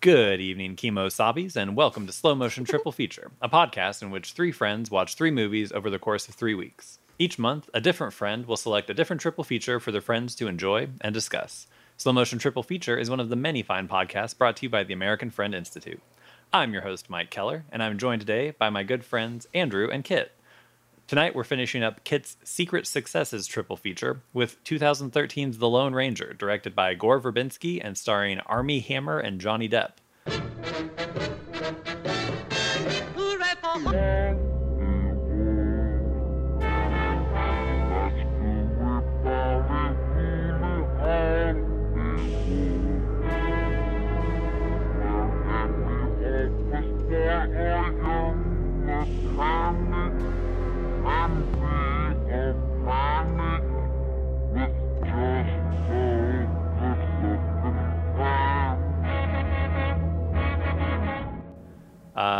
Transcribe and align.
Good 0.00 0.40
evening, 0.40 0.76
Kemosabes, 0.76 1.56
and 1.56 1.74
welcome 1.74 2.06
to 2.06 2.12
Slow 2.12 2.36
Motion 2.36 2.64
Triple 2.68 2.92
Feature, 2.92 3.32
a 3.42 3.48
podcast 3.48 4.00
in 4.00 4.12
which 4.12 4.30
three 4.30 4.52
friends 4.52 4.92
watch 4.92 5.16
three 5.16 5.32
movies 5.32 5.72
over 5.72 5.90
the 5.90 5.98
course 5.98 6.28
of 6.28 6.36
three 6.36 6.54
weeks. 6.54 7.00
Each 7.18 7.36
month, 7.36 7.68
a 7.74 7.80
different 7.80 8.12
friend 8.12 8.46
will 8.46 8.56
select 8.56 8.88
a 8.90 8.94
different 8.94 9.20
triple 9.20 9.42
feature 9.42 9.80
for 9.80 9.90
their 9.90 10.00
friends 10.00 10.36
to 10.36 10.46
enjoy 10.46 10.86
and 11.00 11.12
discuss. 11.12 11.66
Slow 11.96 12.12
Motion 12.12 12.38
Triple 12.38 12.62
Feature 12.62 12.96
is 12.96 13.10
one 13.10 13.18
of 13.18 13.28
the 13.28 13.34
many 13.34 13.60
fine 13.64 13.88
podcasts 13.88 14.38
brought 14.38 14.58
to 14.58 14.66
you 14.66 14.70
by 14.70 14.84
the 14.84 14.94
American 14.94 15.30
Friend 15.30 15.52
Institute. 15.52 16.00
I'm 16.52 16.72
your 16.72 16.82
host, 16.82 17.10
Mike 17.10 17.30
Keller, 17.30 17.64
and 17.72 17.82
I'm 17.82 17.98
joined 17.98 18.20
today 18.20 18.52
by 18.52 18.70
my 18.70 18.84
good 18.84 19.04
friends 19.04 19.48
Andrew 19.52 19.90
and 19.90 20.04
Kit. 20.04 20.30
Tonight, 21.08 21.34
we're 21.34 21.42
finishing 21.42 21.82
up 21.82 22.04
Kit's 22.04 22.36
Secret 22.44 22.86
Successes 22.86 23.46
triple 23.46 23.78
feature 23.78 24.20
with 24.34 24.62
2013's 24.64 25.56
The 25.56 25.66
Lone 25.66 25.94
Ranger, 25.94 26.34
directed 26.34 26.74
by 26.74 26.92
Gore 26.92 27.18
Verbinski 27.18 27.80
and 27.82 27.96
starring 27.96 28.40
Armie 28.40 28.80
Hammer 28.80 29.18
and 29.18 29.40
Johnny 29.40 29.70
Depp. 29.70 29.92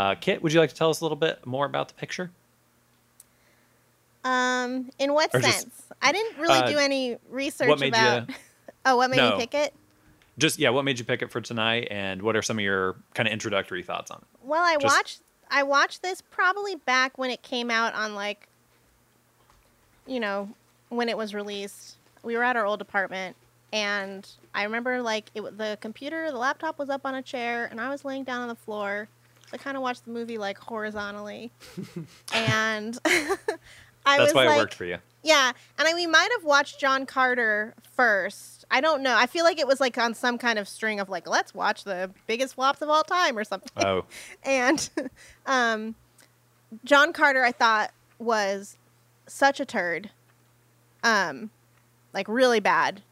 Uh, 0.08 0.14
Kit, 0.14 0.42
would 0.42 0.52
you 0.54 0.60
like 0.60 0.70
to 0.70 0.74
tell 0.74 0.88
us 0.90 1.00
a 1.00 1.04
little 1.04 1.16
bit 1.16 1.44
more 1.46 1.66
about 1.66 1.88
the 1.88 1.94
picture? 1.94 2.30
Um, 4.24 4.90
in 4.98 5.12
what 5.12 5.34
Or 5.34 5.40
sense? 5.42 5.64
just- 5.64 5.68
I 6.00 6.12
didn't 6.12 6.38
really 6.38 6.58
uh, 6.58 6.68
do 6.70 6.78
any 6.78 7.16
research 7.28 7.68
what 7.68 7.78
made 7.78 7.88
about. 7.88 8.28
you- 8.28 8.34
oh, 8.86 8.96
what 8.96 9.10
made 9.10 9.16
No. 9.18 9.32
me 9.32 9.38
pick 9.40 9.54
it? 9.54 9.74
Just 10.38 10.58
yeah, 10.58 10.70
what 10.70 10.84
made 10.84 10.98
you 10.98 11.04
pick 11.04 11.20
it 11.22 11.30
for 11.30 11.40
tonight, 11.40 11.88
and 11.90 12.22
what 12.22 12.36
are 12.36 12.42
some 12.42 12.58
of 12.58 12.62
your 12.64 12.96
kind 13.14 13.26
of 13.26 13.32
introductory 13.32 13.82
thoughts 13.82 14.10
on 14.10 14.18
it? 14.18 14.24
Well, 14.46 14.62
I 14.62 14.76
Just- 14.76 14.96
watched. 14.96 15.20
I 15.50 15.62
watched 15.62 16.02
this 16.02 16.20
probably 16.20 16.74
back 16.76 17.16
when 17.18 17.30
it 17.30 17.42
came 17.42 17.70
out 17.70 17.94
on 17.94 18.14
like. 18.14 18.48
You 20.06 20.20
know, 20.20 20.48
when 20.88 21.10
it 21.10 21.18
was 21.18 21.34
released, 21.34 21.98
we 22.22 22.34
were 22.34 22.42
at 22.44 22.56
our 22.56 22.64
old 22.64 22.80
apartment, 22.80 23.36
and 23.74 24.26
I 24.54 24.62
remember 24.62 25.02
like 25.02 25.26
it. 25.34 25.58
The 25.58 25.76
computer, 25.82 26.30
the 26.30 26.38
laptop 26.38 26.78
was 26.78 26.88
up 26.88 27.02
on 27.04 27.14
a 27.14 27.20
chair, 27.22 27.66
and 27.70 27.78
I 27.80 27.90
was 27.90 28.04
laying 28.06 28.24
down 28.24 28.40
on 28.40 28.48
the 28.48 28.54
floor. 28.54 29.08
I 29.52 29.56
kind 29.56 29.76
of 29.76 29.82
watched 29.82 30.04
the 30.04 30.10
movie 30.10 30.38
like 30.38 30.58
horizontally, 30.58 31.50
and 32.34 32.98
I 33.04 34.18
That's 34.18 34.20
was 34.20 34.34
why 34.34 34.46
like, 34.46 34.56
it 34.56 34.60
worked 34.60 34.74
for 34.74 34.84
you. 34.84 34.98
Yeah, 35.22 35.52
and 35.78 35.88
I 35.88 35.94
we 35.94 36.06
might 36.06 36.28
have 36.36 36.44
watched 36.44 36.78
John 36.80 37.04
Carter 37.06 37.74
first. 37.96 38.64
I 38.70 38.80
don't 38.80 39.02
know. 39.02 39.16
I 39.16 39.26
feel 39.26 39.44
like 39.44 39.58
it 39.58 39.66
was 39.66 39.80
like 39.80 39.98
on 39.98 40.14
some 40.14 40.38
kind 40.38 40.58
of 40.58 40.68
string 40.68 41.00
of 41.00 41.08
like, 41.08 41.28
let's 41.28 41.54
watch 41.54 41.84
the 41.84 42.10
biggest 42.26 42.54
flops 42.54 42.80
of 42.82 42.88
all 42.88 43.02
time 43.02 43.36
or 43.36 43.44
something. 43.44 43.70
Oh, 43.84 44.04
And 44.44 44.88
um, 45.46 45.94
John 46.84 47.12
Carter, 47.12 47.44
I 47.44 47.52
thought 47.52 47.90
was 48.18 48.76
such 49.26 49.58
a 49.60 49.64
turd. 49.64 50.10
Um, 51.02 51.50
like 52.12 52.28
really 52.28 52.60
bad. 52.60 53.02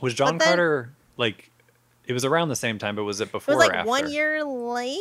was 0.00 0.14
John 0.14 0.38
then- 0.38 0.48
Carter 0.48 0.92
like? 1.16 1.50
It 2.06 2.14
was 2.14 2.24
around 2.24 2.48
the 2.48 2.56
same 2.56 2.78
time, 2.78 2.96
but 2.96 3.04
was 3.04 3.20
it 3.20 3.24
It 3.28 3.32
before 3.32 3.56
was 3.56 3.64
or 3.64 3.68
like 3.68 3.76
after? 3.78 3.88
one 3.88 4.10
year 4.10 4.42
later. 4.42 4.98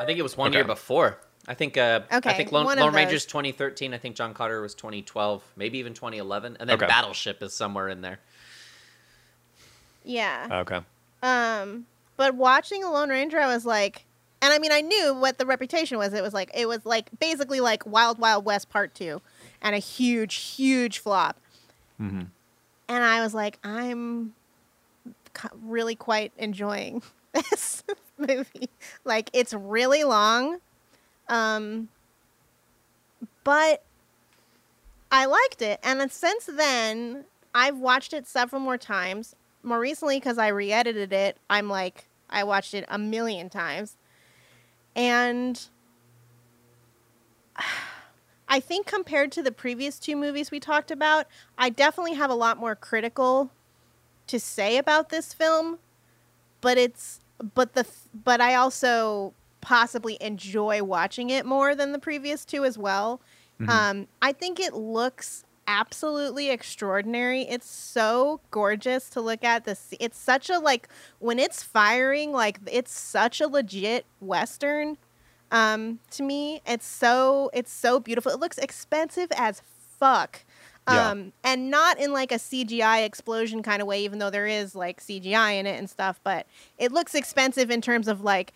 I 0.00 0.04
think 0.04 0.18
it 0.18 0.22
was 0.22 0.36
one 0.36 0.50
Okay. 0.50 0.58
year 0.58 0.64
before. 0.64 1.18
I 1.48 1.54
think. 1.54 1.76
Uh, 1.76 2.00
Okay, 2.12 2.30
I 2.30 2.34
think 2.34 2.52
Lone, 2.52 2.66
Lone 2.66 2.94
Ranger's 2.94 3.26
2013. 3.26 3.94
I 3.94 3.98
think 3.98 4.14
John 4.16 4.32
Carter 4.34 4.60
was 4.62 4.74
2012, 4.74 5.42
maybe 5.56 5.78
even 5.78 5.92
2011, 5.94 6.56
and 6.60 6.68
then 6.68 6.76
Okay. 6.76 6.86
Battleship 6.86 7.42
is 7.42 7.54
somewhere 7.54 7.88
in 7.88 8.00
there. 8.00 8.20
Yeah. 10.04 10.48
Okay. 10.62 10.80
Um, 11.22 11.86
but 12.16 12.34
watching 12.34 12.80
The 12.80 12.90
Lone 12.90 13.08
Ranger, 13.10 13.38
I 13.38 13.46
was 13.52 13.64
like, 13.64 14.04
and 14.40 14.52
I 14.52 14.58
mean, 14.58 14.72
I 14.72 14.80
knew 14.80 15.14
what 15.14 15.38
the 15.38 15.46
reputation 15.46 15.98
was. 15.98 16.12
It 16.12 16.22
was 16.22 16.34
like, 16.34 16.50
it 16.54 16.66
was 16.66 16.84
like 16.84 17.08
basically 17.20 17.60
like 17.60 17.86
Wild 17.86 18.18
Wild 18.18 18.44
West 18.44 18.68
Part 18.70 18.94
Two, 18.94 19.20
and 19.60 19.74
a 19.74 19.78
huge, 19.78 20.34
huge 20.34 20.98
flop. 20.98 21.36
Mm-hmm. 22.00 22.22
And 22.88 23.04
I 23.04 23.20
was 23.20 23.34
like, 23.34 23.58
I'm 23.64 24.34
really 25.62 25.94
quite 25.94 26.32
enjoying 26.36 27.02
this 27.32 27.82
movie. 28.18 28.70
Like, 29.04 29.30
it's 29.32 29.54
really 29.54 30.04
long, 30.04 30.58
um, 31.28 31.88
but 33.44 33.82
I 35.10 35.26
liked 35.26 35.62
it. 35.62 35.80
And 35.82 36.10
since 36.10 36.46
then, 36.46 37.24
I've 37.54 37.78
watched 37.78 38.12
it 38.12 38.26
several 38.26 38.60
more 38.60 38.78
times. 38.78 39.34
More 39.62 39.78
recently, 39.78 40.18
because 40.18 40.38
I 40.38 40.48
re 40.48 40.72
edited 40.72 41.12
it, 41.12 41.36
I'm 41.48 41.68
like, 41.68 42.06
I 42.28 42.44
watched 42.44 42.74
it 42.74 42.84
a 42.88 42.98
million 42.98 43.48
times. 43.48 43.96
And 44.96 45.60
I 48.48 48.60
think 48.60 48.86
compared 48.86 49.32
to 49.32 49.42
the 49.42 49.52
previous 49.52 49.98
two 49.98 50.16
movies 50.16 50.50
we 50.50 50.60
talked 50.60 50.90
about, 50.90 51.26
I 51.56 51.70
definitely 51.70 52.14
have 52.14 52.30
a 52.30 52.34
lot 52.34 52.58
more 52.58 52.74
critical 52.74 53.50
to 54.26 54.38
say 54.38 54.76
about 54.76 55.08
this 55.08 55.32
film, 55.32 55.78
but 56.60 56.76
it's 56.76 57.21
but 57.54 57.74
the 57.74 57.86
but 58.14 58.40
I 58.40 58.54
also 58.54 59.34
possibly 59.60 60.18
enjoy 60.20 60.82
watching 60.82 61.30
it 61.30 61.46
more 61.46 61.74
than 61.74 61.92
the 61.92 61.98
previous 61.98 62.44
two 62.44 62.64
as 62.64 62.76
well. 62.76 63.20
Mhm. 63.60 63.68
Um, 63.68 64.08
I 64.20 64.32
think 64.32 64.58
it 64.58 64.74
looks 64.74 65.44
absolutely 65.66 66.50
extraordinary. 66.50 67.42
It's 67.42 67.70
so 67.70 68.40
gorgeous 68.50 69.08
to 69.10 69.20
look 69.20 69.44
at. 69.44 69.64
This 69.64 69.94
it's 70.00 70.18
such 70.18 70.50
a 70.50 70.58
like 70.58 70.88
when 71.20 71.38
it's 71.38 71.62
firing, 71.62 72.32
like 72.32 72.58
it's 72.70 72.92
such 72.92 73.40
a 73.40 73.46
legit 73.46 74.04
western. 74.20 74.98
Um, 75.50 76.00
to 76.12 76.22
me, 76.22 76.62
it's 76.66 76.86
so 76.86 77.50
it's 77.52 77.72
so 77.72 78.00
beautiful. 78.00 78.32
It 78.32 78.40
looks 78.40 78.58
expensive 78.58 79.28
as 79.36 79.62
fuck. 79.98 80.44
Yeah. 80.88 81.10
Um, 81.10 81.32
and 81.44 81.70
not 81.70 82.00
in 82.00 82.12
like 82.12 82.32
a 82.32 82.36
CGI 82.36 83.04
explosion 83.04 83.62
kind 83.62 83.80
of 83.80 83.86
way, 83.86 84.04
even 84.04 84.18
though 84.18 84.30
there 84.30 84.46
is 84.46 84.74
like 84.74 85.00
CGI 85.00 85.58
in 85.60 85.66
it 85.66 85.78
and 85.78 85.88
stuff, 85.88 86.20
but 86.24 86.46
it 86.78 86.90
looks 86.90 87.14
expensive 87.14 87.70
in 87.70 87.80
terms 87.80 88.08
of 88.08 88.22
like 88.22 88.52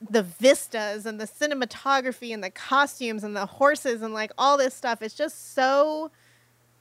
the 0.00 0.22
vistas 0.22 1.06
and 1.06 1.20
the 1.20 1.24
cinematography 1.24 2.32
and 2.32 2.44
the 2.44 2.50
costumes 2.50 3.24
and 3.24 3.34
the 3.34 3.46
horses 3.46 4.02
and 4.02 4.14
like 4.14 4.32
all 4.38 4.56
this 4.58 4.74
stuff. 4.74 5.02
It's 5.02 5.14
just 5.14 5.54
so 5.54 6.10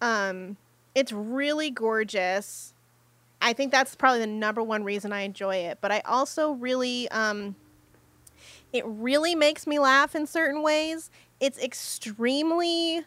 um 0.01 0.57
it's 0.93 1.11
really 1.11 1.69
gorgeous. 1.69 2.73
I 3.41 3.53
think 3.53 3.71
that's 3.71 3.95
probably 3.95 4.19
the 4.19 4.27
number 4.27 4.61
one 4.61 4.83
reason 4.83 5.13
I 5.13 5.21
enjoy 5.21 5.55
it. 5.55 5.79
But 5.79 5.91
I 5.91 6.01
also 6.01 6.51
really 6.51 7.09
um 7.09 7.55
it 8.73 8.83
really 8.85 9.35
makes 9.35 9.65
me 9.65 9.79
laugh 9.79 10.15
in 10.15 10.27
certain 10.27 10.61
ways. 10.61 11.09
It's 11.39 11.57
extremely 11.59 13.05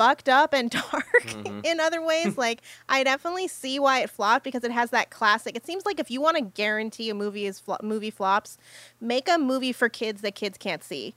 fucked 0.00 0.28
up 0.30 0.54
and 0.54 0.70
dark 0.70 1.22
Mhm. 1.26 1.64
in 1.64 1.78
other 1.80 2.00
ways. 2.02 2.38
like 2.46 2.62
I 2.88 3.04
definitely 3.04 3.48
see 3.48 3.78
why 3.78 3.98
it 4.00 4.08
flopped 4.10 4.44
because 4.44 4.64
it 4.64 4.70
has 4.70 4.90
that 4.90 5.10
classic. 5.10 5.54
It 5.56 5.66
seems 5.66 5.84
like 5.84 6.00
if 6.00 6.10
you 6.10 6.20
want 6.22 6.38
to 6.38 6.42
guarantee 6.42 7.10
a 7.10 7.14
movie 7.14 7.44
is 7.44 7.60
flo- 7.60 7.76
movie 7.82 8.10
flops, 8.10 8.56
make 9.00 9.28
a 9.28 9.36
movie 9.38 9.72
for 9.72 9.88
kids 9.90 10.22
that 10.22 10.34
kids 10.34 10.56
can't 10.56 10.82
see. 10.82 11.14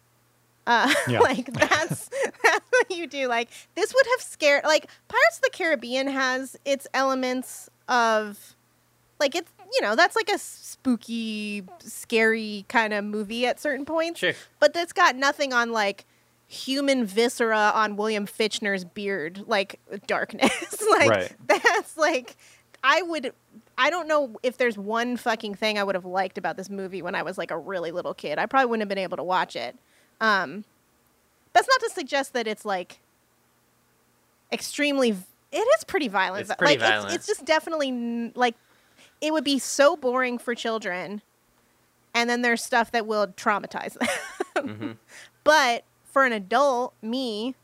Uh, 0.68 0.94
Yeah. 1.08 1.20
like 1.22 1.52
that's 1.54 2.10
that's 2.44 2.66
what 2.72 2.92
you 2.92 3.08
do. 3.08 3.28
Like 3.28 3.50
this 3.76 3.94
would 3.94 4.06
have 4.18 4.22
scared. 4.22 4.64
Like 4.66 4.88
Pirates 5.08 5.38
of 5.38 5.42
the 5.44 5.50
Caribbean 5.52 6.08
has 6.08 6.58
its 6.66 6.88
elements 6.94 7.70
of, 7.88 8.56
like 9.20 9.34
it's 9.36 9.52
you 9.74 9.82
know 9.82 9.96
that's 9.96 10.16
like 10.16 10.30
a 10.30 10.38
spooky, 10.38 11.64
scary 11.80 12.66
kind 12.69 12.94
of 12.94 13.04
movie 13.06 13.46
at 13.46 13.60
certain 13.60 13.86
points 13.86 14.19
Sure. 14.19 14.34
but 14.60 14.74
that's 14.74 14.94
got 14.94 15.16
nothing 15.16 15.52
on 15.54 15.72
like 15.72 16.06
human 16.54 17.06
viscera 17.06 17.72
on 17.74 17.96
William 17.96 18.28
Fichtner's 18.28 18.86
beard, 18.86 19.44
like 19.48 19.80
darkness. 20.08 20.84
like 20.92 21.10
Right. 21.10 21.36
that's 21.48 21.98
like 21.98 22.36
I 22.84 23.02
would 23.02 23.34
I 23.78 23.90
don't 23.90 24.08
know 24.08 24.38
if 24.44 24.58
there's 24.58 24.78
one 24.78 25.18
fucking 25.18 25.56
thing 25.56 25.78
I 25.80 25.84
would 25.84 25.96
have 25.96 26.06
liked 26.06 26.38
about 26.38 26.56
this 26.58 26.70
movie 26.70 27.02
when 27.02 27.16
I 27.16 27.24
was 27.24 27.38
like 27.38 27.50
a 27.52 27.58
really 27.58 27.92
little 27.92 28.14
kid. 28.14 28.38
I 28.38 28.46
probably 28.46 28.68
wouldn't 28.68 28.82
have 28.82 28.90
been 28.90 28.98
able 29.04 29.18
to 29.18 29.24
watch 29.24 29.56
it. 29.56 29.76
Um 30.22 30.64
that's 31.54 31.68
not 31.68 31.80
to 31.82 31.90
suggest 31.94 32.34
that 32.34 32.48
it's 32.48 32.66
like 32.66 33.00
extremely 34.52 35.16
it 35.52 35.58
is 35.58 35.84
pretty 35.84 36.08
violent. 36.08 36.42
It's 36.42 36.56
pretty 36.56 36.74
like 36.74 36.80
violent. 36.80 37.14
It's, 37.14 37.28
it's 37.28 37.28
just 37.28 37.46
definitely 37.46 38.32
like 38.36 38.56
it 39.22 39.32
would 39.34 39.44
be 39.44 39.60
so 39.60 39.96
boring 39.96 40.38
for 40.38 40.54
children. 40.56 41.22
And 42.16 42.30
then 42.30 42.44
there's 42.44 42.62
stuff 42.64 42.92
that 42.92 43.08
will 43.08 43.28
traumatize 43.28 43.98
them. 44.54 44.68
hmm 44.68 44.92
But 45.44 45.84
for 46.13 46.25
an 46.25 46.31
adult, 46.31 46.94
me, 47.01 47.56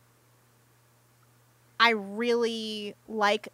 I 1.79 1.91
really 1.91 2.95
like 3.07 3.49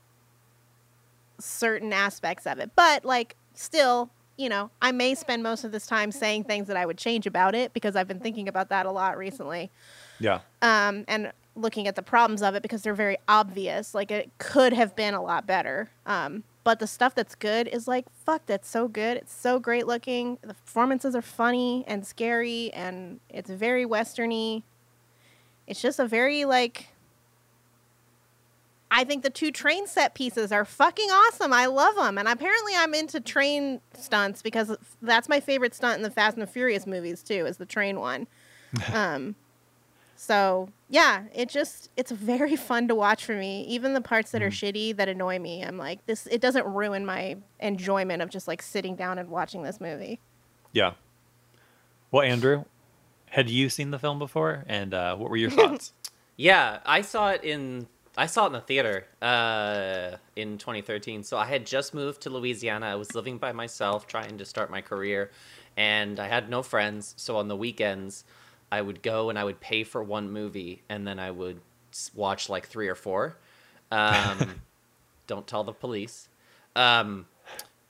certain 1.38 1.94
aspects 1.94 2.48
of 2.48 2.58
it. 2.60 2.72
But 2.76 3.06
like 3.06 3.36
still 3.54 4.10
you 4.38 4.50
know, 4.50 4.70
I 4.82 4.92
may 4.92 5.16
spend 5.16 5.44
most 5.44 5.64
of 5.64 5.72
this 5.72 5.88
time 5.88 6.12
saying 6.12 6.44
things 6.44 6.68
that 6.68 6.76
I 6.76 6.86
would 6.86 6.98
change 6.98 7.26
about 7.26 7.56
it 7.56 7.74
because 7.74 7.96
I've 7.96 8.08
been 8.08 8.20
thinking 8.20 8.48
about 8.48 8.70
that 8.70 8.86
a 8.86 8.92
lot 8.92 9.18
recently. 9.18 9.72
Yeah. 10.20 10.40
Um, 10.62 11.06
and 11.08 11.32
looking 11.56 11.88
at 11.88 11.96
the 11.96 12.02
problems 12.02 12.42
of 12.42 12.54
it 12.54 12.62
because 12.62 12.82
they're 12.82 12.94
very 12.94 13.18
obvious. 13.28 13.94
Like 13.96 14.12
it 14.12 14.30
could 14.38 14.74
have 14.74 14.96
been 14.96 15.14
a 15.14 15.24
lot 15.24 15.48
better. 15.48 15.90
Um, 16.06 16.44
but 16.66 16.80
the 16.80 16.88
stuff 16.88 17.16
that's 17.16 17.36
good 17.36 17.68
is 17.68 17.88
like, 17.88 18.06
fuck, 18.26 18.46
that's 18.46 18.68
so 18.68 18.88
good. 18.88 19.18
It's 19.18 19.34
so 19.34 19.60
great 19.60 19.88
looking. 19.88 20.38
The 20.42 20.56
performances 20.56 21.16
are 21.16 21.22
funny 21.22 21.86
and 21.88 22.06
scary 22.06 22.74
and 22.74 23.20
it's 23.30 23.50
very 23.50 23.86
westerny. 23.86 24.64
It's 25.68 25.82
just 25.82 26.00
a 26.00 26.08
very 26.08 26.46
like 26.46 26.90
I 28.92 29.04
think 29.04 29.24
the 29.24 29.30
two 29.30 29.52
train 29.52 29.88
set 29.88 30.14
pieces 30.14 30.52
are 30.52 30.64
fucking 30.64 31.10
awesome. 31.10 31.52
I 31.52 31.66
love 31.66 31.96
them. 31.96 32.18
And 32.18 32.28
apparently 32.28 32.74
I'm 32.78 32.94
into 32.94 33.20
train 33.20 33.82
stunts 33.94 34.42
because 34.42 34.76
that's 35.02 35.28
my 35.28 35.40
favorite 35.40 35.76
stunt 35.76 35.98
in 35.98 36.04
the 36.04 36.12
Fast 36.12 36.38
and 36.38 36.44
the 36.44 36.48
Furious 36.48 36.88
movies 36.88 37.24
too, 37.24 37.46
is 37.46 37.58
the 37.58 37.66
train 37.66 38.00
one. 38.00 38.28
um 38.94 39.36
so 40.16 40.70
yeah, 40.90 41.24
it 41.34 41.50
just 41.50 41.90
it's 41.98 42.12
very 42.12 42.56
fun 42.70 42.88
to 42.88 42.96
watch 42.96 43.26
for 43.26 43.36
me. 43.36 43.66
Even 43.68 43.94
the 43.94 44.02
parts 44.02 44.32
that 44.32 44.42
are 44.42 44.50
shitty 44.50 44.96
that 44.96 45.10
annoy 45.10 45.40
me, 45.40 45.64
I'm 45.64 45.78
like, 45.78 46.06
this 46.06 46.28
it 46.28 46.42
doesn't 46.42 46.66
ruin 46.66 47.06
my 47.06 47.38
enjoyment 47.60 48.22
of 48.22 48.30
just 48.30 48.48
like 48.48 48.62
sitting 48.62 48.96
down 48.96 49.20
and 49.20 49.30
watching 49.30 49.64
this 49.64 49.82
movie. 49.82 50.20
Yeah. 50.72 50.94
Well, 52.12 52.24
Andrew, 52.24 52.64
had 53.36 53.50
you 53.50 53.68
seen 53.68 53.92
the 53.92 54.00
film 54.00 54.18
before, 54.18 54.64
and 54.66 54.94
uh, 54.94 55.14
what 55.18 55.30
were 55.30 55.36
your 55.36 55.50
thoughts? 55.60 55.92
Yeah, 56.38 56.80
I 56.86 57.02
saw 57.02 57.32
it 57.32 57.44
in 57.44 57.88
I 58.18 58.28
saw 58.28 58.46
it 58.46 58.48
in 58.48 58.54
the 58.54 58.62
theater 58.62 59.08
uh, 59.22 60.16
in 60.38 60.58
2013. 60.58 61.22
So 61.24 61.38
I 61.38 61.46
had 61.46 61.66
just 61.66 61.94
moved 61.94 62.22
to 62.22 62.30
Louisiana. 62.30 62.86
I 62.86 62.96
was 62.96 63.14
living 63.14 63.38
by 63.38 63.52
myself, 63.52 64.08
trying 64.08 64.38
to 64.38 64.46
start 64.46 64.72
my 64.72 64.80
career, 64.80 65.32
and 65.76 66.18
I 66.18 66.30
had 66.30 66.50
no 66.50 66.64
friends. 66.64 67.14
So 67.18 67.36
on 67.36 67.50
the 67.50 67.58
weekends, 67.58 68.24
I 68.72 68.82
would 68.82 69.04
go 69.04 69.30
and 69.30 69.38
I 69.38 69.44
would 69.44 69.60
pay 69.60 69.84
for 69.84 70.02
one 70.02 70.32
movie, 70.32 70.84
and 70.88 71.06
then 71.06 71.20
I 71.20 71.32
would 71.32 71.60
watch 72.14 72.48
like 72.48 72.68
three 72.68 72.88
or 72.88 72.96
four. 72.96 73.36
Um, 73.92 74.62
don't 75.28 75.46
tell 75.46 75.66
the 75.66 75.74
police. 75.74 76.30
Um, 76.74 77.26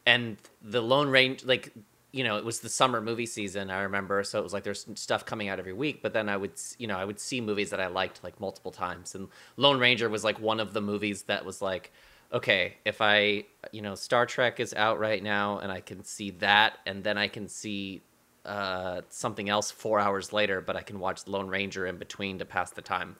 and 0.07 0.37
the 0.63 0.81
Lone 0.81 1.09
Range, 1.09 1.45
like 1.45 1.71
you 2.15 2.23
know, 2.23 2.37
it 2.37 2.45
was 2.45 2.61
the 2.61 2.69
summer 2.69 3.01
movie 3.01 3.25
season. 3.25 3.69
I 3.69 3.81
remember, 3.81 4.23
so 4.23 4.39
it 4.39 4.43
was 4.43 4.53
like 4.53 4.63
there's 4.63 4.87
stuff 4.95 5.25
coming 5.25 5.49
out 5.49 5.59
every 5.59 5.73
week. 5.73 6.01
But 6.01 6.13
then 6.13 6.29
I 6.29 6.37
would, 6.37 6.53
you 6.77 6.87
know, 6.87 6.97
I 6.97 7.03
would 7.03 7.19
see 7.19 7.41
movies 7.41 7.71
that 7.71 7.81
I 7.81 7.87
liked 7.87 8.23
like 8.23 8.39
multiple 8.39 8.71
times, 8.71 9.15
and 9.15 9.27
Lone 9.57 9.79
Ranger 9.79 10.07
was 10.07 10.23
like 10.23 10.39
one 10.39 10.61
of 10.61 10.71
the 10.71 10.79
movies 10.79 11.23
that 11.23 11.43
was 11.43 11.61
like, 11.61 11.91
okay, 12.31 12.77
if 12.85 13.01
I, 13.01 13.43
you 13.73 13.81
know, 13.81 13.95
Star 13.95 14.25
Trek 14.25 14.61
is 14.61 14.73
out 14.73 14.97
right 14.97 15.21
now, 15.21 15.59
and 15.59 15.69
I 15.69 15.81
can 15.81 16.05
see 16.05 16.31
that, 16.39 16.77
and 16.85 17.03
then 17.03 17.17
I 17.17 17.27
can 17.27 17.49
see 17.49 18.01
uh, 18.45 19.01
something 19.09 19.49
else 19.49 19.69
four 19.69 19.99
hours 19.99 20.31
later, 20.31 20.61
but 20.61 20.77
I 20.77 20.83
can 20.83 21.01
watch 21.01 21.27
Lone 21.27 21.49
Ranger 21.49 21.85
in 21.85 21.97
between 21.97 22.39
to 22.39 22.45
pass 22.45 22.71
the 22.71 22.81
time. 22.81 23.17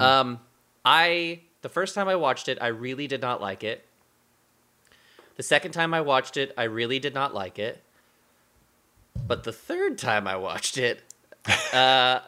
Um, 0.00 0.40
I 0.84 1.42
the 1.62 1.68
first 1.68 1.94
time 1.94 2.08
I 2.08 2.16
watched 2.16 2.48
it, 2.48 2.58
I 2.60 2.68
really 2.68 3.06
did 3.06 3.20
not 3.20 3.40
like 3.40 3.62
it. 3.62 3.84
The 5.36 5.42
second 5.42 5.72
time 5.72 5.92
I 5.94 6.00
watched 6.00 6.36
it, 6.36 6.52
I 6.56 6.64
really 6.64 6.98
did 6.98 7.14
not 7.14 7.34
like 7.34 7.58
it. 7.58 7.82
But 9.26 9.44
the 9.44 9.52
third 9.52 9.98
time 9.98 10.26
I 10.26 10.36
watched 10.36 10.78
it, 10.78 11.02
uh, 11.72 12.20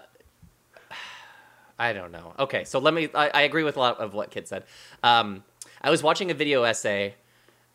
I 1.78 1.92
don't 1.92 2.12
know. 2.12 2.34
Okay, 2.38 2.64
so 2.64 2.78
let 2.78 2.92
me. 2.92 3.08
I, 3.14 3.28
I 3.32 3.40
agree 3.42 3.62
with 3.62 3.76
a 3.76 3.80
lot 3.80 3.98
of 3.98 4.14
what 4.14 4.30
Kit 4.30 4.48
said. 4.48 4.64
Um, 5.02 5.44
I 5.80 5.90
was 5.90 6.02
watching 6.02 6.30
a 6.30 6.34
video 6.34 6.64
essay, 6.64 7.14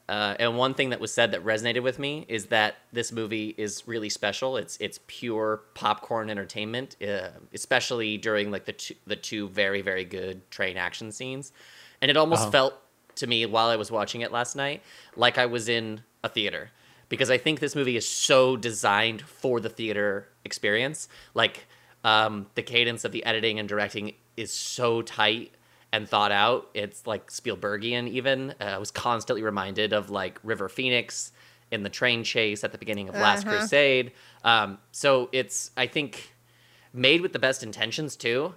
uh, 0.09 0.35
and 0.39 0.57
one 0.57 0.73
thing 0.73 0.89
that 0.89 0.99
was 0.99 1.13
said 1.13 1.31
that 1.31 1.43
resonated 1.45 1.83
with 1.83 1.99
me 1.99 2.25
is 2.27 2.47
that 2.47 2.75
this 2.91 3.11
movie 3.13 3.55
is 3.57 3.87
really 3.87 4.09
special. 4.09 4.57
It's 4.57 4.77
it's 4.81 4.99
pure 5.07 5.61
popcorn 5.73 6.29
entertainment, 6.29 6.97
uh, 7.01 7.29
especially 7.53 8.17
during 8.17 8.51
like 8.51 8.65
the 8.65 8.73
two, 8.73 8.95
the 9.07 9.15
two 9.15 9.47
very 9.47 9.81
very 9.81 10.03
good 10.03 10.49
train 10.51 10.75
action 10.75 11.11
scenes, 11.13 11.53
and 12.01 12.11
it 12.11 12.17
almost 12.17 12.41
Uh-huh. 12.43 12.51
felt 12.51 12.73
to 13.17 13.27
me 13.27 13.45
while 13.45 13.67
I 13.67 13.75
was 13.75 13.91
watching 13.91 14.21
it 14.21 14.31
last 14.31 14.55
night 14.55 14.81
like 15.15 15.37
I 15.37 15.45
was 15.45 15.69
in 15.69 16.01
a 16.23 16.29
theater 16.29 16.71
because 17.09 17.29
I 17.29 17.37
think 17.37 17.59
this 17.59 17.75
movie 17.75 17.95
is 17.95 18.07
so 18.07 18.55
designed 18.57 19.21
for 19.21 19.59
the 19.59 19.69
theater 19.69 20.27
experience. 20.45 21.07
Like 21.33 21.65
um, 22.03 22.47
the 22.55 22.63
cadence 22.63 23.05
of 23.05 23.11
the 23.11 23.23
editing 23.25 23.59
and 23.59 23.69
directing 23.69 24.13
is 24.35 24.51
so 24.51 25.01
tight 25.03 25.51
and 25.91 26.09
thought 26.09 26.31
out. 26.31 26.69
It's 26.73 27.05
like 27.05 27.29
Spielbergian. 27.29 28.07
Even 28.09 28.55
uh, 28.59 28.63
I 28.63 28.77
was 28.79 28.89
constantly 28.89 29.43
reminded 29.43 29.93
of 29.93 30.09
like 30.09 30.39
River 30.43 30.69
Phoenix 30.69 31.31
in 31.71 31.83
the 31.83 31.89
train 31.89 32.23
chase 32.23 32.63
at 32.63 32.71
the 32.71 32.77
beginning 32.79 33.09
of 33.09 33.15
Last 33.15 33.45
Uh-huh. 33.45 33.57
Crusade. 33.59 34.11
Um, 34.43 34.79
so 34.91 35.29
it's 35.31 35.69
I 35.77 35.85
think 35.87 36.33
made 36.93 37.21
with 37.21 37.33
the 37.33 37.39
best 37.39 37.61
intentions 37.61 38.15
too. 38.15 38.55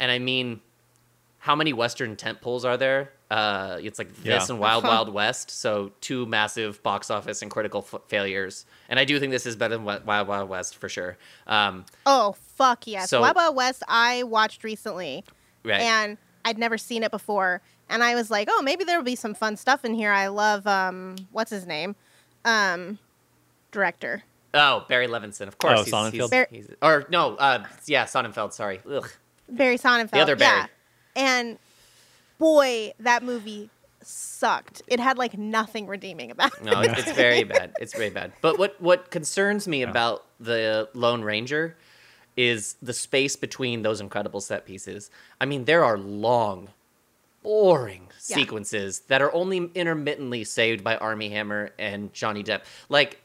And 0.00 0.10
I 0.10 0.18
mean, 0.18 0.60
how 1.38 1.54
many 1.54 1.72
Western 1.72 2.16
tent 2.16 2.40
poles 2.40 2.64
are 2.64 2.76
there? 2.76 3.12
Uh, 3.30 3.78
it's 3.82 3.98
like 3.98 4.08
this 4.16 4.24
Yeah. 4.24 4.46
and 4.48 4.58
Wild 4.58 4.84
Wild 4.84 5.12
West. 5.12 5.50
So 5.50 5.92
two 6.00 6.24
massive 6.26 6.82
box 6.82 7.10
office 7.10 7.42
and 7.42 7.50
critical 7.50 7.86
f- 7.92 8.00
failures. 8.08 8.64
And 8.88 8.98
I 8.98 9.04
do 9.04 9.20
think 9.20 9.32
this 9.32 9.44
is 9.46 9.54
better 9.54 9.74
than 9.76 9.84
Wi- 9.84 10.02
Wild 10.04 10.28
Wild 10.28 10.48
West 10.48 10.76
for 10.76 10.88
sure. 10.88 11.18
Um, 11.46 11.84
Oh 12.06 12.34
fuck 12.56 12.86
yes. 12.86 13.10
So- 13.10 13.20
Wild 13.20 13.36
Wild 13.36 13.54
West 13.56 13.82
I 13.86 14.22
watched 14.22 14.64
recently. 14.64 15.24
right. 15.64 15.80
and 15.80 16.16
I'd 16.44 16.56
never 16.58 16.78
seen 16.78 17.02
it 17.02 17.10
before. 17.10 17.60
And 17.90 18.02
I 18.02 18.14
was 18.14 18.30
like, 18.30 18.48
oh, 18.50 18.62
maybe 18.62 18.84
there'll 18.84 19.02
be 19.04 19.16
some 19.16 19.34
fun 19.34 19.56
stuff 19.56 19.84
in 19.84 19.92
here. 19.94 20.10
I 20.12 20.28
love 20.28 20.66
um, 20.66 21.16
what's 21.32 21.50
his 21.50 21.66
name, 21.66 21.94
um, 22.46 22.98
director. 23.70 24.22
oh, 24.54 24.84
Barry 24.88 25.06
Levinson, 25.06 25.48
of 25.48 25.58
course. 25.58 25.80
Oh, 25.80 25.84
Sonnenfeld? 25.84 26.30
Bar- 26.30 26.48
he's, 26.50 26.70
or 26.82 27.04
no, 27.10 27.36
uh, 27.36 27.64
yeah, 27.86 28.04
Sonnenfeld. 28.04 28.52
Sorry. 28.54 28.80
Ugh. 28.90 29.08
Barry 29.50 29.76
Sonnenfeld. 29.78 30.10
The 30.10 30.20
other 30.20 30.36
Barry. 30.36 30.58
Yeah. 30.60 30.66
And 31.18 31.58
boy, 32.38 32.92
that 33.00 33.22
movie 33.22 33.68
sucked. 34.02 34.82
It 34.86 35.00
had 35.00 35.18
like 35.18 35.36
nothing 35.36 35.86
redeeming 35.86 36.30
about 36.30 36.54
it. 36.54 36.64
No, 36.64 36.80
it's, 36.80 36.98
it's 37.00 37.12
very 37.12 37.44
bad. 37.44 37.72
It's 37.78 37.92
very 37.92 38.10
bad. 38.10 38.32
But 38.40 38.58
what 38.58 38.80
what 38.80 39.10
concerns 39.10 39.68
me 39.68 39.82
about 39.82 40.24
the 40.40 40.88
Lone 40.94 41.22
Ranger 41.22 41.76
is 42.36 42.76
the 42.80 42.92
space 42.94 43.34
between 43.34 43.82
those 43.82 44.00
incredible 44.00 44.40
set 44.40 44.64
pieces. 44.64 45.10
I 45.40 45.44
mean, 45.44 45.64
there 45.64 45.84
are 45.84 45.98
long, 45.98 46.68
boring 47.42 48.04
Yeah. 48.28 48.36
sequences 48.36 49.00
that 49.08 49.20
are 49.20 49.32
only 49.34 49.70
intermittently 49.74 50.44
saved 50.44 50.84
by 50.84 50.96
Armie 50.98 51.30
Hammer 51.30 51.70
and 51.80 52.12
Johnny 52.14 52.44
Depp. 52.44 52.62
Like, 52.88 53.20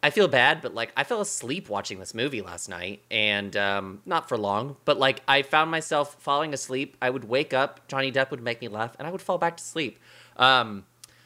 I 0.00 0.10
feel 0.10 0.28
bad, 0.28 0.62
but 0.62 0.74
like 0.74 0.92
I 0.96 1.02
fell 1.02 1.20
asleep 1.20 1.68
watching 1.68 1.98
this 1.98 2.14
movie 2.14 2.40
last 2.40 2.68
night, 2.68 3.02
and 3.10 3.56
um, 3.56 4.00
not 4.06 4.28
for 4.28 4.38
long, 4.38 4.76
but 4.84 4.98
like 4.98 5.22
I 5.26 5.42
found 5.42 5.70
myself 5.70 6.14
falling 6.20 6.54
asleep. 6.54 6.96
I 7.02 7.10
would 7.10 7.24
wake 7.24 7.52
up, 7.52 7.88
Johnny 7.88 8.12
Depp 8.12 8.30
would 8.30 8.42
make 8.42 8.60
me 8.60 8.68
laugh, 8.68 8.94
and 8.98 9.08
I 9.08 9.10
would 9.10 9.20
fall 9.22 9.38
back 9.38 9.56
to 9.56 9.64
sleep. 9.64 9.98
Um, 10.36 10.84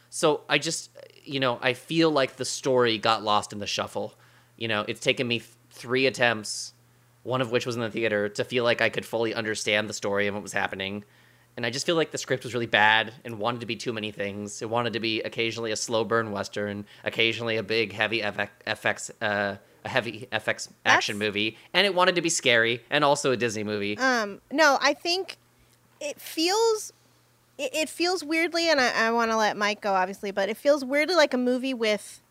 so 0.08 0.42
I 0.48 0.58
just, 0.58 0.90
you 1.22 1.38
know, 1.38 1.58
I 1.60 1.74
feel 1.74 2.10
like 2.10 2.36
the 2.36 2.44
story 2.46 2.96
got 2.96 3.22
lost 3.22 3.52
in 3.52 3.58
the 3.58 3.66
shuffle. 3.66 4.14
You 4.56 4.68
know, 4.68 4.84
it's 4.88 5.00
taken 5.00 5.28
me 5.28 5.40
th- 5.40 5.50
three 5.70 6.06
attempts, 6.06 6.72
one 7.24 7.42
of 7.42 7.50
which 7.50 7.66
was 7.66 7.76
in 7.76 7.82
the 7.82 7.90
theater, 7.90 8.28
to 8.30 8.44
feel 8.44 8.64
like 8.64 8.80
I 8.80 8.88
could 8.88 9.04
fully 9.04 9.34
understand 9.34 9.88
the 9.88 9.94
story 9.94 10.26
and 10.26 10.34
what 10.34 10.42
was 10.42 10.52
happening. 10.54 11.04
And 11.56 11.66
I 11.66 11.70
just 11.70 11.84
feel 11.84 11.96
like 11.96 12.10
the 12.10 12.18
script 12.18 12.44
was 12.44 12.54
really 12.54 12.66
bad 12.66 13.12
and 13.24 13.38
wanted 13.38 13.60
to 13.60 13.66
be 13.66 13.76
too 13.76 13.92
many 13.92 14.10
things. 14.10 14.62
It 14.62 14.70
wanted 14.70 14.94
to 14.94 15.00
be 15.00 15.20
occasionally 15.22 15.70
a 15.70 15.76
slow 15.76 16.02
burn 16.02 16.32
western, 16.32 16.86
occasionally 17.04 17.56
a 17.58 17.62
big 17.62 17.92
heavy 17.92 18.22
FX, 18.22 18.48
FX 18.66 19.10
uh, 19.20 19.56
a 19.84 19.88
heavy 19.88 20.28
FX 20.32 20.68
action 20.86 21.18
That's- 21.18 21.28
movie, 21.28 21.58
and 21.74 21.86
it 21.86 21.94
wanted 21.94 22.14
to 22.14 22.22
be 22.22 22.28
scary 22.30 22.82
and 22.88 23.04
also 23.04 23.32
a 23.32 23.36
Disney 23.36 23.64
movie. 23.64 23.98
Um, 23.98 24.40
no, 24.50 24.78
I 24.80 24.94
think 24.94 25.36
it 26.00 26.20
feels 26.20 26.92
it, 27.58 27.74
it 27.74 27.88
feels 27.88 28.24
weirdly, 28.24 28.70
and 28.70 28.80
I, 28.80 29.08
I 29.08 29.10
want 29.10 29.30
to 29.30 29.36
let 29.36 29.56
Mike 29.56 29.80
go, 29.80 29.92
obviously, 29.92 30.30
but 30.30 30.48
it 30.48 30.56
feels 30.56 30.84
weirdly 30.84 31.16
like 31.16 31.34
a 31.34 31.38
movie 31.38 31.74
with 31.74 32.22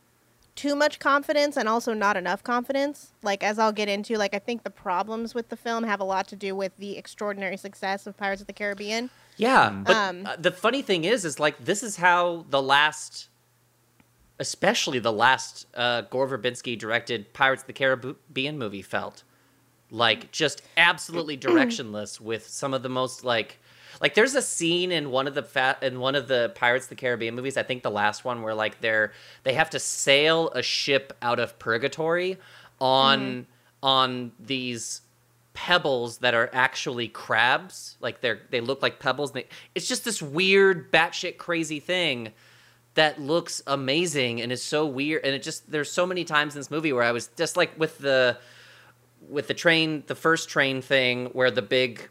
too 0.55 0.75
much 0.75 0.99
confidence 0.99 1.57
and 1.57 1.67
also 1.69 1.93
not 1.93 2.17
enough 2.17 2.43
confidence. 2.43 3.13
Like 3.23 3.43
as 3.43 3.57
I'll 3.57 3.71
get 3.71 3.87
into, 3.87 4.17
like 4.17 4.33
I 4.33 4.39
think 4.39 4.63
the 4.63 4.69
problems 4.69 5.33
with 5.33 5.49
the 5.49 5.55
film 5.55 5.83
have 5.85 5.99
a 5.99 6.03
lot 6.03 6.27
to 6.29 6.35
do 6.35 6.55
with 6.55 6.75
the 6.77 6.97
extraordinary 6.97 7.57
success 7.57 8.05
of 8.05 8.17
Pirates 8.17 8.41
of 8.41 8.47
the 8.47 8.53
Caribbean. 8.53 9.09
Yeah, 9.37 9.69
but 9.69 9.95
Um, 9.95 10.25
uh, 10.25 10.35
the 10.37 10.51
funny 10.51 10.81
thing 10.81 11.03
is, 11.05 11.25
is 11.25 11.39
like 11.39 11.63
this 11.63 11.81
is 11.81 11.97
how 11.97 12.45
the 12.49 12.61
last, 12.61 13.29
especially 14.39 14.99
the 14.99 15.11
last 15.11 15.65
uh, 15.73 16.01
Gore 16.01 16.27
Verbinski 16.27 16.77
directed 16.77 17.33
Pirates 17.33 17.63
of 17.63 17.67
the 17.67 17.73
Caribbean 17.73 18.57
movie 18.59 18.81
felt, 18.81 19.23
like 19.89 20.31
just 20.31 20.61
absolutely 20.77 21.37
directionless 21.47 22.19
with 22.19 22.47
some 22.47 22.73
of 22.73 22.83
the 22.83 22.89
most 22.89 23.23
like, 23.23 23.59
like 23.99 24.13
there's 24.13 24.35
a 24.35 24.41
scene 24.41 24.91
in 24.91 25.11
one 25.11 25.27
of 25.27 25.33
the 25.33 25.43
fat 25.43 25.83
in 25.83 25.99
one 25.99 26.15
of 26.15 26.27
the 26.27 26.51
Pirates 26.55 26.85
of 26.85 26.89
the 26.89 26.95
Caribbean 26.95 27.35
movies, 27.35 27.57
I 27.57 27.63
think 27.63 27.83
the 27.83 27.91
last 27.91 28.23
one 28.23 28.41
where 28.41 28.55
like 28.55 28.79
they're 28.81 29.11
they 29.43 29.53
have 29.53 29.69
to 29.71 29.79
sail 29.79 30.49
a 30.49 30.61
ship 30.61 31.17
out 31.21 31.39
of 31.39 31.57
purgatory 31.59 32.37
on 32.79 33.19
mm-hmm. 33.19 33.41
on 33.83 34.31
these 34.39 35.01
pebbles 35.53 36.19
that 36.19 36.33
are 36.33 36.49
actually 36.53 37.07
crabs. 37.07 37.97
Like 37.99 38.21
they're 38.21 38.39
they 38.49 38.61
look 38.61 38.81
like 38.81 38.99
pebbles. 38.99 39.31
They, 39.31 39.47
it's 39.75 39.87
just 39.87 40.05
this 40.05 40.21
weird 40.21 40.91
batshit 40.91 41.37
crazy 41.37 41.79
thing 41.79 42.31
that 42.93 43.21
looks 43.21 43.61
amazing 43.67 44.41
and 44.41 44.51
is 44.51 44.61
so 44.61 44.85
weird 44.85 45.23
and 45.23 45.33
it 45.33 45.41
just 45.41 45.69
there's 45.71 45.89
so 45.89 46.05
many 46.05 46.25
times 46.25 46.55
in 46.55 46.59
this 46.59 46.69
movie 46.69 46.91
where 46.91 47.03
I 47.03 47.11
was 47.11 47.29
just 47.37 47.55
like 47.55 47.77
with 47.79 47.97
the 47.99 48.37
with 49.29 49.47
the 49.47 49.53
train 49.53 50.03
the 50.07 50.15
first 50.15 50.49
train 50.49 50.81
thing 50.81 51.27
where 51.27 51.51
the 51.51 51.61
big 51.61 52.09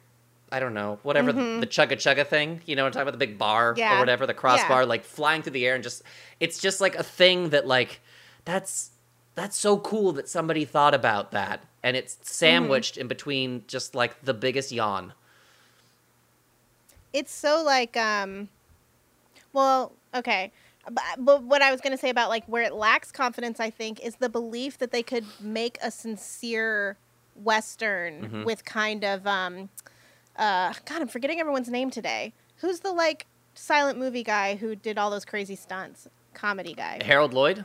I 0.52 0.58
don't 0.58 0.74
know, 0.74 0.98
whatever 1.04 1.32
the, 1.32 1.58
the 1.60 1.66
chugga 1.66 1.92
chugga 1.92 2.26
thing, 2.26 2.60
you 2.66 2.74
know, 2.74 2.84
I'm 2.84 2.90
talking 2.92 3.02
about 3.02 3.12
the 3.18 3.24
big 3.24 3.38
bar 3.38 3.74
Yeah. 3.76 3.96
or 3.96 4.00
whatever, 4.00 4.26
the 4.26 4.34
crossbar, 4.34 4.80
Yeah. 4.82 4.88
like 4.88 5.04
flying 5.04 5.42
through 5.42 5.52
the 5.52 5.66
air 5.66 5.74
and 5.76 5.82
just 5.84 6.02
it's 6.40 6.58
just 6.58 6.80
like 6.80 6.96
a 6.96 7.02
thing 7.04 7.50
that 7.50 7.66
like 7.68 8.00
that's 8.44 8.90
that's 9.36 9.56
so 9.56 9.78
cool 9.78 10.12
that 10.12 10.28
somebody 10.28 10.64
thought 10.64 10.92
about 10.94 11.30
that 11.30 11.62
and 11.82 11.96
it's 11.96 12.18
sandwiched 12.22 12.96
in 12.96 13.06
between 13.06 13.62
just 13.68 13.94
like 13.94 14.20
the 14.22 14.34
biggest 14.34 14.72
yawn. 14.72 15.12
it's 17.12 17.32
so 17.32 17.62
like 17.62 17.96
um 17.96 18.48
well 19.52 19.92
okay 20.14 20.50
but, 20.90 21.02
but 21.18 21.42
what 21.42 21.62
i 21.62 21.70
was 21.70 21.80
going 21.80 21.92
to 21.92 21.96
say 21.98 22.10
about 22.10 22.28
like 22.28 22.44
where 22.46 22.62
it 22.62 22.72
lacks 22.74 23.10
confidence 23.12 23.60
i 23.60 23.70
think 23.70 24.00
is 24.00 24.16
the 24.16 24.28
belief 24.28 24.78
that 24.78 24.90
they 24.92 25.02
could 25.02 25.24
make 25.40 25.78
a 25.82 25.90
sincere 25.90 26.96
western 27.36 28.28
Mhm. 28.28 28.44
with 28.44 28.64
kind 28.64 29.04
of 29.04 29.26
um 29.26 29.68
uh 30.40 30.72
god 30.86 31.02
i'm 31.02 31.08
forgetting 31.08 31.38
everyone's 31.38 31.68
name 31.68 31.90
today. 31.90 32.32
Who's 32.56 32.80
the 32.80 32.92
like 32.92 33.26
silent 33.54 33.98
movie 33.98 34.22
guy 34.24 34.56
who 34.56 34.74
did 34.74 34.98
all 34.98 35.10
those 35.10 35.24
crazy 35.24 35.54
stunts? 35.56 36.08
Comedy 36.34 36.74
guy. 36.74 37.00
Harold 37.04 37.32
Lloyd? 37.32 37.64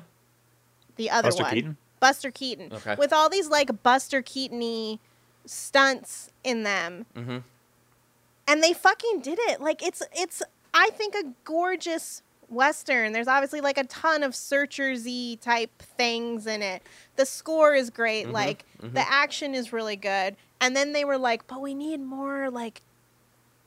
the 0.98 1.10
other 1.10 1.28
Buster 1.28 1.44
one. 1.44 1.54
Keaton? 1.54 1.78
buster 2.00 2.30
keaton. 2.32 2.72
Okay. 2.72 2.96
with 2.96 3.12
all 3.12 3.30
these 3.30 3.48
like 3.50 3.82
buster 3.84 4.22
keaton 4.22 5.00
stunts 5.46 6.30
in 6.44 6.64
them. 6.64 7.06
Mm-hmm. 7.16 7.38
and 8.48 8.64
they 8.64 8.74
fucking 8.74 9.22
did 9.22 9.40
it. 9.42 9.62
Like 9.62 9.82
it's 9.86 10.04
it's 10.14 10.44
i 10.74 10.90
think 10.94 11.16
a 11.16 11.24
gorgeous 11.44 12.22
western. 12.50 13.12
There's 13.12 13.28
obviously 13.28 13.62
like 13.62 13.78
a 13.78 13.86
ton 13.86 14.22
of 14.24 14.34
searchersy 14.34 15.40
type 15.40 15.72
things 15.82 16.46
in 16.46 16.62
it. 16.62 16.84
The 17.16 17.26
score 17.26 17.74
is 17.74 17.90
great. 17.90 18.28
Mhm, 18.28 18.32
like 18.34 18.66
mhm. 18.82 18.94
the 18.94 19.10
action 19.12 19.56
is 19.56 19.74
really 19.74 19.96
good 19.96 20.36
and 20.66 20.76
then 20.76 20.94
they 20.94 21.06
were 21.06 21.18
like 21.18 21.46
but 21.48 21.62
we 21.62 21.74
need 21.74 22.00
more 22.02 22.50
like 22.50 22.82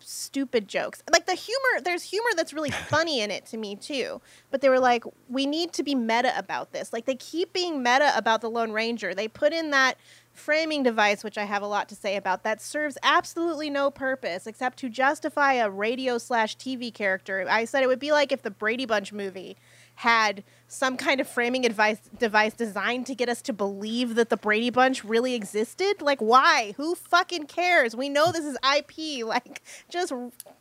stupid 0.01 0.69
jokes. 0.69 1.03
Like 1.13 1.27
the 1.27 1.35
humor 1.35 1.81
there's 1.83 2.03
humor 2.03 2.31
that's 2.37 2.53
really 2.53 2.71
funny 2.89 3.21
in 3.21 3.31
it 3.31 3.47
to 3.47 3.57
me 3.57 3.77
too. 3.77 4.21
But 4.51 4.61
they 4.61 4.69
were 4.69 4.81
like 4.81 5.05
we 5.29 5.47
need 5.47 5.73
to 5.75 5.83
be 5.83 5.95
meta 5.95 6.37
about 6.37 6.73
this. 6.73 6.93
Like 6.93 7.05
they 7.07 7.15
keep 7.15 7.53
being 7.53 7.83
meta 7.83 8.13
about 8.17 8.41
the 8.41 8.51
lone 8.51 8.73
ranger. 8.73 9.15
They 9.15 9.29
put 9.29 9.53
in 9.53 9.71
that 9.71 9.97
framing 10.33 10.85
device 10.85 11.25
which 11.25 11.37
i 11.37 11.43
have 11.43 11.63
a 11.63 11.67
lot 11.67 11.89
to 11.89 11.97
say 11.97 12.15
about 12.15 12.45
that 12.45 12.63
serves 12.63 12.97
absolutely 13.03 13.69
no 13.69 13.91
purpose 13.91 14.47
except 14.47 14.79
to 14.79 14.89
justify 14.89 15.55
a 15.55 15.69
radio 15.69 16.17
slash 16.17 16.57
tv 16.57 16.95
character. 16.95 17.45
I 17.49 17.65
said 17.65 17.83
it 17.83 17.89
would 17.89 17.99
be 17.99 18.13
like 18.13 18.31
if 18.31 18.43
the 18.43 18.51
brady 18.51 18.87
bunch 18.87 19.13
movie 19.13 19.57
had 19.99 20.45
some 20.69 20.97
kind 20.97 21.21
of 21.21 21.27
framing 21.27 21.67
advice 21.67 21.99
device 22.21 22.55
designed 22.55 23.05
to 23.05 23.17
get 23.17 23.29
us 23.29 23.43
to 23.43 23.53
believe 23.53 24.15
that 24.15 24.29
the 24.29 24.37
Brady 24.37 24.71
Bunch 24.71 25.03
really 25.03 25.35
existed. 25.35 26.01
Like, 26.01 26.21
why? 26.21 26.75
Who 26.77 26.95
fucking 26.95 27.47
cares? 27.47 27.97
We 27.97 28.09
know 28.09 28.31
this 28.31 28.45
is 28.45 28.57
IP. 28.77 29.25
Like, 29.29 29.63
just 29.91 30.13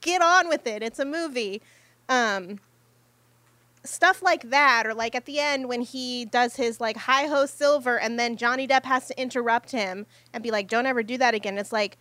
get 0.02 0.22
on 0.22 0.50
with 0.50 0.66
it. 0.68 0.82
It's 0.84 1.00
a 1.00 1.06
movie. 1.06 1.62
Um, 2.10 2.60
stuff 3.84 4.22
like 4.22 4.50
that, 4.50 4.86
or 4.86 4.94
like 4.94 5.16
at 5.16 5.26
the 5.26 5.40
end 5.40 5.70
when 5.70 5.82
he 5.82 6.26
does 6.26 6.56
his 6.56 6.82
like 6.82 6.98
hi 6.98 7.28
ho 7.28 7.46
silver, 7.46 8.00
and 8.00 8.20
then 8.20 8.38
Johnny 8.38 8.68
Depp 8.68 8.86
has 8.86 9.08
to 9.08 9.22
interrupt 9.22 9.72
him 9.72 10.08
and 10.34 10.44
be 10.44 10.52
like, 10.52 10.68
"Don't 10.68 10.86
ever 10.88 11.04
do 11.04 11.18
that 11.20 11.36
again." 11.36 11.58
It's 11.60 11.72
like. 11.72 11.98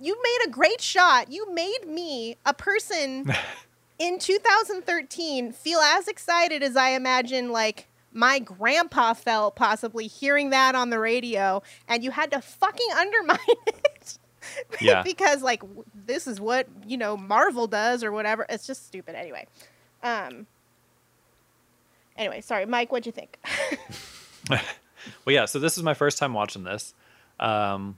You 0.00 0.16
made 0.22 0.46
a 0.46 0.50
great 0.50 0.80
shot. 0.80 1.32
You 1.32 1.52
made 1.52 1.80
me 1.84 2.36
a 2.46 2.54
person 2.54 3.34
in 3.98 4.18
2013 4.18 5.52
feel 5.52 5.78
as 5.80 6.08
excited 6.08 6.62
as 6.62 6.76
I 6.76 6.90
imagine 6.90 7.50
like 7.50 7.88
my 8.12 8.38
grandpa 8.38 9.12
felt 9.12 9.56
possibly 9.56 10.06
hearing 10.06 10.50
that 10.50 10.74
on 10.74 10.90
the 10.90 10.98
radio 10.98 11.62
and 11.88 12.02
you 12.02 12.10
had 12.10 12.30
to 12.30 12.40
fucking 12.40 12.88
undermine 12.96 13.38
it. 13.66 14.18
Yeah. 14.80 15.02
because 15.02 15.42
like 15.42 15.60
w- 15.60 15.84
this 16.06 16.26
is 16.26 16.40
what, 16.40 16.66
you 16.86 16.96
know, 16.96 17.16
Marvel 17.16 17.66
does 17.66 18.02
or 18.02 18.12
whatever. 18.12 18.46
It's 18.48 18.66
just 18.66 18.86
stupid 18.86 19.14
anyway. 19.14 19.46
Um 20.02 20.46
Anyway, 22.16 22.40
sorry, 22.40 22.66
Mike, 22.66 22.90
what'd 22.90 23.06
you 23.06 23.12
think? 23.12 23.38
well, 24.50 24.60
yeah. 25.28 25.44
So 25.44 25.60
this 25.60 25.76
is 25.78 25.84
my 25.84 25.94
first 25.94 26.18
time 26.18 26.34
watching 26.34 26.64
this. 26.64 26.92
Um, 27.38 27.96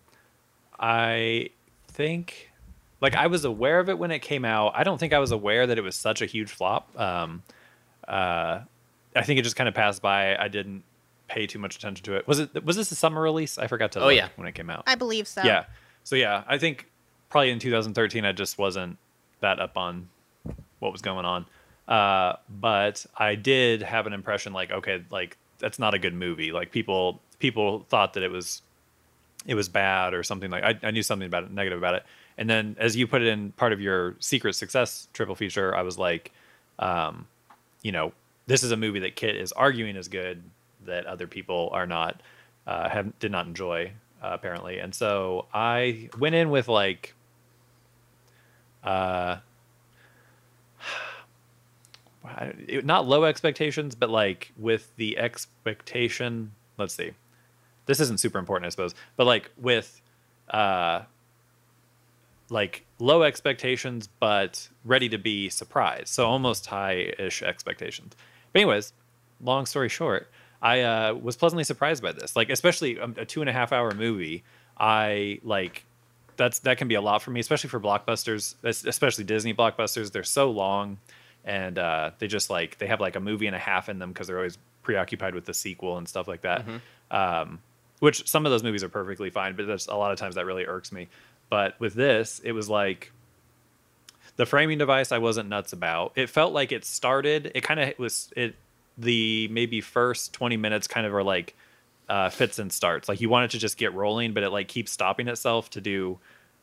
I 0.78 1.48
think, 1.88 2.49
like, 3.00 3.14
I 3.14 3.26
was 3.28 3.44
aware 3.44 3.80
of 3.80 3.88
it 3.88 3.98
when 3.98 4.10
it 4.10 4.20
came 4.20 4.44
out. 4.44 4.72
I 4.74 4.84
don't 4.84 4.98
think 4.98 5.12
I 5.12 5.18
was 5.18 5.32
aware 5.32 5.66
that 5.66 5.78
it 5.78 5.82
was 5.82 5.96
such 5.96 6.22
a 6.22 6.26
huge 6.26 6.50
flop. 6.50 6.98
Um, 6.98 7.42
uh, 8.06 8.60
I 9.16 9.22
think 9.22 9.38
it 9.38 9.42
just 9.42 9.56
kind 9.56 9.68
of 9.68 9.74
passed 9.74 10.02
by. 10.02 10.36
I 10.36 10.48
didn't 10.48 10.82
pay 11.28 11.46
too 11.46 11.58
much 11.58 11.76
attention 11.76 12.04
to 12.04 12.16
it. 12.16 12.26
Was 12.28 12.40
it? 12.40 12.64
Was 12.64 12.76
this 12.76 12.90
a 12.92 12.94
summer 12.94 13.20
release? 13.20 13.58
I 13.58 13.66
forgot 13.66 13.92
to. 13.92 14.00
Oh, 14.00 14.06
look 14.06 14.16
yeah. 14.16 14.28
when 14.36 14.46
it 14.46 14.54
came 14.54 14.70
out. 14.70 14.84
I 14.86 14.94
believe 14.94 15.26
so. 15.26 15.42
Yeah. 15.42 15.64
So 16.04 16.16
yeah, 16.16 16.44
I 16.46 16.58
think 16.58 16.86
probably 17.30 17.50
in 17.50 17.58
2013 17.58 18.24
I 18.24 18.32
just 18.32 18.58
wasn't 18.58 18.98
that 19.40 19.60
up 19.60 19.76
on 19.76 20.08
what 20.80 20.92
was 20.92 21.00
going 21.00 21.24
on. 21.24 21.46
Uh, 21.88 22.36
but 22.48 23.04
I 23.16 23.34
did 23.34 23.82
have 23.82 24.06
an 24.06 24.12
impression 24.12 24.52
like 24.52 24.70
okay, 24.70 25.04
like 25.10 25.36
that's 25.58 25.78
not 25.78 25.94
a 25.94 25.98
good 25.98 26.14
movie. 26.14 26.52
Like 26.52 26.70
people 26.70 27.20
people 27.38 27.86
thought 27.88 28.14
that 28.14 28.22
it 28.22 28.30
was 28.30 28.62
it 29.46 29.54
was 29.54 29.68
bad 29.68 30.14
or 30.14 30.22
something 30.22 30.50
like 30.50 30.62
I, 30.62 30.78
I 30.82 30.90
knew 30.90 31.02
something 31.02 31.26
about 31.26 31.44
it 31.44 31.50
negative 31.50 31.78
about 31.78 31.94
it. 31.94 32.04
And 32.40 32.48
then 32.48 32.74
as 32.78 32.96
you 32.96 33.06
put 33.06 33.20
it 33.20 33.28
in 33.28 33.52
part 33.52 33.74
of 33.74 33.82
your 33.82 34.16
secret 34.18 34.54
success 34.54 35.08
triple 35.12 35.34
feature, 35.34 35.76
I 35.76 35.82
was 35.82 35.98
like, 35.98 36.32
um, 36.78 37.28
you 37.82 37.92
know, 37.92 38.14
this 38.46 38.62
is 38.62 38.72
a 38.72 38.78
movie 38.78 39.00
that 39.00 39.14
Kit 39.14 39.36
is 39.36 39.52
arguing 39.52 39.94
is 39.94 40.08
good 40.08 40.42
that 40.86 41.04
other 41.04 41.26
people 41.26 41.68
are 41.72 41.86
not 41.86 42.22
uh, 42.66 42.88
have 42.88 43.16
did 43.18 43.30
not 43.30 43.46
enjoy 43.46 43.92
uh, 44.22 44.30
apparently, 44.32 44.78
and 44.78 44.94
so 44.94 45.46
I 45.52 46.08
went 46.18 46.34
in 46.34 46.48
with 46.48 46.66
like, 46.66 47.14
uh, 48.84 49.36
not 52.82 53.06
low 53.06 53.24
expectations, 53.24 53.94
but 53.94 54.08
like 54.08 54.50
with 54.56 54.90
the 54.96 55.18
expectation. 55.18 56.52
Let's 56.78 56.94
see, 56.94 57.10
this 57.84 58.00
isn't 58.00 58.18
super 58.18 58.38
important, 58.38 58.66
I 58.66 58.70
suppose, 58.70 58.94
but 59.16 59.26
like 59.26 59.50
with, 59.58 60.00
uh, 60.48 61.02
like 62.50 62.84
low 62.98 63.22
expectations, 63.22 64.08
but 64.18 64.68
ready 64.84 65.08
to 65.08 65.18
be 65.18 65.48
surprised. 65.48 66.08
So 66.08 66.26
almost 66.26 66.66
high-ish 66.66 67.42
expectations. 67.42 68.14
But 68.52 68.60
anyways, 68.60 68.92
long 69.40 69.66
story 69.66 69.88
short, 69.88 70.28
I 70.60 70.82
uh, 70.82 71.14
was 71.14 71.36
pleasantly 71.36 71.64
surprised 71.64 72.02
by 72.02 72.12
this. 72.12 72.36
Like, 72.36 72.50
especially 72.50 72.98
a, 72.98 73.04
a 73.16 73.24
two 73.24 73.40
and 73.40 73.48
a 73.48 73.52
half 73.52 73.72
hour 73.72 73.92
movie. 73.92 74.42
I 74.78 75.40
like 75.42 75.84
that's 76.36 76.60
that 76.60 76.78
can 76.78 76.88
be 76.88 76.94
a 76.94 77.00
lot 77.02 77.22
for 77.22 77.30
me, 77.30 77.40
especially 77.40 77.68
for 77.68 77.78
blockbusters, 77.78 78.54
especially 78.64 79.24
Disney 79.24 79.52
blockbusters. 79.54 80.10
They're 80.10 80.22
so 80.24 80.50
long, 80.50 80.98
and 81.44 81.78
uh, 81.78 82.12
they 82.18 82.26
just 82.26 82.48
like 82.50 82.78
they 82.78 82.86
have 82.86 83.00
like 83.00 83.14
a 83.16 83.20
movie 83.20 83.46
and 83.46 83.54
a 83.54 83.58
half 83.58 83.88
in 83.88 83.98
them 83.98 84.10
because 84.10 84.26
they're 84.26 84.38
always 84.38 84.58
preoccupied 84.82 85.34
with 85.34 85.44
the 85.44 85.54
sequel 85.54 85.98
and 85.98 86.08
stuff 86.08 86.26
like 86.26 86.40
that. 86.42 86.64
Um, 87.10 87.60
which 87.98 88.26
some 88.26 88.46
of 88.46 88.52
those 88.52 88.62
movies 88.62 88.82
are 88.82 88.88
perfectly 88.88 89.28
fine, 89.28 89.54
but 89.54 89.68
a 89.88 89.96
lot 89.96 90.10
of 90.10 90.18
times 90.18 90.36
that 90.36 90.46
really 90.46 90.64
irks 90.64 90.90
me. 90.90 91.08
But 91.50 91.78
with 91.80 91.94
this, 91.94 92.40
it 92.44 92.52
was 92.52 92.68
like 92.68 93.12
the 94.36 94.46
framing 94.46 94.78
device 94.78 95.12
I 95.12 95.18
wasn't 95.18 95.48
nuts 95.48 95.72
about. 95.72 96.12
It 96.16 96.30
felt 96.30 96.52
like 96.52 96.72
it 96.72 96.84
started. 96.84 97.52
It 97.54 97.62
kind 97.62 97.80
of 97.80 97.98
was 97.98 98.32
it 98.36 98.54
the 98.96 99.48
maybe 99.48 99.80
first 99.80 100.32
20 100.32 100.56
minutes 100.56 100.86
kind 100.86 101.06
of 101.06 101.14
are 101.14 101.22
like 101.22 101.54
uh, 102.08 102.30
fits 102.30 102.58
and 102.58 102.72
starts. 102.72 103.08
Like 103.08 103.20
you 103.20 103.28
want 103.28 103.44
it 103.46 103.50
to 103.52 103.58
just 103.58 103.76
get 103.76 103.92
rolling, 103.94 104.32
but 104.32 104.42
it 104.42 104.50
like 104.50 104.68
keeps 104.68 104.90
stopping 104.92 105.28
itself 105.28 105.70
to 105.70 105.80
do 105.80 106.18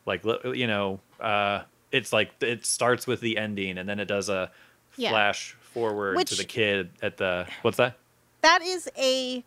like 0.06 0.24
you 0.44 0.66
know 0.66 1.00
uh, 1.20 1.62
it's 1.92 2.12
like 2.12 2.30
it 2.40 2.64
starts 2.64 3.06
with 3.06 3.20
the 3.20 3.36
ending 3.36 3.76
and 3.78 3.88
then 3.88 4.00
it 4.00 4.06
does 4.06 4.28
a 4.28 4.50
Yeah. 4.96 5.10
flash 5.10 5.54
forward 5.60 6.26
to 6.26 6.34
the 6.34 6.44
kid 6.44 6.90
at 7.02 7.18
the 7.18 7.46
what's 7.62 7.76
that? 7.76 7.98
that 8.40 8.62
is 8.62 8.88
a 8.96 9.44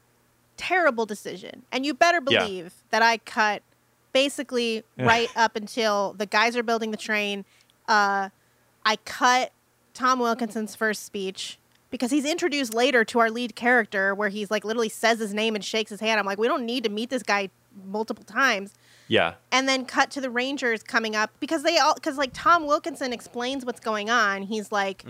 terrible 0.57 1.05
decision. 1.05 1.63
And 1.71 1.86
you 1.86 1.93
better 1.93 2.21
Yeah. 2.27 2.39
believe 2.45 2.74
that 2.91 3.01
I 3.01 3.17
cut 3.17 3.63
basically 4.13 4.83
right 4.97 5.29
up 5.35 5.55
until 5.55 6.13
the 6.13 6.25
guys 6.25 6.55
are 6.57 6.63
building 6.63 6.91
the 6.91 6.97
train. 6.97 7.45
Uh, 7.87 8.29
I 8.85 8.95
cut 9.05 9.51
Tom 9.93 10.19
Wilkinson's 10.19 10.75
first 10.75 11.05
speech 11.05 11.57
because 11.89 12.11
he's 12.11 12.25
introduced 12.25 12.73
later 12.73 13.03
to 13.05 13.19
our 13.19 13.29
lead 13.29 13.55
character 13.55 14.15
where 14.15 14.29
he's 14.29 14.49
like 14.49 14.63
literally 14.63 14.89
says 14.89 15.19
his 15.19 15.33
name 15.33 15.55
and 15.55 15.63
shakes 15.63 15.89
his 15.91 15.99
hand. 15.99 16.19
I'm 16.19 16.25
like, 16.25 16.37
we 16.37 16.47
don't 16.47 16.65
need 16.65 16.83
to 16.85 16.89
meet 16.89 17.09
this 17.09 17.23
guy 17.23 17.49
multiple 17.85 18.23
times 18.25 18.73
Yeah. 19.07 19.35
and 19.51 19.67
then 19.67 19.85
cut 19.85 20.11
to 20.11 20.21
the 20.21 20.29
Rangers 20.29 20.83
coming 20.83 21.15
up 21.15 21.31
because 21.39 21.63
they 21.63 21.77
all 21.77 21.93
because 21.93 22.17
like 22.17 22.31
Tom 22.33 22.65
Wilkinson 22.65 23.13
explains 23.13 23.65
what's 23.65 23.79
going 23.79 24.09
on. 24.09 24.43
He's 24.43 24.71
like, 24.71 25.05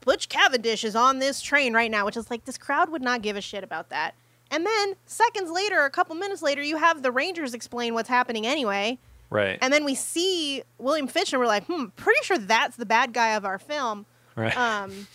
Butch 0.00 0.28
Cavendish 0.28 0.82
is 0.84 0.96
on 0.96 1.18
this 1.20 1.40
train 1.40 1.72
right 1.74 1.90
now, 1.90 2.04
which 2.04 2.16
is 2.16 2.30
like 2.30 2.44
this 2.44 2.58
crowd 2.58 2.90
would 2.90 3.02
not 3.02 3.22
give 3.22 3.36
a 3.36 3.40
shit 3.40 3.62
about 3.62 3.90
that. 3.90 4.14
And 4.52 4.66
then 4.66 4.94
seconds 5.06 5.50
later, 5.50 5.84
a 5.86 5.90
couple 5.90 6.14
minutes 6.14 6.42
later, 6.42 6.62
you 6.62 6.76
have 6.76 7.02
the 7.02 7.10
Rangers 7.10 7.54
explain 7.54 7.94
what's 7.94 8.10
happening 8.10 8.46
anyway. 8.46 8.98
Right. 9.30 9.58
And 9.62 9.72
then 9.72 9.86
we 9.86 9.94
see 9.94 10.62
William 10.76 11.06
Fish, 11.06 11.32
and 11.32 11.40
we're 11.40 11.46
like, 11.46 11.64
hmm, 11.64 11.86
pretty 11.96 12.22
sure 12.22 12.36
that's 12.36 12.76
the 12.76 12.84
bad 12.84 13.14
guy 13.14 13.30
of 13.30 13.46
our 13.46 13.58
film. 13.58 14.04
Right. 14.36 14.54
Um, 14.54 15.08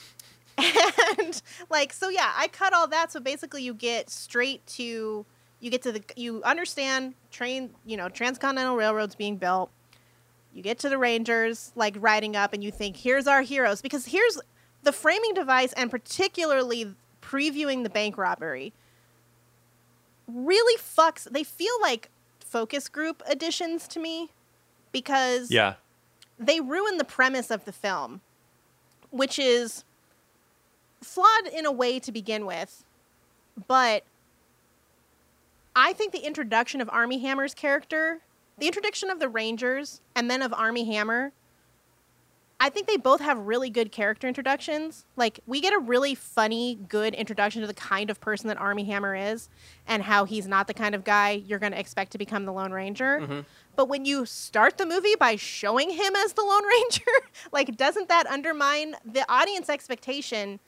and 0.57 1.39
like 1.69 1.93
so, 1.93 2.09
yeah, 2.09 2.33
I 2.35 2.47
cut 2.47 2.73
all 2.73 2.87
that. 2.87 3.11
So 3.11 3.19
basically, 3.19 3.61
you 3.61 3.75
get 3.75 4.09
straight 4.09 4.65
to 4.67 5.23
you 5.59 5.71
get 5.71 5.83
to 5.83 5.91
the 5.91 6.03
you 6.15 6.41
understand 6.43 7.13
train 7.31 7.71
you 7.85 7.97
know 7.97 8.09
transcontinental 8.09 8.75
railroads 8.75 9.13
being 9.13 9.37
built. 9.37 9.69
You 10.51 10.63
get 10.63 10.79
to 10.79 10.89
the 10.89 10.97
Rangers 10.97 11.71
like 11.75 11.95
riding 11.99 12.35
up, 12.35 12.53
and 12.53 12.63
you 12.63 12.71
think, 12.71 12.97
here's 12.97 13.27
our 13.27 13.43
heroes 13.43 13.83
because 13.83 14.07
here's 14.07 14.39
the 14.81 14.91
framing 14.91 15.35
device, 15.35 15.73
and 15.73 15.91
particularly 15.91 16.95
previewing 17.21 17.83
the 17.83 17.89
bank 17.89 18.17
robbery. 18.17 18.73
Really 20.27 20.77
fucks. 20.77 21.23
They 21.29 21.43
feel 21.43 21.73
like 21.81 22.09
focus 22.39 22.89
group 22.89 23.21
additions 23.27 23.87
to 23.89 23.99
me 23.99 24.29
because 24.91 25.51
yeah. 25.51 25.75
they 26.39 26.59
ruin 26.59 26.97
the 26.97 27.03
premise 27.03 27.51
of 27.51 27.65
the 27.65 27.71
film, 27.71 28.21
which 29.11 29.37
is 29.37 29.83
flawed 31.01 31.47
in 31.47 31.65
a 31.65 31.71
way 31.71 31.99
to 31.99 32.11
begin 32.11 32.45
with, 32.45 32.83
but 33.67 34.03
I 35.75 35.93
think 35.93 36.11
the 36.11 36.25
introduction 36.25 36.81
of 36.81 36.89
Armie 36.89 37.19
Hammer's 37.19 37.53
character, 37.53 38.21
the 38.57 38.65
introduction 38.65 39.09
of 39.09 39.19
the 39.19 39.29
Rangers, 39.29 40.01
and 40.15 40.29
then 40.29 40.41
of 40.41 40.53
Armie 40.53 40.85
Hammer, 40.85 41.31
I 42.59 42.69
think 42.69 42.87
they 42.87 42.97
both 42.97 43.21
have 43.21 43.37
really 43.37 43.69
good 43.69 43.91
character 43.91 44.27
introductions. 44.27 45.05
Like, 45.15 45.39
we 45.45 45.61
get 45.61 45.73
a 45.73 45.77
really 45.79 46.15
funny, 46.15 46.79
good 46.89 47.13
introduction 47.13 47.61
to 47.61 47.67
the 47.67 47.73
kind 47.73 48.09
of 48.09 48.19
person 48.19 48.47
that 48.47 48.57
Armie 48.57 48.85
Hammer 48.85 49.15
is 49.15 49.47
and 49.85 50.01
how 50.01 50.25
he's 50.25 50.47
not 50.47 50.65
the 50.67 50.73
kind 50.73 50.95
of 50.95 51.03
guy 51.03 51.31
you're 51.45 51.59
going 51.59 51.71
to 51.73 51.79
expect 51.79 52.13
to 52.13 52.17
become 52.17 52.45
the 52.45 52.51
Lone 52.53 52.71
Ranger. 52.71 53.19
Mhm. 53.21 53.45
But 53.75 53.89
when 53.89 54.05
you 54.05 54.25
start 54.25 54.79
the 54.79 54.87
movie 54.87 55.13
by 55.19 55.35
showing 55.35 55.91
him 55.91 56.15
as 56.15 56.33
the 56.33 56.41
Lone 56.41 56.65
Ranger, 56.81 57.11
like, 57.51 57.77
doesn't 57.77 58.09
that 58.09 58.25
undermine 58.25 58.95
the 59.05 59.23
audience 59.31 59.69
expectation? 59.69 60.59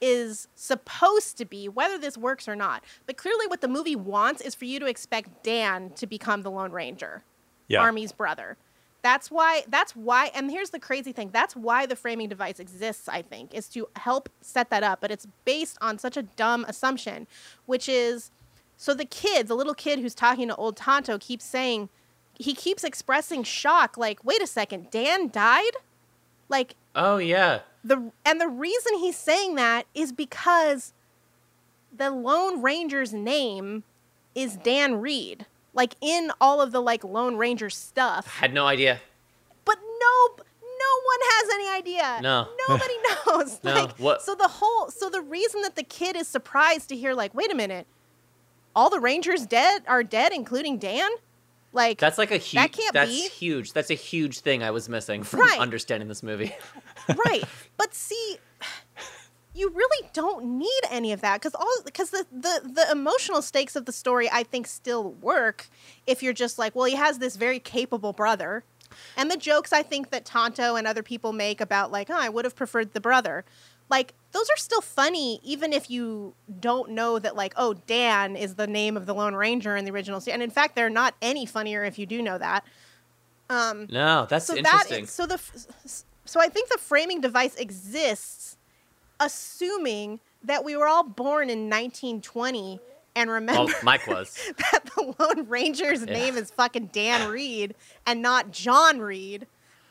Is 0.00 0.46
supposed 0.54 1.38
to 1.38 1.44
be 1.44 1.68
whether 1.68 1.98
this 1.98 2.16
works 2.16 2.46
or 2.46 2.54
not. 2.54 2.84
But 3.06 3.16
clearly, 3.16 3.48
what 3.48 3.62
the 3.62 3.66
movie 3.66 3.96
wants 3.96 4.40
is 4.40 4.54
for 4.54 4.64
you 4.64 4.78
to 4.78 4.86
expect 4.86 5.42
Dan 5.42 5.90
to 5.96 6.06
become 6.06 6.42
the 6.42 6.52
Lone 6.52 6.70
Ranger. 6.70 7.24
Yeah. 7.66 7.80
Armie's 7.80 8.12
brother. 8.12 8.56
That's 9.08 9.30
why 9.30 9.62
that's 9.66 9.96
why 9.96 10.30
and 10.34 10.50
here's 10.50 10.68
the 10.68 10.78
crazy 10.78 11.12
thing. 11.12 11.30
That's 11.32 11.56
why 11.56 11.86
the 11.86 11.96
framing 11.96 12.28
device 12.28 12.60
exists, 12.60 13.08
I 13.08 13.22
think, 13.22 13.54
is 13.54 13.66
to 13.70 13.88
help 13.96 14.28
set 14.42 14.68
that 14.68 14.82
up, 14.82 15.00
but 15.00 15.10
it's 15.10 15.26
based 15.46 15.78
on 15.80 15.98
such 15.98 16.18
a 16.18 16.22
dumb 16.22 16.66
assumption, 16.68 17.26
which 17.64 17.88
is 17.88 18.30
so 18.76 18.92
the 18.92 19.06
kid, 19.06 19.48
the 19.48 19.54
little 19.54 19.72
kid 19.72 20.00
who's 20.00 20.14
talking 20.14 20.48
to 20.48 20.56
old 20.56 20.76
Tonto 20.76 21.16
keeps 21.16 21.46
saying 21.46 21.88
he 22.38 22.52
keeps 22.52 22.84
expressing 22.84 23.44
shock 23.44 23.96
like, 23.96 24.22
"Wait 24.26 24.42
a 24.42 24.46
second, 24.46 24.90
Dan 24.90 25.30
died?" 25.30 25.72
Like 26.50 26.76
Oh 26.94 27.16
yeah. 27.16 27.60
the 27.82 28.12
and 28.26 28.38
the 28.38 28.48
reason 28.48 28.98
he's 28.98 29.16
saying 29.16 29.54
that 29.54 29.86
is 29.94 30.12
because 30.12 30.92
the 31.96 32.10
Lone 32.10 32.60
Ranger's 32.60 33.14
name 33.14 33.84
is 34.34 34.56
Dan 34.56 35.00
Reed. 35.00 35.46
Like 35.74 35.94
in 36.00 36.30
all 36.40 36.60
of 36.60 36.72
the 36.72 36.80
like 36.80 37.04
Lone 37.04 37.36
Ranger 37.36 37.70
stuff. 37.70 38.26
Had 38.26 38.52
no 38.54 38.66
idea. 38.66 39.00
But 39.64 39.76
no 39.80 40.44
no 40.62 40.94
one 41.04 41.18
has 41.22 41.50
any 41.54 41.68
idea. 41.68 42.18
No. 42.22 42.48
Nobody 42.68 42.94
knows. 43.26 43.60
No, 43.62 43.74
Like 43.74 43.98
what- 43.98 44.22
so 44.22 44.34
the 44.34 44.48
whole 44.48 44.90
so 44.90 45.08
the 45.10 45.20
reason 45.20 45.62
that 45.62 45.76
the 45.76 45.82
kid 45.82 46.16
is 46.16 46.26
surprised 46.28 46.88
to 46.88 46.96
hear 46.96 47.14
like, 47.14 47.34
wait 47.34 47.52
a 47.52 47.54
minute, 47.54 47.86
all 48.74 48.90
the 48.90 49.00
Rangers 49.00 49.46
dead 49.46 49.82
are 49.86 50.02
dead, 50.02 50.32
including 50.32 50.78
Dan? 50.78 51.10
Like 51.72 51.98
That's 51.98 52.16
like 52.18 52.30
a 52.30 52.38
huge. 52.38 52.62
That 52.62 52.72
can't 52.72 52.94
that's 52.94 53.10
be. 53.10 53.28
huge. 53.28 53.72
That's 53.74 53.90
a 53.90 53.94
huge 53.94 54.40
thing 54.40 54.62
I 54.62 54.70
was 54.70 54.88
missing 54.88 55.22
from 55.22 55.40
Right. 55.40 55.58
understanding 55.60 56.08
this 56.08 56.22
movie. 56.22 56.54
right 57.26 57.44
but 57.76 57.94
see 57.94 58.38
you 59.54 59.70
really 59.70 60.08
don't 60.12 60.44
need 60.44 60.80
any 60.90 61.12
of 61.12 61.20
that 61.20 61.40
because 61.40 61.54
all 61.54 61.82
because 61.84 62.10
the, 62.10 62.26
the 62.32 62.60
the 62.64 62.90
emotional 62.92 63.42
stakes 63.42 63.76
of 63.76 63.86
the 63.86 63.92
story 63.92 64.28
i 64.32 64.42
think 64.42 64.66
still 64.66 65.12
work 65.12 65.68
if 66.06 66.22
you're 66.22 66.32
just 66.32 66.58
like 66.58 66.74
well 66.74 66.84
he 66.84 66.94
has 66.94 67.18
this 67.18 67.36
very 67.36 67.58
capable 67.58 68.12
brother 68.12 68.64
and 69.16 69.30
the 69.30 69.36
jokes 69.36 69.72
i 69.72 69.82
think 69.82 70.10
that 70.10 70.24
tonto 70.24 70.76
and 70.76 70.86
other 70.86 71.02
people 71.02 71.32
make 71.32 71.60
about 71.60 71.90
like 71.90 72.10
oh 72.10 72.18
i 72.18 72.28
would 72.28 72.44
have 72.44 72.56
preferred 72.56 72.92
the 72.92 73.00
brother 73.00 73.44
like 73.90 74.14
those 74.32 74.48
are 74.50 74.56
still 74.58 74.82
funny 74.82 75.40
even 75.42 75.72
if 75.72 75.90
you 75.90 76.34
don't 76.60 76.90
know 76.90 77.18
that 77.18 77.34
like 77.34 77.52
oh 77.56 77.74
dan 77.86 78.36
is 78.36 78.54
the 78.56 78.66
name 78.66 78.96
of 78.96 79.06
the 79.06 79.14
lone 79.14 79.34
ranger 79.34 79.76
in 79.76 79.84
the 79.84 79.90
original 79.90 80.20
series 80.20 80.34
and 80.34 80.42
in 80.42 80.50
fact 80.50 80.76
they're 80.76 80.90
not 80.90 81.14
any 81.22 81.46
funnier 81.46 81.84
if 81.84 81.98
you 81.98 82.06
do 82.06 82.22
know 82.22 82.38
that 82.38 82.64
um 83.50 83.86
no, 83.90 84.26
that's 84.28 84.46
so 84.46 84.54
interesting. 84.54 84.90
that 84.90 85.04
is, 85.04 85.10
so 85.10 85.24
the 85.24 85.40
so 86.28 86.40
I 86.40 86.48
think 86.48 86.68
the 86.68 86.76
framing 86.76 87.22
device 87.22 87.54
exists, 87.56 88.57
assuming 89.20 90.20
that 90.42 90.64
we 90.64 90.76
were 90.76 90.86
all 90.86 91.02
born 91.02 91.50
in 91.50 91.68
1920 91.68 92.80
and 93.18 93.30
remember 93.30 93.64
well, 93.64 93.74
Mike 93.82 94.06
was. 94.06 94.38
that 94.72 94.84
the 94.94 95.14
Lone 95.18 95.48
Ranger's 95.48 96.00
Yeah. 96.00 96.12
name 96.12 96.36
is 96.36 96.50
fucking 96.52 96.90
Dan 96.92 97.28
Reed 97.28 97.74
and 98.06 98.22
not 98.22 98.52
John 98.52 99.00
Reed, 99.00 99.46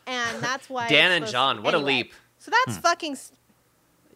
and 0.06 0.42
that's 0.42 0.70
why 0.70 0.88
Dan 0.88 1.12
and 1.12 1.28
John. 1.28 1.62
What 1.62 1.74
a 1.74 1.78
leap. 1.78 2.14
So 2.38 2.52
that's 2.52 2.78
hmm. 2.78 2.84
fucking. 2.84 3.18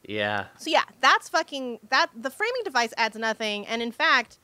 Yeah. 0.08 0.46
So 0.58 0.70
yeah, 0.70 0.84
that's 1.02 1.28
fucking 1.28 1.80
that. 1.90 2.10
The 2.16 2.30
framing 2.30 2.62
device 2.64 2.94
adds 2.96 3.18
nothing, 3.18 3.68
and 3.68 3.82
in 3.82 3.92
fact, 3.92 4.40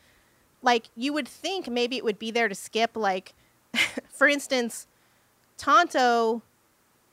like 0.61 0.89
you 0.95 1.13
would 1.13 1.27
think 1.27 1.69
maybe 1.69 1.95
it 1.95 2.03
would 2.03 2.19
be 2.19 2.31
there 2.31 2.49
to 2.49 2.55
skip. 2.55 2.97
Like, 2.97 3.33
for 4.09 4.27
instance, 4.27 4.87
Tonto 5.57 6.41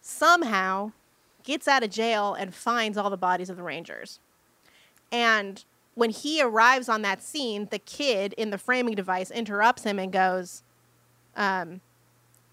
somehow 0.01 0.93
gets 1.45 1.69
out 1.69 1.85
of 1.85 1.91
jail 1.91 2.35
and 2.35 2.55
finds 2.55 2.99
all 2.99 3.11
the 3.11 3.17
bodies 3.17 3.51
of 3.51 3.57
the 3.57 3.63
Rangers, 3.63 4.19
and 5.13 5.65
when 5.95 6.11
he 6.11 6.43
arrives 6.43 6.89
on 6.89 7.03
that 7.03 7.23
scene, 7.23 7.69
the 7.71 7.79
kid 7.79 8.33
in 8.33 8.51
the 8.51 8.59
framing 8.59 8.97
device 8.97 9.31
interrupts 9.31 9.85
him 9.85 9.99
and 9.99 10.13
goes, 10.13 10.63
um, 11.37 11.81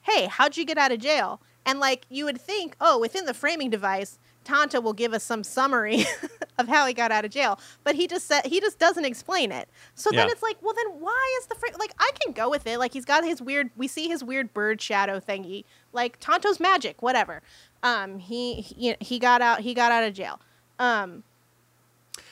"Hey, 0.04 0.28
how'd 0.28 0.58
you 0.58 0.66
get 0.66 0.78
out 0.78 0.92
of 0.92 1.00
jail?" 1.00 1.42
And 1.66 1.80
like 1.80 2.06
you 2.10 2.26
would 2.26 2.40
think, 2.40 2.76
oh, 2.80 3.00
within 3.00 3.26
the 3.26 3.34
framing 3.34 3.70
device, 3.70 4.20
Tonto 4.44 4.82
will 4.82 4.94
give 4.94 5.14
us 5.14 5.24
some 5.24 5.44
summary 5.44 6.04
of 6.58 6.68
how 6.68 6.86
he 6.88 6.94
got 6.94 7.12
out 7.12 7.26
of 7.26 7.32
jail, 7.32 7.60
but 7.84 7.96
he 7.96 8.08
just 8.08 8.28
said 8.28 8.46
he 8.46 8.60
just 8.60 8.80
doesn't 8.80 9.06
explain 9.06 9.52
it. 9.52 9.70
So 9.96 10.10
then 10.12 10.30
it's 10.30 10.42
like, 10.42 10.58
well, 10.62 10.74
then 10.74 11.00
why 11.00 11.38
is 11.40 11.48
the 11.48 11.56
frame 11.56 11.74
like 11.80 11.94
I 12.00 12.10
can 12.22 12.34
go 12.34 12.50
with 12.50 12.66
it? 12.66 12.80
Like 12.80 12.92
he's 12.94 13.06
got 13.06 13.24
his 13.24 13.42
weird, 13.42 13.70
we 13.78 13.88
see 13.88 14.08
his 14.08 14.24
weird 14.24 14.54
bird 14.54 14.82
shadow 14.82 15.20
thingy, 15.20 15.66
like 15.94 16.20
Tonto's 16.20 16.60
magic, 16.60 17.02
whatever. 17.02 17.42
Um, 17.84 18.20
he 18.20 18.62
he, 18.62 18.96
he 19.00 19.20
got 19.20 19.42
out, 19.42 19.60
he 19.62 19.74
got 19.74 19.92
out 19.92 20.04
of 20.04 20.14
jail. 20.14 20.40
Um, 20.80 21.24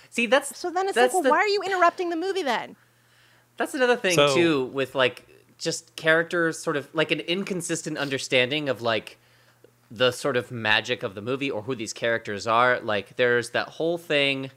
See, 0.09 0.25
that's 0.25 0.57
so 0.57 0.71
then 0.71 0.87
it's 0.87 0.97
like, 0.97 1.13
well, 1.13 1.21
the- 1.21 1.29
why 1.29 1.37
are 1.37 1.47
you 1.47 1.61
interrupting 1.63 2.09
the 2.09 2.15
movie 2.15 2.41
then? 2.43 2.75
That's 3.57 3.75
another 3.75 3.95
thing 3.95 4.13
So- 4.15 4.33
too 4.33 4.65
with 4.65 4.95
like 4.95 5.27
just 5.59 5.95
characters 5.95 6.57
sort 6.57 6.75
of 6.77 6.89
like 6.95 7.11
an 7.11 7.19
inconsistent 7.19 7.97
understanding 7.97 8.69
of 8.69 8.81
like 8.81 9.18
the 9.91 10.11
sort 10.11 10.37
of 10.37 10.51
magic 10.51 11.03
of 11.03 11.15
the 11.15 11.21
movie 11.21 11.49
or 11.49 11.63
who 11.63 11.75
these 11.75 11.93
characters 11.93 12.45
are. 12.45 12.79
Like 12.79 13.15
there's 13.15 13.51
that 13.51 13.67
whole 13.69 13.97
thing 13.97 14.51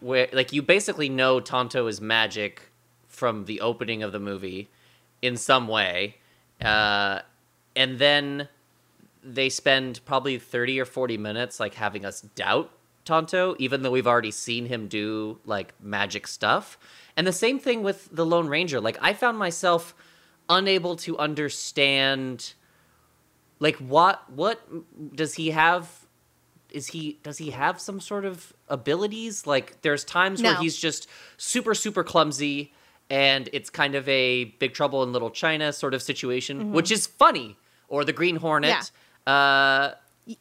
where 0.00 0.28
like 0.32 0.52
you 0.52 0.62
basically 0.62 1.08
know 1.08 1.40
Tonto 1.40 1.86
is 1.86 2.00
magic 2.00 2.70
from 3.06 3.44
the 3.44 3.60
opening 3.60 4.02
of 4.02 4.12
the 4.12 4.18
movie 4.18 4.70
in 5.22 5.36
some 5.36 5.68
way. 5.68 6.16
Uh 6.60 7.20
and 7.76 7.98
then 7.98 8.48
they 9.22 9.48
spend 9.48 10.00
probably 10.04 10.38
30 10.38 10.80
or 10.80 10.84
40 10.84 11.16
minutes 11.16 11.58
like 11.58 11.74
having 11.74 12.04
us 12.04 12.20
doubt 12.20 12.70
Tonto 13.04 13.54
even 13.58 13.82
though 13.82 13.90
we've 13.90 14.06
already 14.06 14.30
seen 14.30 14.66
him 14.66 14.88
do 14.88 15.38
like 15.46 15.74
magic 15.80 16.26
stuff. 16.26 16.76
And 17.16 17.26
the 17.26 17.32
same 17.32 17.60
thing 17.60 17.84
with 17.84 18.08
the 18.10 18.26
Lone 18.26 18.48
Ranger. 18.48 18.80
Like 18.80 18.98
I 19.00 19.12
found 19.12 19.38
myself 19.38 19.94
unable 20.48 20.96
to 20.96 21.16
understand 21.18 22.54
like 23.64 23.76
what 23.76 24.16
what 24.30 24.58
does 25.16 25.32
he 25.34 25.46
have 25.50 25.88
is 26.70 26.88
he 26.88 27.18
does 27.22 27.38
he 27.38 27.50
have 27.50 27.80
some 27.80 27.98
sort 28.10 28.24
of 28.24 28.52
abilities 28.68 29.46
like 29.46 29.66
there's 29.82 30.04
times 30.04 30.42
where 30.42 30.56
he's 30.62 30.76
just 30.76 31.08
super 31.38 31.74
super 31.74 32.04
clumsy 32.04 32.72
and 33.08 33.48
it's 33.52 33.70
kind 33.70 33.94
of 33.94 34.08
a 34.08 34.44
big 34.62 34.72
trouble 34.74 35.02
in 35.02 35.12
little 35.12 35.30
china 35.30 35.72
sort 35.72 35.94
of 35.94 36.02
situation 36.02 36.72
which 36.72 36.90
is 36.96 37.06
funny 37.06 37.56
or 37.88 38.04
the 38.04 38.12
green 38.12 38.36
hornet 38.36 38.90
uh 39.26 39.92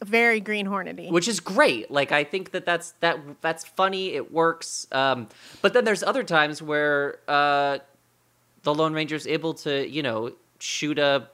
Very 0.04 0.40
Green 0.40 0.66
Hornety. 0.66 1.08
which 1.10 1.28
is 1.28 1.40
great. 1.42 1.92
Like 1.92 2.12
I 2.14 2.24
think 2.32 2.52
that 2.52 2.66
that's 2.66 2.88
that 3.04 3.16
that's 3.42 3.66
funny. 3.66 4.04
It 4.20 4.26
works. 4.32 4.88
Um, 4.94 5.28
but 5.62 5.74
then 5.74 5.84
there's 5.84 6.04
other 6.12 6.24
times 6.24 6.62
where 6.62 7.20
uh, 7.28 7.80
the 8.64 8.74
Lone 8.74 8.94
Ranger's 8.94 9.28
able 9.28 9.54
to 9.66 9.74
you 9.96 10.02
know 10.08 10.32
shoot 10.60 10.98
a 11.00 11.28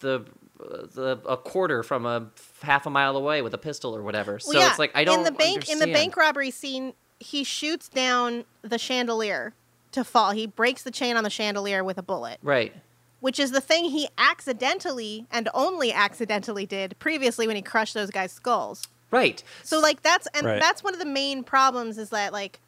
the 0.00 0.24
a 0.60 1.36
quarter 1.36 1.82
from 1.82 2.04
a 2.06 2.28
half 2.62 2.86
a 2.86 2.90
mile 2.90 3.16
away 3.16 3.42
with 3.42 3.54
a 3.54 3.58
pistol 3.58 3.94
or 3.94 4.02
whatever. 4.02 4.38
So 4.38 4.50
Well, 4.52 4.60
yeah, 4.60 4.70
it's 4.70 4.78
like 4.78 4.90
I 4.94 5.04
don't 5.04 5.18
in 5.18 5.24
the 5.24 5.32
bank 5.32 5.68
in 5.68 5.78
the 5.78 5.86
bank 5.86 6.16
robbery 6.16 6.50
scene, 6.50 6.94
he 7.20 7.44
shoots 7.44 7.88
down 7.88 8.44
the 8.62 8.78
chandelier 8.78 9.54
to 9.92 10.04
fall. 10.04 10.32
He 10.32 10.46
breaks 10.46 10.82
the 10.82 10.90
chain 10.90 11.16
on 11.16 11.24
the 11.24 11.30
chandelier 11.30 11.82
with 11.82 11.98
a 11.98 12.02
bullet, 12.02 12.38
Right. 12.42 12.74
which 13.20 13.38
is 13.38 13.52
the 13.52 13.60
thing 13.60 13.86
he 13.86 14.08
accidentally 14.18 15.26
and 15.30 15.48
only 15.54 15.92
accidentally 15.92 16.66
did 16.66 16.98
previously 16.98 17.46
when 17.46 17.56
he 17.56 17.62
crushed 17.62 17.94
those 17.94 18.10
guys' 18.10 18.32
skulls. 18.32 18.86
Right. 19.10 19.42
So 19.62 19.80
like 19.80 20.02
that's 20.02 20.26
and 20.34 20.46
Right. 20.46 20.60
that's 20.60 20.82
one 20.84 20.92
of 20.92 21.00
the 21.00 21.06
main 21.06 21.42
problems 21.44 21.98
is 21.98 22.10
that 22.10 22.32
like 22.32 22.60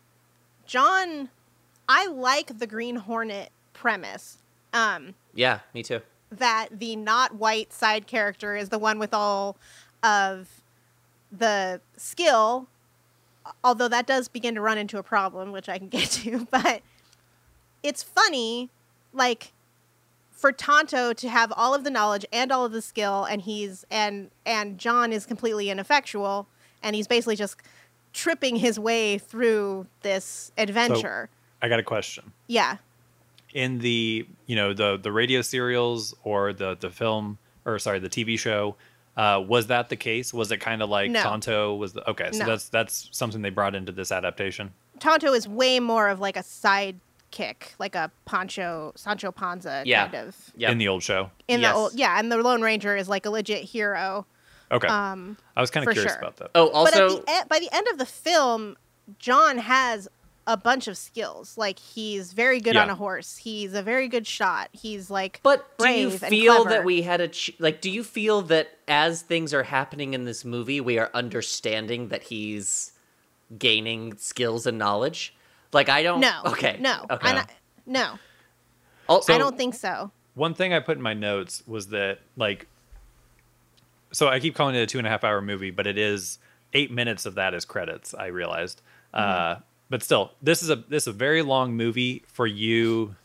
John 0.67 1.29
I 1.89 2.07
like 2.07 2.59
the 2.59 2.67
Green 2.67 2.97
Hornet 2.97 3.51
premise. 3.73 4.39
Um 4.73 5.15
Yeah, 5.35 5.61
me 5.75 5.83
too. 5.83 6.01
That 6.31 6.69
the 6.73 6.97
not 6.97 7.35
white 7.35 7.73
side 7.73 8.07
character 8.07 8.57
is 8.57 8.69
the 8.69 8.79
one 8.79 8.99
with 8.99 9.13
all 9.13 9.57
of 10.03 10.63
the 11.33 11.81
skill 11.97 12.69
although 13.65 13.89
that 13.89 14.07
does 14.07 14.29
begin 14.29 14.55
to 14.55 14.61
run 14.61 14.79
into 14.79 14.99
a 14.99 15.03
problem 15.03 15.53
which 15.53 15.69
I 15.69 15.79
can 15.79 15.89
get 15.89 16.11
to 16.11 16.47
but 16.51 16.83
it's 17.83 18.03
funny 18.03 18.71
like 19.13 19.53
for 20.31 20.53
Tonto 20.53 21.13
to 21.13 21.29
have 21.29 21.53
all 21.55 21.75
of 21.75 21.85
the 21.85 21.91
knowledge 21.91 22.25
and 22.33 22.51
all 22.51 22.65
of 22.65 22.73
the 22.73 22.83
skill 22.83 23.25
and 23.25 23.43
he's 23.43 23.85
and 23.91 24.31
and 24.47 24.79
John 24.79 25.13
is 25.13 25.27
completely 25.27 25.69
ineffectual 25.69 26.47
and 26.83 26.97
he's 26.97 27.07
basically 27.07 27.37
just 27.37 27.57
tripping 28.13 28.57
his 28.57 28.79
way 28.79 29.19
through 29.19 29.87
this 30.03 30.51
adventure. 30.57 31.29
I 31.63 31.69
got 31.69 31.79
a 31.79 31.83
question. 31.83 32.33
yeah. 32.47 32.79
In 33.53 33.79
the 33.79 34.27
you 34.47 34.57
know 34.57 34.73
the 34.73 34.97
the 34.97 35.11
radio 35.11 35.43
serials 35.43 36.15
or 36.23 36.53
the 36.53 36.77
the 36.79 36.91
film 36.91 37.39
or 37.65 37.79
sorry 37.79 37.99
the 37.99 38.09
TV 38.09 38.39
show, 38.39 38.77
uh, 39.17 39.43
was 39.47 39.67
that 39.67 39.89
the 39.89 39.97
case? 39.97 40.33
Was 40.33 40.53
it 40.53 40.59
kind 40.59 40.83
of 40.83 40.89
like 40.89 41.11
No. 41.11 41.23
Tonto 41.23 41.75
was 41.75 41.93
the 41.95 42.09
okay? 42.11 42.31
So 42.33 42.39
No. 42.41 42.47
that's 42.47 42.69
that's 42.69 43.09
something 43.11 43.43
they 43.43 43.51
brought 43.51 43.75
into 43.75 43.91
this 43.93 44.13
adaptation. 44.13 44.73
Tonto 45.01 45.33
is 45.33 45.49
way 45.49 45.81
more 45.81 46.09
of 46.09 46.21
like 46.21 46.37
a 46.37 46.43
sidekick, 46.43 47.75
like 47.79 47.95
a 47.95 48.11
Pancho 48.25 48.93
Sancho 48.97 49.33
Panza 49.33 49.83
Yeah. 49.85 50.09
kind 50.09 50.29
of. 50.29 50.37
Yeah. 50.57 50.71
in 50.71 50.79
the 50.79 50.89
old 50.89 51.03
show. 51.03 51.31
In 51.49 51.61
Yes. 51.61 51.73
the 51.73 51.77
old, 51.77 51.95
yeah, 51.95 52.19
and 52.19 52.31
the 52.31 52.37
Lone 52.39 52.63
Ranger 52.63 52.97
is 52.97 53.09
like 53.09 53.27
a 53.27 53.31
legit 53.31 53.65
hero. 53.65 54.27
Okay, 54.73 54.87
Um, 54.87 55.37
I 55.57 55.61
was 55.61 55.71
kind 55.73 55.85
of 55.89 55.93
curious 55.93 56.13
sure. 56.13 56.21
about 56.21 56.37
that. 56.37 56.51
oh, 56.55 56.71
but 56.85 56.95
at 56.95 57.03
also 57.03 57.23
the 57.23 57.33
e- 57.33 57.45
by 57.49 57.59
the 57.59 57.69
end 57.75 57.89
of 57.89 57.99
the 57.99 58.07
film, 58.07 58.77
John 59.19 59.59
has 59.59 60.07
a 60.51 60.57
bunch 60.57 60.89
of 60.89 60.97
skills. 60.99 61.57
Like 61.57 61.79
he's 61.79 62.33
very 62.33 62.61
good 62.61 62.75
Yeah. 62.75 62.83
on 62.83 62.91
a 62.91 62.95
horse. 62.95 63.37
He's 63.37 63.73
a 63.75 63.83
very 63.83 64.09
good 64.09 64.27
shot. 64.27 64.69
He's 64.73 65.11
like 65.11 65.41
But 65.43 65.67
do 65.79 65.89
you 65.89 66.11
feel 66.11 66.65
that 66.65 66.85
we 66.85 67.03
had 67.03 67.21
a 67.21 67.29
ch- 67.29 67.53
like? 67.59 67.81
Do 67.81 67.91
you 67.91 68.03
feel 68.05 68.43
that 68.43 68.77
as 68.89 69.23
things 69.23 69.55
are 69.55 69.63
happening 69.63 70.13
in 70.15 70.25
this 70.25 70.45
movie, 70.45 70.81
we 70.81 70.99
are 70.99 71.11
understanding 71.15 72.09
that 72.09 72.25
he's 72.25 72.93
gaining 73.59 74.17
skills 74.17 74.67
and 74.67 74.77
knowledge? 74.79 75.35
Like 75.73 75.89
I 75.89 76.03
don't. 76.03 76.21
no, 76.21 76.41
Okay. 76.47 76.77
no, 76.81 77.07
Okay. 77.11 77.29
I'm 77.29 77.37
not- 77.37 77.51
no, 77.87 78.19
Also, 79.09 79.33
I 79.35 79.39
don't 79.39 79.57
think 79.57 79.75
so. 79.75 80.11
One 80.35 80.55
thing 80.55 80.73
I 80.75 80.81
put 80.81 80.97
in 80.97 81.03
my 81.03 81.15
notes 81.15 81.63
was 81.67 81.89
that 81.89 82.19
like, 82.37 82.67
so 84.13 84.29
I 84.29 84.41
keep 84.41 84.55
calling 84.55 84.75
it 84.75 84.81
a 84.81 84.87
two 84.87 84.99
and 84.99 85.07
a 85.07 85.11
half 85.11 85.25
hour 85.25 85.41
movie, 85.41 85.71
but 85.71 85.87
it 85.87 85.99
is 85.99 86.39
eight 86.73 86.91
minutes 86.91 87.27
of 87.27 87.35
that 87.37 87.55
is 87.55 87.65
credits. 87.65 88.15
I 88.15 88.27
realized, 88.27 88.81
uh, 89.15 89.57
but 89.91 90.03
still, 90.05 90.31
this 90.41 90.63
is 90.63 90.71
a 90.71 90.77
this 90.77 91.03
is 91.03 91.09
a 91.09 91.13
very 91.13 91.43
long 91.43 91.77
movie 91.77 92.23
for 92.29 92.47
you 92.47 93.17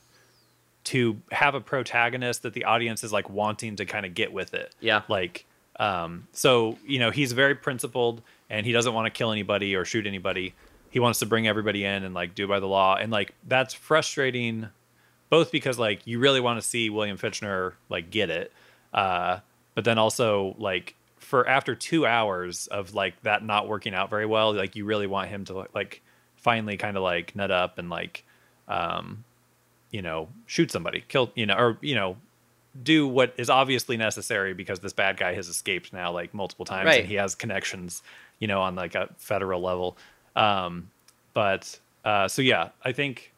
to 0.85 1.21
have 1.31 1.55
a 1.55 1.61
protagonist 1.61 2.43
that 2.43 2.53
the 2.53 2.65
audience 2.65 3.03
is 3.03 3.13
like 3.13 3.29
wanting 3.29 3.75
to 3.75 3.85
kind 3.85 4.05
of 4.05 4.13
get 4.13 4.33
with 4.33 4.53
it. 4.53 4.73
Yeah. 4.79 5.01
Like, 5.07 5.45
um, 5.79 6.27
so 6.31 6.77
you 6.85 6.99
know 6.99 7.11
he's 7.11 7.31
very 7.31 7.55
principled 7.55 8.21
and 8.49 8.65
he 8.65 8.71
doesn't 8.71 8.93
want 8.93 9.05
to 9.05 9.11
kill 9.11 9.31
anybody 9.31 9.75
or 9.75 9.85
shoot 9.85 10.07
anybody. 10.07 10.53
He 10.89 10.99
wants 10.99 11.19
to 11.19 11.25
bring 11.25 11.47
everybody 11.47 11.83
in 11.83 12.03
and 12.03 12.15
like 12.15 12.33
do 12.33 12.47
by 12.47 12.59
the 12.59 12.67
law, 12.67 12.95
and 12.95 13.11
like 13.11 13.35
that's 13.47 13.73
frustrating 13.73 14.69
both 15.29 15.51
because 15.51 15.77
like 15.77 16.07
you 16.07 16.19
really 16.19 16.39
want 16.39 16.59
to 16.59 16.67
see 16.67 16.89
William 16.89 17.17
Fichtner 17.17 17.73
like 17.89 18.09
get 18.09 18.29
it, 18.31 18.51
uh, 18.93 19.39
but 19.75 19.83
then 19.83 19.99
also 19.99 20.55
like 20.57 20.95
for 21.17 21.47
after 21.47 21.75
two 21.75 22.05
hours 22.05 22.67
of 22.67 22.93
like 22.93 23.21
that 23.23 23.43
not 23.43 23.67
working 23.67 23.93
out 23.93 24.09
very 24.09 24.25
well, 24.25 24.53
like 24.53 24.75
you 24.75 24.85
really 24.85 25.07
want 25.07 25.29
him 25.29 25.45
to 25.45 25.67
like 25.75 26.01
finally 26.45 26.77
kind 26.77 26.95
of 26.95 27.01
like 27.03 27.35
nut 27.35 27.49
up 27.51 27.79
and 27.79 27.89
like, 27.89 28.23
um, 28.67 29.23
you 29.89 30.01
know, 30.01 30.29
shoot 30.45 30.69
somebody, 30.71 31.03
kill 31.07 31.31
you 31.35 31.45
know, 31.47 31.55
or 31.55 31.77
you 31.81 31.95
know, 31.95 32.17
do 32.83 33.07
what 33.07 33.33
is 33.37 33.49
obviously 33.49 33.97
necessary 33.97 34.53
because 34.53 34.79
this 34.79 34.93
bad 34.93 35.17
guy 35.17 35.33
has 35.33 35.47
escaped 35.47 35.91
now 35.91 36.11
like 36.11 36.33
multiple 36.33 36.65
times 36.65 36.85
Right. 36.85 36.99
and 37.01 37.07
he 37.09 37.15
has 37.15 37.33
connections, 37.35 38.03
you 38.39 38.47
know, 38.47 38.61
on 38.61 38.75
like 38.75 38.93
a 38.95 39.09
federal 39.17 39.61
level. 39.61 39.97
Um, 40.35 40.89
but 41.33 41.79
uh, 42.03 42.27
so 42.27 42.41
yeah, 42.41 42.69
I 42.83 42.91
think 42.91 43.31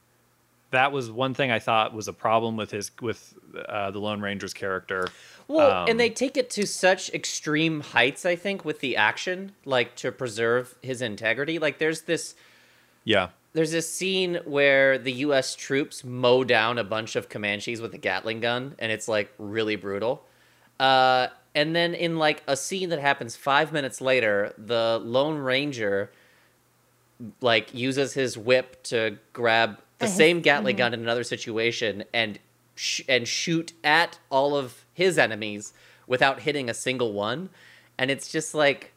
that 0.72 0.92
was 0.92 1.10
one 1.10 1.34
thing 1.34 1.50
I 1.50 1.60
thought 1.60 1.94
was 1.94 2.08
a 2.10 2.14
problem 2.14 2.58
with 2.58 2.72
his 2.72 2.92
with 3.02 3.34
uh, 3.70 3.92
the 3.92 4.00
Lone 4.00 4.20
Ranger's 4.20 4.54
character. 4.54 5.08
Well, 5.48 5.84
Um, 5.84 5.90
and 5.90 5.98
they 6.00 6.10
take 6.10 6.36
it 6.36 6.50
to 6.52 6.66
such 6.68 7.10
extreme 7.14 7.80
heights, 7.80 8.26
I 8.26 8.36
think, 8.36 8.66
with 8.66 8.80
the 8.82 8.98
action, 8.98 9.54
like 9.64 9.96
to 9.98 10.12
preserve 10.12 10.76
his 10.82 11.02
integrity. 11.02 11.58
Like 11.58 11.78
there's 11.78 12.02
this 12.02 12.36
Yeah, 13.08 13.30
there's 13.54 13.72
this 13.72 13.90
scene 13.90 14.42
where 14.44 14.98
the 14.98 15.14
US 15.14 15.56
troops 15.56 16.04
mow 16.04 16.44
down 16.44 16.78
a 16.78 16.84
bunch 16.84 17.16
of 17.16 17.30
Comanches 17.30 17.80
with 17.80 17.94
a 17.94 17.98
Gatling 17.98 18.42
gun, 18.42 18.76
and 18.80 18.92
it's 18.92 19.08
like 19.08 19.34
really 19.38 19.78
brutal. 19.78 20.26
Uh, 20.78 21.28
and 21.56 21.74
then 21.74 21.94
in 21.94 22.18
like 22.18 22.44
a 22.48 22.58
scene 22.58 22.90
that 22.90 23.00
happens 23.00 23.38
five 23.38 23.72
minutes 23.72 24.02
later, 24.02 24.54
the 24.58 25.00
Lone 25.02 25.38
Ranger 25.38 26.12
like 27.40 27.74
uses 27.74 28.14
his 28.14 28.38
whip 28.38 28.84
to 28.84 29.18
grab 29.32 29.80
the 30.00 30.08
same 30.08 30.42
Gatling 30.42 30.76
gun 30.76 30.94
in 30.94 31.00
another 31.00 31.24
situation 31.24 32.04
and 32.14 32.40
sh- 32.76 33.04
and 33.08 33.26
shoot 33.26 33.72
at 33.86 34.20
all 34.30 34.58
of 34.58 34.84
his 34.94 35.18
enemies 35.18 35.72
without 36.08 36.42
hitting 36.42 36.70
a 36.70 36.74
single 36.74 37.14
one. 37.14 37.52
And 37.98 38.12
it's 38.12 38.30
just 38.30 38.54
like 38.54 38.92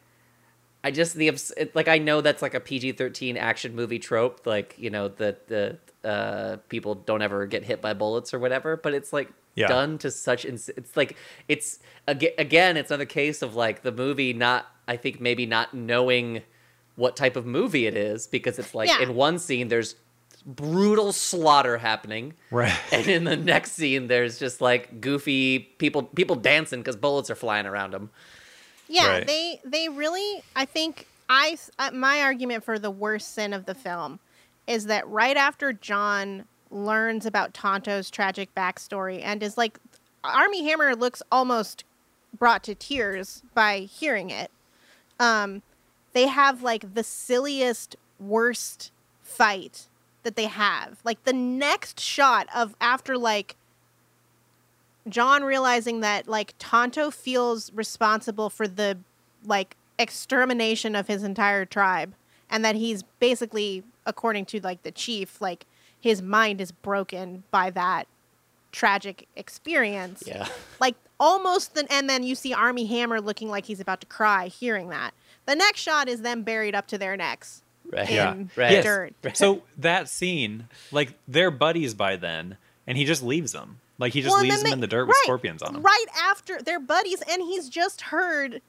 I 0.83 0.91
just 0.91 1.13
the 1.15 1.27
it, 1.27 1.75
like 1.75 1.87
I 1.87 1.97
know 1.99 2.21
that's 2.21 2.41
like 2.41 2.53
a 2.53 2.59
PG 2.59 2.93
thirteen 2.93 3.37
action 3.37 3.75
movie 3.75 3.99
trope, 3.99 4.45
like 4.45 4.75
you 4.77 4.89
know 4.89 5.07
the 5.09 5.37
the 5.47 5.77
uh, 6.07 6.57
people 6.69 6.95
don't 6.95 7.21
ever 7.21 7.45
get 7.45 7.63
hit 7.63 7.81
by 7.81 7.93
bullets 7.93 8.33
or 8.33 8.39
whatever, 8.39 8.75
but 8.77 8.93
it's 8.93 9.13
like 9.13 9.29
Yeah. 9.55 9.67
done 9.67 9.97
to 9.99 10.09
such 10.09 10.45
ins- 10.45 10.69
it's 10.69 10.97
like 10.97 11.15
it's 11.47 11.79
aga- 12.07 12.39
again 12.39 12.77
it's 12.77 12.89
another 12.89 13.05
case 13.05 13.41
of 13.43 13.55
like 13.55 13.83
the 13.83 13.91
movie 13.91 14.33
not 14.33 14.65
I 14.87 14.97
think 14.97 15.19
maybe 15.21 15.45
not 15.45 15.73
knowing 15.75 16.41
what 16.95 17.15
type 17.15 17.35
of 17.35 17.45
movie 17.45 17.85
it 17.85 17.95
is 17.95 18.25
because 18.27 18.57
it's 18.57 18.73
like 18.73 18.89
Yeah. 18.89 19.01
in 19.03 19.13
one 19.15 19.37
scene 19.39 19.67
there's 19.67 19.95
brutal 20.45 21.11
slaughter 21.13 21.77
happening 21.77 22.33
right. 22.49 22.75
and 22.91 23.05
in 23.07 23.23
the 23.25 23.37
next 23.37 23.73
scene 23.73 24.07
there's 24.07 24.39
just 24.39 24.59
like 24.61 24.99
goofy 24.99 25.59
people 25.59 26.03
people 26.03 26.35
dancing 26.35 26.79
because 26.79 26.95
bullets 26.95 27.29
are 27.29 27.35
flying 27.35 27.67
around 27.67 27.91
them 27.91 28.09
Yeah, 28.91 29.07
Right. 29.07 29.27
they 29.27 29.61
they 29.63 29.87
really. 29.89 30.43
I 30.55 30.65
think 30.65 31.07
I 31.29 31.57
uh, 31.79 31.91
my 31.91 32.21
argument 32.21 32.63
for 32.63 32.77
the 32.77 32.91
worst 32.91 33.33
sin 33.33 33.53
of 33.53 33.65
the 33.65 33.73
film 33.75 34.19
is 34.67 34.85
that 34.87 35.07
right 35.07 35.37
after 35.37 35.71
John 35.73 36.45
learns 36.69 37.25
about 37.25 37.53
Tonto's 37.53 38.09
tragic 38.09 38.53
backstory 38.55 39.21
and 39.23 39.41
is 39.43 39.57
like, 39.57 39.79
Armie 40.23 40.63
Hammer 40.65 40.95
looks 40.95 41.21
almost 41.31 41.83
brought 42.37 42.63
to 42.63 42.75
tears 42.75 43.43
by 43.53 43.79
hearing 43.79 44.29
it. 44.29 44.51
Um, 45.19 45.61
they 46.13 46.27
have 46.27 46.61
like 46.61 46.93
the 46.93 47.03
silliest, 47.03 47.95
worst 48.19 48.91
fight 49.23 49.87
that 50.23 50.35
they 50.35 50.45
have. 50.45 50.99
Like 51.03 51.23
the 51.23 51.33
next 51.33 51.99
shot 51.99 52.47
of 52.55 52.75
after 52.79 53.17
like 53.17 53.55
John 55.09 55.43
realizing 55.43 56.01
that 56.01 56.27
like 56.27 56.53
Tonto 56.59 57.11
feels 57.11 57.71
responsible 57.73 58.49
for 58.49 58.67
the 58.67 58.97
like 59.45 59.75
extermination 59.97 60.95
of 60.95 61.07
his 61.07 61.23
entire 61.23 61.65
tribe 61.65 62.13
and 62.49 62.63
that 62.65 62.75
he's 62.75 63.03
basically 63.19 63.83
according 64.05 64.45
to 64.45 64.59
like 64.61 64.83
the 64.83 64.91
chief 64.91 65.39
like 65.41 65.65
his 65.99 66.21
mind 66.21 66.59
is 66.59 66.71
broken 66.71 67.43
by 67.51 67.69
that 67.69 68.07
tragic 68.71 69.27
experience. 69.35 70.23
yeah 70.25 70.47
Like 70.79 70.95
almost 71.19 71.75
the, 71.75 71.85
and 71.91 72.09
then 72.09 72.23
you 72.23 72.35
see 72.35 72.53
Armie 72.53 72.85
Hammer 72.85 73.21
looking 73.21 73.49
like 73.49 73.65
he's 73.65 73.79
about 73.79 74.01
to 74.01 74.07
cry 74.07 74.47
hearing 74.47 74.89
that. 74.89 75.13
The 75.45 75.55
next 75.55 75.81
shot 75.81 76.07
is 76.07 76.21
them 76.21 76.43
buried 76.43 76.75
up 76.75 76.87
to 76.87 76.97
their 76.97 77.15
necks 77.17 77.61
right 77.91 78.09
in 78.09 78.15
Yeah. 78.15 78.33
Right. 78.55 78.71
Yes. 78.71 78.83
dirt. 78.83 79.13
So 79.37 79.63
that 79.77 80.09
scene, 80.09 80.67
like 80.91 81.13
they're 81.27 81.51
buddies 81.51 81.93
by 81.93 82.15
then, 82.15 82.57
and 82.87 82.97
he 82.97 83.05
just 83.05 83.21
leaves 83.23 83.51
them. 83.51 83.79
Like 84.01 84.13
he 84.13 84.21
just 84.21 84.33
Well, 84.33 84.41
leaves 84.41 84.57
them 84.57 84.63
they- 84.65 84.71
in 84.73 84.79
the 84.81 84.87
dirt 84.87 85.05
with 85.05 85.15
right, 85.15 85.23
scorpions 85.23 85.61
on 85.61 85.73
them. 85.73 85.83
Right 85.83 86.05
after 86.21 86.59
they're 86.61 86.79
buddies 86.79 87.21
and 87.29 87.41
he's 87.43 87.69
just 87.69 88.01
heard 88.01 88.61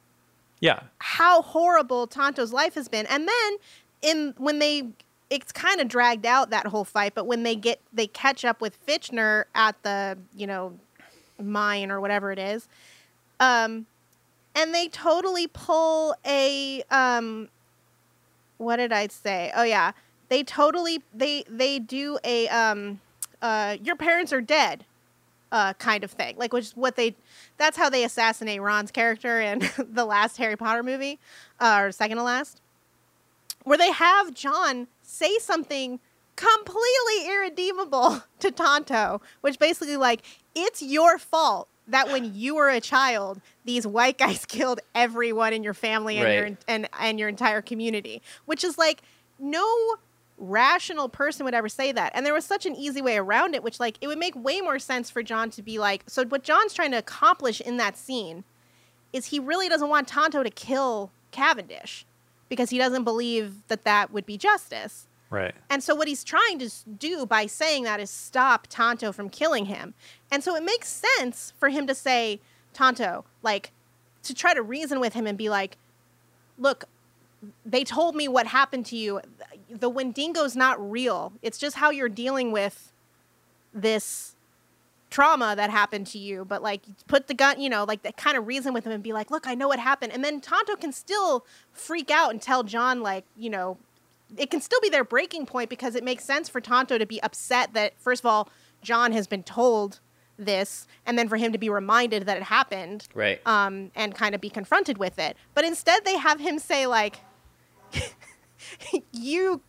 Yeah, 0.60 0.80
how 0.98 1.42
horrible 1.42 2.06
Tonto's 2.06 2.52
life 2.52 2.74
has 2.74 2.88
been. 2.88 3.06
And 3.06 3.26
then 3.26 3.56
in 4.02 4.34
when 4.38 4.58
they 4.60 4.90
it's 5.30 5.50
kind 5.50 5.80
of 5.80 5.88
dragged 5.88 6.26
out 6.26 6.50
that 6.50 6.66
whole 6.66 6.84
fight, 6.84 7.14
but 7.14 7.26
when 7.26 7.42
they 7.42 7.56
get 7.56 7.80
they 7.92 8.06
catch 8.06 8.44
up 8.44 8.60
with 8.60 8.76
Fichtner 8.86 9.44
at 9.54 9.82
the, 9.82 10.18
you 10.36 10.46
know, 10.46 10.78
mine 11.42 11.90
or 11.90 12.00
whatever 12.00 12.30
it 12.30 12.38
is. 12.38 12.68
Um 13.40 13.86
and 14.54 14.74
they 14.74 14.88
totally 14.88 15.46
pull 15.46 16.14
a 16.26 16.82
um 16.90 17.48
what 18.58 18.76
did 18.76 18.92
I 18.92 19.06
say? 19.08 19.50
Oh 19.56 19.62
yeah. 19.64 19.92
They 20.28 20.42
totally 20.44 21.02
they 21.14 21.44
they 21.48 21.78
do 21.78 22.18
a 22.22 22.48
um 22.48 23.00
uh 23.40 23.78
your 23.82 23.96
parents 23.96 24.32
are 24.32 24.42
dead 24.42 24.84
uh, 25.52 25.74
kind 25.74 26.02
of 26.02 26.10
thing. 26.10 26.36
Like, 26.36 26.52
which 26.52 26.64
is 26.64 26.76
what 26.76 26.96
they, 26.96 27.14
that's 27.58 27.76
how 27.76 27.88
they 27.88 28.02
assassinate 28.02 28.60
Ron's 28.60 28.90
character 28.90 29.40
in 29.40 29.62
the 29.78 30.04
last 30.04 30.38
Harry 30.38 30.56
Potter 30.56 30.82
movie, 30.82 31.20
uh, 31.60 31.82
or 31.82 31.92
second 31.92 32.16
to 32.16 32.24
last, 32.24 32.60
where 33.62 33.78
they 33.78 33.92
have 33.92 34.34
John 34.34 34.88
say 35.02 35.38
something 35.38 36.00
completely 36.34 37.28
irredeemable 37.28 38.22
to 38.40 38.50
Tonto, 38.50 39.20
which 39.42 39.58
basically 39.58 39.96
like 39.96 40.22
it's 40.54 40.82
your 40.82 41.18
fault 41.18 41.68
that 41.86 42.08
when 42.08 42.34
you 42.34 42.54
were 42.54 42.70
a 42.70 42.80
child, 42.80 43.40
these 43.64 43.86
white 43.86 44.18
guys 44.18 44.44
killed 44.46 44.80
everyone 44.94 45.52
in 45.52 45.62
your 45.62 45.74
family 45.74 46.16
and 46.18 46.34
your 46.34 46.58
and 46.66 46.88
and 46.98 47.20
your 47.20 47.28
entire 47.28 47.60
community, 47.62 48.22
which 48.46 48.64
is 48.64 48.78
like 48.78 49.02
no 49.38 49.96
rational 50.42 51.08
person 51.08 51.44
would 51.44 51.54
ever 51.54 51.68
say 51.68 51.92
that. 51.92 52.12
And 52.14 52.26
there 52.26 52.34
was 52.34 52.44
such 52.44 52.66
an 52.66 52.74
easy 52.74 53.00
way 53.00 53.16
around 53.16 53.54
it, 53.54 53.62
which 53.62 53.78
like 53.78 53.96
it 54.00 54.08
would 54.08 54.18
make 54.18 54.34
way 54.34 54.60
more 54.60 54.78
sense 54.78 55.08
for 55.08 55.22
John 55.22 55.50
to 55.50 55.62
be 55.62 55.78
like, 55.78 56.02
so 56.06 56.24
what 56.24 56.42
John's 56.42 56.74
trying 56.74 56.90
to 56.90 56.98
accomplish 56.98 57.60
in 57.60 57.76
that 57.76 57.96
scene 57.96 58.44
is 59.12 59.26
he 59.26 59.38
really 59.38 59.68
doesn't 59.68 59.88
want 59.88 60.08
Tonto 60.08 60.42
to 60.42 60.50
kill 60.50 61.10
Cavendish 61.30 62.04
because 62.48 62.70
he 62.70 62.78
doesn't 62.78 63.04
believe 63.04 63.66
that 63.68 63.84
that 63.84 64.12
would 64.12 64.26
be 64.26 64.36
justice. 64.36 65.06
Right. 65.30 65.54
And 65.70 65.82
so 65.82 65.94
what 65.94 66.08
he's 66.08 66.24
trying 66.24 66.58
to 66.58 66.70
do 66.98 67.24
by 67.24 67.46
saying 67.46 67.84
that 67.84 68.00
is 68.00 68.10
stop 68.10 68.66
Tonto 68.68 69.12
from 69.12 69.30
killing 69.30 69.66
him. 69.66 69.94
And 70.30 70.44
so 70.44 70.54
it 70.54 70.62
makes 70.62 70.88
sense 70.88 71.54
for 71.56 71.70
him 71.70 71.86
to 71.86 71.94
say, 71.94 72.40
Tonto, 72.74 73.24
like 73.42 73.70
to 74.24 74.34
try 74.34 74.54
to 74.54 74.62
reason 74.62 75.00
with 75.00 75.14
him 75.14 75.26
and 75.26 75.38
be 75.38 75.48
like, 75.48 75.78
look, 76.58 76.84
they 77.64 77.84
told 77.84 78.14
me 78.14 78.28
what 78.28 78.46
happened 78.46 78.86
to 78.86 78.96
you. 78.96 79.20
The 79.80 79.88
Wendigo's 79.88 80.54
not 80.56 80.78
real. 80.90 81.32
It's 81.42 81.58
just 81.58 81.76
how 81.76 81.90
you're 81.90 82.08
dealing 82.08 82.52
with 82.52 82.92
this 83.74 84.36
trauma 85.10 85.54
that 85.56 85.70
happened 85.70 86.06
to 86.08 86.18
you. 86.18 86.44
But 86.44 86.62
like, 86.62 86.82
put 87.06 87.26
the 87.26 87.34
gun, 87.34 87.60
you 87.60 87.68
know, 87.68 87.84
like 87.84 88.02
that 88.02 88.16
kind 88.16 88.36
of 88.36 88.46
reason 88.46 88.72
with 88.72 88.84
him 88.86 88.92
and 88.92 89.02
be 89.02 89.12
like, 89.12 89.30
look, 89.30 89.46
I 89.46 89.54
know 89.54 89.68
what 89.68 89.78
happened. 89.78 90.12
And 90.12 90.24
then 90.24 90.40
Tonto 90.40 90.76
can 90.76 90.92
still 90.92 91.44
freak 91.72 92.10
out 92.10 92.30
and 92.30 92.40
tell 92.40 92.62
John, 92.62 93.00
like, 93.02 93.24
you 93.36 93.50
know, 93.50 93.78
it 94.36 94.50
can 94.50 94.60
still 94.62 94.80
be 94.80 94.88
their 94.88 95.04
breaking 95.04 95.44
point 95.46 95.68
because 95.68 95.94
it 95.94 96.02
makes 96.04 96.24
sense 96.24 96.48
for 96.48 96.60
Tonto 96.60 96.96
to 96.98 97.04
be 97.06 97.22
upset 97.22 97.74
that, 97.74 97.92
first 97.98 98.22
of 98.22 98.26
all, 98.26 98.48
John 98.82 99.12
has 99.12 99.26
been 99.26 99.42
told 99.42 100.00
this, 100.38 100.86
and 101.06 101.18
then 101.18 101.28
for 101.28 101.36
him 101.36 101.52
to 101.52 101.58
be 101.58 101.68
reminded 101.68 102.24
that 102.26 102.36
it 102.38 102.42
happened 102.44 103.06
Right. 103.14 103.40
um, 103.46 103.90
and 103.94 104.14
kind 104.14 104.34
of 104.34 104.40
be 104.40 104.48
confronted 104.48 104.96
with 104.98 105.18
it. 105.18 105.36
But 105.54 105.64
instead, 105.64 106.04
they 106.06 106.16
have 106.16 106.40
him 106.40 106.58
say 106.58 106.86
like, 106.86 107.20
"You, 109.12 109.60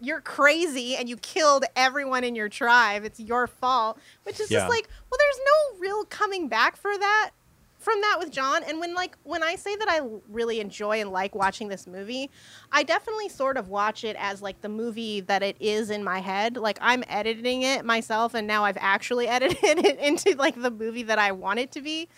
you're 0.00 0.20
crazy, 0.20 0.96
and 0.96 1.08
you 1.08 1.16
killed 1.16 1.64
everyone 1.76 2.24
in 2.24 2.34
your 2.34 2.48
tribe. 2.48 3.04
It's 3.04 3.20
your 3.20 3.46
fault." 3.46 3.98
Which 4.24 4.40
is 4.40 4.50
Yeah. 4.50 4.60
just 4.60 4.70
like, 4.70 4.88
well, 5.10 5.18
there's 5.18 5.40
no 5.44 5.80
real 5.80 6.04
coming 6.04 6.48
back 6.48 6.76
for 6.76 6.96
that 6.96 7.30
from 7.78 7.98
that 8.02 8.16
with 8.18 8.30
John. 8.30 8.62
And 8.64 8.78
when 8.78 8.94
like 8.94 9.16
when 9.22 9.42
I 9.42 9.56
say 9.56 9.74
that 9.76 9.88
I 9.88 10.02
really 10.28 10.60
enjoy 10.60 11.00
and 11.00 11.10
like 11.10 11.34
watching 11.34 11.68
this 11.68 11.86
movie, 11.86 12.28
I 12.70 12.82
definitely 12.82 13.30
sort 13.30 13.56
of 13.56 13.68
watch 13.70 14.04
it 14.04 14.16
as 14.18 14.42
like 14.42 14.60
the 14.60 14.68
movie 14.68 15.20
that 15.22 15.42
it 15.42 15.56
is 15.60 15.88
in 15.88 16.04
my 16.04 16.18
head. 16.20 16.58
Like 16.58 16.78
I'm 16.82 17.02
editing 17.08 17.62
it 17.62 17.84
myself, 17.86 18.34
and 18.34 18.46
now 18.46 18.64
I've 18.64 18.76
actually 18.80 19.28
edited 19.36 19.78
it 19.84 19.98
into 19.98 20.34
like 20.36 20.60
the 20.60 20.70
movie 20.70 21.04
that 21.04 21.18
I 21.18 21.32
want 21.32 21.58
it 21.58 21.72
to 21.72 21.80
be. 21.80 22.08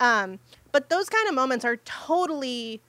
Um, 0.00 0.38
but 0.70 0.88
those 0.90 1.08
kind 1.08 1.28
of 1.28 1.34
moments 1.34 1.64
are 1.64 1.78
totally 1.78 2.80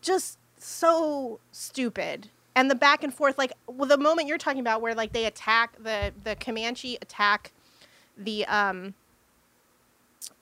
just 0.00 0.38
so 0.66 1.40
stupid. 1.52 2.28
And 2.54 2.70
the 2.70 2.74
back 2.74 3.04
and 3.04 3.12
forth, 3.12 3.38
like 3.38 3.52
well, 3.66 3.88
the 3.88 3.98
moment 3.98 4.28
you're 4.28 4.38
talking 4.38 4.60
about, 4.60 4.80
where 4.80 4.94
like 4.94 5.12
they 5.12 5.26
attack 5.26 5.76
the 5.82 6.12
the 6.24 6.36
Comanche 6.36 6.98
attack 7.00 7.52
the 8.16 8.46
um 8.46 8.94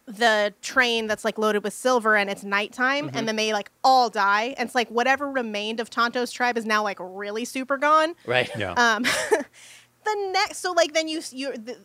the 0.07 0.53
train 0.61 1.07
that's 1.07 1.25
like 1.25 1.39
loaded 1.39 1.65
with 1.65 1.73
silver 1.73 2.15
and 2.15 2.29
it's 2.29 2.45
nighttime 2.45 3.11
and 3.15 3.27
then 3.27 3.37
they 3.37 3.55
like 3.55 3.71
all 3.83 4.11
die 4.11 4.55
and 4.59 4.67
it's 4.67 4.75
like 4.75 4.89
whatever 4.91 5.31
remained 5.31 5.81
of 5.81 5.89
Tonto's 5.89 6.31
tribe 6.31 6.59
is 6.59 6.67
now 6.67 6.83
like 6.83 6.99
really 7.01 7.47
super 7.47 7.79
gone 7.79 8.15
right. 8.27 8.51
Yeah. 8.55 8.73
um, 8.73 9.03
the 10.05 10.31
next, 10.33 10.59
so 10.59 10.73
like 10.73 10.93
then 10.93 11.09
you 11.09 11.23
you 11.33 11.53
the, 11.53 11.79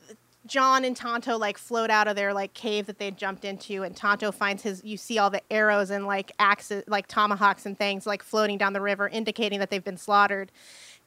John 0.50 0.84
and 0.84 0.96
Tonto 0.98 1.38
like 1.38 1.58
float 1.58 1.90
out 1.90 2.08
of 2.08 2.16
their 2.16 2.34
like 2.34 2.54
cave 2.54 2.88
that 2.88 3.00
they 3.00 3.12
jumped 3.12 3.46
into, 3.46 3.84
and 3.84 3.96
Tonto 3.96 4.32
finds 4.32 4.64
his. 4.64 4.84
You 4.84 4.98
see 4.98 5.18
all 5.18 5.30
the 5.30 5.42
arrows 5.52 5.90
and 5.90 6.06
like 6.06 6.32
axes, 6.40 6.84
like 6.88 7.08
tomahawks 7.08 7.66
and 7.66 7.78
things, 7.78 8.06
like 8.06 8.24
floating 8.24 8.58
down 8.58 8.74
the 8.74 8.82
river, 8.82 9.08
indicating 9.08 9.60
that 9.60 9.70
they've 9.70 9.84
been 9.84 9.98
slaughtered. 9.98 10.52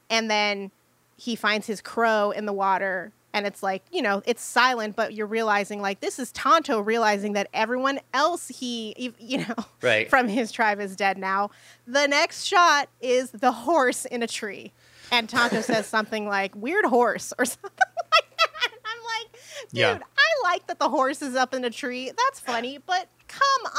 And 0.09 0.29
then 0.31 0.71
he 1.17 1.35
finds 1.35 1.67
his 1.67 1.81
crow 1.81 2.31
in 2.31 2.45
the 2.45 2.53
water, 2.53 3.11
and 3.33 3.45
it's 3.45 3.61
like 3.61 3.83
you 3.91 4.01
know 4.01 4.23
it's 4.25 4.41
silent, 4.41 4.95
but 4.95 5.13
you're 5.13 5.27
realizing 5.27 5.81
like 5.81 5.99
this 5.99 6.17
is 6.19 6.31
Tonto 6.31 6.79
realizing 6.79 7.33
that 7.33 7.47
everyone 7.53 7.99
else 8.13 8.47
he 8.47 9.13
you- 9.19 9.37
know 9.39 9.55
Right. 9.81 10.09
from 10.09 10.27
his 10.27 10.51
tribe 10.51 10.79
is 10.79 10.95
dead 10.95 11.17
now. 11.17 11.51
The 11.85 12.07
next 12.07 12.45
shot 12.45 12.89
is 13.01 13.31
the 13.31 13.51
horse 13.51 14.05
in 14.05 14.23
a 14.23 14.27
tree. 14.27 14.71
And 15.11 15.29
Tonto 15.29 15.61
says 15.61 15.85
something 15.85 16.27
like, 16.27 16.55
weird 16.55 16.85
horse 16.85 17.33
or 17.37 17.45
something 17.45 17.69
like 17.69 18.37
that. 18.37 18.71
And 18.71 18.81
I'm 18.83 19.03
like, 19.31 19.41
dude, 19.69 19.79
Yeah. 19.79 19.99
I 20.17 20.49
like 20.51 20.67
that 20.67 20.79
the 20.79 20.89
horse 20.89 21.21
is 21.21 21.35
up 21.35 21.53
in 21.53 21.63
a 21.65 21.69
tree. 21.69 22.11
That's 22.17 22.39
funny, 22.39 22.77
but 22.85 23.07
come 23.27 23.71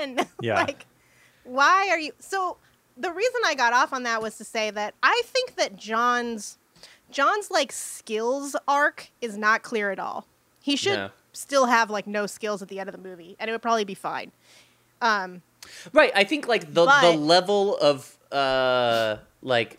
on. 0.00 0.26
Yeah. 0.42 0.54
like, 0.62 0.86
why 1.44 1.88
are 1.90 1.98
you 1.98 2.12
so 2.18 2.56
the 2.96 3.10
reason 3.12 3.40
I 3.46 3.54
got 3.54 3.72
off 3.72 3.92
on 3.92 4.02
that 4.04 4.20
was 4.22 4.36
to 4.38 4.44
say 4.44 4.70
that 4.70 4.94
I 5.02 5.22
think 5.26 5.56
that 5.56 5.76
John's 5.76 6.58
John's 7.10 7.50
like 7.50 7.72
skills 7.72 8.54
arc 8.68 9.10
is 9.20 9.36
not 9.36 9.62
clear 9.62 9.90
at 9.90 9.98
all. 9.98 10.26
He 10.60 10.76
should 10.76 10.94
No. 10.98 11.10
still 11.32 11.66
have 11.66 11.90
like 11.90 12.06
no 12.06 12.26
skills 12.26 12.62
at 12.62 12.68
the 12.68 12.78
end 12.78 12.88
of 12.88 12.94
the 12.94 13.00
movie, 13.00 13.36
and 13.40 13.48
it 13.48 13.52
would 13.52 13.62
probably 13.62 13.84
be 13.84 13.94
fine. 13.94 14.32
Um, 15.00 15.42
Right. 15.92 16.10
I 16.14 16.24
think 16.24 16.46
like 16.48 16.72
the 16.72 16.84
the 16.86 17.12
level 17.12 17.76
of 17.78 18.16
uh 18.32 19.16
like 19.42 19.78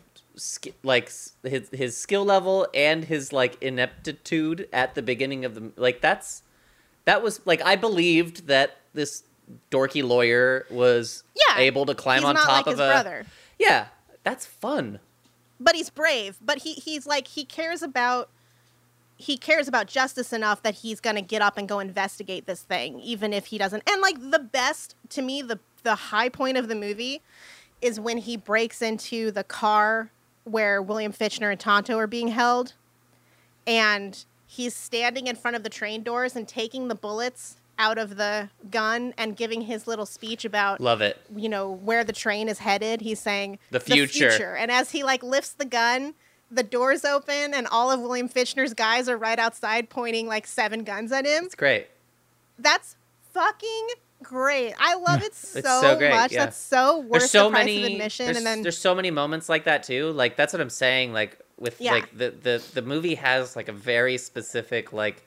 like 0.84 1.12
his 1.44 1.70
his 1.72 1.98
skill 1.98 2.26
level 2.26 2.68
and 2.74 3.06
his 3.06 3.34
like 3.34 3.62
ineptitude 3.62 4.68
at 4.72 4.96
the 4.96 5.02
beginning 5.02 5.46
of 5.46 5.56
the 5.56 5.72
like 5.76 6.02
that's 6.02 6.44
that 7.06 7.22
was 7.22 7.42
like 7.46 7.62
I 7.62 7.76
believed 7.76 8.48
that 8.48 8.78
this 8.94 9.24
dorky 9.70 10.04
lawyer 10.08 10.66
was 10.70 11.24
Yeah, 11.36 11.58
able 11.60 11.86
to 11.86 11.96
climb 11.96 12.24
on 12.26 12.36
top 12.36 12.48
like 12.48 12.68
of 12.68 12.72
his 12.74 12.80
a 12.80 12.88
brother. 12.92 13.26
Yeah, 13.60 13.88
that's 14.24 14.46
fun. 14.46 15.00
but 15.60 15.76
he's 15.76 15.90
brave 15.90 16.38
but 16.42 16.60
he 16.60 16.74
he's 16.74 17.06
like 17.06 17.28
he 17.28 17.44
cares 17.46 17.82
about 17.84 18.30
he 19.18 19.38
cares 19.38 19.68
about 19.68 19.86
justice 19.88 20.34
enough 20.34 20.64
that 20.64 20.76
he's 20.76 21.00
going 21.00 21.16
to 21.16 21.22
get 21.22 21.42
up 21.44 21.56
and 21.58 21.68
go 21.70 21.80
investigate 21.80 22.46
this 22.48 22.62
thing 22.62 23.00
even 23.02 23.34
if 23.34 23.48
he 23.48 23.58
doesn't 23.58 23.84
and 23.90 24.02
like 24.02 24.32
the 24.32 24.40
best 24.40 24.96
to 25.10 25.22
me 25.22 25.42
the 25.42 25.60
the 25.84 25.96
high 25.96 26.30
point 26.30 26.58
of 26.58 26.68
the 26.68 26.76
movie 26.76 27.22
is 27.82 28.00
when 28.00 28.20
he 28.20 28.38
breaks 28.38 28.82
into 28.82 29.32
the 29.32 29.44
car 29.44 30.12
where 30.44 30.82
William 30.82 31.14
Fichtner 31.14 31.52
and 31.52 31.60
Tonto 31.60 31.98
are 31.98 32.08
being 32.08 32.30
held 32.30 32.74
and 33.68 34.26
he's 34.48 34.76
standing 34.76 35.28
in 35.28 35.36
front 35.36 35.56
of 35.56 35.64
the 35.64 35.70
train 35.70 36.04
doors 36.04 36.36
and 36.36 36.48
taking 36.48 36.88
the 36.88 36.96
bullets 36.96 37.58
out 37.80 37.98
of 37.98 38.18
the 38.18 38.50
gun 38.70 39.14
and 39.18 39.36
giving 39.36 39.62
his 39.62 39.88
little 39.88 40.06
speech 40.06 40.46
about 40.46 40.80
Love 40.80 41.02
it. 41.02 41.18
you 41.36 41.50
know 41.50 41.72
where 41.72 42.04
the 42.04 42.14
train 42.14 42.48
is 42.50 42.60
headed 42.60 43.02
he's 43.02 43.20
saying 43.20 43.58
The 43.72 43.80
future." 43.80 44.26
the 44.26 44.30
future. 44.32 44.56
and 44.56 44.70
as 44.72 44.92
he 44.92 45.04
like 45.04 45.24
lifts 45.24 45.54
the 45.54 45.66
gun 45.66 46.14
the 46.52 46.64
doors 46.64 47.06
open 47.06 47.54
and 47.54 47.66
all 47.72 47.90
of 47.90 48.00
william 48.02 48.28
fichtner's 48.30 48.74
guys 48.74 49.08
are 49.10 49.18
right 49.18 49.40
outside 49.40 49.90
pointing 49.90 50.28
like 50.28 50.46
seven 50.46 50.84
guns 50.84 51.12
at 51.12 51.26
him 51.26 51.46
It's 51.46 51.56
great. 51.56 51.88
that's 52.60 52.96
fucking 53.34 53.88
great 54.24 54.74
i 54.80 54.94
love 54.96 55.24
it 55.24 55.34
so, 55.34 55.62
so 55.62 56.00
much 56.00 56.32
yeah. 56.32 56.46
that's 56.46 56.58
so 56.58 57.00
worth 57.00 57.22
there's 57.22 57.32
so 57.32 57.46
the 57.46 57.50
price 57.52 57.66
many 57.66 57.86
of 57.86 57.92
admission 57.94 58.26
there's, 58.28 58.38
and 58.38 58.46
then 58.46 58.62
there's 58.62 58.78
so 58.78 58.94
many 58.94 59.10
moments 59.10 59.50
like 59.50 59.64
that 59.64 59.82
too 59.84 60.12
like 60.12 60.36
that's 60.36 60.54
what 60.54 60.62
i'm 60.62 60.70
saying 60.70 61.12
like 61.12 61.40
with 61.58 61.80
Yeah. 61.82 61.94
like 61.94 62.16
the, 62.18 62.30
the 62.32 62.64
the 62.74 62.82
movie 62.82 63.16
has 63.16 63.56
like 63.56 63.68
a 63.68 63.74
very 63.74 64.18
specific 64.18 64.94
like 64.94 65.24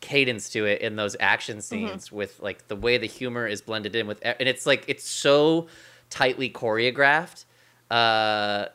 cadence 0.00 0.48
to 0.50 0.64
it 0.66 0.80
in 0.80 0.96
those 0.96 1.14
action 1.20 1.58
Mm-hmm. 1.58 1.88
scenes 1.88 2.10
with 2.10 2.40
like 2.40 2.68
the 2.68 2.76
way 2.76 2.96
the 2.98 3.06
humor 3.06 3.46
is 3.46 3.60
blended 3.62 3.94
in 3.94 4.06
with 4.06 4.18
and 4.24 4.48
it's 4.48 4.66
like 4.66 4.84
it's 4.88 5.08
so 5.08 5.68
tightly 6.10 6.48
choreographed 6.50 7.44
uh 7.90 8.66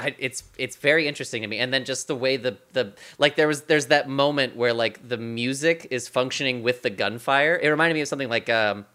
I, 0.00 0.14
it's 0.18 0.42
it's 0.58 0.76
very 0.76 1.06
interesting 1.06 1.42
to 1.42 1.48
me 1.48 1.58
and 1.58 1.72
then 1.72 1.84
just 1.84 2.08
the 2.08 2.16
way 2.16 2.36
the 2.36 2.58
the 2.72 2.94
like 3.18 3.36
there 3.36 3.46
was 3.46 3.62
there's 3.62 3.86
that 3.86 4.08
moment 4.08 4.56
where 4.56 4.72
like 4.74 5.08
the 5.08 5.16
music 5.16 5.86
is 5.90 6.08
functioning 6.08 6.62
with 6.64 6.82
the 6.82 6.90
gunfire 6.90 7.58
it 7.62 7.68
reminded 7.68 7.94
me 7.94 8.00
of 8.00 8.08
something 8.08 8.28
like 8.28 8.50
um 8.50 8.86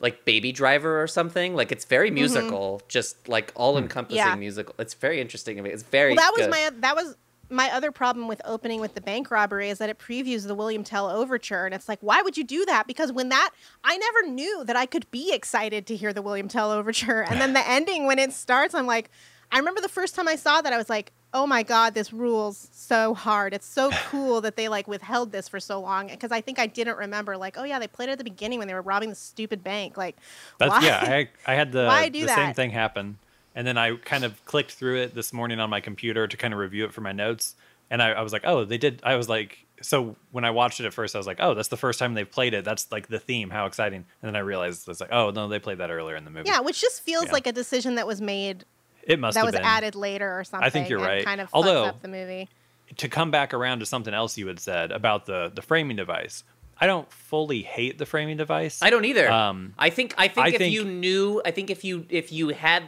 like 0.00 0.24
baby 0.24 0.50
driver 0.50 1.00
or 1.00 1.06
something 1.06 1.54
like 1.54 1.70
it's 1.70 1.84
very 1.84 2.10
musical 2.10 2.82
just 2.88 3.28
like 3.28 3.52
all 3.54 3.78
encompassing 3.78 4.18
Mm-hmm. 4.20 4.28
Yeah. 4.30 4.34
musical 4.36 4.74
it's 4.78 4.94
very 4.94 5.20
interesting 5.20 5.56
to 5.56 5.62
me 5.62 5.70
it's 5.70 5.84
very 5.84 6.14
well, 6.14 6.24
that 6.24 6.32
was 6.36 6.46
good. 6.46 6.50
my 6.50 6.70
that 6.80 6.96
was 6.96 7.16
my 7.52 7.68
other 7.72 7.90
problem 7.92 8.28
with 8.28 8.40
opening 8.44 8.80
with 8.80 8.94
the 8.94 9.00
bank 9.00 9.30
robbery 9.30 9.70
is 9.70 9.78
that 9.78 9.90
it 9.90 9.98
previews 9.98 10.46
the 10.46 10.54
William 10.54 10.84
Tell 10.84 11.10
overture, 11.10 11.64
and 11.66 11.74
it's 11.74 11.88
like, 11.88 11.98
why 12.00 12.22
would 12.22 12.36
you 12.38 12.44
do 12.44 12.64
that? 12.66 12.86
Because 12.86 13.10
when 13.10 13.28
that, 13.30 13.50
I 13.82 13.96
never 13.96 14.28
knew 14.32 14.62
that 14.66 14.76
I 14.76 14.86
could 14.86 15.10
be 15.10 15.32
excited 15.34 15.84
to 15.88 15.96
hear 15.96 16.12
the 16.12 16.22
William 16.22 16.46
Tell 16.46 16.70
overture, 16.70 17.22
and 17.22 17.40
then 17.40 17.52
the 17.58 17.68
ending 17.68 18.06
when 18.06 18.20
it 18.20 18.32
starts, 18.32 18.72
I'm 18.72 18.86
like, 18.86 19.10
I 19.52 19.58
remember 19.58 19.80
the 19.80 19.88
first 19.88 20.14
time 20.14 20.28
I 20.28 20.36
saw 20.36 20.60
that, 20.60 20.72
I 20.72 20.76
was 20.76 20.88
like, 20.88 21.12
oh 21.32 21.46
my 21.46 21.62
god, 21.62 21.94
this 21.94 22.12
rules 22.12 22.68
so 22.72 23.14
hard. 23.14 23.54
It's 23.54 23.66
so 23.66 23.90
cool 24.08 24.40
that 24.40 24.56
they 24.56 24.68
like 24.68 24.86
withheld 24.88 25.32
this 25.32 25.48
for 25.48 25.60
so 25.60 25.80
long 25.80 26.08
because 26.08 26.32
I 26.32 26.40
think 26.40 26.58
I 26.58 26.66
didn't 26.66 26.96
remember 26.98 27.36
like, 27.36 27.56
oh 27.58 27.64
yeah, 27.64 27.78
they 27.78 27.86
played 27.88 28.08
it 28.08 28.12
at 28.12 28.18
the 28.18 28.24
beginning 28.24 28.58
when 28.58 28.68
they 28.68 28.74
were 28.74 28.82
robbing 28.82 29.08
the 29.10 29.14
stupid 29.14 29.62
bank. 29.64 29.96
Like, 29.96 30.16
That's 30.58 30.70
why? 30.70 30.80
yeah. 30.84 31.00
I 31.02 31.28
I 31.46 31.54
had 31.54 31.72
the 31.72 32.10
the 32.12 32.28
same 32.28 32.54
thing 32.54 32.70
happen, 32.70 33.18
and 33.54 33.66
then 33.66 33.76
I 33.78 33.96
kind 33.96 34.24
of 34.24 34.44
clicked 34.44 34.72
through 34.72 34.96
it 34.98 35.14
this 35.14 35.32
morning 35.32 35.60
on 35.60 35.70
my 35.70 35.80
computer 35.80 36.26
to 36.26 36.36
kind 36.36 36.52
of 36.54 36.60
review 36.60 36.84
it 36.84 36.92
for 36.92 37.00
my 37.00 37.12
notes, 37.12 37.54
and 37.90 38.02
I, 38.02 38.10
I 38.12 38.22
was 38.22 38.32
like, 38.32 38.42
oh, 38.44 38.64
they 38.64 38.78
did. 38.78 39.00
I 39.04 39.16
was 39.16 39.28
like, 39.28 39.66
so 39.82 40.16
when 40.32 40.44
I 40.44 40.50
watched 40.50 40.78
it 40.80 40.86
at 40.86 40.92
first, 40.92 41.14
I 41.14 41.18
was 41.18 41.26
like, 41.26 41.38
oh, 41.40 41.54
that's 41.54 41.68
the 41.68 41.76
first 41.76 41.98
time 41.98 42.14
they've 42.14 42.30
played 42.30 42.54
it. 42.54 42.64
That's 42.64 42.90
like 42.92 43.08
the 43.08 43.18
theme. 43.18 43.50
How 43.50 43.66
exciting! 43.66 44.04
And 44.22 44.28
then 44.28 44.36
I 44.36 44.40
realized 44.40 44.88
it's 44.88 45.00
like, 45.00 45.12
oh 45.12 45.30
no, 45.30 45.48
they 45.48 45.58
played 45.58 45.78
that 45.78 45.90
earlier 45.90 46.16
in 46.16 46.24
the 46.24 46.30
movie. 46.30 46.48
yeah, 46.48 46.60
which 46.60 46.80
just 46.80 47.02
feels 47.02 47.26
Yeah. 47.26 47.32
like 47.32 47.46
a 47.46 47.52
decision 47.52 47.94
that 47.96 48.06
was 48.06 48.20
made 48.20 48.64
it 49.02 49.18
must 49.18 49.36
have 49.36 49.46
been. 49.46 49.52
that 49.52 49.58
was 49.58 49.60
been. 49.60 49.64
added 49.66 49.94
later 49.94 50.38
or 50.38 50.44
something. 50.44 50.66
I 50.66 50.70
think 50.70 50.88
you're 50.88 51.00
right. 51.00 51.24
Kind 51.24 51.40
of 51.40 51.48
Although- 51.52 51.84
up 51.86 52.02
the 52.02 52.08
movie. 52.08 52.48
to 52.96 53.08
come 53.08 53.30
back 53.30 53.54
around 53.54 53.78
to 53.80 53.86
something 53.86 54.12
else 54.14 54.36
you 54.38 54.46
had 54.46 54.58
said 54.60 54.92
about 54.92 55.26
the 55.26 55.50
the 55.54 55.62
framing 55.62 55.96
device. 55.96 56.44
I 56.82 56.86
don't 56.86 57.10
fully 57.12 57.60
hate 57.62 57.98
the 57.98 58.06
framing 58.06 58.38
device. 58.38 58.80
I 58.82 58.88
don't 58.90 59.04
either. 59.04 59.30
Um, 59.30 59.74
I 59.78 59.90
think 59.90 60.14
I 60.16 60.28
think 60.28 60.46
I 60.46 60.50
if 60.50 60.58
think- 60.58 60.72
you 60.74 60.84
knew, 60.84 61.42
I 61.44 61.50
think 61.50 61.70
if 61.70 61.84
you 61.84 62.06
if 62.08 62.32
you 62.32 62.48
had 62.48 62.84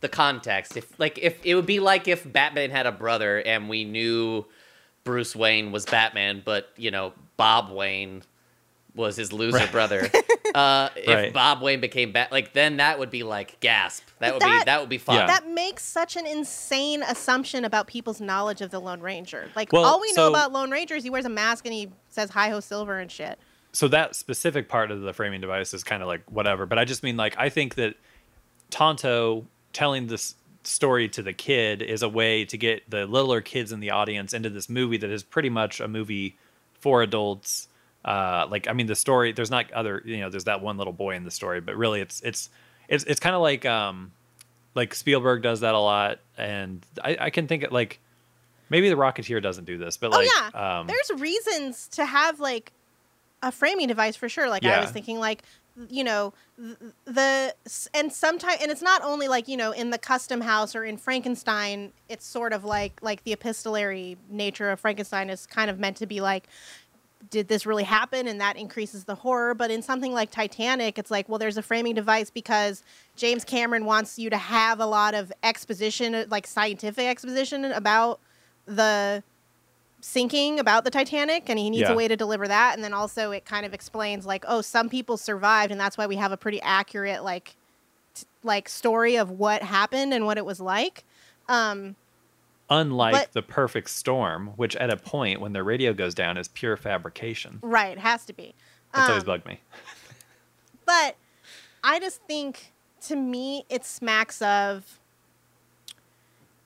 the 0.00 0.08
context, 0.08 0.76
if 0.76 0.98
like 0.98 1.18
if 1.18 1.44
it 1.44 1.54
would 1.54 1.66
be 1.66 1.78
like 1.80 2.08
if 2.08 2.30
Batman 2.30 2.70
had 2.70 2.86
a 2.86 2.92
brother 2.92 3.38
and 3.40 3.68
we 3.68 3.84
knew 3.84 4.44
Bruce 5.04 5.36
Wayne 5.36 5.72
was 5.72 5.84
Batman, 5.84 6.42
but 6.44 6.68
you 6.76 6.90
know 6.90 7.12
Bob 7.36 7.70
Wayne 7.70 8.22
was 8.94 9.16
his 9.16 9.32
loser 9.32 9.56
Right. 9.58 9.72
brother. 9.72 10.10
Uh, 10.54 10.88
if 10.94 11.08
Right. 11.08 11.32
Bob 11.32 11.62
Wayne 11.62 11.80
became 11.80 12.12
Bat, 12.12 12.30
like 12.30 12.52
then 12.52 12.76
that 12.76 13.00
would 13.00 13.10
be 13.10 13.24
like 13.24 13.58
gasp. 13.58 14.04
That 14.20 14.28
But 14.28 14.34
would 14.34 14.40
be 14.40 14.58
that- 14.58 14.66
that 14.66 14.78
would 14.80 14.88
be 14.88 14.98
fun. 14.98 15.16
Yeah. 15.16 15.26
That 15.26 15.48
makes 15.48 15.82
such 15.84 16.14
an 16.16 16.26
insane 16.28 17.02
assumption 17.02 17.64
about 17.64 17.88
people's 17.88 18.20
knowledge 18.20 18.60
of 18.60 18.70
the 18.70 18.78
Lone 18.80 19.00
Ranger. 19.00 19.50
Like 19.56 19.72
Well, 19.72 19.84
all 19.84 20.00
we 20.00 20.12
know 20.12 20.28
about 20.28 20.52
Lone 20.52 20.70
Ranger 20.70 20.94
is 20.94 21.02
he 21.02 21.10
wears 21.10 21.24
a 21.24 21.28
mask 21.28 21.64
and 21.66 21.74
he 21.74 21.90
says 22.08 22.30
"Hi 22.30 22.50
ho 22.50 22.60
Silver" 22.60 23.00
and 23.00 23.10
shit. 23.10 23.36
so 23.72 23.88
that 23.88 24.14
specific 24.14 24.68
part 24.68 24.92
of 24.92 25.00
the 25.00 25.12
framing 25.12 25.40
device 25.40 25.74
is 25.74 25.82
kind 25.82 26.00
of 26.02 26.06
like 26.06 26.22
whatever 26.30 26.64
but 26.66 26.78
i 26.78 26.84
just 26.84 27.02
mean 27.02 27.16
like 27.16 27.34
i 27.36 27.48
think 27.48 27.74
that 27.74 27.96
tonto 28.70 29.44
telling 29.72 30.06
this 30.06 30.36
story 30.62 31.08
to 31.08 31.22
the 31.22 31.32
kid 31.32 31.82
is 31.82 32.02
a 32.02 32.08
way 32.08 32.44
to 32.44 32.56
get 32.56 32.88
the 32.88 33.06
littler 33.06 33.40
kids 33.40 33.72
in 33.72 33.80
the 33.80 33.90
audience 33.90 34.32
into 34.32 34.48
this 34.48 34.68
movie 34.68 34.96
that 34.96 35.10
is 35.10 35.22
pretty 35.24 35.50
much 35.50 35.80
a 35.80 35.88
movie 35.88 36.36
for 36.78 37.02
adults 37.02 37.66
uh 38.04 38.46
like 38.50 38.68
i 38.68 38.72
mean 38.72 38.86
the 38.86 38.94
story 38.94 39.32
there's 39.32 39.50
not 39.50 39.70
other 39.72 40.02
you 40.04 40.18
know 40.18 40.30
there's 40.30 40.44
that 40.44 40.60
one 40.60 40.76
little 40.76 40.92
boy 40.92 41.14
in 41.14 41.24
the 41.24 41.30
story 41.30 41.60
but 41.60 41.76
really 41.76 42.00
it's 42.00 42.20
it's 42.20 42.50
it's 42.88 43.04
it's 43.04 43.20
kind 43.20 43.34
of 43.34 43.42
like 43.42 43.64
um 43.64 44.12
like 44.74 44.94
spielberg 44.94 45.42
does 45.42 45.60
that 45.60 45.74
a 45.74 45.78
lot 45.78 46.18
and 46.36 46.84
i 47.02 47.16
i 47.20 47.30
can 47.30 47.46
think 47.46 47.62
it 47.62 47.72
like 47.72 47.98
maybe 48.68 48.88
the 48.88 48.96
rocketeer 48.96 49.42
doesn't 49.42 49.64
do 49.64 49.78
this 49.78 49.96
but 49.96 50.10
like 50.10 50.28
oh 50.30 50.50
yeah, 50.54 50.78
um 50.78 50.86
there's 50.86 51.20
reasons 51.20 51.88
to 51.88 52.04
have 52.04 52.40
like 52.40 52.72
a 53.44 53.52
framing 53.52 53.86
device 53.86 54.16
for 54.16 54.28
sure. 54.28 54.48
Like 54.48 54.64
I 54.64 54.80
was 54.80 54.90
thinking, 54.90 55.18
like 55.18 55.42
you 55.88 56.04
know 56.04 56.32
the 57.04 57.54
and 57.92 58.12
sometimes 58.12 58.58
and 58.62 58.70
it's 58.70 58.80
not 58.80 59.02
only 59.02 59.26
like 59.26 59.48
you 59.48 59.56
know 59.56 59.72
in 59.72 59.90
the 59.90 59.98
custom 59.98 60.40
house 60.40 60.74
or 60.74 60.84
in 60.84 60.96
Frankenstein. 60.96 61.92
It's 62.08 62.26
sort 62.26 62.52
of 62.52 62.64
like 62.64 62.98
like 63.02 63.22
the 63.24 63.32
epistolary 63.32 64.16
nature 64.30 64.70
of 64.70 64.80
Frankenstein 64.80 65.30
is 65.30 65.46
kind 65.46 65.70
of 65.70 65.78
meant 65.78 65.98
to 65.98 66.06
be 66.06 66.20
like. 66.20 66.48
Did 67.30 67.48
this 67.48 67.64
really 67.66 67.84
happen? 67.84 68.26
And 68.28 68.40
that 68.40 68.56
increases 68.56 69.04
the 69.04 69.14
horror. 69.14 69.54
But 69.54 69.70
in 69.70 69.82
something 69.82 70.12
like 70.12 70.30
Titanic, 70.30 70.98
it's 70.98 71.10
like, 71.10 71.28
well, 71.28 71.38
there's 71.38 71.56
a 71.56 71.62
framing 71.62 71.94
device 71.94 72.30
because 72.30 72.82
James 73.16 73.44
Cameron 73.44 73.84
wants 73.84 74.18
you 74.18 74.30
to 74.30 74.36
have 74.36 74.80
a 74.80 74.86
lot 74.86 75.14
of 75.14 75.32
exposition, 75.42 76.26
like 76.28 76.46
scientific 76.46 77.06
exposition 77.06 77.64
about 77.66 78.20
the 78.66 79.22
sinking 80.00 80.58
about 80.60 80.84
the 80.84 80.90
Titanic 80.90 81.48
and 81.48 81.58
he 81.58 81.70
needs 81.70 81.82
Yeah. 81.88 81.92
a 81.92 81.96
way 81.96 82.08
to 82.08 82.14
deliver 82.16 82.46
that 82.46 82.74
and 82.74 82.84
then 82.84 82.92
also 82.92 83.30
it 83.30 83.46
kind 83.46 83.64
of 83.64 83.72
explains 83.72 84.26
like 84.26 84.44
oh 84.46 84.60
some 84.60 84.90
people 84.90 85.16
survived 85.16 85.72
and 85.72 85.80
that's 85.80 85.96
why 85.96 86.06
we 86.06 86.16
have 86.16 86.30
a 86.30 86.36
pretty 86.36 86.60
accurate 86.60 87.24
like 87.24 87.56
t- 88.14 88.26
like 88.42 88.68
story 88.68 89.16
of 89.16 89.30
what 89.30 89.62
happened 89.62 90.12
and 90.12 90.26
what 90.26 90.36
it 90.36 90.44
was 90.44 90.60
like 90.60 91.04
um 91.48 91.96
unlike 92.70 93.12
But- 93.12 93.32
the 93.32 93.42
perfect 93.42 93.90
storm 93.90 94.48
which 94.56 94.74
at 94.76 94.90
a 94.90 94.96
point 94.96 95.40
when 95.40 95.52
their 95.52 95.64
radio 95.64 95.92
goes 95.92 96.14
down 96.14 96.36
is 96.38 96.48
pure 96.48 96.76
fabrication 96.76 97.58
right 97.62 97.92
it 97.92 98.00
has 98.00 98.24
to 98.26 98.32
be 98.32 98.54
that's 98.92 99.08
always 99.08 99.22
Um, 99.22 99.26
bugged 99.26 99.46
me 99.46 99.60
but 100.86 101.16
I 101.82 101.98
just 102.00 102.22
think 102.22 102.72
to 103.02 103.16
me 103.16 103.64
it 103.68 103.84
smacks 103.84 104.40
of 104.40 104.98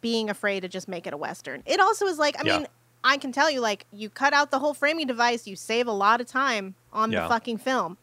being 0.00 0.30
afraid 0.30 0.61
to 0.61 0.68
just 0.68 0.87
make 0.87 1.06
it 1.08 1.12
a 1.12 1.16
western. 1.16 1.62
It 1.66 1.80
also 1.80 2.06
is 2.06 2.18
like 2.18 2.38
I 2.38 2.42
Yeah. 2.46 2.58
mean 2.58 2.66
I 3.02 3.16
can 3.16 3.32
tell 3.32 3.50
you 3.50 3.61
like 3.61 3.87
you 3.92 4.08
cut 4.11 4.32
out 4.32 4.50
the 4.52 4.58
whole 4.61 4.74
framing 4.74 5.06
device, 5.08 5.46
you 5.46 5.56
save 5.56 5.87
a 5.88 5.92
lot 5.92 6.20
of 6.20 6.26
time 6.28 6.74
on 6.92 7.11
Yeah. 7.11 7.22
the 7.22 7.28
fucking 7.28 7.58
film. 7.58 7.98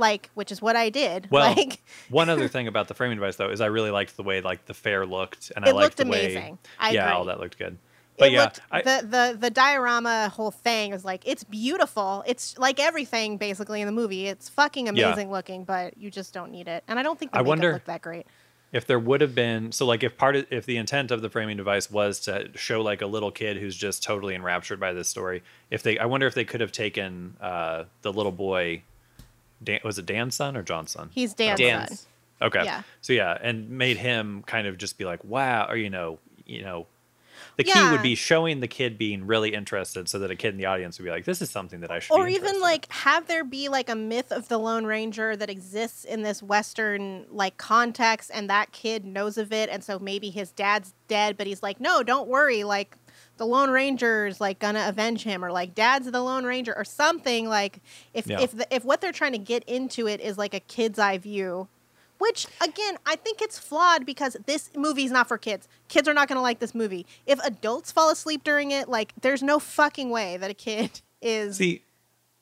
Like 0.00 0.30
which 0.34 0.50
is 0.50 0.60
what 0.60 0.74
I 0.74 0.88
did. 0.90 1.28
well 1.30 1.54
like 1.54 1.80
one 2.08 2.28
other 2.28 2.48
thing 2.54 2.66
about 2.66 2.88
the 2.88 2.94
framing 2.94 3.18
device 3.18 3.36
though 3.36 3.50
is 3.50 3.60
i 3.60 3.66
really 3.66 3.90
liked 3.92 4.16
the 4.16 4.22
way 4.24 4.40
like 4.40 4.64
the 4.66 4.74
fair 4.74 5.06
looked 5.06 5.52
and 5.54 5.64
i 5.64 5.68
it 5.68 5.74
liked 5.74 5.84
looked 5.84 5.96
the 5.98 6.06
way 6.06 6.24
amazing. 6.34 6.58
I 6.78 6.90
yeah 6.90 7.04
agree. 7.04 7.12
all 7.16 7.24
that 7.26 7.38
looked 7.38 7.58
good 7.58 7.76
but 8.18 8.28
it 8.28 8.32
yeah 8.32 8.42
looked, 8.44 8.60
I, 8.70 8.82
the, 8.82 9.06
the 9.06 9.36
the 9.38 9.50
diorama 9.50 10.28
whole 10.28 10.50
thing 10.50 10.92
is 10.92 11.04
like 11.06 11.22
it's 11.26 11.42
beautiful. 11.44 12.22
It's 12.26 12.58
like 12.58 12.78
everything 12.80 13.38
basically 13.38 13.80
in 13.80 13.86
the 13.86 13.92
movie. 13.92 14.26
It's 14.26 14.48
fucking 14.50 14.86
Yeah. 14.94 15.06
amazing 15.06 15.30
looking, 15.30 15.64
but 15.64 15.96
you 15.96 16.10
just 16.10 16.34
don't 16.34 16.50
need 16.52 16.68
it. 16.68 16.84
And 16.86 16.98
I 16.98 17.02
don't 17.02 17.18
think 17.18 17.32
the 17.32 17.38
I 17.38 17.40
makeup 17.40 17.48
wonder- 17.48 17.72
looked 17.72 17.86
that 17.86 18.02
great. 18.02 18.26
if 18.72 18.86
there 18.86 18.98
would 18.98 19.22
have 19.22 19.34
been 19.34 19.72
so 19.72 19.86
like 19.86 20.02
if 20.02 20.18
part 20.18 20.36
of 20.36 20.46
if 20.50 20.66
the 20.66 20.76
intent 20.76 21.10
of 21.10 21.22
the 21.22 21.30
framing 21.30 21.56
device 21.56 21.90
was 21.90 22.20
to 22.20 22.50
show 22.56 22.82
like 22.82 23.00
a 23.00 23.06
little 23.06 23.30
kid 23.30 23.56
who's 23.56 23.74
just 23.76 24.02
totally 24.02 24.34
enraptured 24.34 24.78
by 24.78 24.92
this 24.92 25.08
story 25.08 25.42
if 25.70 25.82
they 25.82 25.98
i 25.98 26.04
wonder 26.04 26.26
if 26.26 26.34
they 26.34 26.44
could 26.44 26.60
have 26.60 26.70
taken 26.72 27.34
uh 27.40 27.84
the 28.02 28.12
little 28.12 28.30
boy 28.32 28.82
Dan, 29.62 29.80
was 29.84 29.98
it 29.98 30.06
dan's 30.06 30.34
son 30.34 30.56
or 30.56 30.62
john's 30.62 30.90
son 30.90 31.10
He's 31.12 31.34
Dan's 31.34 31.60
Dan's. 31.60 32.00
son. 32.00 32.08
Okay. 32.42 32.64
Yeah. 32.64 32.82
So 33.02 33.12
yeah, 33.12 33.36
and 33.42 33.68
made 33.68 33.98
him 33.98 34.42
kind 34.46 34.66
of 34.66 34.78
just 34.78 34.96
be 34.96 35.04
like, 35.04 35.22
wow, 35.24 35.66
or 35.68 35.76
you 35.76 35.90
know, 35.90 36.18
you 36.46 36.62
know, 36.62 36.86
the 37.58 37.64
key 37.64 37.70
Yeah. 37.74 37.90
would 37.92 38.00
be 38.02 38.14
showing 38.14 38.60
the 38.60 38.66
kid 38.68 38.96
being 38.96 39.26
really 39.26 39.52
interested, 39.52 40.08
so 40.08 40.18
that 40.20 40.30
a 40.30 40.36
kid 40.36 40.48
in 40.54 40.56
the 40.56 40.64
audience 40.64 40.98
would 40.98 41.04
be 41.04 41.10
like, 41.10 41.26
this 41.26 41.42
is 41.42 41.50
something 41.50 41.80
that 41.80 41.90
I 41.90 41.98
should. 41.98 42.14
or 42.14 42.24
be 42.24 42.32
even 42.32 42.46
interested 42.46 42.56
in." 42.56 42.62
like 42.62 42.90
have 42.92 43.26
there 43.26 43.44
be 43.44 43.68
like 43.68 43.90
a 43.90 43.94
myth 43.94 44.32
of 44.32 44.48
the 44.48 44.56
lone 44.58 44.86
ranger 44.86 45.36
that 45.36 45.50
exists 45.50 46.04
in 46.04 46.22
this 46.22 46.42
western 46.42 47.26
like 47.30 47.58
context 47.58 48.30
and 48.32 48.48
that 48.48 48.72
kid 48.72 49.04
knows 49.04 49.36
of 49.36 49.52
it 49.52 49.68
and 49.68 49.84
so 49.84 49.98
maybe 49.98 50.30
his 50.30 50.50
dad's 50.52 50.94
dead 51.08 51.36
but 51.36 51.46
he's 51.46 51.62
like 51.62 51.78
no 51.78 52.02
don't 52.02 52.26
worry 52.28 52.64
like 52.64 52.96
the 53.40 53.46
lone 53.46 53.70
ranger's 53.70 54.38
like 54.38 54.58
gonna 54.58 54.84
avenge 54.86 55.24
him 55.24 55.42
or 55.42 55.50
like 55.50 55.74
dad's 55.74 56.10
the 56.10 56.20
lone 56.20 56.44
ranger 56.44 56.76
or 56.76 56.84
something 56.84 57.48
like 57.48 57.80
if 58.12 58.26
Yeah. 58.26 58.38
if 58.40 58.52
the, 58.52 58.66
if 58.74 58.84
what 58.84 59.00
they're 59.00 59.12
trying 59.12 59.32
to 59.32 59.38
get 59.38 59.64
into 59.64 60.06
it 60.06 60.20
is 60.20 60.36
like 60.36 60.52
a 60.52 60.60
kid's 60.60 60.98
eye 60.98 61.16
view 61.16 61.66
which 62.18 62.46
again 62.62 62.98
i 63.06 63.16
think 63.16 63.40
it's 63.40 63.58
flawed 63.58 64.04
because 64.04 64.36
this 64.44 64.68
movie's 64.76 65.10
not 65.10 65.26
for 65.26 65.38
kids 65.38 65.68
kids 65.88 66.06
are 66.06 66.12
not 66.12 66.28
going 66.28 66.36
to 66.36 66.42
like 66.42 66.58
this 66.58 66.74
movie 66.74 67.06
if 67.24 67.38
adults 67.42 67.90
fall 67.90 68.10
asleep 68.10 68.44
during 68.44 68.70
it 68.72 68.90
like 68.90 69.14
there's 69.22 69.42
no 69.42 69.58
fucking 69.58 70.10
way 70.10 70.36
that 70.36 70.50
a 70.50 70.54
kid 70.54 71.00
is 71.22 71.56
See, 71.56 71.82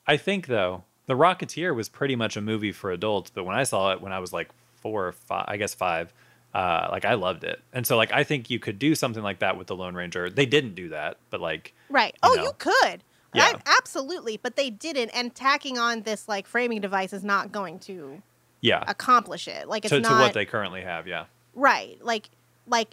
I 0.05 0.17
think 0.17 0.49
though, 0.49 0.83
The 1.07 1.15
Rocketeer 1.15 1.75
was 1.77 1.89
pretty 1.89 2.17
much 2.17 2.37
a 2.37 2.41
movie 2.41 2.73
for 2.73 2.91
adults, 2.91 3.31
but 3.33 3.45
when 3.45 3.55
I 3.55 3.63
saw 3.63 3.93
it 3.93 4.01
when 4.01 4.13
I 4.13 4.19
was 4.19 4.33
like 4.33 4.51
four 4.83 5.07
or 5.07 5.13
five, 5.13 5.45
I 5.47 5.57
guess 5.59 5.75
five, 5.75 6.13
uh, 6.55 6.89
like 6.91 7.05
I 7.05 7.15
loved 7.15 7.45
it, 7.45 7.61
and 7.73 7.87
so 7.87 7.97
like 7.97 8.13
I 8.13 8.25
think 8.25 8.51
you 8.51 8.59
could 8.59 8.79
do 8.79 8.95
something 8.95 9.23
like 9.23 9.41
that 9.41 9.57
with 9.57 9.67
the 9.67 9.77
Lone 9.77 9.95
Ranger. 9.95 10.31
They 10.31 10.47
didn't 10.47 10.75
do 10.75 10.89
that, 10.91 11.19
but 11.31 11.41
like 11.41 11.75
Right. 11.91 12.15
you 12.23 12.31
oh, 12.31 12.35
know. 12.35 12.43
you 12.45 12.53
could. 12.59 13.03
Yeah. 13.35 13.53
I, 13.55 13.77
absolutely, 13.79 14.39
but 14.39 14.57
they 14.57 14.71
didn't. 14.71 15.11
And 15.11 15.35
tacking 15.35 15.79
on 15.79 16.03
this 16.03 16.29
like 16.29 16.47
framing 16.47 16.81
device 16.81 17.13
is 17.13 17.23
not 17.23 17.53
going 17.53 17.79
to 17.81 18.23
yeah, 18.61 18.83
accomplish 18.87 19.47
it. 19.49 19.69
Like 19.69 19.85
it's 19.85 19.93
to, 19.93 20.01
not 20.01 20.09
to 20.09 20.15
what 20.15 20.33
they 20.33 20.47
currently 20.47 20.83
have, 20.83 21.07
yeah, 21.07 21.27
right. 21.55 21.99
Like, 22.03 22.31
like, 22.67 22.89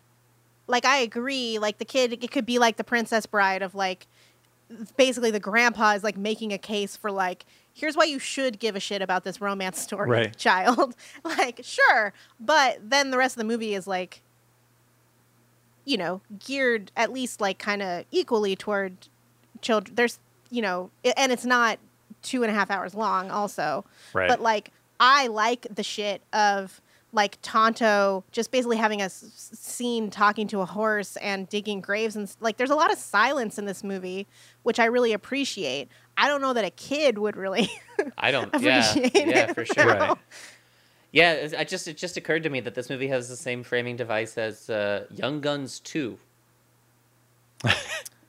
like 0.67 0.85
I 0.85 0.97
agree. 0.97 1.57
Like 1.57 1.77
the 1.77 1.85
kid, 1.85 2.13
it 2.13 2.31
could 2.31 2.45
be 2.45 2.59
like 2.59 2.77
the 2.77 2.83
Princess 2.83 3.25
Bride 3.25 3.61
of 3.61 3.75
like, 3.75 4.07
basically 4.97 5.31
the 5.31 5.39
grandpa 5.39 5.91
is 5.91 6.03
like 6.03 6.17
making 6.17 6.51
a 6.51 6.57
case 6.57 6.97
for 6.97 7.11
like, 7.11 7.45
here's 7.77 7.95
why 7.97 8.05
you 8.05 8.17
should 8.17 8.57
give 8.57 8.75
a 8.75 8.79
shit 8.79 9.01
about 9.01 9.23
this 9.25 9.39
romance 9.41 9.77
story, 9.79 10.09
Right. 10.09 10.37
child. 10.37 10.95
like, 11.23 11.59
sure, 11.63 12.13
but 12.39 12.77
then 12.81 13.11
the 13.11 13.17
rest 13.17 13.33
of 13.35 13.39
the 13.39 13.43
movie 13.45 13.75
is 13.75 13.85
like, 13.85 14.21
you 15.83 15.97
know, 15.97 16.21
geared 16.39 16.91
at 16.95 17.11
least 17.11 17.39
like 17.41 17.59
kind 17.59 17.81
of 17.81 18.05
equally 18.11 18.55
toward 18.55 18.95
children. 19.61 19.93
There's, 19.95 20.19
you 20.49 20.61
know, 20.61 20.89
and 21.17 21.31
it's 21.31 21.45
not 21.45 21.77
two 22.21 22.41
and 22.43 22.51
a 22.51 22.55
half 22.55 22.71
hours 22.71 22.95
long, 22.95 23.29
also. 23.29 23.85
right. 24.13 24.27
But 24.29 24.41
like, 24.41 24.71
I 24.99 25.27
like 25.27 25.67
the 25.73 25.83
shit 25.83 26.21
of 26.33 26.81
like 27.15 27.39
Tonto 27.41 28.23
just 28.31 28.51
basically 28.51 28.77
having 28.77 29.01
a 29.01 29.05
s- 29.05 29.23
s- 29.23 29.59
scene 29.59 30.09
talking 30.11 30.47
to 30.49 30.59
a 30.61 30.65
horse 30.65 31.15
and 31.17 31.49
digging 31.49 31.81
graves 31.81 32.15
and 32.15 32.29
like. 32.39 32.57
There's 32.57 32.69
a 32.69 32.75
lot 32.75 32.91
of 32.91 32.99
silence 32.99 33.57
in 33.57 33.65
this 33.65 33.83
movie, 33.83 34.27
which 34.63 34.79
I 34.79 34.85
really 34.85 35.13
appreciate. 35.13 35.87
I 36.17 36.27
don't 36.27 36.41
know 36.41 36.53
that 36.53 36.63
a 36.65 36.69
kid 36.69 37.17
would 37.17 37.35
really. 37.35 37.69
I 38.17 38.29
don't. 38.31 38.53
Yeah, 38.61 38.89
Appreciate 38.91 39.27
yeah, 39.27 39.49
it. 39.49 39.55
for 39.55 39.65
sure. 39.65 39.85
Right. 39.87 40.17
Yeah, 41.11 41.33
it's- 41.33 41.53
I 41.57 41.63
just 41.63 41.87
it 41.87 41.97
just 41.97 42.17
occurred 42.17 42.43
to 42.43 42.49
me 42.49 42.59
that 42.59 42.75
this 42.75 42.89
movie 42.89 43.07
has 43.07 43.29
the 43.29 43.37
same 43.37 43.63
framing 43.63 43.95
device 43.95 44.37
as 44.37 44.69
uh, 44.69 45.05
Young 45.11 45.39
Guns 45.41 45.79
Two. 45.79 46.19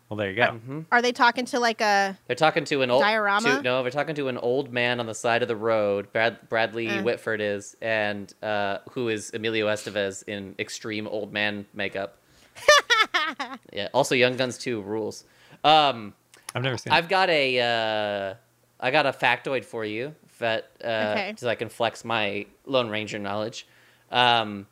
Well, 0.09 0.17
there 0.17 0.31
you 0.31 0.37
go. 0.37 0.43
Mm-hmm. 0.43 0.81
Are 0.93 1.03
they 1.03 1.11
talking 1.13 1.47
to 1.47 1.59
like 1.59 1.81
a 1.81 2.17
They're 2.29 2.37
talking 2.37 2.65
to 2.67 2.83
an 2.83 2.91
old 2.91 3.03
Diorama? 3.03 3.57
to- 3.57 3.63
no, 3.63 3.83
they're 3.83 3.91
talking 3.91 4.15
to 4.15 4.29
an 4.29 4.39
old 4.39 4.73
man 4.73 5.01
on 5.01 5.07
the 5.07 5.15
side 5.15 5.43
of 5.43 5.49
the 5.49 5.57
road. 5.57 6.13
Brad, 6.13 6.49
Bradley 6.49 6.89
Uh. 6.89 7.03
Whitford 7.03 7.41
is, 7.41 7.77
and 7.83 8.33
uh, 8.43 8.79
who 8.93 9.09
is 9.09 9.33
Emilio 9.35 9.67
Estevez 9.67 10.23
in 10.29 10.55
extreme 10.61 11.09
old 11.09 11.33
man 11.33 11.67
makeup. 11.75 12.19
yeah. 13.73 13.89
Also, 13.93 14.15
Young 14.15 14.37
Guns 14.37 14.59
2 14.59 14.81
rules. 14.83 15.25
Um, 15.65 16.15
I've 16.55 16.63
never 16.63 16.77
seen. 16.79 16.93
I've 16.93 17.09
got 17.09 17.29
a 17.29 17.59
uh, 17.61 18.35
I 18.81 18.91
got 18.91 19.07
a 19.07 19.13
factoid 19.13 19.65
for 19.65 19.85
you 19.85 20.15
that 20.39 20.71
uh, 20.85 20.87
Okay. 21.17 21.35
so 21.37 21.49
I 21.49 21.55
can 21.55 21.69
flex 21.69 22.05
my 22.05 22.47
Lone 22.65 22.89
Ranger 22.89 23.19
knowledge. 23.19 23.67
Um, 24.11 24.67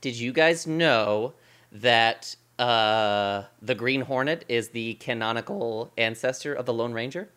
did 0.00 0.14
you 0.18 0.32
guys 0.32 0.66
know 0.66 1.32
that 1.72 2.36
uh, 2.58 3.44
the 3.60 3.74
Green 3.74 4.02
Hornet 4.02 4.44
is 4.48 4.70
the 4.70 4.94
canonical 4.94 5.92
ancestor 5.96 6.52
of 6.54 6.66
the 6.66 6.72
Lone 6.72 6.92
Ranger? 6.92 7.28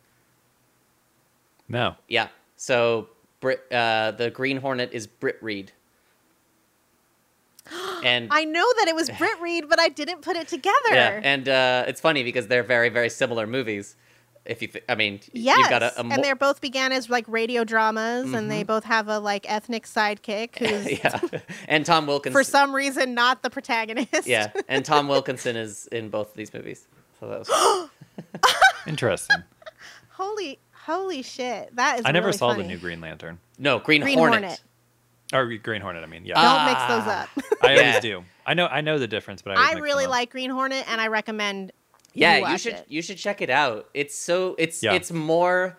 No. 1.68 1.96
Yeah. 2.08 2.28
So 2.58 3.10
Brit, 3.40 3.62
uh, 3.72 4.12
the 4.12 4.30
Green 4.30 4.58
Hornet 4.58 4.90
is 4.92 5.08
Britt 5.08 5.38
Reid. 5.42 5.72
And 8.04 8.28
I 8.30 8.46
know 8.46 8.66
that 8.78 8.88
it 8.88 8.94
was 8.94 9.10
Britt 9.10 9.42
Reid, 9.42 9.68
but 9.68 9.80
I 9.80 9.90
didn't 9.90 10.22
put 10.22 10.36
it 10.36 10.48
together. 10.56 10.76
yeah, 10.92 11.20
and 11.24 11.50
uh, 11.50 11.86
it's 11.88 12.00
funny 12.00 12.22
because 12.22 12.46
they're 12.48 12.62
very 12.62 12.90
very 12.90 13.10
similar 13.10 13.48
movies. 13.48 13.96
If 14.46 14.62
you, 14.62 14.68
th- 14.68 14.84
I 14.88 14.94
mean, 14.96 15.20
yes, 15.34 15.58
you've 15.58 15.70
got 15.70 15.82
a, 15.82 16.00
a 16.00 16.04
mo- 16.04 16.14
and 16.14 16.24
they 16.24 16.32
both 16.34 16.62
began 16.62 16.92
as 16.92 17.10
like 17.10 17.26
radio 17.28 17.64
dramas, 17.64 18.32
and 18.32 18.52
they 18.52 18.62
both 18.64 18.84
have 18.84 19.08
a 19.08 19.18
like 19.20 19.50
ethnic 19.50 19.86
sidekick 19.88 20.58
who's 20.60 21.00
yeah, 21.00 21.20
and 21.68 21.86
Tom 21.86 22.06
Wilkinson. 22.06 22.34
for 22.40 22.44
some 22.44 22.74
reason 22.76 23.16
not 23.16 23.42
the 23.42 23.50
protagonist. 23.50 24.28
yeah, 24.28 24.52
and 24.68 24.86
Tom 24.86 25.08
Wilkinson 25.08 25.56
is 25.56 25.88
in 25.88 26.10
both 26.10 26.30
of 26.30 26.36
these 26.36 26.54
movies. 26.54 26.88
So 27.20 27.28
that 27.30 27.40
was 27.40 27.90
Interesting. 28.88 29.38
holy 30.12 30.60
holy 30.74 31.22
shit, 31.24 31.76
that 31.76 32.00
is. 32.00 32.06
I 32.06 32.12
never 32.12 32.28
really 32.28 32.38
saw 32.38 32.52
funny. 32.52 32.64
the 32.64 32.70
new 32.70 32.78
Green 32.78 33.02
Lantern 33.02 33.40
no 33.58 33.80
Green, 33.80 34.02
Green 34.02 34.18
Hornet. 34.18 34.42
Hornet. 34.44 34.62
or 35.34 35.58
Green 35.58 35.82
Hornet. 35.82 36.04
I 36.04 36.08
mean, 36.08 36.26
yeah. 36.26 36.36
Don't 36.36 36.66
mix 36.66 36.82
those 36.82 37.04
Ah. 37.08 37.24
up. 37.24 37.64
I 37.64 37.78
always 37.78 38.00
do. 38.02 38.24
I 38.46 38.54
know. 38.54 38.68
I 38.68 38.82
know 38.82 39.00
the 39.00 39.08
difference, 39.08 39.42
but 39.42 39.58
I, 39.58 39.72
I 39.72 39.74
really 39.80 40.04
them 40.04 40.12
like 40.12 40.30
Green 40.30 40.52
Hornet, 40.52 40.86
and 40.88 41.02
I 41.02 41.08
recommend. 41.08 41.72
Yeah, 42.16 42.52
you 42.52 42.58
should 42.58 42.74
it. 42.74 42.86
you 42.90 43.02
should 43.02 43.18
check 43.18 43.42
it 43.42 43.50
out. 43.50 43.90
It's 43.94 44.18
so 44.18 44.56
it's 44.58 44.82
Yeah. 44.82 44.94
it's 44.94 45.12
more. 45.12 45.78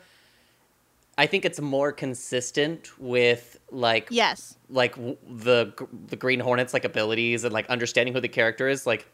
I 1.18 1.26
think 1.26 1.44
it's 1.46 1.60
more 1.60 1.92
consistent 1.92 2.90
with 3.00 3.58
like 3.70 4.08
Yes. 4.10 4.56
like 4.68 4.94
w- 4.96 5.16
the 5.28 5.72
the 6.08 6.16
Green 6.16 6.40
Hornet's 6.40 6.74
like 6.74 6.84
abilities 6.84 7.42
and 7.44 7.52
like 7.54 7.66
understanding 7.70 8.12
who 8.14 8.20
the 8.20 8.28
character 8.28 8.68
is. 8.68 8.86
Like 8.86 9.06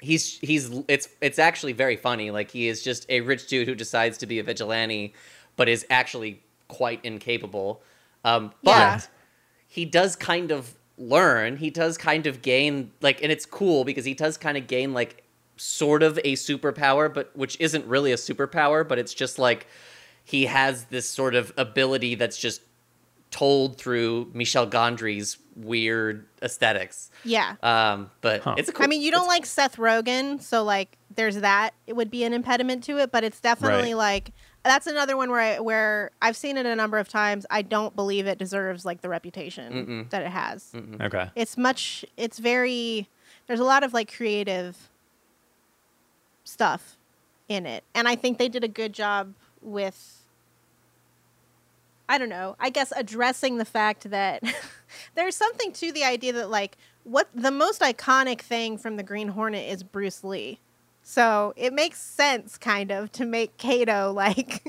he's 0.00 0.38
he's 0.38 0.70
it's 0.88 1.08
it's 1.20 1.38
actually 1.38 1.72
very 1.74 1.96
funny. 1.96 2.30
Like 2.30 2.50
he 2.50 2.66
is 2.68 2.82
just 2.82 3.04
a 3.10 3.20
rich 3.20 3.46
dude 3.46 3.68
who 3.68 3.74
decides 3.74 4.16
to 4.18 4.26
be 4.26 4.38
a 4.38 4.42
vigilante, 4.42 5.12
but 5.56 5.68
is 5.68 5.84
actually 5.90 6.40
quite 6.68 7.04
incapable. 7.04 7.82
Um, 8.24 8.52
but 8.62 8.70
Yeah. 8.70 9.00
he 9.68 9.84
does 9.84 10.16
kind 10.16 10.50
of 10.50 10.74
learn. 10.96 11.58
He 11.58 11.68
does 11.70 11.98
kind 11.98 12.26
of 12.26 12.40
gain 12.40 12.90
like, 13.02 13.22
and 13.22 13.30
it's 13.30 13.44
cool 13.44 13.84
because 13.84 14.04
he 14.06 14.14
does 14.14 14.38
kind 14.38 14.56
of 14.56 14.66
gain 14.66 14.94
like 14.94 15.21
sort 15.56 16.02
of 16.02 16.18
a 16.18 16.34
superpower, 16.34 17.12
but 17.12 17.30
which 17.36 17.56
isn't 17.60 17.84
really 17.86 18.12
a 18.12 18.16
superpower, 18.16 18.86
but 18.86 18.98
it's 18.98 19.14
just 19.14 19.38
like 19.38 19.66
he 20.24 20.46
has 20.46 20.84
this 20.86 21.08
sort 21.08 21.34
of 21.34 21.52
ability 21.56 22.14
that's 22.14 22.38
just 22.38 22.62
told 23.30 23.78
through 23.78 24.30
Michel 24.34 24.66
Gondry's 24.68 25.38
weird 25.56 26.26
aesthetics. 26.42 27.10
Yeah. 27.24 27.56
Um, 27.62 28.10
but 28.20 28.42
Huh. 28.42 28.54
it's 28.58 28.68
a 28.68 28.72
cool. 28.72 28.84
I 28.84 28.86
mean, 28.88 29.00
you 29.02 29.10
don't 29.10 29.22
it's- 29.22 29.28
like 29.38 29.46
Seth 29.46 29.76
Rogen, 29.76 30.40
so 30.42 30.62
like 30.62 30.98
there's 31.14 31.36
that. 31.36 31.74
It 31.86 31.94
would 31.94 32.10
be 32.10 32.24
an 32.24 32.32
impediment 32.32 32.84
to 32.84 32.98
it, 32.98 33.10
but 33.10 33.24
it's 33.24 33.40
definitely 33.40 33.94
Right. 33.94 33.98
like 33.98 34.32
that's 34.64 34.86
another 34.86 35.16
one 35.16 35.30
where 35.30 35.40
I, 35.40 35.58
where 35.60 36.10
I've 36.22 36.36
seen 36.36 36.56
it 36.56 36.66
a 36.66 36.76
number 36.76 36.98
of 36.98 37.08
times. 37.08 37.44
I 37.50 37.62
don't 37.62 37.96
believe 37.96 38.26
it 38.26 38.38
deserves 38.38 38.84
like 38.84 39.00
the 39.00 39.08
reputation 39.08 39.72
Mm-mm. 39.72 40.10
that 40.10 40.22
it 40.22 40.28
has. 40.30 40.72
Okay. 41.00 41.30
It's 41.34 41.56
much. 41.56 42.04
It's 42.16 42.38
very. 42.38 43.08
There's 43.48 43.60
a 43.60 43.64
lot 43.64 43.82
of 43.82 43.92
like 43.92 44.14
creative 44.14 44.76
stuff 46.44 46.96
in 47.48 47.66
it, 47.66 47.84
and 47.94 48.08
I 48.08 48.16
think 48.16 48.38
they 48.38 48.48
did 48.48 48.64
a 48.64 48.68
good 48.68 48.92
job 48.92 49.34
with. 49.60 50.18
I 52.08 52.18
don't 52.18 52.28
know. 52.28 52.56
I 52.60 52.68
guess 52.68 52.92
addressing 52.94 53.56
the 53.56 53.64
fact 53.64 54.10
that 54.10 54.42
there's 55.14 55.36
something 55.36 55.72
to 55.72 55.92
the 55.92 56.04
idea 56.04 56.32
that 56.34 56.50
like 56.50 56.76
what 57.04 57.28
the 57.34 57.50
most 57.50 57.80
iconic 57.80 58.40
thing 58.40 58.78
from 58.78 58.96
the 58.96 59.02
Green 59.02 59.28
Hornet 59.28 59.68
is 59.68 59.82
Bruce 59.82 60.22
Lee. 60.22 60.58
So 61.02 61.52
it 61.56 61.72
makes 61.72 62.00
sense 62.00 62.56
kind 62.56 62.90
of 62.90 63.10
to 63.12 63.24
make 63.24 63.56
Kato 63.56 64.12
like 64.16 64.62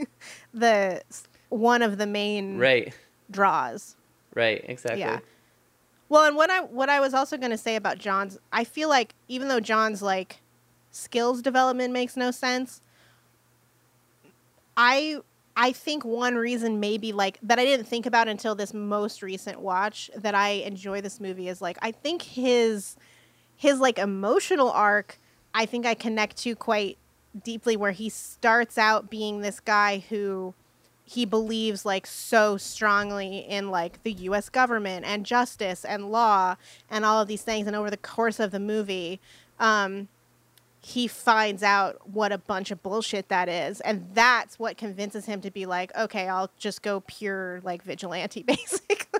the 0.53 1.01
one 1.49 1.81
of 1.81 1.97
the 1.97 2.07
main 2.07 2.57
right, 2.57 2.93
draws. 3.29 3.95
right, 4.33 4.63
exactly. 4.67 5.01
Yeah. 5.01 5.19
Well, 6.09 6.25
and 6.25 6.35
what 6.35 6.49
I 6.49 6.61
what 6.61 6.89
I 6.89 6.99
was 6.99 7.13
also 7.13 7.37
going 7.37 7.51
to 7.51 7.57
say 7.57 7.75
about 7.75 7.97
John's, 7.97 8.37
I 8.51 8.63
feel 8.63 8.89
like 8.89 9.15
even 9.27 9.47
though 9.47 9.59
John's 9.59 10.01
like 10.01 10.41
skills 10.93 11.41
development 11.41 11.91
makes 11.91 12.15
no 12.15 12.31
sense, 12.31 12.81
I 14.77 15.17
I 15.55 15.71
think 15.71 16.03
one 16.03 16.35
reason 16.35 16.79
maybe 16.79 17.11
like 17.11 17.37
that 17.43 17.59
I 17.59 17.65
didn't 17.65 17.85
think 17.85 18.05
about 18.05 18.27
until 18.27 18.55
this 18.55 18.73
most 18.73 19.21
recent 19.21 19.59
watch 19.59 20.09
that 20.15 20.33
I 20.33 20.49
enjoy 20.49 21.01
this 21.01 21.19
movie 21.19 21.47
is 21.47 21.61
like 21.61 21.77
I 21.81 21.91
think 21.91 22.21
his 22.21 22.95
his 23.55 23.79
like 23.79 23.99
emotional 23.99 24.71
arc 24.71 25.19
I 25.53 25.65
think 25.65 25.85
I 25.85 25.93
connect 25.93 26.37
to 26.37 26.55
quite 26.55 26.97
deeply 27.43 27.75
where 27.75 27.91
he 27.91 28.09
starts 28.09 28.77
out 28.77 29.09
being 29.09 29.41
this 29.41 29.59
guy 29.59 30.03
who 30.09 30.53
he 31.05 31.25
believes 31.25 31.85
like 31.85 32.07
so 32.07 32.57
strongly 32.57 33.39
in 33.39 33.69
like 33.69 34.01
the 34.03 34.13
US 34.13 34.49
government 34.49 35.05
and 35.05 35.25
justice 35.25 35.85
and 35.85 36.11
law 36.11 36.55
and 36.89 37.05
all 37.05 37.21
of 37.21 37.27
these 37.27 37.41
things 37.43 37.67
and 37.67 37.75
over 37.75 37.91
the 37.91 37.97
course 37.97 38.39
of 38.39 38.51
the 38.51 38.59
movie 38.59 39.19
um 39.59 40.07
he 40.85 41.07
finds 41.07 41.63
out 41.63 42.09
what 42.09 42.33
a 42.33 42.37
bunch 42.37 42.69
of 42.69 42.83
bullshit 42.83 43.29
that 43.29 43.47
is. 43.47 43.79
And 43.81 44.05
that's 44.13 44.59
what 44.59 44.77
convinces 44.77 45.25
him 45.25 45.39
to 45.41 45.49
be 45.49 45.65
like 45.65 45.95
okay 45.97 46.27
I'll 46.27 46.51
just 46.57 46.81
go 46.81 47.01
pure 47.01 47.61
like 47.63 47.83
vigilante 47.83 48.43
basically. 48.47 49.19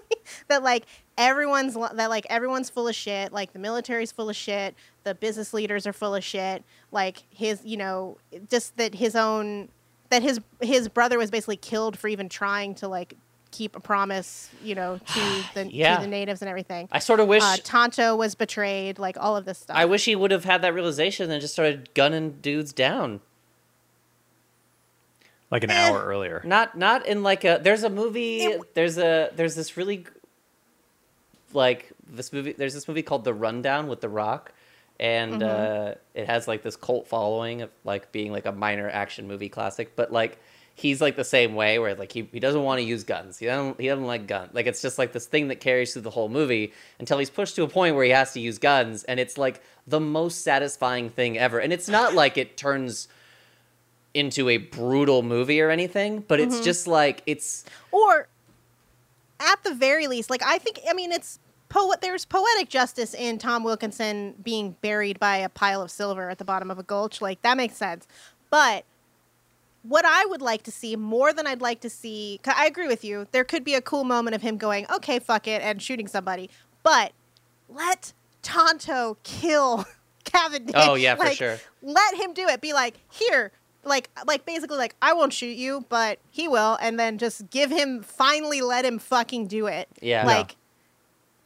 That 0.50 0.62
like 0.62 0.86
everyone's 1.18 1.76
that 1.76 2.10
like 2.10 2.26
everyone's 2.30 2.70
full 2.70 2.88
of 2.88 2.96
shit. 2.96 3.32
Like 3.32 3.54
the 3.54 3.60
military's 3.60 4.12
full 4.12 4.30
of 4.30 4.36
shit. 4.36 4.76
The 5.04 5.16
business 5.16 5.54
leaders 5.54 5.88
are 5.88 5.94
full 5.94 6.16
of 6.16 6.24
shit. 6.24 6.64
Like 6.92 7.24
his 7.30 7.64
you 7.64 7.78
know 7.78 8.18
just 8.50 8.76
that 8.78 8.96
his 8.96 9.16
own 9.16 9.70
that 10.10 10.22
his 10.22 10.42
his 10.62 10.90
brother 10.90 11.18
was 11.18 11.32
basically 11.32 11.58
killed 11.58 11.98
for 11.98 12.10
even 12.10 12.28
trying 12.28 12.76
to 12.76 12.88
like 12.90 13.16
keep 13.54 13.76
a 13.76 13.80
promise 13.80 14.50
you 14.62 14.76
know 14.76 14.98
to 14.98 15.44
the 15.54 15.72
Yeah. 15.72 15.96
to 15.96 16.02
the 16.02 16.08
natives 16.08 16.42
and 16.42 16.50
everything 16.50 16.90
I 16.92 17.00
sort 17.00 17.20
of 17.22 17.28
wish. 17.30 17.42
uh, 17.44 17.56
Tonto 17.64 18.16
was 18.18 18.36
betrayed 18.36 19.00
like 19.00 19.16
all 19.20 19.38
of 19.38 19.46
this 19.46 19.60
stuff 19.60 19.78
I 19.78 19.86
wish 19.86 20.04
he 20.06 20.16
would 20.16 20.32
have 20.32 20.44
had 20.44 20.62
that 20.64 20.74
realization 20.74 21.32
and 21.32 21.40
just 21.40 21.54
started 21.54 21.94
gunning 21.94 22.40
dudes 22.42 22.74
down. 22.74 23.22
Like 25.52 25.64
an 25.64 25.70
Eh. 25.72 25.76
hour 25.90 26.04
earlier. 26.04 26.42
Not 26.44 26.78
not 26.78 27.06
in 27.06 27.22
like 27.22 27.44
a 27.44 27.60
there's 27.62 27.84
a 27.84 27.90
movie 27.90 28.42
It 28.42 28.52
w- 28.54 28.64
there's 28.74 28.98
a 28.98 29.30
there's 29.36 29.54
this 29.56 29.78
really 29.78 30.06
like 31.54 31.92
this 32.08 32.34
movie 32.34 32.54
there's 32.54 32.74
this 32.74 32.88
movie 32.88 33.04
called 33.04 33.24
The 33.24 33.34
Rundown 33.34 33.88
with 33.88 34.02
The 34.02 34.10
Rock 34.10 34.52
and 35.00 35.42
Mm-hmm. 35.42 35.92
uh 35.92 35.94
it 36.16 36.26
has 36.28 36.48
like 36.48 36.64
this 36.64 36.76
cult 36.76 37.08
following 37.08 37.62
of 37.62 37.70
like 37.84 38.12
being 38.12 38.32
like 38.32 38.46
a 38.48 38.52
minor 38.52 38.90
action 38.90 39.28
movie 39.28 39.50
classic 39.50 39.96
but 39.96 40.12
like 40.12 40.40
he's 40.76 41.02
like 41.02 41.16
the 41.16 41.24
same 41.24 41.56
way 41.56 41.80
where 41.80 41.96
like 41.96 42.12
he, 42.12 42.28
he 42.32 42.40
doesn't 42.40 42.64
want 42.64 42.80
to 42.80 42.84
use 42.84 43.04
guns. 43.04 43.38
He 43.38 43.46
doesn't 43.46 43.80
he 43.80 43.88
doesn't 43.88 44.06
like 44.06 44.28
guns. 44.28 44.54
Like 44.54 44.66
it's 44.66 44.82
just 44.82 44.98
like 44.98 45.12
this 45.12 45.26
thing 45.26 45.50
that 45.50 45.60
carries 45.60 45.94
through 45.94 46.04
the 46.04 46.10
whole 46.10 46.30
movie 46.30 46.74
until 47.00 47.18
he's 47.20 47.30
pushed 47.30 47.56
to 47.56 47.64
a 47.64 47.68
point 47.68 47.96
where 47.96 48.06
he 48.06 48.12
has 48.12 48.34
to 48.34 48.40
use 48.40 48.58
guns 48.58 49.04
and 49.04 49.20
it's 49.20 49.38
like 49.38 49.62
the 49.86 50.00
most 50.00 50.44
satisfying 50.44 51.10
thing 51.10 51.38
ever. 51.38 51.60
And 51.60 51.72
it's 51.72 51.88
not 51.88 52.14
like 52.14 52.38
it 52.38 52.58
turns 52.58 53.08
into 54.14 54.50
a 54.50 54.58
brutal 54.58 55.24
movie 55.24 55.60
or 55.60 55.70
anything, 55.70 56.24
but 56.28 56.40
it's 56.40 56.56
mm-hmm. 56.56 56.64
just 56.64 56.88
like 56.88 57.24
it's 57.26 57.66
or 57.92 58.28
at 59.40 59.64
the 59.64 59.74
very 59.74 60.08
least 60.08 60.30
like 60.30 60.44
i 60.46 60.58
think 60.58 60.80
i 60.90 60.94
mean 60.94 61.12
it's 61.12 61.40
poet 61.68 62.00
there's 62.02 62.24
poetic 62.24 62.70
justice 62.70 63.14
in 63.14 63.38
tom 63.38 63.64
wilkinson 63.64 64.34
being 64.42 64.76
buried 64.82 65.20
by 65.20 65.38
a 65.38 65.50
pile 65.50 65.82
of 65.82 65.92
silver 65.92 66.30
at 66.30 66.38
the 66.38 66.46
bottom 66.46 66.72
of 66.72 66.80
a 66.80 66.84
gulch. 66.84 67.22
Like 67.22 67.42
that 67.42 67.58
makes 67.58 67.76
sense. 67.76 68.08
But 68.50 68.86
what 69.84 70.06
i 70.06 70.26
would 70.26 70.42
like 70.42 70.64
to 70.64 70.72
see 70.72 70.96
more 70.96 71.32
than 71.34 71.46
i'd 71.46 71.62
like 71.62 71.80
to 71.82 71.90
see 71.90 72.40
i 72.48 72.66
agree 72.66 72.88
with 72.88 73.04
you 73.04 73.28
there 73.32 73.44
could 73.44 73.64
be 73.64 73.74
a 73.76 73.82
cool 73.82 74.04
moment 74.04 74.34
of 74.36 74.42
him 74.42 74.58
going 74.58 74.86
okay 74.94 75.20
fuck 75.20 75.48
it 75.48 75.62
and 75.62 75.82
shooting 75.82 76.08
somebody 76.08 76.50
but 76.84 77.12
let 77.70 78.14
tonto 78.42 79.18
kill 79.24 79.86
cavendish 80.24 80.74
Oh, 80.76 80.96
yeah, 80.96 81.16
for 81.16 81.30
sure. 81.32 81.58
let 81.82 82.16
him 82.16 82.34
do 82.34 82.48
it 82.48 82.62
be 82.62 82.74
like 82.74 82.96
here 83.12 83.52
like 83.84 84.10
like 84.26 84.46
basically 84.46 84.78
like 84.78 84.96
I 85.02 85.12
won't 85.12 85.34
shoot 85.34 85.58
you, 85.58 85.86
but 85.90 86.18
he 86.32 86.48
will, 86.48 86.78
and 86.82 86.98
then 86.98 87.18
just 87.18 87.50
give 87.50 87.70
him 87.70 88.02
finally 88.02 88.62
let 88.62 88.86
him 88.86 88.98
fucking 88.98 89.48
do 89.48 89.68
it. 89.68 89.90
Yeah. 90.02 90.26
Like 90.26 90.56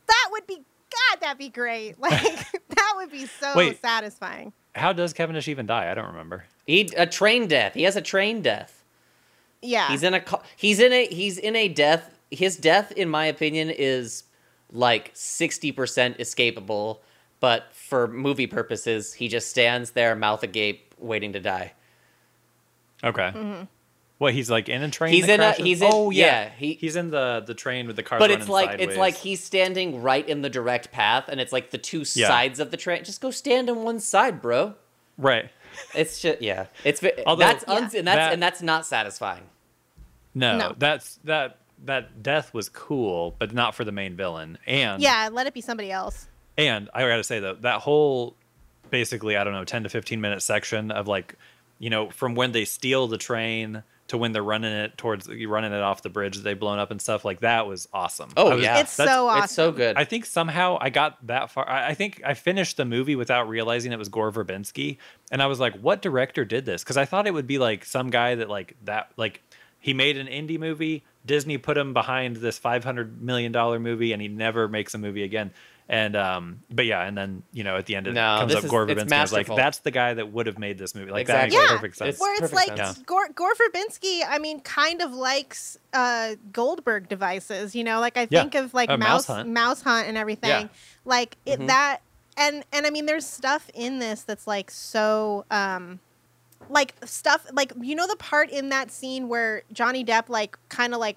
that 0.06 0.28
would 0.32 0.46
be 0.46 0.56
God, 0.58 1.20
that'd 1.22 1.40
be 1.40 1.50
great. 1.50 1.96
Like 2.00 2.12
that 2.70 2.94
would 2.98 3.12
be 3.12 3.26
so 3.26 3.56
Wait. 3.56 3.82
satisfying. 3.82 4.54
how 4.76 4.94
does 4.94 5.14
Cavendish 5.14 5.48
even 5.48 5.66
die? 5.66 5.90
I 5.90 5.96
don't 5.96 6.06
remember. 6.06 6.46
He 6.68 6.82
a 6.96 7.08
train 7.08 7.48
death. 7.48 7.74
He 7.74 7.84
has 7.84 7.96
a 7.96 8.02
train 8.02 8.42
death. 8.44 8.84
Yeah. 9.62 9.88
He's 9.88 10.04
in 10.04 10.14
a 10.14 10.20
ca- 10.22 10.44
he's 10.56 10.80
in 10.80 10.94
a 10.94 11.08
he's 11.08 11.38
in 11.40 11.56
a 11.56 11.68
death. 11.68 12.14
His 12.30 12.58
death, 12.58 12.92
in 12.92 13.10
my 13.10 13.26
opinion, 13.26 13.70
is 13.72 14.24
like 14.72 15.10
sixty 15.14 15.72
percent 15.72 16.18
escapable. 16.20 17.00
But 17.40 17.68
for 17.74 18.08
movie 18.08 18.48
purposes, 18.48 19.14
he 19.14 19.28
just 19.28 19.50
stands 19.50 19.92
there, 19.92 20.16
mouth 20.16 20.44
agape, 20.44 20.94
waiting 21.00 21.34
to 21.34 21.40
die. 21.40 21.74
Okay. 23.04 23.32
Mm-hmm. 23.34 23.64
What 24.18 24.34
he's 24.34 24.50
like 24.50 24.68
in 24.68 24.82
a 24.82 24.90
train? 24.90 25.14
He's 25.14 25.28
that 25.28 25.36
in 25.36 25.42
a- 25.42 25.52
he's 25.54 25.82
in- 25.84 25.90
Oh 25.92 26.10
yeah, 26.10 26.26
yeah, 26.46 26.50
he- 26.58 26.74
he's 26.74 26.96
in 26.96 27.12
the 27.12 27.44
the 27.46 27.54
train 27.54 27.86
with 27.88 27.96
the 27.96 28.04
car. 28.04 28.18
But 28.20 28.32
it's 28.32 28.50
like 28.50 28.72
sideways. 28.72 28.88
it's 28.90 28.98
like 28.98 29.16
he's 29.16 29.44
standing 29.44 30.02
right 30.02 30.28
in 30.28 30.42
the 30.42 30.50
direct 30.50 30.92
path, 30.92 31.26
and 31.30 31.40
it's 31.40 31.54
like 31.54 31.70
the 31.70 31.78
two 31.78 32.00
Yeah. 32.16 32.28
sides 32.28 32.60
of 32.60 32.72
the 32.72 32.78
train. 32.78 33.04
Just 33.04 33.22
go 33.22 33.30
stand 33.32 33.70
on 33.70 33.84
one 33.84 34.00
side, 34.00 34.42
bro. 34.42 34.74
right. 35.20 35.50
It's 35.94 36.22
just 36.22 36.42
yeah. 36.42 36.68
It's 36.84 37.02
Although- 37.26 37.40
that's 37.46 37.64
uns- 37.68 37.94
and 37.94 38.08
that's 38.08 38.18
That- 38.18 38.34
and 38.34 38.42
that's 38.44 38.62
not 38.62 38.86
satisfying. 38.86 39.44
No, 40.34 40.58
No. 40.58 40.76
that's 40.78 41.20
that 41.24 41.58
that 41.86 42.22
death 42.24 42.54
was 42.54 42.70
cool, 42.70 43.36
but 43.40 43.54
not 43.54 43.76
for 43.76 43.84
the 43.84 43.92
main 43.92 44.16
villain. 44.16 44.58
And 44.66 45.02
yeah, 45.02 45.30
let 45.32 45.48
it 45.48 45.54
be 45.54 45.62
somebody 45.62 45.92
else. 45.92 46.28
And 46.58 46.90
I 46.94 47.02
gotta 47.08 47.24
say 47.24 47.40
though, 47.40 47.56
that 47.56 47.82
whole 47.82 48.36
basically 48.90 49.38
I 49.38 49.44
don't 49.44 49.54
know 49.54 49.64
ten 49.66 49.84
to 49.84 49.90
fifteen 49.90 50.22
minute 50.22 50.42
section 50.42 50.92
of 50.92 51.08
like, 51.08 51.36
you 51.80 51.90
know, 51.90 52.10
from 52.10 52.36
when 52.36 52.52
they 52.52 52.66
steal 52.66 53.08
the 53.08 53.18
train 53.18 53.84
to 54.08 54.18
when 54.18 54.32
they're 54.32 54.44
running 54.44 54.72
it 54.72 54.98
towards 54.98 55.28
running 55.28 55.74
it 55.74 55.82
off 55.82 56.02
the 56.02 56.10
bridge 56.10 56.38
that 56.38 56.44
they've 56.44 56.60
blown 56.60 56.80
up 56.80 56.92
and 56.92 57.02
stuff 57.02 57.26
like 57.26 57.42
that 57.42 57.68
was 57.68 57.88
awesome. 57.94 58.30
Oh, 58.38 58.56
was- 58.56 58.64
yeah. 58.64 58.80
It's 58.80 58.96
that's- 58.96 59.14
so 59.16 59.28
awesome. 59.28 59.44
It's 59.44 59.54
so 59.54 59.72
good. 59.72 59.98
I 59.98 60.06
think 60.06 60.26
somehow 60.26 60.78
I 60.80 60.90
got 60.90 61.26
that 61.28 61.52
far. 61.52 61.68
I 61.68 61.90
I 61.90 61.94
think 61.94 62.22
I 62.26 62.34
finished 62.34 62.78
the 62.78 62.86
movie 62.86 63.16
without 63.16 63.50
realizing 63.50 63.92
it 63.92 64.00
was 64.00 64.10
Gore 64.10 64.32
Verbinski, 64.32 64.98
and 65.32 65.42
I 65.42 65.48
was 65.48 65.60
like, 65.60 65.76
"What 65.80 66.02
director 66.02 66.46
did 66.46 66.66
this?" 66.66 66.84
Because 66.84 66.98
I 66.98 67.06
thought 67.06 67.28
it 67.28 67.34
would 67.34 67.48
be 67.48 67.58
like 67.60 67.84
some 67.86 68.10
guy 68.10 68.36
that 68.36 68.50
like 68.50 68.76
that 68.86 69.12
like 69.18 69.42
he 69.80 69.94
made 69.94 70.18
an 70.18 70.28
indie 70.28 70.60
movie. 70.60 71.04
Disney 71.26 71.58
put 71.58 71.78
him 71.78 71.94
behind 71.94 72.38
this 72.38 72.58
five 72.58 72.84
hundred 72.86 73.22
million 73.22 73.52
dollar 73.52 73.80
movie, 73.80 74.14
and 74.14 74.22
he 74.22 74.30
never 74.30 74.68
makes 74.70 74.94
a 74.94 74.98
movie 74.98 75.24
again. 75.24 75.52
And 75.90 76.18
um, 76.18 76.60
but 76.70 76.86
yeah, 76.86 77.02
and 77.04 77.18
then 77.18 77.44
you 77.54 77.64
know 77.64 77.78
at 77.78 77.86
the 77.86 77.96
end 77.96 78.08
it 78.08 78.14
No, 78.14 78.40
comes 78.40 78.50
this 78.52 78.58
up 78.58 78.64
is- 78.66 78.70
Gore 78.72 78.90
it's 78.90 79.02
Verbinski. 79.04 79.14
I 79.14 79.22
was 79.22 79.32
like, 79.32 79.48
"That's 79.48 79.78
the 79.80 79.92
guy 79.92 80.14
that 80.16 80.34
would 80.34 80.46
have 80.48 80.60
made 80.60 80.78
this 80.78 80.94
movie." 80.94 81.12
Like 81.12 81.22
Exactly. 81.22 81.56
that 81.56 81.62
makes 81.62 81.70
Yeah. 81.72 81.76
perfect 81.78 81.96
sense. 81.98 82.10
It's 82.16 82.20
Where 82.20 82.44
it's 82.44 82.52
like 82.54 82.76
sense. 82.78 82.98
Gore, 83.04 83.30
Gore 83.34 83.54
Verbinski, 83.54 84.22
I 84.28 84.38
mean, 84.40 84.60
kind 84.60 85.02
of 85.02 85.14
likes 85.14 85.78
uh, 85.94 86.36
Goldberg 86.52 87.08
devices. 87.08 87.74
You 87.74 87.86
know, 87.86 88.02
like 88.02 88.18
I 88.18 88.28
Yeah. 88.30 88.42
think 88.42 88.56
of 88.56 88.74
like 88.74 88.90
Uh, 88.90 88.98
mouse, 88.98 89.30
Mouse 89.30 89.46
mouse 89.46 89.82
Hunt. 89.82 89.96
hunt, 90.00 90.08
and 90.10 90.18
everything. 90.18 90.50
Yeah. 90.50 90.68
Like 91.06 91.38
it 91.46 91.60
Mhm. 91.62 91.68
that, 91.68 92.00
and 92.36 92.66
and 92.74 92.86
I 92.86 92.90
mean, 92.90 93.06
there's 93.06 93.26
stuff 93.26 93.70
in 93.74 94.00
this 94.00 94.24
that's 94.24 94.46
like 94.46 94.70
so. 94.72 95.46
um 95.52 96.00
like 96.70 96.96
stuff 97.06 97.46
like 97.54 97.72
you 97.80 97.96
know 97.96 98.08
the 98.08 98.16
part 98.18 98.50
in 98.50 98.68
that 98.70 98.92
scene 98.92 99.30
where 99.30 99.62
Johnny 99.72 100.04
Depp 100.04 100.28
like 100.28 100.58
kind 100.68 100.94
of 100.94 101.00
like 101.00 101.16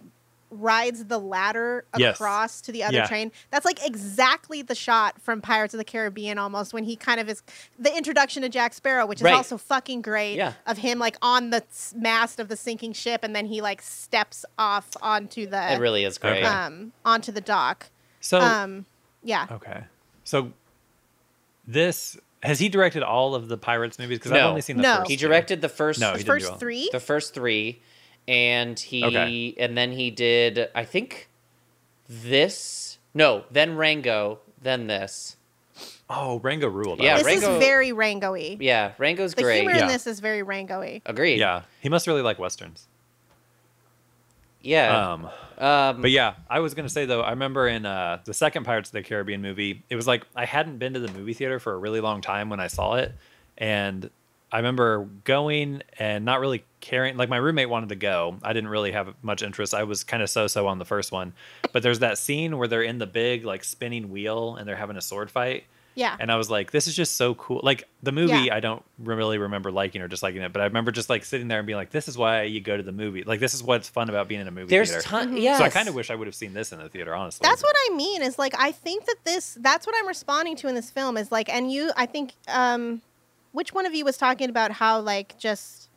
rides 0.51 1.05
the 1.05 1.19
ladder 1.19 1.85
Yes. 1.97 2.17
across 2.17 2.61
to 2.63 2.73
the 2.73 2.83
other 2.83 2.97
Yeah. 2.99 3.07
train. 3.07 3.31
That's 3.51 3.65
like 3.65 3.85
exactly 3.87 4.63
the 4.63 4.75
shot 4.75 5.21
from 5.23 5.41
Pirates 5.41 5.75
of 5.75 5.79
the 5.79 5.85
Caribbean 5.85 6.39
almost 6.39 6.75
when 6.75 6.85
he 6.85 6.97
kind 6.97 7.21
of 7.21 7.29
is 7.29 7.43
the 7.79 7.97
introduction 7.97 8.43
to 8.43 8.49
Jack 8.49 8.75
Sparrow, 8.75 9.07
which 9.07 9.21
is 9.21 9.25
Right. 9.25 9.35
also 9.35 9.57
fucking 9.57 10.03
great 10.03 10.35
Yeah. 10.37 10.55
of 10.67 10.79
him 10.79 10.99
like 10.99 11.17
on 11.23 11.51
the 11.51 11.63
mast 11.95 12.41
of 12.41 12.49
the 12.49 12.57
sinking 12.57 12.93
ship 12.93 13.21
and 13.23 13.35
then 13.35 13.47
he 13.47 13.61
like 13.61 13.81
steps 13.81 14.45
off 14.59 14.89
onto 15.01 15.47
the 15.47 15.73
it 15.75 15.79
really 15.79 16.05
is 16.05 16.19
great. 16.19 16.45
Um 16.45 16.93
onto 17.05 17.31
the 17.33 17.41
dock. 17.41 17.89
So 18.21 18.41
Um 18.41 18.87
yeah. 19.23 19.47
okay, 19.53 19.85
so 20.25 20.53
this 21.67 22.19
has 22.43 22.59
he 22.59 22.69
directed 22.71 23.03
all 23.03 23.35
of 23.35 23.49
the 23.49 23.59
Pirates 23.59 23.99
movies? 23.99 24.19
Because 24.19 24.33
I've 24.33 24.45
only 24.45 24.63
seen 24.63 24.79
the 24.79 24.83
No. 24.83 24.97
first. 25.01 25.11
he 25.11 25.17
directed 25.17 25.61
the 25.61 25.69
first 25.69 26.01
No, 26.01 26.13
The 26.13 26.19
he 26.19 26.25
didn't 26.25 26.41
first 26.41 26.59
three? 26.59 26.89
the 26.91 27.01
first 27.01 27.35
three, 27.35 27.83
and 28.29 28.79
he 28.79 29.05
Okay. 29.05 29.55
and 29.59 29.77
then 29.77 29.93
he 29.93 30.11
did 30.11 30.69
I 30.75 30.85
think 30.85 31.29
this 32.09 32.99
no 33.15 33.45
then 33.51 33.77
Rango 33.77 34.41
then 34.61 34.87
this 34.87 35.37
Oh, 36.13 36.41
Rango 36.41 36.67
ruled. 36.69 37.01
Yeah, 37.01 37.15
was- 37.15 37.23
this 37.23 37.41
Rango- 37.43 37.57
is 37.59 37.65
very 37.65 37.93
Rango-y. 37.93 38.57
yeah 38.61 38.93
Rango's 38.99 39.35
The 39.35 39.43
great 39.43 39.61
humor 39.63 39.77
Yeah. 39.77 39.83
in 39.83 39.89
this 39.89 40.07
is 40.07 40.21
very 40.21 40.43
Rango-y. 40.43 41.03
agreed 41.07 41.39
yeah. 41.39 41.63
He 41.81 41.89
must 41.89 42.07
really 42.07 42.23
like 42.23 42.39
westerns. 42.39 42.87
yeah 44.63 45.13
Um, 45.13 45.31
um, 45.59 46.03
but 46.03 46.11
yeah, 46.11 46.35
I 46.49 46.61
was 46.61 46.75
gonna 46.75 46.89
say 46.89 47.07
though, 47.07 47.21
I 47.23 47.31
remember 47.31 47.69
in 47.69 47.87
uh, 47.87 48.19
the 48.25 48.35
second 48.35 48.65
Pirates 48.65 48.89
of 48.91 48.93
the 48.95 49.03
Caribbean 49.03 49.41
movie, 49.43 49.83
it 49.91 49.97
was 49.97 50.07
like 50.07 50.27
I 50.35 50.45
hadn't 50.45 50.79
been 50.79 50.95
to 50.95 51.01
the 51.01 51.13
movie 51.13 51.33
theater 51.35 51.59
for 51.59 51.73
a 51.75 51.77
really 51.79 52.01
long 52.01 52.21
time 52.21 52.49
when 52.51 52.61
I 52.61 52.67
saw 52.67 52.95
it, 52.95 53.15
and 53.59 54.11
I 54.53 54.57
remember 54.59 55.09
going 55.25 55.83
and 55.99 56.25
not 56.25 56.41
really 56.41 56.65
caring. 56.81 57.17
Like 57.17 57.29
my 57.29 57.37
roommate 57.37 57.69
wanted 57.69 57.91
to 57.91 57.97
go, 57.97 58.37
I 58.43 58.53
didn't 58.53 58.71
really 58.71 58.93
have 58.93 59.15
much 59.23 59.43
interest. 59.43 59.75
I 59.75 59.85
was 59.85 60.03
kind 60.05 60.23
of 60.23 60.31
so-so 60.31 60.67
on 60.67 60.79
the 60.79 60.85
first 60.85 61.13
one, 61.13 61.33
but 61.73 61.83
there's 61.83 62.01
that 62.01 62.19
scene 62.19 62.59
where 62.59 62.67
they're 62.69 62.83
in 62.83 62.99
the 62.99 63.07
big 63.07 63.45
like 63.45 63.63
spinning 63.65 64.11
wheel 64.11 64.57
and 64.57 64.67
they're 64.67 64.77
having 64.77 64.97
a 64.97 65.01
sword 65.03 65.31
fight, 65.31 65.65
Yeah. 65.95 66.17
and 66.19 66.33
I 66.33 66.37
was 66.37 66.51
like, 66.51 66.71
this 66.73 66.87
is 66.89 66.97
just 66.97 67.17
so 67.17 67.35
cool. 67.35 67.61
Like 67.63 67.85
the 68.03 68.13
movie, 68.13 68.33
Yeah. 68.47 68.55
I 68.57 68.61
don't 68.61 68.83
really 68.99 69.39
remember 69.39 69.71
liking 69.71 70.01
or 70.03 70.09
disliking 70.09 70.43
it, 70.43 70.53
but 70.53 70.63
I 70.63 70.65
remember 70.65 70.91
just 70.91 71.11
like 71.11 71.25
sitting 71.25 71.47
there 71.49 71.59
and 71.59 71.67
being 71.67 71.77
like, 71.77 71.91
this 71.91 72.09
is 72.09 72.17
why 72.19 72.43
you 72.43 72.61
go 72.61 72.77
to 72.77 72.83
the 72.83 72.93
movie. 72.93 73.23
Like 73.23 73.39
this 73.41 73.55
is 73.55 73.63
what's 73.63 73.89
fun 73.89 74.09
about 74.09 74.27
being 74.27 74.41
in 74.41 74.49
a 74.49 74.51
movie 74.51 74.69
there's 74.71 74.91
theater. 74.91 75.03
ton 75.07 75.35
Mhm. 75.37 75.43
yes. 75.43 75.59
So 75.59 75.65
I 75.65 75.69
kind 75.69 75.89
of 75.89 75.95
wish 75.95 76.11
I 76.11 76.15
would 76.17 76.27
have 76.27 76.35
seen 76.35 76.55
this 76.55 76.73
in 76.73 76.79
the 76.79 76.89
theater, 76.89 77.15
honestly. 77.15 77.47
That's 77.49 77.63
what 77.63 77.77
I 77.91 77.95
mean 77.95 78.23
is 78.23 78.39
like 78.39 78.55
I 78.59 78.73
think 78.73 79.05
that 79.07 79.17
this 79.25 79.57
that's 79.61 79.87
what 79.87 79.95
I'm 79.99 80.09
responding 80.09 80.57
to 80.57 80.69
in 80.69 80.75
this 80.75 80.91
film 80.91 81.17
is 81.17 81.31
like 81.31 81.49
and 81.49 81.71
you 81.71 81.91
I 81.97 82.07
think 82.07 82.33
um 82.49 83.03
which 83.53 83.73
one 83.73 83.87
of 83.87 83.95
you 83.95 84.05
was 84.05 84.17
talking 84.17 84.49
about 84.49 84.73
how 84.73 85.01
like 85.01 85.39
just 85.39 85.89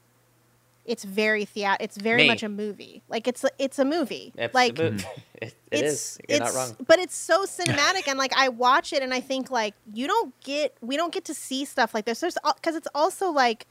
it's 0.85 1.05
very 1.05 1.45
theat 1.45 1.77
it's 1.79 1.95
very 1.97 2.23
Me. 2.23 2.27
much 2.27 2.43
a 2.43 2.49
movie. 2.49 3.03
Like 3.07 3.27
it's 3.27 3.43
a, 3.43 3.49
it's 3.57 3.79
a 3.79 3.85
movie. 3.85 4.33
It's 4.37 4.53
like 4.53 4.75
the 4.75 4.91
mo- 4.91 4.97
it, 5.35 5.43
it 5.43 5.55
it's 5.71 5.81
is. 5.81 6.19
You're 6.27 6.37
it's 6.43 6.53
not 6.55 6.59
wrong 6.59 6.75
but 6.87 6.99
it's 6.99 7.15
so 7.15 7.45
cinematic 7.45 8.07
and 8.07 8.17
like 8.19 8.33
I 8.37 8.49
watch 8.49 8.91
it 8.91 9.01
and 9.01 9.13
I 9.13 9.21
think 9.21 9.49
like 9.49 9.75
you 9.93 10.07
don't 10.07 10.37
get 10.41 10.75
we 10.81 10.97
don't 10.97 11.13
get 11.13 11.25
to 11.25 11.33
see 11.33 11.63
stuff 11.65 11.93
like 11.93 12.05
this. 12.05 12.19
There's 12.19 12.37
because 12.55 12.75
it's 12.75 12.87
also 12.93 13.29
like 13.29 13.65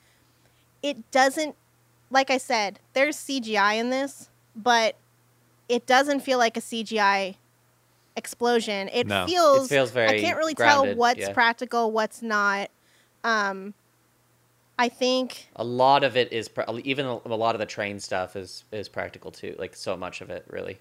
it 0.83 1.11
doesn't 1.11 1.55
like 2.11 2.31
I 2.31 2.39
said 2.39 2.79
there's 2.95 3.17
CGI 3.17 3.77
in 3.79 3.91
this, 3.91 4.31
but 4.57 4.97
it 5.69 5.87
doesn't 5.87 6.21
feel 6.21 6.39
like 6.39 6.57
a 6.57 6.61
CGI 6.61 7.37
explosion. 8.17 8.89
It 8.93 9.07
No. 9.07 9.27
Feels 9.27 9.67
It 9.67 9.75
feels 9.75 9.97
I 9.97 10.19
can't 10.21 10.37
really 10.37 10.55
grounded, 10.55 10.93
tell 10.93 10.99
what's 10.99 11.21
yeah. 11.21 11.33
practical, 11.33 11.91
what's 11.91 12.23
not. 12.23 12.71
Um, 13.25 13.75
I 14.79 14.89
think 14.89 15.49
a 15.55 15.65
lot 15.65 16.03
of 16.05 16.17
it 16.17 16.33
is 16.33 16.51
even 16.85 17.07
a 17.07 17.21
a 17.25 17.37
lot 17.37 17.55
of 17.55 17.59
the 17.59 17.67
train 17.67 18.01
stuff 18.01 18.37
is 18.37 18.65
is 18.73 18.89
practical 18.89 19.31
too 19.31 19.55
like 19.59 19.77
so 19.77 19.97
much 19.97 20.21
of 20.21 20.31
it 20.31 20.45
really 20.49 20.79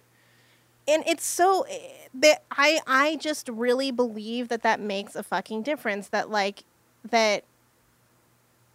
and 0.88 1.04
it's 1.08 1.26
so 1.26 1.66
eh, 1.70 1.78
that 2.14 2.44
I 2.52 2.80
I 2.88 3.16
just 3.18 3.48
really 3.50 3.92
believe 3.92 4.50
that 4.50 4.64
that 4.64 4.80
makes 4.80 5.16
a 5.16 5.24
fucking 5.24 5.64
difference. 5.64 6.08
That 6.10 6.30
like 6.30 6.64
that, 7.10 7.44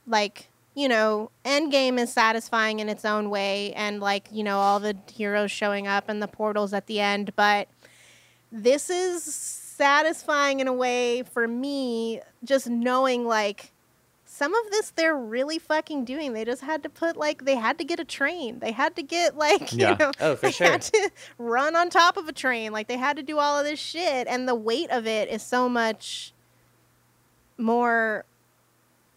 like 0.07 0.49
you 0.75 0.89
know, 0.89 1.31
Endgame 1.45 1.99
is 1.99 2.12
satisfying 2.12 2.81
in 2.81 2.89
its 2.89 3.05
own 3.05 3.31
way, 3.31 3.73
and 3.75 4.01
like 4.01 4.29
you 4.31 4.45
know 4.45 4.59
all 4.59 4.81
the 4.81 4.97
heroes 5.12 5.51
showing 5.51 5.87
up 5.87 6.09
and 6.09 6.23
the 6.23 6.29
portals 6.29 6.73
at 6.73 6.87
the 6.87 7.01
end, 7.01 7.35
but 7.37 7.69
this 8.53 8.89
is 8.89 9.66
satisfying 9.77 10.61
in 10.61 10.68
a 10.68 10.72
way 10.72 11.22
for 11.22 11.47
me, 11.49 12.20
just 12.45 12.68
knowing 12.68 13.27
like. 13.27 13.72
Some 14.29 14.55
of 14.55 14.70
this 14.70 14.91
they're 14.91 15.16
really 15.16 15.59
fucking 15.59 16.05
doing. 16.05 16.35
They 16.35 16.45
just 16.45 16.61
had 16.61 16.83
to 16.83 16.91
put 16.91 17.16
like 17.16 17.45
they 17.47 17.55
had 17.55 17.79
to 17.79 17.85
get 17.85 18.01
a 18.01 18.05
train. 18.05 18.59
They 18.59 18.72
had 18.72 18.95
to 18.97 19.03
get 19.03 19.35
like 19.47 19.72
you 19.72 19.79
Yeah. 19.79 19.97
know 19.99 20.12
Oh, 20.20 20.37
for 20.37 20.47
they 20.47 20.53
sure. 20.53 20.66
had 20.66 20.83
to 20.83 21.11
run 21.39 21.74
on 21.74 21.89
top 21.89 22.18
of 22.18 22.29
a 22.29 22.33
train. 22.33 22.70
Like 22.72 22.87
they 22.87 22.99
had 22.99 23.16
to 23.16 23.22
do 23.22 23.39
all 23.39 23.59
of 23.59 23.64
this 23.64 23.79
shit, 23.79 24.27
and 24.27 24.47
the 24.47 24.55
weight 24.55 24.91
of 24.91 25.07
it 25.07 25.31
is 25.31 25.43
so 25.43 25.68
much 25.70 26.35
more. 27.57 28.24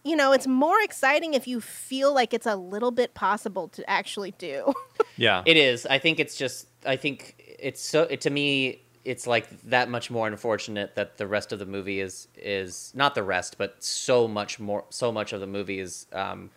You 0.04 0.16
know, 0.16 0.32
it's 0.32 0.46
more 0.46 0.80
exciting 0.80 1.34
if 1.34 1.46
you 1.46 1.60
feel 1.60 2.14
like 2.14 2.32
it's 2.32 2.46
a 2.46 2.56
little 2.56 2.90
bit 2.90 3.12
possible 3.12 3.68
to 3.68 3.90
actually 3.90 4.30
do. 4.38 4.72
yeah. 5.18 5.42
It 5.44 5.58
is. 5.58 5.84
I 5.86 5.98
think 5.98 6.18
it's 6.18 6.36
just. 6.36 6.66
I 6.86 6.96
think 6.96 7.34
it's 7.58 7.82
so. 7.82 8.02
It, 8.04 8.22
to 8.22 8.30
me, 8.30 8.80
it's 9.04 9.26
like 9.26 9.48
that 9.62 9.88
much 9.88 10.10
more 10.10 10.26
unfortunate 10.26 10.94
that 10.94 11.16
the 11.16 11.26
rest 11.26 11.52
of 11.52 11.58
the 11.58 11.66
movie 11.66 12.00
is 12.00 12.28
is 12.36 12.92
not 12.94 13.14
the 13.14 13.22
rest, 13.22 13.56
but 13.58 13.82
so 13.82 14.28
much 14.28 14.60
more. 14.60 14.84
So 14.90 15.10
much 15.10 15.32
of 15.32 15.40
the 15.40 15.46
movie 15.46 15.80
is 15.80 16.06
um, 16.12 16.50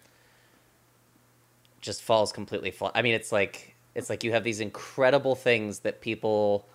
just 1.81 2.01
falls 2.01 2.31
completely 2.31 2.71
flat. 2.71 2.91
I 2.95 3.01
mean, 3.01 3.13
it's 3.13 3.31
like 3.31 3.75
it's 3.95 4.09
like 4.09 4.23
you 4.23 4.31
have 4.33 4.43
these 4.43 4.59
incredible 4.59 5.35
things 5.35 5.79
that 5.79 6.01
people 6.01 6.67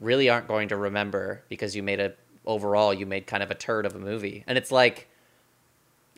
really 0.00 0.28
aren't 0.28 0.48
going 0.48 0.68
to 0.68 0.76
remember 0.76 1.42
because 1.48 1.74
you 1.74 1.82
made 1.82 2.00
a 2.00 2.12
overall 2.46 2.94
you 2.94 3.06
made 3.06 3.26
kind 3.26 3.42
of 3.42 3.50
a 3.50 3.54
turd 3.54 3.86
of 3.86 3.94
a 3.94 3.98
movie, 3.98 4.44
and 4.46 4.56
it's 4.58 4.72
like. 4.72 5.08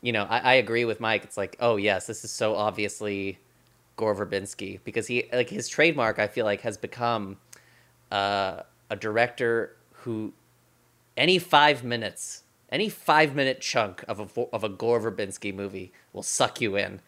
You 0.01 0.11
know, 0.11 0.25
I, 0.25 0.37
I 0.37 0.53
agree 0.55 0.85
with 0.85 0.99
Mike. 0.99 1.23
It's 1.23 1.37
like, 1.37 1.55
oh 1.59 1.77
yes, 1.77 2.05
this 2.05 2.23
is 2.23 2.29
so 2.29 2.53
obviously 2.55 3.39
Gore 3.95 4.13
Verbinski 4.13 4.79
because 4.83 5.07
he 5.07 5.27
like 5.33 5.49
his 5.49 5.67
trademark 5.67 6.19
I 6.19 6.27
feel 6.27 6.45
like 6.45 6.61
has 6.61 6.77
become 6.77 7.37
uh, 8.11 8.61
a 8.89 8.95
director 8.95 9.75
who 9.91 10.33
any 11.17 11.39
five 11.39 11.83
minutes 11.83 12.43
any 12.71 12.89
five 12.89 13.35
minute 13.35 13.61
chunk 13.61 14.03
of 14.07 14.19
a 14.19 14.41
of 14.53 14.63
a 14.63 14.69
Gore 14.69 14.99
Verbinski 14.99 15.53
movie 15.53 15.93
will 16.13 16.23
suck 16.23 16.59
you 16.61 16.75
in. 16.75 16.99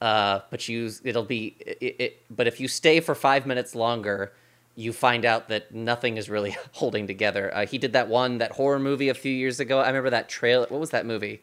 Uh, 0.00 0.40
but 0.50 0.66
you 0.68 0.90
it'll 1.04 1.24
be 1.24 1.56
it, 1.60 1.96
it, 1.98 2.22
But 2.30 2.46
if 2.46 2.58
you 2.60 2.68
stay 2.68 3.00
for 3.00 3.14
five 3.14 3.44
minutes 3.44 3.74
longer, 3.74 4.32
you 4.76 4.92
find 4.94 5.26
out 5.26 5.48
that 5.48 5.74
nothing 5.74 6.16
is 6.16 6.30
really 6.30 6.56
holding 6.72 7.06
together. 7.06 7.54
Uh, 7.54 7.66
he 7.66 7.76
did 7.76 7.92
that 7.92 8.08
one 8.08 8.38
that 8.38 8.52
horror 8.52 8.78
movie 8.78 9.08
a 9.10 9.14
few 9.14 9.32
years 9.32 9.60
ago. 9.60 9.78
I 9.80 9.88
remember 9.88 10.10
that 10.10 10.28
trailer. 10.28 10.66
What 10.68 10.80
was 10.80 10.90
that 10.90 11.04
movie? 11.04 11.42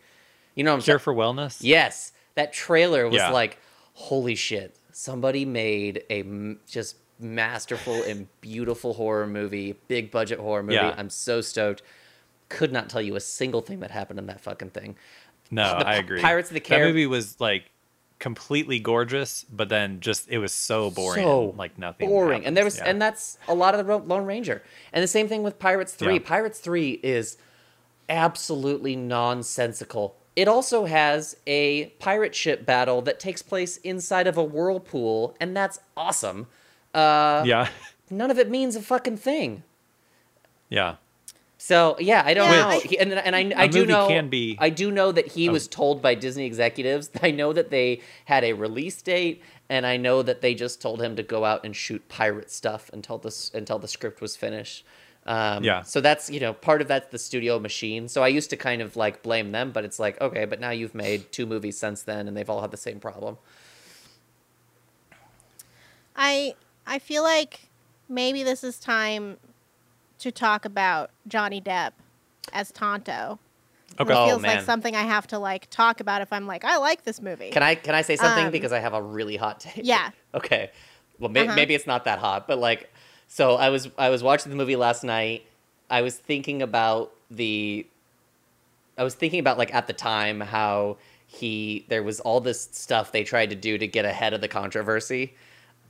You 0.56 0.64
know, 0.64 0.72
what 0.72 0.78
I'm 0.78 0.82
sure 0.82 0.98
for 0.98 1.14
Wellness. 1.14 1.58
Yes, 1.62 2.14
that 2.34 2.52
trailer 2.52 3.06
was 3.08 3.18
Yeah. 3.18 3.30
like, 3.30 3.60
holy 3.94 4.34
shit! 4.34 4.80
Somebody 4.92 5.46
made 5.46 6.04
a 6.10 6.22
m- 6.22 6.60
just 6.68 6.96
masterful 7.20 8.04
and 8.04 8.28
beautiful 8.42 8.94
horror 8.94 9.28
movie, 9.28 9.76
big 9.88 10.12
budget 10.12 10.40
horror 10.40 10.64
movie. 10.64 10.76
Yeah. 10.76 10.94
I'm 10.98 11.10
so 11.10 11.42
stoked. 11.42 11.82
Could 12.50 12.72
not 12.72 12.90
tell 12.90 13.02
you 13.02 13.16
a 13.16 13.20
single 13.20 13.62
thing 13.62 13.80
that 13.82 13.92
happened 13.92 14.20
in 14.20 14.28
that 14.28 14.40
fucking 14.42 14.70
thing. 14.70 14.96
No, 15.52 15.80
The 15.80 15.88
I 15.88 15.96
agree. 15.96 16.22
Pirates 16.22 16.50
of 16.50 16.54
the 16.56 16.60
That 16.60 16.66
Carib- 16.68 16.88
movie 16.90 17.06
was 17.08 17.40
like 17.40 17.72
completely 18.20 18.80
gorgeous, 18.80 19.46
but 19.52 19.70
then 19.70 20.00
just 20.00 20.28
it 20.30 20.38
was 20.40 20.52
so 20.54 20.90
boring. 20.92 21.24
So 21.24 21.50
and, 21.50 21.58
like 21.58 21.78
nothing. 21.78 22.10
boring. 22.10 22.46
And 22.46 22.56
there 22.56 22.64
was. 22.64 22.78
Yeah. 22.78 22.86
and 22.86 23.02
that's 23.02 23.38
a 23.48 23.54
lot 23.54 23.76
of 23.76 23.86
the 23.86 23.98
Lone 23.98 24.26
Ranger. 24.26 24.62
And 24.94 25.04
the 25.04 25.08
same 25.08 25.28
thing 25.28 25.44
with 25.44 25.60
Pirates 25.60 25.94
Three. 25.94 26.14
Yeah. 26.16 26.20
Pirates 26.26 26.60
Three 26.60 26.92
is 27.04 27.38
absolutely 28.10 28.96
nonsensical. 28.96 30.16
It 30.36 30.48
also 30.48 30.86
has 30.86 31.36
a 31.48 31.88
pirate 32.00 32.36
ship 32.36 32.66
battle 32.66 33.02
that 33.02 33.20
takes 33.20 33.42
place 33.42 33.78
inside 33.78 34.28
of 34.28 34.38
a 34.38 34.44
whirlpool, 34.44 35.36
and 35.40 35.56
that's 35.58 35.80
awesome. 35.96 36.48
Uh, 36.94 37.44
yeah, 37.46 37.70
None 38.10 38.32
of 38.32 38.40
it 38.40 38.50
means 38.50 38.76
a 38.76 38.82
fucking 38.82 39.18
thing. 39.18 39.64
yeah. 40.70 40.96
So 41.60 41.98
yeah, 42.00 42.22
I 42.26 42.34
don't 42.36 42.50
Yeah, 42.52 42.62
know, 42.62 42.68
I- 42.70 42.80
He- 42.80 43.00
and 43.00 43.12
and 43.14 43.36
I, 43.36 43.40
I 43.62 43.64
A 43.66 43.68
do 43.68 43.80
movie 43.80 43.92
know 43.92 44.08
can 44.08 44.30
be- 44.30 44.58
I 44.60 44.70
do 44.70 44.92
know 44.92 45.12
that 45.12 45.28
he 45.30 45.50
Oh. 45.50 45.54
was 45.54 45.68
told 45.68 46.02
by 46.04 46.14
Disney 46.16 46.46
executives. 46.46 47.10
I 47.22 47.32
know 47.32 47.52
that 47.52 47.72
they 47.72 48.02
had 48.26 48.44
a 48.44 48.54
release 48.54 49.02
date, 49.02 49.42
and 49.68 49.86
I 49.86 49.98
know 49.98 50.22
that 50.22 50.42
they 50.42 50.54
just 50.54 50.80
told 50.82 51.02
him 51.02 51.16
to 51.16 51.24
go 51.24 51.46
out 51.46 51.66
and 51.66 51.76
shoot 51.76 52.08
pirate 52.10 52.52
stuff 52.52 52.90
until 52.94 53.18
this 53.18 53.50
until 53.56 53.80
the 53.80 53.88
script 53.88 54.22
was 54.22 54.36
finished. 54.38 54.86
Um, 55.26 55.64
Yeah. 55.64 55.82
So 55.82 56.00
that's 56.00 56.30
you 56.30 56.40
know 56.40 56.54
part 56.54 56.82
of 56.82 56.88
that's 56.88 57.10
the 57.10 57.20
studio 57.20 57.58
machine. 57.60 58.08
So 58.08 58.22
I 58.24 58.28
used 58.28 58.52
to 58.52 58.56
kind 58.58 58.82
of 58.82 58.96
like 58.96 59.24
blame 59.24 59.52
them, 59.52 59.72
but 59.72 59.84
it's 59.84 59.98
like 60.00 60.22
okay, 60.22 60.46
but 60.46 60.60
now 60.60 60.70
you've 60.70 60.96
made 60.96 61.32
two 61.32 61.48
movies 61.48 61.78
since 61.78 62.04
then, 62.04 62.28
and 62.28 62.38
they've 62.38 62.50
all 62.50 62.62
had 62.62 62.72
the 62.72 62.78
same 62.78 63.00
problem. 63.00 63.38
I 66.16 66.54
I 66.88 67.00
feel 67.00 67.22
like 67.24 67.70
maybe 68.10 68.44
this 68.44 68.64
is 68.64 68.80
time 68.80 69.38
to 70.20 70.32
talk 70.32 70.66
about 70.66 71.12
Johnny 71.28 71.62
Depp 71.62 71.92
as 72.54 72.72
Tonto. 72.72 73.40
Okay. 74.00 74.14
It 74.14 74.16
Oh, 74.18 74.26
feels 74.28 74.42
man. 74.42 74.58
like 74.58 74.66
something 74.66 74.96
I 74.96 75.04
have 75.04 75.28
to 75.28 75.40
like 75.40 75.70
talk 75.70 76.00
about 76.00 76.22
if 76.22 76.32
I'm 76.32 76.48
like 76.48 76.64
I 76.64 76.78
like 76.78 77.04
this 77.04 77.22
movie. 77.22 77.50
Can 77.52 77.64
I 77.64 77.76
can 77.76 77.94
I 77.96 78.02
say 78.02 78.16
something 78.16 78.46
Um, 78.46 78.52
because 78.52 78.72
I 78.72 78.80
have 78.80 78.94
a 78.94 79.02
really 79.02 79.36
hot 79.38 79.60
take? 79.60 79.82
Yeah. 79.84 80.12
Okay. 80.36 80.72
Well, 81.20 81.30
may- 81.32 81.46
Uh-huh. 81.48 81.56
maybe 81.56 81.74
it's 81.74 81.88
not 81.88 82.04
that 82.06 82.20
hot, 82.20 82.48
but 82.48 82.60
like, 82.60 82.92
so 83.28 83.56
I 83.56 83.70
was 83.70 83.90
I 83.98 84.10
was 84.10 84.22
watching 84.24 84.50
the 84.52 84.56
movie 84.56 84.76
last 84.76 85.04
night. 85.04 85.46
I 85.90 86.02
was 86.02 86.16
thinking 86.16 86.62
about 86.62 87.12
the. 87.32 87.88
I 88.98 89.04
was 89.04 89.16
thinking 89.16 89.40
about 89.40 89.58
like 89.58 89.74
at 89.74 89.88
the 89.88 89.94
time 89.94 90.42
how 90.42 90.98
he 91.26 91.86
there 91.88 92.04
was 92.04 92.20
all 92.20 92.40
this 92.40 92.70
stuff 92.72 93.12
they 93.12 93.24
tried 93.24 93.50
to 93.50 93.56
do 93.56 93.78
to 93.78 93.88
get 93.88 94.06
ahead 94.06 94.34
of 94.34 94.42
the 94.42 94.48
controversy. 94.48 95.34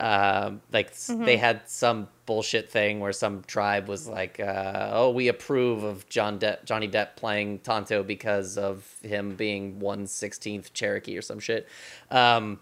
Um, 0.00 0.60
like 0.72 0.90
s 0.90 1.10
they 1.12 1.36
had 1.36 1.68
some 1.68 2.08
bullshit 2.24 2.70
thing 2.70 3.00
where 3.00 3.12
some 3.12 3.42
tribe 3.44 3.88
was 3.88 4.06
like, 4.06 4.38
uh, 4.38 4.90
"Oh, 4.92 5.10
we 5.10 5.26
approve 5.28 5.82
of 5.82 6.08
John 6.08 6.38
Depp, 6.38 6.64
Johnny 6.64 6.88
Depp 6.88 7.16
playing 7.16 7.60
Tonto 7.60 8.04
because 8.04 8.56
of 8.56 8.94
him 9.02 9.34
being 9.34 9.80
one 9.80 10.06
sixteenth 10.06 10.72
Cherokee 10.72 11.18
or 11.18 11.22
some 11.22 11.40
shit." 11.40 11.66
Um, 12.10 12.60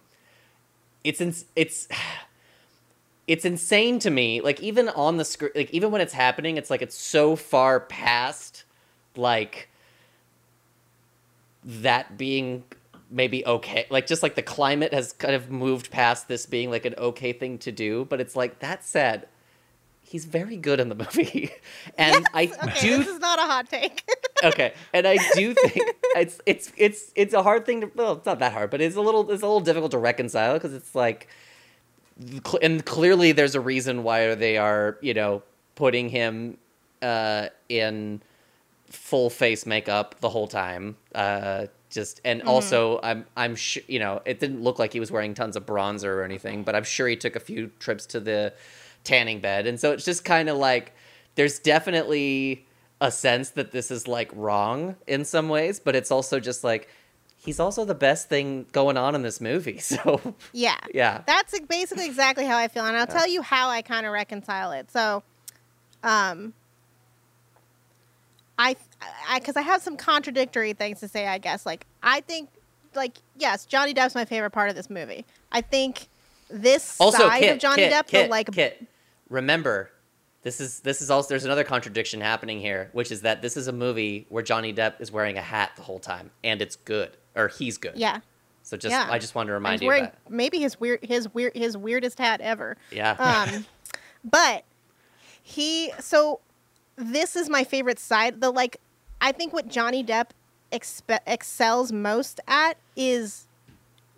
it's 1.04 1.20
ins- 1.20 1.44
it's 1.54 1.88
it's 3.26 3.44
insane 3.44 3.98
to 3.98 4.10
me. 4.10 4.40
Like 4.40 4.60
even 4.60 4.88
on 4.88 5.18
the 5.18 5.24
screen, 5.24 5.52
like 5.54 5.70
even 5.72 5.90
when 5.90 6.00
it's 6.00 6.14
happening, 6.14 6.56
it's 6.56 6.70
like 6.70 6.80
it's 6.80 6.96
so 6.96 7.36
far 7.36 7.80
past 7.80 8.64
like 9.14 9.68
that 11.64 12.16
being 12.16 12.64
maybe 13.16 13.44
okay. 13.46 13.86
Like 13.88 14.06
just 14.06 14.22
like 14.22 14.34
the 14.34 14.42
climate 14.42 14.92
has 14.92 15.12
kind 15.14 15.34
of 15.34 15.50
moved 15.50 15.90
past 15.90 16.28
this 16.28 16.46
being 16.46 16.70
like 16.70 16.84
an 16.84 16.94
okay 16.98 17.32
thing 17.32 17.58
to 17.58 17.72
do, 17.72 18.04
but 18.04 18.20
it's 18.20 18.36
like 18.36 18.60
that 18.60 18.84
said, 18.84 19.26
he's 20.02 20.26
very 20.26 20.56
good 20.56 20.78
in 20.78 20.90
the 20.90 20.94
movie. 21.16 21.50
and 21.96 22.26
I 22.34 22.44
okay, 22.62 22.80
do 22.80 22.98
this 22.98 23.08
is 23.08 23.18
not 23.18 23.38
a 23.38 23.42
hot 23.42 23.68
take. 23.68 24.08
okay, 24.44 24.74
and 24.92 25.08
I 25.08 25.16
do 25.34 25.54
think 25.54 25.96
it's 26.14 26.40
it's 26.46 26.70
it's 26.76 27.12
it's 27.16 27.34
a 27.34 27.42
hard 27.42 27.64
thing 27.64 27.80
to. 27.80 27.90
Well, 27.94 28.12
it's 28.12 28.26
not 28.26 28.38
that 28.38 28.52
hard, 28.52 28.70
but 28.70 28.80
it's 28.80 28.96
a 28.96 29.00
little 29.00 29.30
it's 29.30 29.42
a 29.42 29.46
little 29.46 29.60
difficult 29.60 29.92
to 29.92 29.98
reconcile 29.98 30.54
because 30.54 30.74
it's 30.74 30.94
like, 30.94 31.28
and 32.62 32.84
clearly 32.84 33.32
there's 33.32 33.54
a 33.54 33.60
reason 33.60 34.02
why 34.02 34.34
they 34.34 34.58
are 34.58 34.98
you 35.00 35.14
know 35.14 35.42
putting 35.74 36.10
him 36.10 36.58
uh, 37.00 37.48
in 37.70 38.20
full 38.90 39.30
face 39.30 39.64
makeup 39.64 40.16
the 40.20 40.28
whole 40.28 40.46
time. 40.46 40.96
Uh, 41.14 41.66
just 41.90 42.20
and 42.24 42.42
also 42.42 43.00
I'm 43.02 43.26
I'm 43.36 43.54
sure 43.54 43.82
you 43.86 43.98
know 43.98 44.20
it 44.24 44.40
didn't 44.40 44.62
look 44.62 44.78
like 44.78 44.92
he 44.92 45.00
was 45.00 45.10
wearing 45.10 45.34
tons 45.34 45.56
of 45.56 45.66
bronzer 45.66 46.08
or 46.08 46.22
anything, 46.22 46.62
but 46.62 46.74
I'm 46.74 46.84
sure 46.84 47.08
he 47.08 47.16
took 47.16 47.36
a 47.36 47.40
few 47.40 47.70
trips 47.78 48.06
to 48.06 48.20
the 48.20 48.52
tanning 49.04 49.40
bed, 49.40 49.66
and 49.66 49.78
so 49.78 49.92
it's 49.92 50.04
just 50.04 50.24
kind 50.24 50.48
of 50.48 50.56
like 50.56 50.92
there's 51.36 51.58
definitely 51.58 52.66
a 53.00 53.10
sense 53.10 53.50
that 53.50 53.72
this 53.72 53.90
is 53.90 54.08
like 54.08 54.30
wrong 54.34 54.96
in 55.06 55.24
some 55.24 55.48
ways, 55.48 55.78
but 55.78 55.94
it's 55.94 56.10
also 56.10 56.40
just 56.40 56.64
like 56.64 56.88
he's 57.36 57.60
also 57.60 57.84
the 57.84 57.94
best 57.94 58.28
thing 58.28 58.66
going 58.72 58.96
on 58.96 59.14
in 59.14 59.22
this 59.22 59.40
movie. 59.40 59.78
So 59.86 60.20
yeah. 60.52 60.76
yeah, 60.92 61.22
That's 61.26 61.58
basically 61.60 62.06
exactly 62.06 62.44
how 62.44 62.56
I 62.56 62.68
feel, 62.68 62.84
and 62.84 62.96
I'll 62.96 63.06
tell 63.06 63.28
you 63.28 63.40
how 63.40 63.68
I 63.68 63.82
kind 63.82 64.04
of 64.04 64.12
reconcile 64.12 64.72
it. 64.72 64.90
So, 64.90 65.22
um, 66.02 66.52
I, 68.58 68.70
I, 68.70 68.76
because 69.34 69.56
I 69.56 69.62
have 69.62 69.82
some 69.82 69.96
contradictory 69.96 70.72
things 70.72 71.00
to 71.00 71.08
say. 71.08 71.26
I 71.26 71.38
guess, 71.38 71.66
like 71.66 71.86
I 72.02 72.20
think, 72.20 72.50
like 72.94 73.16
yes, 73.36 73.66
Johnny 73.66 73.94
Depp's 73.94 74.14
my 74.14 74.24
favorite 74.24 74.50
part 74.50 74.68
of 74.70 74.76
this 74.76 74.90
movie. 74.90 75.24
I 75.52 75.60
think 75.60 76.08
this 76.50 77.00
also 77.00 77.28
side 77.28 77.40
Kit, 77.40 77.52
of 77.54 77.58
Johnny 77.58 77.82
Kit, 77.82 77.92
Depp, 77.92 78.06
Kit, 78.06 78.26
the 78.26 78.30
like, 78.30 78.52
Kit, 78.52 78.86
remember 79.28 79.90
this 80.42 80.60
is 80.60 80.80
this 80.80 81.02
is 81.02 81.10
also 81.10 81.28
there's 81.28 81.44
another 81.44 81.64
contradiction 81.64 82.20
happening 82.20 82.60
here, 82.60 82.88
which 82.92 83.10
is 83.10 83.22
that 83.22 83.42
this 83.42 83.56
is 83.56 83.66
a 83.66 83.72
movie 83.72 84.26
where 84.28 84.44
Johnny 84.44 84.72
Depp 84.72 85.00
is 85.00 85.10
wearing 85.10 85.36
a 85.36 85.42
hat 85.42 85.72
the 85.76 85.82
whole 85.82 85.98
time, 85.98 86.30
and 86.44 86.62
it's 86.62 86.76
good 86.76 87.16
or 87.34 87.48
he's 87.48 87.78
good. 87.78 87.94
yeah, 87.96 88.20
So 88.62 88.76
just 88.76 88.92
Yeah. 88.92 89.08
I 89.10 89.18
just 89.18 89.34
wanted 89.34 89.48
to 89.48 89.54
remind 89.54 89.82
you 89.82 89.88
wearing 89.88 90.10
maybe 90.28 90.60
his 90.60 90.80
weird, 90.80 91.04
his 91.04 91.32
weird, 91.34 91.56
his 91.56 91.76
weirdest 91.76 92.18
hat 92.18 92.40
ever. 92.40 92.76
Yeah. 92.90 93.10
Um, 93.18 93.66
but 94.24 94.64
he 95.42 95.92
so 96.00 96.40
this 96.96 97.36
is 97.36 97.50
my 97.50 97.64
favorite 97.64 97.98
side. 97.98 98.40
The 98.40 98.50
like, 98.50 98.80
I 99.20 99.32
think 99.32 99.52
what 99.52 99.68
Johnny 99.68 100.04
Depp 100.04 100.30
expe- 100.72 101.18
excels 101.26 101.92
most 101.92 102.40
at 102.46 102.76
is 102.96 103.46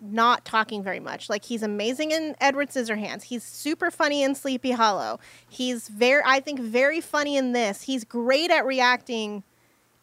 not 0.01 0.45
talking 0.45 0.81
very 0.81 0.99
much. 0.99 1.29
Like 1.29 1.45
he's 1.45 1.61
amazing 1.63 2.11
in 2.11 2.35
Edward 2.39 2.69
Scissorhands. 2.69 3.23
He's 3.23 3.43
super 3.43 3.91
funny 3.91 4.23
in 4.23 4.35
Sleepy 4.35 4.71
Hollow. 4.71 5.19
He's 5.47 5.87
very, 5.89 6.21
I 6.25 6.39
think, 6.39 6.59
very 6.59 7.01
funny 7.01 7.35
in 7.37 7.51
this. 7.53 7.83
He's 7.83 8.03
great 8.03 8.49
at 8.51 8.65
reacting, 8.65 9.43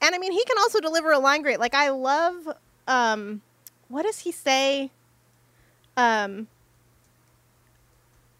and 0.02 0.14
I 0.14 0.18
mean, 0.18 0.32
he 0.32 0.44
can 0.44 0.58
also 0.58 0.80
deliver 0.80 1.12
a 1.12 1.18
line 1.18 1.42
great. 1.42 1.60
Like 1.60 1.74
I 1.74 1.88
love, 1.90 2.48
um, 2.86 3.40
what 3.88 4.02
does 4.02 4.20
he 4.20 4.32
say? 4.32 4.90
Um, 5.96 6.48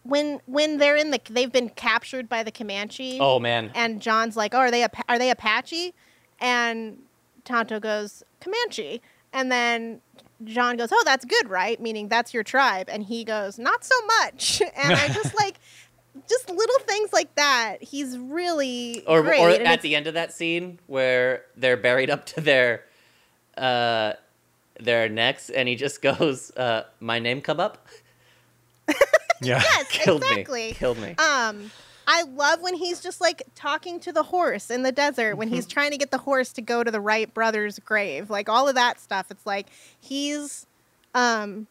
when 0.03 0.39
when 0.45 0.77
they're 0.77 0.95
in 0.95 1.11
the 1.11 1.19
they've 1.29 1.51
been 1.51 1.69
captured 1.69 2.29
by 2.29 2.43
the 2.43 2.51
Comanche. 2.51 3.17
oh 3.19 3.39
man. 3.39 3.71
And 3.73 4.01
John's 4.01 4.37
like, 4.37 4.53
"Oh, 4.53 4.59
are 4.59 4.71
they 4.71 4.83
Apa- 4.83 5.03
are 5.09 5.17
they 5.17 5.31
Apache?" 5.31 5.93
And 6.39 6.99
Tonto 7.45 7.79
goes, 7.79 8.23
"Comanche." 8.41 9.01
And 9.33 9.51
then 9.51 10.01
John 10.43 10.77
goes, 10.77 10.89
"Oh, 10.91 11.01
that's 11.05 11.25
good, 11.25 11.49
right?" 11.49 11.79
Meaning 11.79 12.07
that's 12.09 12.33
your 12.33 12.43
tribe. 12.43 12.89
And 12.89 13.03
he 13.03 13.23
goes, 13.23 13.57
"Not 13.59 13.83
so 13.83 13.95
much." 14.21 14.61
And 14.75 14.93
I 14.93 15.07
just 15.09 15.35
like 15.39 15.55
just 16.29 16.49
little 16.49 16.79
things 16.79 17.13
like 17.13 17.33
that. 17.35 17.77
He's 17.81 18.17
really 18.17 19.03
or, 19.05 19.21
great. 19.21 19.39
or 19.39 19.49
and 19.49 19.61
at 19.67 19.73
it's- 19.73 19.81
the 19.83 19.95
end 19.95 20.07
of 20.07 20.13
that 20.15 20.33
scene 20.33 20.79
where 20.87 21.43
they're 21.55 21.77
buried 21.77 22.09
up 22.09 22.25
to 22.27 22.41
their 22.41 22.83
uh 23.57 24.13
their 24.79 25.09
necks 25.09 25.49
and 25.49 25.67
he 25.67 25.75
just 25.75 26.01
goes 26.03 26.51
uh 26.57 26.83
my 26.99 27.17
name 27.17 27.41
come 27.41 27.59
up 27.59 27.87
Yeah. 28.87 28.93
yes, 29.63 29.87
killed 29.89 30.21
exactly. 30.23 30.67
me 30.67 30.73
killed 30.73 30.97
me 30.99 31.15
Um, 31.17 31.71
I 32.09 32.23
love 32.23 32.61
when 32.61 32.75
he's 32.75 33.01
just 33.01 33.19
like 33.19 33.43
talking 33.53 33.99
to 33.99 34.11
the 34.13 34.23
horse 34.23 34.71
in 34.71 34.83
the 34.83 34.91
desert 34.93 35.35
when 35.35 35.49
Mm-hmm. 35.49 35.55
he's 35.55 35.67
trying 35.67 35.91
to 35.91 35.97
get 35.97 36.09
the 36.09 36.19
horse 36.19 36.53
to 36.53 36.61
go 36.61 36.83
to 36.83 36.89
the 36.89 37.01
Wright 37.01 37.31
brothers' 37.33 37.79
grave. 37.79 38.29
Like 38.29 38.47
all 38.47 38.67
of 38.69 38.75
that 38.75 38.99
stuff. 38.99 39.27
It's 39.29 39.45
like 39.45 39.67
he's 39.99 40.65
um 41.13 41.67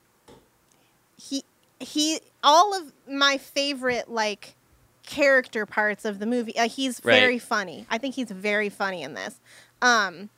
he 1.17 1.43
he 1.81 2.21
all 2.43 2.75
of 2.79 2.93
my 3.09 3.39
favorite 3.39 4.11
like 4.11 4.55
character 5.07 5.65
parts 5.67 6.05
of 6.05 6.19
the 6.19 6.27
movie. 6.27 6.57
Uh, 6.59 6.69
he's 6.69 7.01
Right. 7.03 7.15
very 7.15 7.39
funny. 7.39 7.87
I 7.91 7.97
think 7.99 8.15
he's 8.17 8.31
very 8.31 8.69
funny 8.69 9.03
in 9.03 9.15
this. 9.15 9.41
Um 9.81 10.29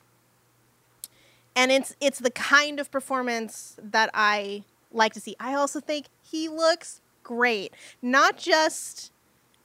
and 1.56 1.72
it's 1.72 1.96
it's 2.00 2.20
the 2.20 2.30
kind 2.30 2.78
of 2.78 2.90
performance 2.90 3.76
that 3.82 4.10
I 4.14 4.62
like 4.92 5.12
to 5.14 5.20
see. 5.20 5.34
I 5.40 5.54
also 5.54 5.80
think 5.80 6.06
he 6.22 6.48
looks 6.48 7.00
great. 7.24 7.72
Not 8.00 8.36
just 8.38 9.10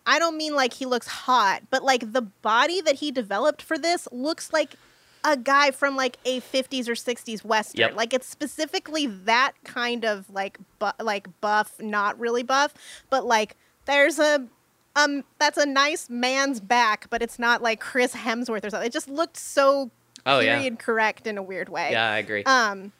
I 0.06 0.20
don't 0.20 0.38
mean 0.38 0.56
like 0.56 0.74
he 0.74 0.86
looks 0.86 1.08
hot, 1.08 1.64
but 1.70 1.84
like 1.84 2.12
the 2.14 2.22
body 2.22 2.82
that 2.82 2.95
he 2.95 3.12
developed 3.12 3.62
for 3.62 3.78
this 3.78 4.08
looks 4.12 4.51
like 4.51 4.76
a 5.24 5.38
guy 5.38 5.72
from 5.72 5.95
like 5.95 6.18
a 6.26 6.41
50s 6.41 6.88
or 6.89 6.93
60s 6.93 7.45
western. 7.45 7.80
Yep. 7.80 7.95
Like 7.95 8.14
it's 8.14 8.28
specifically 8.28 9.06
that 9.08 9.54
kind 9.64 10.04
of 10.04 10.30
like 10.30 10.58
bu- 10.80 10.91
like 11.01 11.28
buff, 11.39 11.80
not 11.80 12.20
really 12.20 12.43
buff, 12.43 12.74
but 13.10 13.26
like 13.26 13.56
there's 13.86 14.20
a 14.20 14.45
um 14.95 15.24
that's 15.39 15.58
a 15.58 15.66
nice 15.66 16.10
man's 16.10 16.60
back, 16.60 17.10
but 17.10 17.22
it's 17.22 17.39
not 17.39 17.62
like 17.62 17.80
Chris 17.80 18.14
Hemsworth 18.14 18.66
or 18.66 18.70
something. 18.70 18.88
It 18.88 18.93
just 18.93 19.10
looked 19.10 19.38
so 19.38 19.91
Oh, 20.26 20.39
yeah. 20.39 20.56
period 20.58 20.80
correct 20.80 21.28
in 21.28 21.38
a 21.38 21.43
weird 21.43 21.68
way. 21.70 21.91
Yeah, 21.91 22.10
I 22.12 22.18
agree. 22.18 22.43
Um, 22.43 22.91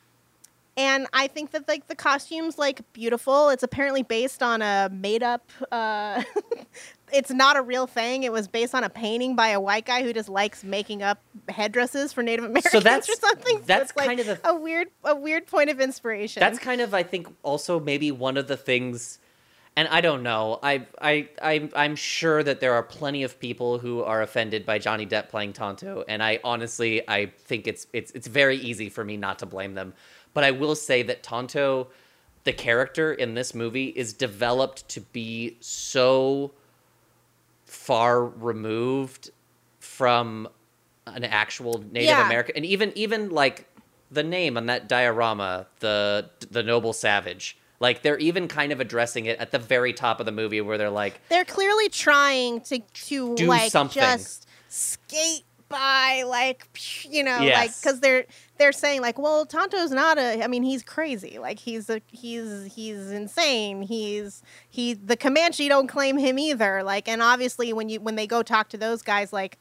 and 0.76 1.08
I 1.14 1.28
think 1.28 1.52
that 1.52 1.68
like 1.68 1.88
the 1.88 1.96
costumes 1.96 2.58
like 2.58 2.82
beautiful. 2.94 3.50
It's 3.50 3.64
apparently 3.64 4.04
based 4.04 4.42
on 4.42 4.62
a 4.62 4.90
made 4.92 5.22
up. 5.22 5.52
Uh, 5.72 6.24
it's 7.14 7.30
not 7.30 7.58
a 7.58 7.62
real 7.62 7.86
thing. 7.86 8.24
It 8.24 8.32
was 8.32 8.48
based 8.48 8.74
on 8.74 8.84
a 8.84 8.90
painting 8.90 9.36
by 9.36 9.50
a 9.50 9.60
white 9.62 9.86
guy 9.86 10.02
who 10.02 10.14
just 10.14 10.30
likes 10.30 10.64
making 10.64 11.04
up 11.04 11.22
headdresses 11.48 12.12
for 12.12 12.24
Native 12.24 12.46
Americans 12.46 12.84
that's- 12.84 13.10
or 13.10 13.16
something. 13.16 13.58
So 13.60 13.64
that's 13.66 13.96
like 13.96 14.08
kind 14.08 14.20
of 14.20 14.26
the- 14.26 14.40
a 14.50 14.56
weird 14.56 14.88
a 15.04 15.16
weird 15.16 15.46
point 15.46 15.70
of 15.70 15.80
inspiration. 15.80 16.40
That's 16.40 16.60
kind 16.60 16.82
of, 16.82 16.94
I 16.94 17.04
think, 17.04 17.28
also 17.44 17.80
maybe 17.80 18.12
one 18.12 18.38
of 18.38 18.48
the 18.48 18.58
things. 18.58 19.20
And 19.76 19.88
I 19.88 20.02
don't 20.02 20.22
know. 20.22 20.60
I, 20.62 20.86
I, 21.02 21.30
I'm, 21.42 21.72
I'm 21.76 21.96
sure 21.96 22.44
that 22.44 22.60
there 22.60 22.76
are 22.76 22.84
plenty 22.84 23.24
of 23.24 23.40
people 23.40 23.80
who 23.80 24.04
are 24.04 24.22
offended 24.22 24.68
by 24.68 24.78
Johnny 24.78 25.08
Depp 25.08 25.30
playing 25.30 25.54
Tonto, 25.54 26.04
and 26.08 26.22
I 26.22 26.40
honestly, 26.44 27.02
I 27.10 27.32
think 27.40 27.66
it's, 27.66 27.88
it's, 27.92 28.12
it's 28.12 28.28
very 28.28 28.58
easy 28.58 28.90
for 28.90 29.04
me 29.04 29.18
not 29.18 29.40
to 29.40 29.48
blame 29.48 29.74
them. 29.74 29.96
But 30.34 30.44
I 30.44 30.52
will 30.52 30.76
say 30.76 31.04
that 31.04 31.22
Tonto, 31.24 31.88
the 32.44 32.54
character 32.54 33.14
in 33.14 33.36
this 33.36 33.54
movie, 33.54 33.88
is 33.88 34.14
developed 34.14 34.88
to 34.90 35.02
be 35.02 35.58
so 35.60 36.52
far 37.66 38.26
removed 38.26 39.32
from 39.80 40.48
an 41.08 41.24
actual 41.24 41.84
Native 41.92 42.10
Yeah. 42.10 42.26
American, 42.26 42.56
and 42.56 42.66
even 42.66 42.92
even 42.96 43.30
like 43.30 43.68
the 44.12 44.24
name 44.24 44.58
on 44.58 44.68
that 44.68 44.88
diorama, 44.88 45.68
the 45.80 46.30
the 46.50 46.64
noble 46.64 46.94
savage. 46.94 47.58
Like 47.80 48.02
they're 48.02 48.18
even 48.20 48.48
kind 48.48 48.72
of 48.72 48.80
addressing 48.80 49.26
it 49.26 49.38
at 49.40 49.52
the 49.52 49.60
very 49.60 49.92
top 49.92 50.20
of 50.20 50.26
the 50.26 50.32
movie, 50.32 50.62
where 50.62 50.78
they're 50.78 50.90
like, 50.90 51.20
They're 51.30 51.44
clearly 51.46 51.90
trying 51.90 52.62
to 52.62 52.80
to 52.80 53.36
Do 53.36 53.48
like 53.48 53.72
something. 53.72 54.02
just 54.02 54.48
skate 54.70 55.44
by, 55.68 56.24
like 56.26 56.66
you 57.10 57.24
know, 57.24 57.40
like 57.44 57.72
because 57.82 58.00
they're 58.00 58.26
they're 58.58 58.72
saying 58.72 59.02
like, 59.02 59.18
well, 59.18 59.46
Tonto's 59.46 59.92
not 59.92 60.18
a. 60.18 60.44
I 60.44 60.48
mean, 60.48 60.64
he's 60.64 60.84
crazy. 60.84 61.40
Like 61.40 61.60
he's 61.60 61.90
a 61.90 62.02
he's 62.08 62.72
he's 62.76 63.12
insane. 63.12 63.82
He's 63.82 64.44
he 64.70 64.94
the 64.94 65.18
Comanche 65.18 65.68
don't 65.68 65.88
claim 65.88 66.18
him 66.18 66.38
either. 66.38 66.84
Like, 66.84 67.08
and 67.08 67.22
obviously 67.22 67.74
when 67.74 67.90
you 67.90 68.00
when 68.00 68.16
they 68.16 68.28
go 68.28 68.44
talk 68.44 68.70
to 68.70 68.78
those 68.78 69.02
guys, 69.02 69.34
like. 69.34 69.58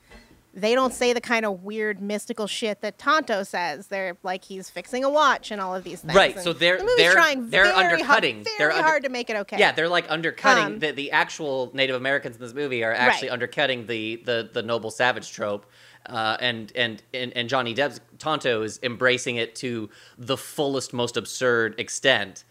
They 0.55 0.75
don't 0.75 0.93
say 0.93 1.15
the 1.15 1.21
kind 1.23 1.47
of 1.47 1.63
weird 1.63 2.03
mystical 2.03 2.47
shit 2.47 2.83
that 2.83 2.99
Tonto 2.99 3.43
says. 3.43 3.87
They're 3.87 4.19
like 4.23 4.45
he's 4.45 4.69
fixing 4.69 5.03
a 5.03 5.09
watch 5.09 5.51
and 5.51 5.63
all 5.63 5.75
of 5.75 5.83
these 5.83 6.03
things. 6.03 6.15
Right, 6.15 6.35
And 6.35 6.45
so 6.45 6.53
they're- 6.53 6.77
the 6.77 6.93
they're- 6.99 7.13
trying 7.15 7.49
they're 7.49 7.65
very 7.65 7.75
hard- 7.75 7.93
undercutting. 7.95 8.45
very 8.45 8.55
They're 8.59 8.71
under- 8.73 8.83
hard 8.83 9.03
to 9.05 9.09
make 9.09 9.31
it 9.31 9.37
okay. 9.37 9.57
yeah, 9.59 9.73
they're 9.73 9.89
like 9.89 10.05
undercutting 10.11 10.65
Um, 10.65 10.79
the 10.81 10.91
the 10.91 11.11
actual 11.13 11.71
Native 11.73 11.97
Americans 11.97 12.37
in 12.37 12.43
this 12.43 12.53
movie 12.53 12.85
are 12.85 12.93
actually 12.93 13.29
Right. 13.29 13.33
undercutting 13.33 13.87
the 13.87 14.17
the 14.27 14.51
the 14.53 14.61
noble 14.63 14.91
savage 14.91 15.33
trope. 15.33 15.65
Uh, 16.07 16.37
and, 16.41 16.73
and 16.75 17.03
and 17.15 17.33
and 17.37 17.49
Johnny 17.49 17.75
Depp's 17.75 18.01
Tonto 18.19 18.63
is 18.63 18.81
embracing 18.83 19.37
it 19.37 19.55
to 19.57 19.89
the 20.19 20.37
fullest, 20.37 20.93
most 20.93 21.17
absurd 21.17 21.79
extent. 21.79 22.45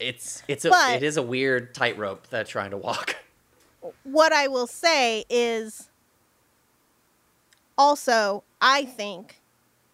It's 0.00 0.42
it's 0.48 0.64
a 0.64 0.70
But- 0.70 0.96
it 0.96 1.02
is 1.02 1.16
a 1.16 1.22
weird 1.22 1.74
tightrope 1.74 2.26
that's 2.28 2.50
trying 2.50 2.70
to 2.72 2.76
walk. 2.76 3.16
what 4.02 4.32
I 4.32 4.48
will 4.48 4.66
say 4.66 5.24
is 5.30 5.88
also, 7.76 8.42
I 8.60 8.84
think 8.84 9.40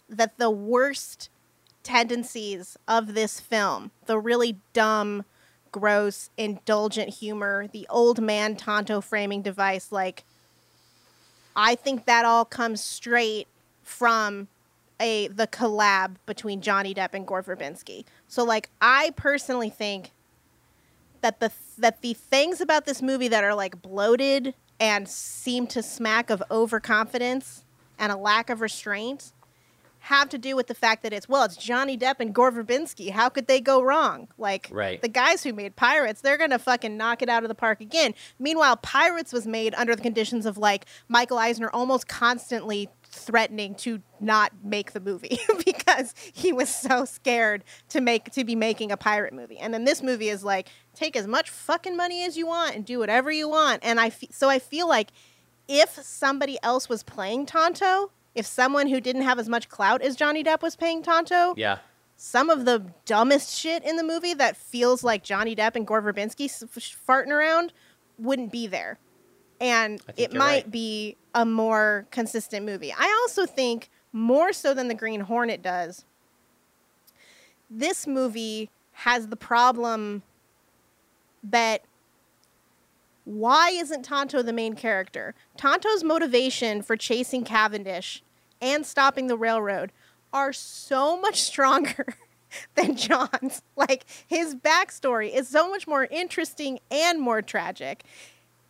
that 0.09 0.39
the 0.39 0.51
worst 0.51 1.29
tendencies 1.83 2.79
of 2.89 3.15
this 3.15 3.41
film, 3.41 3.91
the 4.07 4.19
really 4.19 4.59
dumb, 4.73 5.25
gross, 5.71 6.31
indulgent 6.37 7.11
humor, 7.11 7.67
the 7.71 7.87
old 7.91 8.23
man 8.23 8.57
Tonto 8.57 9.01
framing 9.01 9.43
device, 9.43 9.93
like, 9.93 10.25
I 11.57 11.75
think 11.75 12.07
that 12.07 12.25
all 12.25 12.45
comes 12.45 12.83
straight 12.83 13.47
from 13.83 14.49
a 15.01 15.29
the 15.29 15.47
collab 15.47 16.17
between 16.27 16.61
Johnny 16.61 16.95
Depp 16.95 17.15
and 17.15 17.27
Gore 17.27 17.43
Verbinski. 17.43 18.05
So 18.29 18.45
like 18.45 18.71
I 18.81 19.13
personally 19.17 19.71
think 19.71 20.13
that 21.21 21.41
the 21.41 21.53
that 21.79 22.01
the 22.01 22.15
things 22.15 22.61
about 22.61 22.87
this 22.87 23.03
movie 23.03 23.29
that 23.29 23.45
are 23.45 23.55
like 23.55 23.83
bloated 23.83 24.55
and 24.81 25.09
seem 25.09 25.67
to 25.69 25.83
smack 25.83 26.31
of 26.31 26.43
overconfidence 26.51 27.65
and 27.99 28.11
a 28.11 28.17
lack 28.17 28.51
of 28.51 28.61
restraint 28.61 29.33
have 30.05 30.29
to 30.29 30.37
do 30.39 30.55
with 30.55 30.67
the 30.67 30.75
fact 30.75 31.03
that 31.03 31.13
it's 31.15 31.29
well 31.29 31.45
it's 31.45 31.57
Johnny 31.57 31.97
Depp 31.97 32.17
and 32.21 32.35
Gore 32.35 32.53
Verbinski. 32.53 33.11
How 33.11 33.29
could 33.31 33.47
they 33.47 33.61
go 33.61 33.83
wrong? 33.83 34.29
Like 34.37 34.69
Right. 34.71 35.01
the 35.01 35.09
guys 35.09 35.43
who 35.43 35.53
made 35.55 35.77
Pirates, 35.77 36.21
they're 36.21 36.37
gonna 36.37 36.59
fucking 36.59 36.97
knock 36.97 37.23
it 37.23 37.29
out 37.31 37.43
of 37.43 37.49
the 37.49 37.55
park 37.55 37.81
again. 37.81 38.15
Meanwhile, 38.39 38.77
Pirates 38.79 39.33
was 39.33 39.47
made 39.47 39.75
under 39.77 39.97
the 39.97 40.03
conditions 40.03 40.45
of 40.45 40.59
like 40.59 40.85
Michael 41.09 41.39
Eisner 41.39 41.71
almost 41.71 42.07
constantly 42.07 42.91
threatening 43.05 43.75
to 43.77 44.03
not 44.21 44.53
make 44.63 44.93
the 44.93 45.01
movie 45.01 45.39
because 45.65 46.15
he 46.35 46.53
was 46.53 46.69
so 46.69 47.05
scared 47.05 47.65
to 47.89 48.01
make 48.01 48.31
to 48.33 48.45
be 48.45 48.55
making 48.55 48.93
a 48.93 48.97
pirate 48.99 49.33
movie. 49.33 49.57
And 49.57 49.73
then 49.73 49.85
this 49.85 50.03
movie 50.03 50.29
is 50.29 50.45
like 50.45 50.69
take 50.95 51.17
as 51.17 51.27
much 51.27 51.49
fucking 51.49 51.97
money 51.97 52.25
as 52.25 52.37
you 52.37 52.47
want 52.47 52.75
and 52.75 52.85
do 52.85 52.99
whatever 52.99 53.31
you 53.31 53.49
want. 53.49 53.81
And 53.83 53.99
I 53.99 54.11
fe- 54.11 54.29
so 54.33 54.51
I 54.51 54.59
feel 54.59 54.87
like 54.89 55.13
if 55.67 55.91
somebody 55.95 56.59
else 56.63 56.89
was 56.91 57.03
playing 57.03 57.47
Tonto, 57.47 58.11
if 58.35 58.47
someone 58.47 58.89
who 58.89 59.01
didn't 59.01 59.23
have 59.23 59.39
as 59.39 59.49
much 59.49 59.69
clout 59.69 60.03
as 60.03 60.17
Johnny 60.17 60.43
Depp 60.43 60.63
was 60.63 60.77
paying 60.77 61.03
Tonto, 61.03 61.55
Yeah. 61.57 61.79
some 62.17 62.51
of 62.51 62.65
the 62.65 62.93
dumbest 63.05 63.51
shit 63.57 63.85
in 63.85 63.97
the 63.97 64.03
movie 64.03 64.35
that 64.35 64.57
feels 64.57 65.05
like 65.05 65.23
Johnny 65.23 65.55
Depp 65.55 65.77
and 65.77 65.87
Gore 65.87 66.03
Verbinski 66.03 66.49
farting 67.07 67.29
around 67.31 67.73
wouldn't 68.19 68.51
be 68.53 68.67
there. 68.67 68.99
And 69.61 70.01
it 70.17 70.33
might 70.33 70.65
right. 70.65 70.71
be 70.71 71.17
a 71.35 71.47
more 71.47 72.07
consistent 72.11 72.67
movie. 72.67 72.93
I 72.93 73.23
also 73.23 73.47
think, 73.47 73.89
more 74.13 74.53
so 74.53 74.75
than 74.75 74.89
The 74.89 74.95
Green 74.95 75.21
Hornet 75.21 75.63
does, 75.63 76.05
this 77.71 78.07
movie 78.07 78.71
has 78.93 79.29
the 79.29 79.37
problem 79.37 80.23
that 81.43 81.83
why 83.25 83.71
isn't 83.71 84.05
Tonto 84.05 84.43
the 84.43 84.53
main 84.53 84.75
character? 84.75 85.35
Tonto's 85.57 86.05
motivation 86.05 86.83
for 86.83 86.97
chasing 86.97 87.45
Cavendish 87.45 88.23
and 88.61 88.85
stopping 88.85 89.27
the 89.27 89.37
railroad 89.37 89.93
are 90.33 90.53
so 90.53 91.19
much 91.21 91.43
stronger 91.51 92.17
than 92.75 92.97
John's. 92.97 93.63
Like 93.77 94.05
his 94.27 94.55
backstory 94.55 95.35
is 95.35 95.49
so 95.49 95.69
much 95.69 95.87
more 95.87 96.05
interesting 96.05 96.79
and 96.91 97.21
more 97.21 97.43
tragic. 97.43 98.05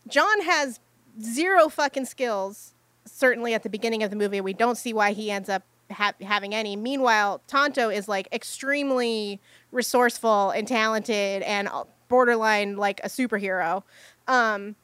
John 0.06 0.42
has 0.42 0.80
zero 1.20 1.68
fucking 1.68 2.04
skills, 2.04 2.74
certainly 3.04 3.54
at 3.54 3.62
the 3.62 3.70
beginning 3.70 4.02
of 4.02 4.10
the 4.10 4.16
movie. 4.16 4.40
We 4.40 4.52
don't 4.52 4.76
see 4.76 4.92
why 4.92 5.12
he 5.12 5.30
ends 5.30 5.48
up 5.48 5.62
ha- 5.90 6.12
having 6.20 6.54
any. 6.54 6.76
Meanwhile, 6.76 7.42
Tonto 7.46 7.88
is 7.90 8.08
like 8.08 8.28
extremely 8.32 9.40
resourceful 9.72 10.50
and 10.50 10.68
talented 10.68 11.42
and 11.42 11.68
borderline 12.08 12.76
like 12.76 13.00
a 13.02 13.08
superhero. 13.08 13.82
Um, 14.26 14.76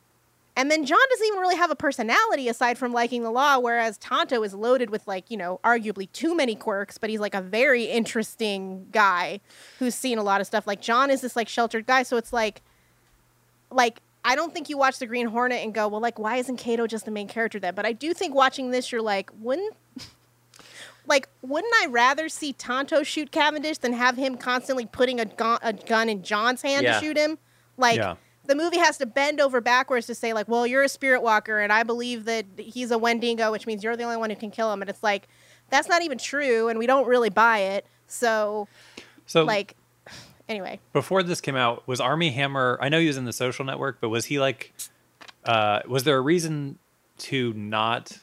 and 0.57 0.71
then 0.71 0.85
John 0.85 0.99
doesn't 1.11 1.27
even 1.27 1.39
really 1.39 1.57
have 1.57 1.71
a 1.71 1.77
personality 1.77 2.49
aside 2.49 2.77
from 2.77 2.93
liking 2.93 3.23
the 3.23 3.31
law, 3.31 3.59
whereas 3.59 3.97
Tonto 3.99 4.43
is 4.43 4.53
loaded 4.53 4.91
with 4.91 5.07
like, 5.07 5.31
you 5.31 5.37
know, 5.37 5.61
arguably 5.65 6.11
too 6.13 6.35
many 6.35 6.55
quirks, 6.55 6.99
but 6.99 7.09
he's 7.09 7.21
like 7.21 7.35
a 7.35 7.41
very 7.41 7.85
interesting 7.85 8.87
guy 8.93 9.41
who's 9.79 9.95
seen 9.95 10.19
a 10.19 10.23
lot 10.23 10.41
of 10.41 10.47
stuff. 10.47 10.67
Like 10.67 10.81
John 10.83 11.11
is 11.11 11.21
this 11.23 11.37
like 11.37 11.49
sheltered 11.49 11.87
guy, 11.87 12.03
so 12.03 12.17
it's 12.17 12.33
like 12.33 12.63
like 13.71 14.01
I 14.25 14.35
don't 14.37 14.53
think 14.53 14.69
you 14.69 14.77
watch 14.77 14.99
the 14.99 15.07
Green 15.07 15.29
Hornet 15.29 15.63
and 15.65 15.73
go, 15.73 15.89
well, 15.89 16.01
like, 16.01 16.19
why 16.19 16.37
isn't 16.37 16.57
Kato 16.57 16.87
just 16.87 17.07
the 17.07 17.11
main 17.11 17.27
character 17.27 17.59
then? 17.59 17.75
But 17.75 17.87
I 17.87 17.93
do 17.93 18.13
think 18.13 18.35
watching 18.35 18.71
this, 18.71 18.93
you're 18.93 19.01
like, 19.01 19.31
wouldn't 19.41 19.75
like 21.07 21.29
wouldn't 21.43 21.73
I 21.81 21.87
rather 21.87 22.29
see 22.29 22.53
Tonto 22.53 23.03
shoot 23.03 23.31
Cavendish 23.31 23.79
than 23.79 23.93
have 23.95 24.17
him 24.17 24.37
constantly 24.37 24.85
putting 24.85 25.21
a 25.21 25.25
gun, 25.25 25.59
a 25.63 25.73
gun 25.73 26.09
in 26.09 26.23
John's 26.23 26.61
hand 26.61 26.85
Yeah. 26.85 26.99
to 26.99 27.01
shoot 27.01 27.17
him? 27.17 27.39
Like 27.79 27.97
Yeah. 27.97 28.17
The 28.47 28.55
movie 28.55 28.79
has 28.79 28.99
to 28.99 29.07
bend 29.07 29.41
over 29.41 29.61
backwards 29.61 30.07
to 30.07 30.15
say 30.15 30.33
like, 30.33 30.49
well, 30.49 30.67
you're 30.67 30.83
a 30.83 30.89
spirit 30.89 31.23
walker, 31.23 31.61
and 31.61 31.73
I 31.73 31.83
believe 31.83 32.25
that 32.25 32.47
he's 32.57 32.91
a 32.91 32.99
Wendigo, 32.99 33.53
which 33.53 33.67
means 33.67 33.85
you're 33.85 33.97
the 33.97 34.03
only 34.05 34.17
one 34.17 34.31
who 34.31 34.37
can 34.37 34.51
kill 34.51 34.73
him. 34.73 34.81
And 34.81 34.89
it's 34.89 35.03
like 35.03 35.29
that's 35.69 35.89
not 35.89 36.03
even 36.03 36.19
true, 36.19 36.69
and 36.69 36.79
we 36.79 36.87
don't 36.87 37.07
really 37.07 37.31
buy 37.31 37.59
it. 37.59 37.87
So 38.07 38.67
So 39.27 39.45
like, 39.45 39.77
anyway, 40.49 40.81
before 40.93 41.23
this 41.23 41.41
came 41.41 41.57
out, 41.57 41.87
was 41.87 42.01
Armie 42.01 42.31
Hammer? 42.31 42.79
I 42.81 42.89
know 42.89 42.99
he 42.99 43.07
was 43.07 43.17
in 43.17 43.25
the 43.25 43.33
Social 43.33 43.65
Network, 43.65 44.01
but 44.01 44.09
was 44.09 44.27
he 44.27 44.41
like? 44.41 44.73
Uh, 45.45 45.81
was 45.87 46.05
there 46.05 46.19
a 46.19 46.21
reason 46.21 46.79
to 47.19 47.53
not 47.55 48.19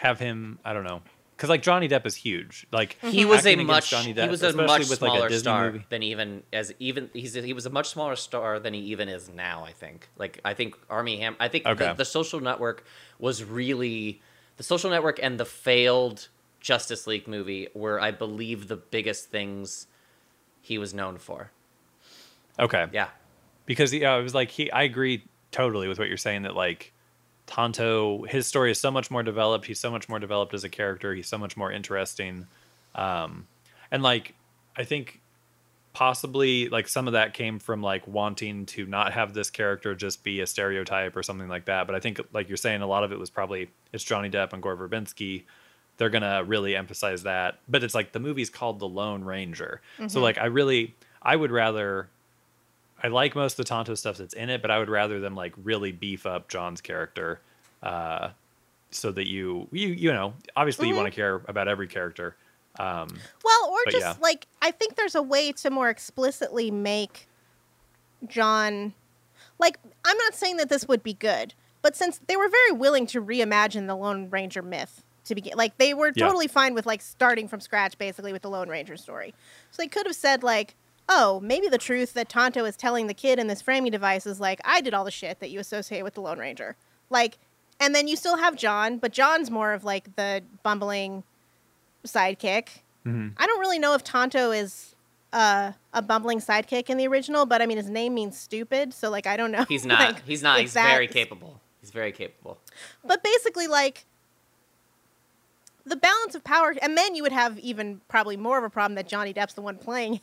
have 0.00 0.20
him? 0.20 0.58
I 0.64 0.72
don't 0.72 0.84
know. 0.84 1.02
Because 1.36 1.50
like 1.50 1.62
Johnny 1.62 1.88
Depp 1.88 2.06
is 2.06 2.14
huge. 2.14 2.66
Like 2.70 2.96
He 3.02 3.24
was 3.24 3.44
a 3.46 3.56
much 3.56 3.90
Johnny 3.90 4.14
Depp, 4.14 4.22
he 4.24 4.28
was 4.28 4.42
a 4.42 4.52
much 4.52 4.88
with 4.88 5.02
like 5.02 5.10
smaller 5.12 5.26
a 5.26 5.32
star 5.38 5.72
movie. 5.72 5.86
than 5.88 6.02
even 6.04 6.42
as 6.52 6.72
even 6.78 7.10
he's 7.12 7.36
a, 7.36 7.42
he 7.42 7.52
was 7.52 7.66
a 7.66 7.70
much 7.70 7.88
smaller 7.88 8.14
star 8.16 8.60
than 8.60 8.72
he 8.72 8.80
even 8.80 9.08
is 9.08 9.28
now. 9.28 9.64
I 9.64 9.72
think. 9.72 10.08
Like 10.16 10.40
I 10.44 10.54
think 10.54 10.76
Armie 10.88 11.18
Ham. 11.18 11.36
I 11.40 11.48
think 11.48 11.66
Okay. 11.66 11.88
the, 11.88 11.94
the 11.94 12.04
Social 12.04 12.40
Network 12.40 12.84
was 13.18 13.42
really 13.42 14.22
the 14.56 14.62
Social 14.62 14.90
Network 14.90 15.18
and 15.22 15.38
the 15.40 15.44
failed 15.44 16.28
Justice 16.60 17.06
League 17.06 17.26
movie 17.28 17.68
were 17.74 18.00
I 18.00 18.12
believe 18.12 18.68
the 18.68 18.76
biggest 18.76 19.28
things 19.30 19.86
he 20.62 20.78
was 20.78 20.94
known 20.94 21.18
for. 21.18 21.50
Okay, 22.58 22.86
Yeah. 22.92 23.08
because 23.66 23.92
yeah, 23.92 24.14
it 24.16 24.22
was 24.22 24.34
like 24.34 24.50
he. 24.50 24.70
I 24.70 24.84
agree 24.84 25.24
totally 25.50 25.88
with 25.88 25.98
what 25.98 26.06
you're 26.08 26.16
saying 26.16 26.42
that 26.42 26.54
like 26.54 26.92
Tonto, 27.46 28.22
his 28.24 28.46
story 28.46 28.70
is 28.70 28.80
so 28.80 28.90
much 28.90 29.10
more 29.10 29.22
developed. 29.22 29.66
He's 29.66 29.80
so 29.80 29.90
much 29.90 30.08
more 30.08 30.18
developed 30.18 30.54
as 30.54 30.64
a 30.64 30.68
character. 30.68 31.14
He's 31.14 31.28
so 31.28 31.38
much 31.38 31.56
more 31.56 31.70
interesting, 31.70 32.46
um, 32.94 33.46
and 33.90 34.02
like 34.02 34.34
I 34.76 34.84
think 34.84 35.20
possibly 35.92 36.68
like 36.68 36.88
some 36.88 37.06
of 37.06 37.12
that 37.12 37.34
came 37.34 37.58
from 37.58 37.80
like 37.80 38.06
wanting 38.08 38.66
to 38.66 38.84
not 38.86 39.12
have 39.12 39.32
this 39.32 39.48
character 39.48 39.94
just 39.94 40.24
be 40.24 40.40
a 40.40 40.46
stereotype 40.46 41.16
or 41.16 41.22
something 41.22 41.48
like 41.48 41.66
that. 41.66 41.86
But 41.86 41.94
I 41.94 42.00
think 42.00 42.20
like 42.32 42.48
you're 42.48 42.56
saying, 42.56 42.82
a 42.82 42.86
lot 42.86 43.04
of 43.04 43.12
it 43.12 43.18
was 43.18 43.30
probably 43.30 43.70
it's 43.92 44.04
Johnny 44.04 44.30
Depp 44.30 44.52
and 44.52 44.62
Gore 44.62 44.76
Verbinski. 44.76 45.42
They're 45.96 46.10
gonna 46.10 46.42
really 46.44 46.74
emphasize 46.74 47.22
that, 47.22 47.58
but 47.68 47.84
it's 47.84 47.94
like 47.94 48.12
the 48.12 48.20
movie's 48.20 48.50
called 48.50 48.80
The 48.80 48.88
Lone 48.88 49.22
Ranger, 49.22 49.80
so 50.08 50.20
like 50.20 50.38
I 50.38 50.46
really 50.46 50.94
I 51.22 51.36
would 51.36 51.52
rather 51.52 52.08
I 53.04 53.08
like 53.08 53.34
most 53.36 53.52
of 53.52 53.56
the 53.58 53.64
Tonto 53.64 53.94
stuff 53.94 54.16
that's 54.16 54.32
in 54.34 54.48
it, 54.50 54.62
but 54.62 54.70
I 54.70 54.78
would 54.78 54.88
rather 54.88 55.20
them 55.20 55.36
like 55.36 55.52
really 55.62 55.92
beef 55.92 56.24
up 56.26 56.48
John's 56.48 56.80
character, 56.80 57.40
uh, 57.82 58.30
so 58.90 59.12
that 59.12 59.28
you 59.28 59.68
you 59.70 59.88
you 59.88 60.12
know 60.12 60.32
obviously 60.56 60.88
you 60.88 60.96
want 60.96 61.06
to 61.06 61.14
care 61.14 61.36
about 61.46 61.68
every 61.68 61.86
character. 61.86 62.34
Um, 62.78 63.08
Well, 63.44 63.68
or 63.70 63.78
just 63.92 64.04
yeah. 64.04 64.14
like 64.20 64.46
I 64.62 64.70
think 64.72 64.96
there's 64.96 65.14
a 65.14 65.22
way 65.22 65.52
to 65.52 65.70
more 65.70 65.90
explicitly 65.90 66.70
make 66.70 67.28
John 68.26 68.94
like 69.58 69.78
I'm 70.04 70.16
not 70.18 70.34
saying 70.34 70.56
that 70.56 70.68
this 70.68 70.88
would 70.88 71.02
be 71.02 71.14
good, 71.14 71.54
but 71.82 71.94
since 71.94 72.20
they 72.26 72.36
were 72.36 72.48
very 72.48 72.72
willing 72.72 73.06
to 73.08 73.22
reimagine 73.22 73.86
the 73.86 73.94
Lone 73.94 74.30
Ranger 74.30 74.62
myth 74.62 75.04
to 75.26 75.34
begin 75.34 75.56
like 75.56 75.76
they 75.78 75.94
were 75.94 76.12
Yeah. 76.14 76.26
totally 76.26 76.48
fine 76.48 76.74
with 76.74 76.86
like 76.86 77.02
starting 77.02 77.48
from 77.48 77.60
scratch 77.60 77.96
basically 77.98 78.32
with 78.32 78.42
the 78.42 78.50
Lone 78.50 78.68
Ranger 78.68 78.96
story. 78.96 79.34
So 79.70 79.82
they 79.82 79.88
could 79.88 80.06
have 80.06 80.16
said 80.16 80.42
like, 80.42 80.74
"Oh, 81.08 81.40
maybe 81.40 81.68
the 81.68 81.78
truth 81.78 82.14
that 82.14 82.28
Tonto 82.28 82.64
is 82.64 82.76
telling 82.76 83.06
the 83.06 83.14
kid 83.14 83.38
in 83.38 83.46
this 83.46 83.62
framing 83.62 83.92
device 83.92 84.26
is 84.26 84.40
like 84.40 84.60
I 84.64 84.80
did 84.80 84.94
all 84.94 85.04
the 85.04 85.10
shit 85.10 85.40
that 85.40 85.50
you 85.50 85.60
associate 85.60 86.02
with 86.02 86.14
the 86.14 86.20
Lone 86.22 86.38
Ranger." 86.38 86.76
Like 87.10 87.38
and 87.80 87.94
then 87.94 88.06
you 88.08 88.16
still 88.16 88.36
have 88.36 88.56
John, 88.56 88.98
but 88.98 89.12
John's 89.12 89.50
more 89.50 89.72
of 89.72 89.84
like 89.84 90.14
the 90.16 90.42
bumbling 90.62 91.24
sidekick. 92.06 92.68
mhm. 93.04 93.32
I 93.36 93.46
don't 93.46 93.60
really 93.60 93.78
know 93.78 93.94
if 93.94 94.04
Tonto 94.04 94.50
is 94.52 94.94
uh, 95.32 95.72
a 95.92 96.00
bumbling 96.00 96.38
sidekick 96.38 96.88
in 96.88 96.96
the 96.96 97.06
original, 97.08 97.44
but 97.46 97.60
I 97.60 97.66
mean 97.66 97.76
his 97.76 97.90
name 97.90 98.14
means 98.14 98.38
stupid, 98.38 98.94
so 98.94 99.10
like 99.10 99.26
I 99.26 99.36
don't 99.36 99.50
know. 99.50 99.64
He's 99.68 99.84
not. 99.92 100.00
like, 100.14 100.24
he's 100.24 100.42
not. 100.42 100.58
if 100.58 100.62
He's 100.62 100.74
very 100.74 101.08
capable. 101.08 101.60
He's 101.80 101.90
very 101.90 102.12
capable. 102.12 102.58
But 103.04 103.22
basically, 103.22 103.66
like 103.66 104.06
the 105.84 105.96
balance 105.96 106.34
of 106.34 106.44
power, 106.44 106.74
and 106.80 106.96
then 106.96 107.14
you 107.14 107.22
would 107.22 107.32
have 107.32 107.58
even 107.58 108.00
probably 108.08 108.36
more 108.36 108.56
of 108.58 108.64
a 108.64 108.70
problem 108.70 108.94
that 108.94 109.06
Johnny 109.08 109.34
Depp's 109.34 109.54
the 109.54 109.60
one 109.60 109.76
playing 109.76 110.20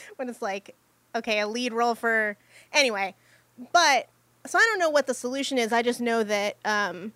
when 0.16 0.28
it's 0.28 0.42
like, 0.42 0.74
okay, 1.14 1.40
a 1.40 1.46
lead 1.48 1.72
role 1.72 1.94
for 1.94 2.36
anyway. 2.72 3.14
But 3.72 4.08
so 4.46 4.58
I 4.58 4.62
don't 4.62 4.78
know 4.78 4.90
what 4.90 5.06
the 5.06 5.14
solution 5.14 5.58
is. 5.58 5.72
I 5.72 5.82
just 5.82 6.00
know 6.00 6.22
that 6.24 6.56
um, 6.64 7.12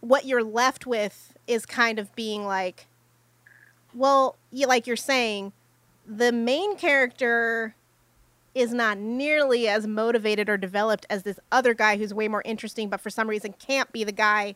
what 0.00 0.24
you're 0.26 0.42
left 0.42 0.86
with 0.86 1.34
is 1.46 1.64
kind 1.66 1.98
of 1.98 2.14
being 2.14 2.44
like, 2.44 2.86
well, 3.94 4.36
you, 4.50 4.66
like 4.66 4.86
you're 4.86 4.96
saying, 4.96 5.52
the 6.06 6.32
main 6.32 6.76
character 6.76 7.74
is 8.54 8.72
not 8.74 8.98
nearly 8.98 9.66
as 9.68 9.86
motivated 9.86 10.48
or 10.48 10.56
developed 10.58 11.06
as 11.08 11.22
this 11.22 11.38
other 11.50 11.72
guy 11.72 11.96
who's 11.96 12.12
way 12.12 12.28
more 12.28 12.42
interesting, 12.44 12.88
but 12.88 13.00
for 13.00 13.08
some 13.08 13.28
reason 13.28 13.54
can't 13.58 13.90
be 13.92 14.04
the 14.04 14.12
guy 14.12 14.54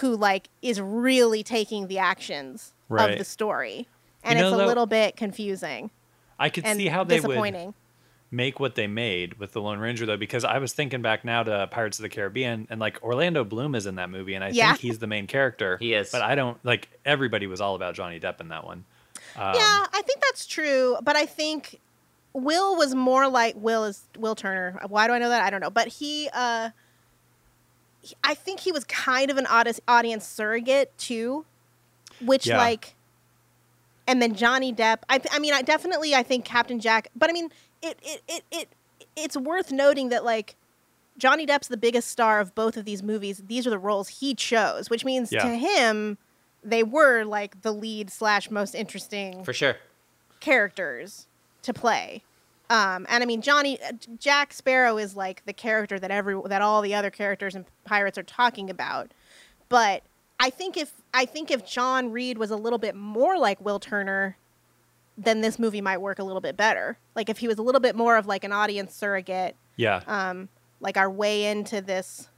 who 0.00 0.16
like 0.16 0.48
is 0.62 0.80
really 0.80 1.42
taking 1.44 1.86
the 1.86 1.98
actions 1.98 2.72
Right. 2.88 3.12
of 3.12 3.18
the 3.18 3.24
story. 3.24 3.86
And 4.24 4.38
know, 4.38 4.46
it's 4.48 4.54
a 4.54 4.58
though, 4.58 4.66
little 4.66 4.86
bit 4.86 5.16
confusing 5.16 5.90
I 6.38 6.48
could 6.48 6.64
and 6.64 6.76
see 6.78 6.86
how 6.86 7.04
they 7.04 7.20
would 7.20 7.72
make 8.30 8.58
what 8.58 8.74
they 8.74 8.86
made 8.86 9.34
with 9.38 9.52
the 9.52 9.60
Lone 9.60 9.78
Ranger 9.78 10.06
though, 10.06 10.16
because 10.16 10.44
I 10.44 10.58
was 10.58 10.72
thinking 10.72 11.02
back 11.02 11.24
now 11.24 11.42
to 11.44 11.68
Pirates 11.70 11.98
of 11.98 12.02
the 12.02 12.08
Caribbean, 12.08 12.66
and 12.70 12.80
like 12.80 13.02
Orlando 13.02 13.44
Bloom 13.44 13.74
is 13.74 13.86
in 13.86 13.94
that 13.96 14.10
movie, 14.10 14.34
and 14.34 14.42
I 14.42 14.48
Yeah. 14.48 14.70
think 14.70 14.80
he's 14.80 14.98
the 14.98 15.06
main 15.06 15.26
character. 15.26 15.76
He 15.78 15.94
is. 15.94 16.10
but 16.10 16.22
I 16.22 16.34
don't 16.34 16.58
like 16.64 16.88
everybody 17.04 17.46
was 17.46 17.60
all 17.60 17.74
about 17.76 17.94
Johnny 17.94 18.18
Depp 18.18 18.40
in 18.40 18.48
that 18.48 18.64
one. 18.64 18.84
Um, 19.36 19.54
yeah, 19.54 19.86
I 19.92 20.02
think 20.04 20.20
that's 20.20 20.46
true, 20.46 20.96
but 21.02 21.16
I 21.16 21.26
think 21.26 21.80
Will 22.32 22.76
was 22.76 22.94
more 22.94 23.28
like 23.28 23.54
Will 23.56 23.84
is 23.84 24.02
Will 24.18 24.34
Turner. 24.34 24.80
Why 24.88 25.06
do 25.06 25.12
I 25.12 25.18
know 25.18 25.28
that? 25.28 25.42
I 25.42 25.50
don't 25.50 25.60
know, 25.60 25.70
but 25.70 25.86
he 25.88 26.28
uh 26.32 26.70
I 28.22 28.34
think 28.34 28.60
he 28.60 28.72
was 28.72 28.84
kind 28.84 29.30
of 29.30 29.38
an 29.38 29.46
audience 29.46 30.26
surrogate 30.26 30.96
too, 30.98 31.46
which 32.20 32.46
Yeah. 32.46 32.58
like 32.58 32.93
and 34.06 34.20
then 34.20 34.34
Johnny 34.34 34.72
Depp. 34.72 34.98
I, 35.08 35.18
th- 35.18 35.34
I 35.34 35.38
mean, 35.38 35.54
I 35.54 35.62
definitely 35.62 36.14
I 36.14 36.22
think 36.22 36.44
Captain 36.44 36.78
Jack, 36.80 37.08
but 37.16 37.30
I 37.30 37.32
mean, 37.32 37.50
it 37.82 37.98
it 38.02 38.22
it 38.28 38.44
it 38.50 38.68
it's 39.16 39.36
worth 39.36 39.70
noting 39.72 40.08
that 40.10 40.24
like 40.24 40.56
Johnny 41.16 41.46
Depp's 41.46 41.68
the 41.68 41.76
biggest 41.76 42.08
star 42.08 42.40
of 42.40 42.54
both 42.54 42.76
of 42.76 42.84
these 42.84 43.02
movies. 43.02 43.42
These 43.46 43.66
are 43.66 43.70
the 43.70 43.78
roles 43.78 44.08
he 44.08 44.34
chose, 44.34 44.90
which 44.90 45.04
means 45.04 45.30
Yeah. 45.32 45.44
to 45.44 45.54
him 45.56 46.18
they 46.62 46.82
were 46.82 47.24
like 47.24 47.60
the 47.62 47.72
lead 47.72 48.10
slash 48.10 48.50
most 48.50 48.74
interesting 48.74 49.44
For 49.44 49.52
sure. 49.52 49.76
characters 50.40 51.26
to 51.62 51.72
play. 51.74 52.22
Um, 52.70 53.06
and 53.10 53.22
I 53.22 53.26
mean, 53.26 53.42
Johnny 53.42 53.78
uh, 53.82 53.92
Jack 54.18 54.52
Sparrow 54.52 54.96
is 54.96 55.14
like 55.14 55.44
the 55.44 55.52
character 55.52 55.98
that 55.98 56.10
every 56.10 56.40
that 56.46 56.62
all 56.62 56.80
the 56.80 56.94
other 56.94 57.10
characters 57.10 57.54
in 57.54 57.66
Pirates 57.84 58.16
are 58.16 58.22
talking 58.22 58.70
about. 58.70 59.12
But 59.68 60.02
I 60.40 60.50
think 60.50 60.76
if 60.76 60.92
I 61.12 61.24
think 61.24 61.50
if 61.50 61.64
John 61.66 62.10
Reid 62.10 62.38
was 62.38 62.50
a 62.50 62.56
little 62.56 62.78
bit 62.78 62.94
more 62.94 63.38
like 63.38 63.60
Will 63.64 63.78
Turner, 63.78 64.36
then 65.16 65.40
this 65.40 65.58
movie 65.58 65.80
might 65.80 65.98
work 65.98 66.18
a 66.18 66.24
little 66.24 66.40
bit 66.40 66.56
better. 66.56 66.98
Like 67.14 67.28
if 67.28 67.38
he 67.38 67.48
was 67.48 67.58
a 67.58 67.62
little 67.62 67.80
bit 67.80 67.96
more 67.96 68.16
of 68.16 68.26
like 68.26 68.44
an 68.44 68.52
audience 68.52 68.94
surrogate, 68.94 69.56
yeah, 69.76 70.02
um, 70.06 70.48
like 70.80 70.96
our 70.96 71.10
way 71.10 71.46
into 71.46 71.80
this 71.80 72.28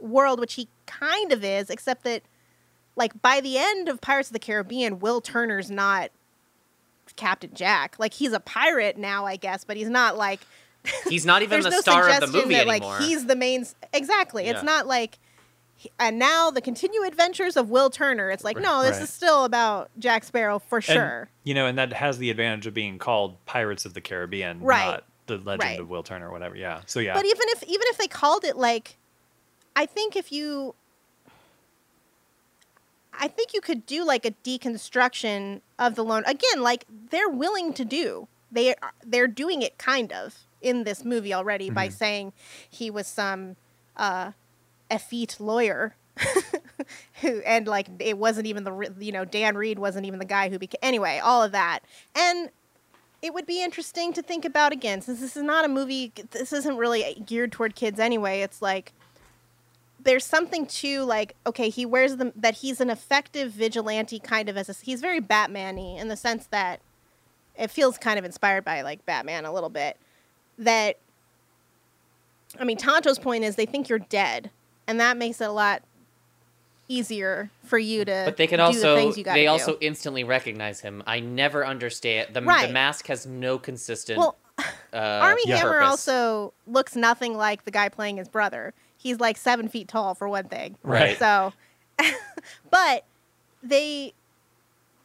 world, 0.00 0.40
which 0.40 0.54
he 0.54 0.68
kind 0.86 1.32
of 1.32 1.44
is, 1.44 1.70
except 1.70 2.04
that 2.04 2.22
like 2.96 3.22
by 3.22 3.40
the 3.40 3.56
end 3.56 3.88
of 3.88 4.00
Pirates 4.00 4.28
of 4.28 4.32
the 4.32 4.38
Caribbean, 4.38 4.98
Will 4.98 5.20
Turner's 5.20 5.70
not 5.70 6.10
Captain 7.16 7.54
Jack. 7.54 7.96
Like 7.98 8.14
he's 8.14 8.32
a 8.32 8.40
pirate 8.40 8.98
now, 8.98 9.24
I 9.26 9.36
guess, 9.36 9.64
but 9.64 9.76
he's 9.76 9.90
not 9.90 10.16
like 10.16 10.40
He's 11.08 11.24
not 11.24 11.42
even 11.44 11.62
the 11.62 11.70
no 11.70 11.80
star 11.80 12.08
of 12.08 12.20
the 12.20 12.26
movie 12.26 12.54
that 12.54 12.66
anymore. 12.66 12.90
like 12.90 13.02
he's 13.02 13.26
the 13.26 13.36
main. 13.36 13.64
Exactly, 13.92 14.46
it's 14.46 14.62
not 14.62 14.86
like. 14.86 15.18
He- 15.82 15.90
And 15.98 16.16
now 16.16 16.48
the 16.48 16.60
continued 16.60 17.08
adventures 17.08 17.56
of 17.56 17.68
Will 17.68 17.90
Turner. 17.90 18.30
It's 18.30 18.44
like 18.44 18.56
Right. 18.56 18.62
no, 18.62 18.82
this 18.82 18.92
Right. 18.98 19.02
is 19.02 19.10
still 19.10 19.44
about 19.44 19.90
Jack 19.98 20.22
Sparrow 20.22 20.60
for 20.60 20.76
And, 20.76 20.84
sure. 20.84 21.28
you 21.42 21.54
know, 21.54 21.66
and 21.66 21.76
that 21.76 21.92
has 21.94 22.18
the 22.18 22.30
advantage 22.30 22.68
of 22.68 22.74
being 22.74 22.98
called 23.00 23.44
Pirates 23.46 23.84
of 23.84 23.92
the 23.94 24.00
Caribbean, 24.00 24.60
Right. 24.60 24.86
not 24.86 25.04
the 25.26 25.38
Legend 25.38 25.60
Right. 25.62 25.80
of 25.80 25.88
Will 25.88 26.04
Turner 26.04 26.28
or 26.28 26.30
whatever. 26.30 26.54
Yeah, 26.54 26.82
so 26.86 27.00
yeah, 27.00 27.14
But 27.14 27.24
even 27.24 27.42
if 27.48 27.64
even 27.64 27.86
if 27.88 27.98
they 27.98 28.06
called 28.06 28.44
it 28.44 28.56
like, 28.56 28.96
I 29.74 29.86
think 29.86 30.14
if 30.14 30.30
you, 30.30 30.76
I 33.12 33.26
think 33.28 33.52
you 33.52 33.60
could 33.60 33.84
do 33.84 34.04
like 34.04 34.24
a 34.24 34.30
deconstruction 34.44 35.62
of 35.78 35.94
the 35.96 36.04
Lone 36.04 36.22
Ranger. 36.26 36.46
Like 36.60 36.84
they're 37.10 37.28
willing 37.28 37.72
to 37.74 37.84
do. 37.84 38.28
They 38.50 38.74
are, 38.76 38.92
they're 39.04 39.26
doing 39.26 39.62
it 39.62 39.78
kind 39.78 40.12
of 40.12 40.46
in 40.60 40.84
this 40.84 41.04
movie 41.04 41.34
already 41.34 41.70
by 41.70 41.88
Mhm. 41.88 41.92
saying 41.92 42.32
he 42.68 42.90
was 42.90 43.06
some 43.06 43.56
uh, 43.96 44.32
effete 44.94 45.36
lawyer. 45.40 45.96
who 47.22 47.38
and 47.40 47.66
like 47.66 47.88
it 47.98 48.18
wasn't 48.18 48.46
even 48.46 48.64
the 48.64 48.92
you 48.98 49.12
know 49.12 49.24
Dan 49.24 49.56
Reid 49.56 49.78
wasn't 49.78 50.04
even 50.04 50.18
the 50.18 50.26
guy 50.26 50.50
who 50.50 50.58
became 50.58 50.78
anyway 50.82 51.18
all 51.18 51.42
of 51.42 51.52
that 51.52 51.80
and 52.14 52.50
it 53.22 53.32
would 53.32 53.46
be 53.46 53.62
interesting 53.62 54.12
to 54.12 54.20
think 54.20 54.44
about 54.44 54.72
again 54.72 55.00
since 55.00 55.20
this 55.20 55.36
is 55.36 55.42
not 55.42 55.64
a 55.64 55.68
movie 55.68 56.12
this 56.32 56.52
isn't 56.52 56.76
really 56.76 57.22
geared 57.24 57.50
toward 57.50 57.74
kids 57.74 57.98
anyway 57.98 58.42
it's 58.42 58.60
like 58.60 58.92
there's 60.04 60.24
something 60.24 60.66
to 60.66 61.02
like 61.04 61.36
okay 61.46 61.68
he 61.68 61.86
wears 61.86 62.16
the 62.16 62.32
that 62.34 62.56
he's 62.56 62.80
an 62.80 62.90
effective 62.90 63.52
vigilante 63.52 64.18
kind 64.18 64.48
of 64.48 64.56
as 64.56 64.68
a 64.68 64.74
he's 64.82 65.00
very 65.00 65.20
batman-y 65.20 66.00
in 66.00 66.08
the 66.08 66.16
sense 66.16 66.46
that 66.46 66.80
it 67.56 67.70
feels 67.70 67.98
kind 67.98 68.18
of 68.18 68.24
inspired 68.24 68.64
by 68.64 68.82
like 68.82 69.04
batman 69.06 69.44
a 69.44 69.52
little 69.52 69.70
bit 69.70 69.96
that 70.58 70.98
i 72.58 72.64
mean 72.64 72.76
tonto's 72.76 73.18
point 73.18 73.44
is 73.44 73.56
they 73.56 73.66
think 73.66 73.88
you're 73.88 73.98
dead 73.98 74.50
and 74.92 75.00
that 75.00 75.16
makes 75.16 75.40
it 75.40 75.48
a 75.48 75.52
lot 75.52 75.82
easier 76.88 77.50
for 77.64 77.78
you 77.78 78.04
to 78.04 78.22
but 78.26 78.36
they 78.36 78.46
can 78.46 78.58
do 78.58 78.64
also 78.64 78.94
the 78.94 79.00
things 79.00 79.16
you 79.16 79.24
gotta 79.24 79.38
they 79.38 79.44
do. 79.46 79.50
also 79.50 79.78
instantly 79.80 80.24
recognize 80.24 80.80
him. 80.80 81.02
I 81.06 81.20
never 81.20 81.64
understand 81.64 82.34
the 82.34 82.42
Right. 82.42 82.66
the 82.66 82.72
mask 82.72 83.06
has 83.06 83.24
no 83.24 83.58
consistent. 83.58 84.18
well 84.18 84.36
uh, 84.58 84.62
Armie 84.92 85.40
Yeah. 85.46 85.56
Hammer 85.56 85.70
purpose. 85.78 85.88
also 86.08 86.52
looks 86.66 86.94
nothing 86.94 87.34
like 87.36 87.64
the 87.64 87.70
guy 87.70 87.88
playing 87.88 88.18
his 88.18 88.28
brother. 88.28 88.74
He's 88.98 89.18
like 89.20 89.38
seven 89.38 89.68
feet 89.68 89.88
tall 89.88 90.14
for 90.14 90.28
one 90.28 90.44
thing. 90.48 90.76
Right. 90.82 91.18
So, 91.18 91.54
but 92.70 93.04
they 93.62 94.12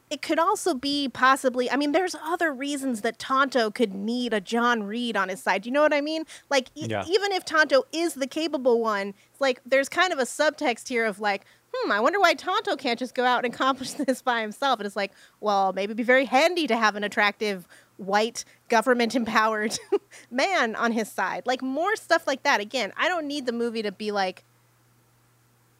it 0.09 0.21
could 0.21 0.39
also 0.39 0.73
be 0.73 1.09
possibly 1.09 1.69
i 1.69 1.75
mean 1.75 1.91
there's 1.91 2.15
other 2.23 2.53
reasons 2.53 3.01
that 3.01 3.19
tonto 3.19 3.69
could 3.69 3.93
need 3.93 4.33
a 4.33 4.39
john 4.41 4.83
reid 4.83 5.17
on 5.17 5.29
his 5.29 5.41
side 5.43 5.63
Do 5.63 5.69
you 5.69 5.73
know 5.73 5.81
what 5.81 5.93
i 5.93 6.01
mean? 6.01 6.23
Like 6.49 6.69
e- 6.75 6.87
Yeah. 6.89 7.03
even 7.07 7.31
if 7.33 7.43
tonto 7.45 7.83
is 7.91 8.13
the 8.13 8.27
capable 8.27 8.79
one 8.81 9.13
it's 9.31 9.41
like 9.41 9.59
there's 9.65 9.89
kind 9.89 10.13
of 10.13 10.19
a 10.19 10.23
subtext 10.23 10.87
here 10.87 11.05
of 11.05 11.19
like 11.19 11.45
hmm 11.73 11.91
i 11.91 11.99
wonder 11.99 12.19
why 12.19 12.33
tonto 12.33 12.75
can't 12.77 12.97
just 12.99 13.13
go 13.15 13.25
out 13.25 13.43
and 13.43 13.53
accomplish 13.53 13.91
this 14.05 14.21
by 14.21 14.41
himself. 14.41 14.79
And 14.79 14.87
it's 14.87 14.95
like 14.95 15.11
well 15.41 15.73
maybe 15.73 15.85
it'd 15.91 15.97
be 15.97 16.03
very 16.03 16.25
handy 16.25 16.67
to 16.67 16.77
have 16.77 16.95
an 16.95 17.03
attractive 17.03 17.67
white 17.97 18.45
government 18.69 19.15
empowered 19.15 19.77
man 20.31 20.75
on 20.75 20.91
his 20.91 21.11
side. 21.11 21.43
Like 21.45 21.61
more 21.63 21.95
stuff 21.95 22.25
like 22.27 22.43
that. 22.43 22.61
Again 22.61 22.93
i 22.95 23.07
don't 23.09 23.27
need 23.27 23.45
the 23.45 23.51
movie 23.51 23.81
to 23.83 23.91
be 23.91 24.11
like 24.11 24.43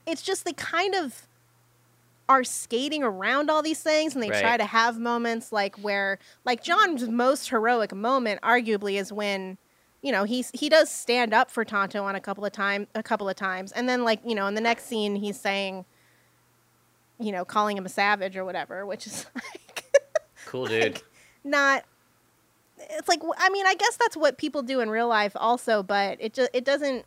it's 0.06 0.22
just 0.22 0.46
the 0.46 0.54
kind 0.54 0.96
of 0.96 1.28
are 2.30 2.44
skating 2.44 3.04
around 3.04 3.50
all 3.50 3.62
these 3.62 3.82
things 3.82 4.14
and 4.14 4.22
they 4.24 4.30
Right. 4.30 4.42
try 4.42 4.58
to 4.58 4.66
have 4.66 5.00
moments 5.00 5.52
like 5.52 5.76
where 5.78 6.20
like 6.46 6.62
John's 6.64 7.08
most 7.08 7.50
heroic 7.50 7.94
moment 7.96 8.42
arguably 8.42 9.00
is 9.00 9.14
when 9.14 9.58
you 10.02 10.12
know 10.12 10.26
he's 10.26 10.52
he 10.54 10.68
does 10.70 10.92
stand 10.92 11.34
up 11.34 11.50
for 11.50 11.64
Tonto 11.64 12.04
on 12.04 12.16
a 12.16 12.20
couple 12.20 12.44
of 12.46 12.52
time 12.52 12.88
a 12.96 13.02
couple 13.04 13.30
of 13.30 13.36
times 13.38 13.72
and 13.72 13.88
then 13.88 14.04
like 14.04 14.20
you 14.26 14.36
know 14.36 14.46
in 14.48 14.56
the 14.56 14.62
next 14.62 14.86
scene 14.88 15.16
he's 15.16 15.40
saying 15.40 15.86
you 17.20 17.32
know 17.32 17.46
calling 17.46 17.78
him 17.78 17.86
a 17.86 17.90
savage 17.90 18.36
or 18.38 18.44
whatever 18.46 18.86
which 18.86 19.08
is 19.08 19.26
like 19.36 19.86
Cool 20.46 20.66
dude. 20.68 21.02
not 21.44 21.84
it's 22.78 23.08
like 23.08 23.22
I 23.38 23.50
mean 23.50 23.66
I 23.66 23.74
guess 23.76 23.96
that's 23.98 24.16
what 24.16 24.38
people 24.38 24.62
do 24.64 24.82
in 24.82 24.90
real 24.90 25.08
life 25.08 25.32
also 25.36 25.82
but 25.82 26.18
it 26.20 26.34
just 26.34 26.50
it 26.54 26.64
doesn't 26.66 27.06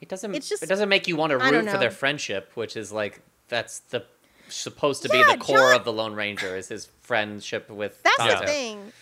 It 0.00 0.08
doesn't. 0.08 0.34
It's 0.34 0.48
just- 0.48 0.62
it 0.62 0.68
doesn't 0.68 0.88
make 0.88 1.08
you 1.08 1.16
want 1.16 1.30
to 1.30 1.38
root 1.38 1.68
for 1.70 1.78
their 1.78 1.90
friendship, 1.90 2.50
which 2.54 2.76
is 2.76 2.92
like 2.92 3.20
that's 3.48 3.80
the 3.80 4.04
supposed 4.48 5.02
to 5.02 5.08
be 5.08 5.22
the 5.22 5.36
core 5.38 5.56
John- 5.58 5.74
of 5.74 5.84
the 5.84 5.92
Lone 5.92 6.14
Ranger 6.14 6.56
is 6.56 6.68
his 6.68 6.88
friendship 7.02 7.70
with. 7.70 8.02
That's 8.02 8.16
Tonto. 8.16 8.40
the 8.40 8.46
thing. 8.46 8.92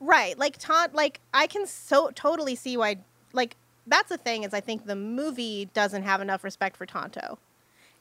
Right. 0.00 0.38
Like 0.38 0.58
Taunt 0.58 0.94
like 0.94 1.20
I 1.34 1.46
can 1.46 1.66
so 1.66 2.10
totally 2.14 2.54
see 2.54 2.76
why 2.76 2.98
like 3.32 3.56
that's 3.86 4.08
the 4.10 4.18
thing 4.18 4.44
is 4.44 4.54
I 4.54 4.60
think 4.60 4.86
the 4.86 4.96
movie 4.96 5.68
doesn't 5.74 6.02
have 6.02 6.20
enough 6.20 6.44
respect 6.44 6.76
for 6.76 6.86
Tonto. 6.86 7.38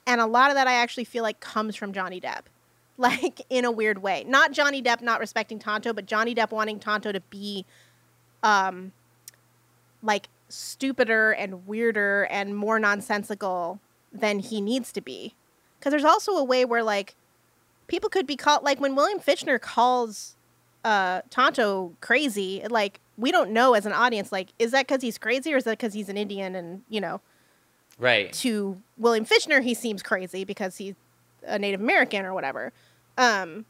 And 0.05 0.22
a 0.22 0.26
lot 0.26 0.49
of 0.51 0.55
that 0.55 0.68
I 0.68 0.74
actually 0.74 1.03
feel 1.05 1.24
like 1.24 1.39
comes 1.39 1.76
from 1.76 1.93
Johnny 1.93 2.20
Depp. 2.22 2.41
Like 2.99 3.43
in 3.51 3.64
a 3.64 3.70
weird 3.70 3.99
way. 4.01 4.24
Not 4.28 4.53
Johnny 4.53 4.82
Depp 4.82 5.03
not 5.03 5.20
respecting 5.20 5.60
Tonto, 5.60 5.93
but 5.93 6.08
Johnny 6.08 6.34
Depp 6.34 6.49
wanting 6.49 6.80
Tonto 6.80 7.12
to 7.12 7.20
be 7.20 7.64
um 8.41 8.91
like 10.01 10.30
stupider 10.49 11.32
and 11.32 11.68
weirder 11.68 12.24
and 12.32 12.55
more 12.55 12.80
nonsensical 12.80 13.80
than 14.12 14.39
he 14.39 14.62
needs 14.62 14.91
to 14.93 15.01
be. 15.01 15.36
Cuz 15.82 15.91
there's 15.91 16.03
also 16.05 16.34
a 16.34 16.43
way 16.43 16.65
where 16.65 16.84
like 16.84 17.15
people 17.88 18.09
could 18.09 18.28
be 18.28 18.36
called 18.36 18.63
like 18.63 18.80
when 18.80 18.95
William 18.95 19.19
Fichtner 19.19 19.59
calls 19.59 20.36
uh 20.84 21.21
Tonto 21.30 21.93
crazy, 22.01 22.63
like 22.69 22.99
we 23.17 23.32
don't 23.32 23.51
know 23.51 23.73
as 23.73 23.86
an 23.86 23.93
audience 23.93 24.32
like 24.32 24.49
is 24.59 24.71
that 24.71 24.88
cuz 24.88 25.01
he's 25.01 25.17
crazy 25.17 25.53
or 25.53 25.57
is 25.57 25.63
that 25.65 25.80
cuz 25.80 25.93
he's 25.93 26.09
an 26.09 26.17
Indian 26.17 26.55
and, 26.55 26.84
you 26.89 27.01
know, 27.01 27.21
Right. 27.99 28.32
to 28.34 28.82
William 28.97 29.25
Fichtner 29.25 29.61
he 29.63 29.73
seems 29.73 30.03
crazy 30.03 30.43
because 30.43 30.78
he's 30.78 30.95
a 31.43 31.57
Native 31.57 31.82
American 31.82 32.25
or 32.25 32.34
whatever. 32.34 32.73
Um 33.17 33.65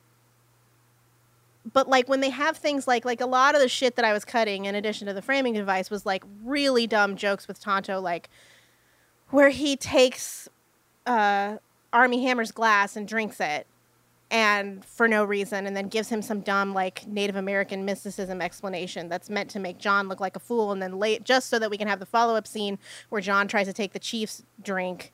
but 1.73 1.87
like 1.89 2.07
when 2.07 2.21
they 2.21 2.29
have 2.29 2.57
things 2.57 2.87
like 2.87 3.03
like 3.05 3.21
a 3.21 3.25
lot 3.25 3.55
of 3.55 3.61
the 3.61 3.67
shit 3.67 3.95
that 3.97 4.05
I 4.05 4.13
was 4.13 4.23
cutting 4.25 4.65
in 4.65 4.75
addition 4.75 5.07
to 5.07 5.13
the 5.13 5.21
framing 5.21 5.53
device 5.53 5.89
was 5.89 6.05
like 6.05 6.23
really 6.43 6.87
dumb 6.87 7.15
jokes 7.15 7.47
with 7.47 7.59
Tonto 7.59 7.99
like 7.99 8.29
where 9.29 9.49
he 9.49 9.75
takes 9.75 10.47
uh 11.05 11.57
Armie 11.97 12.23
Hammer's 12.23 12.51
glass 12.51 12.95
and 12.95 13.07
drinks 13.07 13.39
it 13.39 13.65
and 14.29 14.85
for 14.85 15.07
no 15.07 15.23
reason 15.23 15.65
and 15.65 15.75
then 15.75 15.87
gives 15.87 16.09
him 16.09 16.21
some 16.21 16.41
dumb 16.41 16.73
like 16.73 17.07
Native 17.07 17.35
American 17.35 17.85
mysticism 17.85 18.39
explanation 18.41 19.09
that's 19.09 19.29
meant 19.29 19.49
to 19.51 19.59
make 19.59 19.79
John 19.79 20.07
look 20.07 20.19
like 20.19 20.35
a 20.35 20.39
fool 20.39 20.71
and 20.71 20.79
then 20.81 20.99
late 20.99 21.23
just 21.23 21.49
so 21.49 21.57
that 21.57 21.71
we 21.71 21.77
can 21.77 21.87
have 21.87 21.99
the 21.99 22.05
follow-up 22.05 22.45
scene 22.45 22.77
where 23.09 23.21
John 23.21 23.47
tries 23.47 23.65
to 23.65 23.73
take 23.73 23.93
the 23.93 23.99
chief's 23.99 24.43
drink 24.61 25.11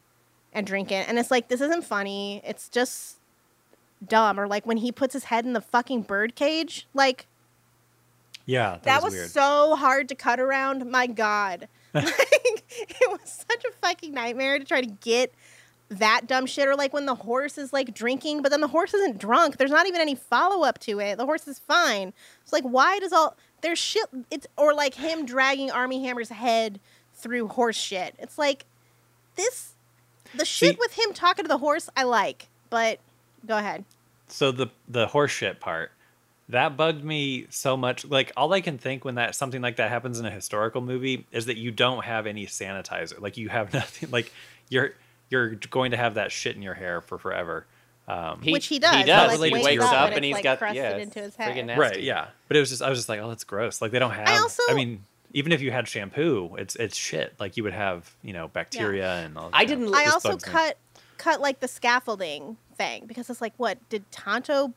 and 0.52 0.68
drink 0.68 0.92
it 0.92 1.08
and 1.08 1.18
it's 1.18 1.32
like 1.32 1.48
this 1.48 1.62
isn't 1.62 1.84
funny 1.86 2.42
it's 2.44 2.68
just 2.68 3.18
dumb 4.06 4.38
or 4.40 4.48
like 4.48 4.66
when 4.66 4.78
he 4.78 4.92
puts 4.92 5.14
his 5.14 5.26
head 5.26 5.46
in 5.46 5.54
the 5.54 5.62
fucking 5.62 6.02
bird 6.02 6.36
cage 6.36 6.88
like 6.94 7.28
Yeah, 8.46 8.72
that, 8.72 8.84
that, 8.84 9.04
was, 9.04 9.14
was, 9.14 9.22
weird. 9.22 9.30
so 9.32 9.76
hard 9.76 10.10
to 10.10 10.16
cut 10.16 10.40
around. 10.40 10.90
My 10.92 11.08
God. 11.08 11.70
like, 11.94 12.64
it 12.78 13.10
was 13.12 13.46
such 13.50 13.64
a 13.64 13.72
fucking 13.82 14.14
nightmare 14.14 14.60
to 14.60 14.66
try 14.66 14.82
to 14.82 14.88
get 14.88 15.32
that 15.90 16.22
dumb 16.28 16.46
shit. 16.46 16.68
Or 16.68 16.76
like 16.76 16.94
when 16.94 17.06
the 17.06 17.16
horse 17.16 17.58
is 17.58 17.72
like 17.74 17.94
drinking, 17.94 18.42
but 18.42 18.50
then 18.52 18.62
the 18.62 18.68
horse 18.68 18.94
isn't 18.94 19.18
drunk. 19.20 19.58
There's 19.58 19.72
not 19.72 19.88
even 19.88 20.02
any 20.02 20.16
follow 20.16 20.64
up 20.66 20.80
to 20.80 21.00
it. 21.00 21.18
The 21.18 21.26
horse 21.26 21.48
is 21.48 21.60
fine. 21.60 22.14
It's 22.44 22.54
like, 22.54 22.64
why 22.64 23.00
does 23.00 23.14
all 23.14 23.36
there's 23.62 23.80
shit? 23.80 24.06
It's 24.32 24.48
or 24.58 24.74
like 24.74 24.96
him 24.96 25.26
dragging 25.26 25.70
Armie 25.72 26.04
Hammer's 26.04 26.30
head 26.30 26.80
through 27.14 27.48
horse 27.50 27.78
shit. 27.78 28.16
It's 28.20 28.38
like 28.38 28.66
this, 29.36 29.74
the 30.36 30.46
shit 30.46 30.74
See- 30.76 30.80
with 30.80 30.94
him 30.98 31.14
talking 31.14 31.46
to 31.46 31.50
the 31.50 31.58
horse, 31.60 31.90
I 31.96 32.04
like, 32.04 32.48
but 32.70 33.00
go 33.46 33.58
ahead. 33.58 33.86
so 34.28 34.52
the 34.52 34.68
the 34.88 35.08
horse 35.08 35.32
shit 35.32 35.60
part 35.60 35.92
that 36.50 36.76
bugged 36.76 37.04
me 37.04 37.46
so 37.50 37.76
much 37.78 38.04
like 38.06 38.32
all 38.36 38.52
i 38.54 38.60
can 38.62 38.78
think 38.78 39.06
when 39.06 39.16
that 39.16 39.34
something 39.36 39.62
like 39.62 39.78
that 39.78 39.90
happens 39.90 40.20
in 40.20 40.26
a 40.26 40.30
historical 40.32 40.82
movie 40.82 41.26
is 41.32 41.46
that 41.46 41.58
you 41.58 41.72
don't 41.72 42.04
have 42.04 42.26
any 42.28 42.46
sanitizer 42.46 43.20
like 43.22 43.38
you 43.38 43.48
have 43.50 43.72
nothing 43.80 44.10
like 44.12 44.32
you're 44.70 44.94
you're 45.34 45.56
going 45.70 45.92
to 45.92 45.98
have 45.98 46.14
that 46.14 46.32
shit 46.32 46.56
in 46.56 46.62
your 46.62 46.74
hair 46.76 47.02
for 47.02 47.18
forever 47.18 47.66
um 48.08 48.42
Which 48.42 48.68
he 48.68 48.80
does, 48.80 48.94
He 48.96 49.00
he, 49.02 49.06
does. 49.06 49.40
like, 49.40 49.48
he 49.48 49.54
wakes 49.54 49.66
wakes 49.66 49.84
up 49.86 49.94
up 49.94 50.06
and 50.08 50.16
and 50.16 50.26
it's, 50.26 50.28
he's 50.28 50.34
like, 50.36 50.44
got 50.44 50.60
crusted 50.60 50.76
yeah, 50.84 50.98
into 50.98 51.20
his 51.20 51.36
head. 51.36 51.66
nasty. 51.66 51.80
right 51.82 52.02
yeah 52.02 52.28
but 52.48 52.58
it 52.58 52.60
was 52.60 52.70
just 52.70 52.82
i 52.82 52.90
was 52.90 53.00
just 53.00 53.10
like 53.10 53.20
oh 53.22 53.30
that's 53.30 53.44
gross 53.46 53.82
like 53.82 53.92
they 53.92 54.00
don't 54.00 54.12
have 54.12 54.28
i, 54.28 54.38
also- 54.38 54.62
I 54.70 54.74
mean 54.74 55.04
even 55.34 55.52
if 55.52 55.62
you 55.62 55.72
had 55.72 55.88
shampoo 55.88 56.56
it's 56.58 56.76
it's 56.76 56.96
shit 56.98 57.34
like 57.40 57.56
you 57.58 57.64
would 57.64 57.74
have 57.74 58.14
you 58.22 58.34
know 58.34 58.50
bacteria 58.50 59.24
and 59.26 59.38
all 59.38 59.50
I 59.54 59.66
didn't- 59.66 59.88
it 59.88 59.94
I 59.96 60.06
also 60.06 60.30
bugs 60.32 60.46
me. 60.46 60.52
cut 60.52 60.78
cut 61.18 61.40
like 61.42 61.60
the 61.62 61.68
scaffolding 61.70 62.58
thing 62.76 63.06
because 63.06 63.30
it's 63.30 63.40
like, 63.40 63.54
what 63.58 63.78
did 63.90 64.04
Tonto 64.12 64.74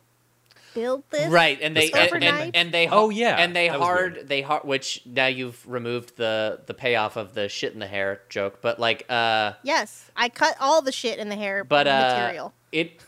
build 0.77 1.03
this? 1.11 1.29
Right, 1.31 1.59
and 1.61 1.77
they 1.77 1.91
and, 1.91 2.23
and, 2.23 2.57
and 2.57 2.73
they 2.73 2.87
Oh, 2.89 3.11
yeah, 3.11 3.37
and 3.37 3.57
they 3.57 3.69
that 3.69 3.81
hard 3.81 4.29
they 4.29 4.43
hard 4.43 4.65
which 4.65 5.03
now 5.05 5.27
you've 5.27 5.67
removed 5.67 6.17
the 6.17 6.61
the 6.67 6.75
payoff 6.75 7.17
of 7.17 7.35
the 7.35 7.49
shit 7.49 7.73
in 7.73 7.81
the 7.81 7.87
hair 7.87 8.21
joke, 8.29 8.61
but 8.61 8.79
like 8.79 9.05
uh 9.09 9.55
Yes, 9.65 10.11
I 10.15 10.29
cut 10.29 10.57
all 10.61 10.83
the 10.83 10.93
shit 10.93 11.19
in 11.19 11.29
the 11.29 11.37
hair 11.37 11.65
but 11.65 11.87
uh 11.89 12.17
material. 12.19 12.53
it 12.71 13.01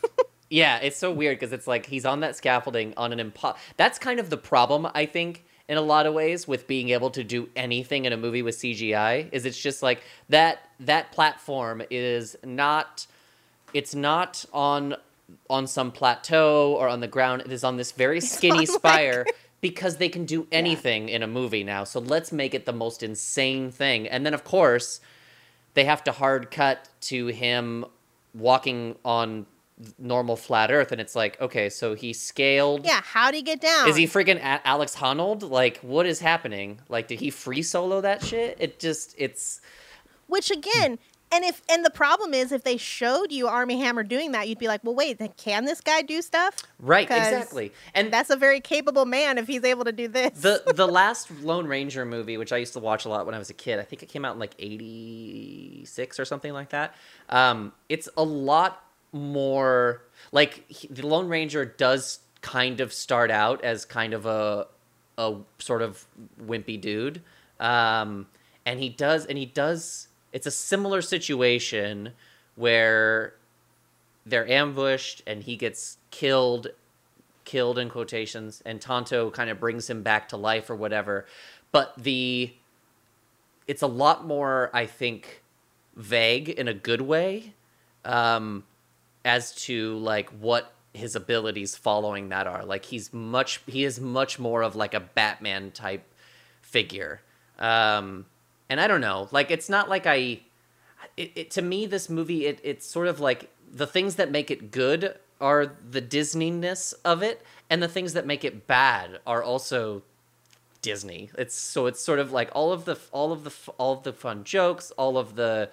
yeah 0.49 0.77
it's 0.79 0.97
so 0.97 1.11
weird 1.11 1.37
because 1.39 1.53
it's 1.53 1.67
like 1.67 1.85
he's 1.85 2.05
on 2.05 2.21
that 2.21 2.35
scaffolding 2.35 2.93
on 2.97 3.13
an 3.13 3.19
impo 3.31 3.55
that's 3.77 3.99
kind 3.99 4.19
of 4.19 4.31
the 4.31 4.37
problem 4.37 4.87
i 4.95 5.05
think 5.05 5.45
in 5.67 5.77
a 5.77 5.81
lot 5.81 6.07
of 6.07 6.13
ways 6.15 6.47
with 6.47 6.65
being 6.65 6.89
able 6.89 7.11
to 7.11 7.23
do 7.23 7.47
anything 7.55 8.05
in 8.05 8.13
a 8.13 8.17
movie 8.17 8.41
with 8.41 8.57
cgi 8.57 9.29
is 9.31 9.45
it's 9.45 9.59
just 9.61 9.83
like 9.83 10.01
that 10.29 10.57
that 10.79 11.11
platform 11.11 11.83
is 11.91 12.35
not 12.43 13.05
it's 13.75 13.93
not 13.93 14.43
on 14.51 14.95
on 15.49 15.67
some 15.67 15.91
plateau 15.91 16.75
or 16.79 16.87
on 16.87 16.99
the 16.99 17.07
ground. 17.07 17.41
It 17.45 17.51
is 17.51 17.63
on 17.63 17.77
this 17.77 17.91
very 17.91 18.21
skinny 18.35 18.65
spire 18.65 19.25
because 19.61 19.97
they 19.97 20.09
can 20.09 20.25
do 20.25 20.47
anything 20.51 21.09
in 21.09 21.21
a 21.23 21.27
movie 21.27 21.63
now. 21.63 21.83
So 21.83 21.99
let's 21.99 22.31
make 22.31 22.53
it 22.53 22.65
the 22.65 22.73
most 22.73 23.03
insane 23.03 23.71
thing. 23.71 24.07
And 24.07 24.25
then 24.25 24.33
of 24.33 24.43
course 24.43 25.01
they 25.73 25.85
have 25.85 26.03
to 26.05 26.11
hard 26.11 26.49
cut 26.51 26.89
to 27.01 27.27
him 27.27 27.85
walking 28.33 28.95
on 29.03 29.45
normal 29.97 30.35
flat 30.35 30.71
earth. 30.71 30.91
And 30.91 30.99
it's 31.01 31.15
like 31.15 31.39
okay 31.41 31.69
so 31.69 31.93
he 31.95 32.13
scaled. 32.13 32.85
Yeah, 32.85 33.01
how'd 33.03 33.33
he 33.33 33.41
get 33.41 33.61
down? 33.61 33.87
is 33.89 33.95
he 33.95 34.05
freaking 34.07 34.37
a- 34.37 34.65
alex 34.67 34.95
honnold? 34.95 35.49
Like 35.49 35.77
what 35.77 36.05
is 36.05 36.19
happening? 36.19 36.79
Like 36.89 37.07
did 37.07 37.19
he 37.19 37.29
free 37.29 37.61
solo 37.61 38.01
that 38.01 38.23
shit? 38.23 38.57
It 38.59 38.79
just 38.79 39.15
it's 39.17 39.61
Which 40.27 40.51
again, 40.51 40.99
and 41.31 41.43
if 41.45 41.61
and 41.69 41.85
the 41.85 41.89
problem 41.89 42.33
is 42.33 42.51
if 42.51 42.63
they 42.63 42.77
showed 42.77 43.31
you 43.31 43.47
Armie 43.47 43.79
Hammer 43.79 44.03
doing 44.03 44.31
that, 44.33 44.47
you'd 44.47 44.57
be 44.59 44.67
like, 44.67 44.83
well, 44.83 44.95
wait, 44.95 45.17
then 45.19 45.29
can 45.37 45.65
this 45.65 45.81
guy 45.81 46.01
do 46.01 46.21
stuff? 46.21 46.55
right 46.79 47.07
'Cause 47.07 47.17
exactly 47.17 47.71
and 47.93 48.11
That's 48.13 48.29
a 48.29 48.37
very 48.37 48.61
capable 48.61 49.05
man 49.05 49.37
if 49.37 49.47
he's 49.47 49.63
able 49.65 49.83
to 49.85 49.91
do 49.91 50.07
this. 50.07 50.39
the 50.41 50.63
the 50.75 50.87
last 50.87 51.29
lone 51.41 51.67
ranger 51.67 52.05
movie 52.05 52.37
which 52.37 52.53
i 52.53 52.57
used 52.57 52.71
to 52.73 52.79
watch 52.79 53.03
a 53.05 53.09
lot 53.09 53.25
when 53.25 53.35
i 53.35 53.37
was 53.37 53.49
a 53.49 53.53
kid 53.53 53.79
i 53.79 53.83
think 53.83 54.01
it 54.01 54.07
came 54.07 54.23
out 54.23 54.33
in 54.33 54.39
like 54.39 54.55
86 54.59 56.19
or 56.19 56.25
something 56.25 56.53
like 56.53 56.69
that 56.69 56.95
um 57.29 57.73
it's 57.89 58.09
a 58.17 58.23
lot 58.23 58.83
more 59.11 60.03
like 60.31 60.69
he- 60.69 60.87
the 60.87 61.05
lone 61.05 61.27
ranger 61.27 61.65
does 61.65 62.19
kind 62.41 62.79
of 62.79 62.93
start 62.93 63.31
out 63.31 63.63
as 63.63 63.85
kind 63.85 64.13
of 64.13 64.25
a 64.25 64.67
a 65.17 65.35
sort 65.59 65.81
of 65.81 66.05
wimpy 66.41 66.79
dude 66.79 67.21
um 67.59 68.27
and 68.65 68.79
he 68.79 68.87
does 68.89 69.25
and 69.25 69.37
he 69.37 69.45
does 69.45 70.07
it's 70.31 70.45
a 70.45 70.51
similar 70.51 71.01
situation 71.01 72.13
where 72.55 73.33
they're 74.25 74.47
ambushed 74.49 75.21
and 75.25 75.43
he 75.43 75.55
gets 75.55 75.97
killed 76.11 76.67
killed 77.45 77.79
in 77.79 77.89
quotations 77.89 78.61
and 78.65 78.79
Tonto 78.79 79.31
kind 79.31 79.49
of 79.49 79.59
brings 79.59 79.89
him 79.89 80.03
back 80.03 80.29
to 80.29 80.37
life 80.37 80.69
or 80.69 80.75
whatever 80.75 81.25
but 81.71 81.93
the 81.97 82.53
it's 83.67 83.81
a 83.81 83.87
lot 83.87 84.25
more 84.25 84.69
I 84.73 84.85
think 84.85 85.41
vague 85.95 86.49
in 86.49 86.67
a 86.67 86.73
good 86.73 87.01
way 87.01 87.53
um 88.05 88.63
as 89.25 89.53
to 89.53 89.97
like 89.97 90.29
what 90.29 90.73
his 90.93 91.15
abilities 91.15 91.75
following 91.75 92.29
that 92.29 92.47
are. 92.47 92.65
Like 92.65 92.85
he's 92.85 93.13
much 93.13 93.61
he 93.65 93.83
is 93.83 93.99
much 93.99 94.39
more 94.39 94.61
of 94.61 94.75
like 94.75 94.93
a 94.93 94.99
Batman 94.99 95.71
type 95.71 96.03
figure. 96.61 97.21
Um 97.57 98.25
and 98.69 98.79
I 98.79 98.87
don't 98.87 99.01
know, 99.01 99.27
like 99.31 99.51
it's 99.51 99.69
not 99.69 99.89
like 99.89 100.05
I 100.05 100.41
it, 101.17 101.31
it 101.35 101.51
to 101.51 101.61
me 101.61 101.85
this 101.85 102.09
movie 102.09 102.45
it 102.45 102.59
it's 102.63 102.85
sort 102.85 103.07
of 103.07 103.19
like 103.19 103.49
the 103.71 103.87
things 103.87 104.15
that 104.15 104.31
make 104.31 104.51
it 104.51 104.71
good 104.71 105.15
are 105.41 105.71
the 105.89 106.01
Disneyness 106.01 106.93
of 107.05 107.23
it 107.23 107.45
and 107.69 107.81
the 107.81 107.87
things 107.87 108.13
that 108.13 108.25
make 108.25 108.43
it 108.43 108.67
bad 108.67 109.19
are 109.25 109.41
also 109.41 110.03
Disney. 110.81 111.29
It's 111.37 111.55
so 111.55 111.85
it's 111.87 112.01
sort 112.01 112.19
of 112.19 112.31
like 112.31 112.49
all 112.53 112.71
of 112.71 112.85
the 112.85 112.97
all 113.11 113.31
of 113.31 113.43
the 113.43 113.53
all 113.77 113.93
of 113.93 114.03
the 114.03 114.13
fun 114.13 114.43
jokes, 114.43 114.91
all 114.91 115.17
of 115.17 115.35
the 115.35 115.69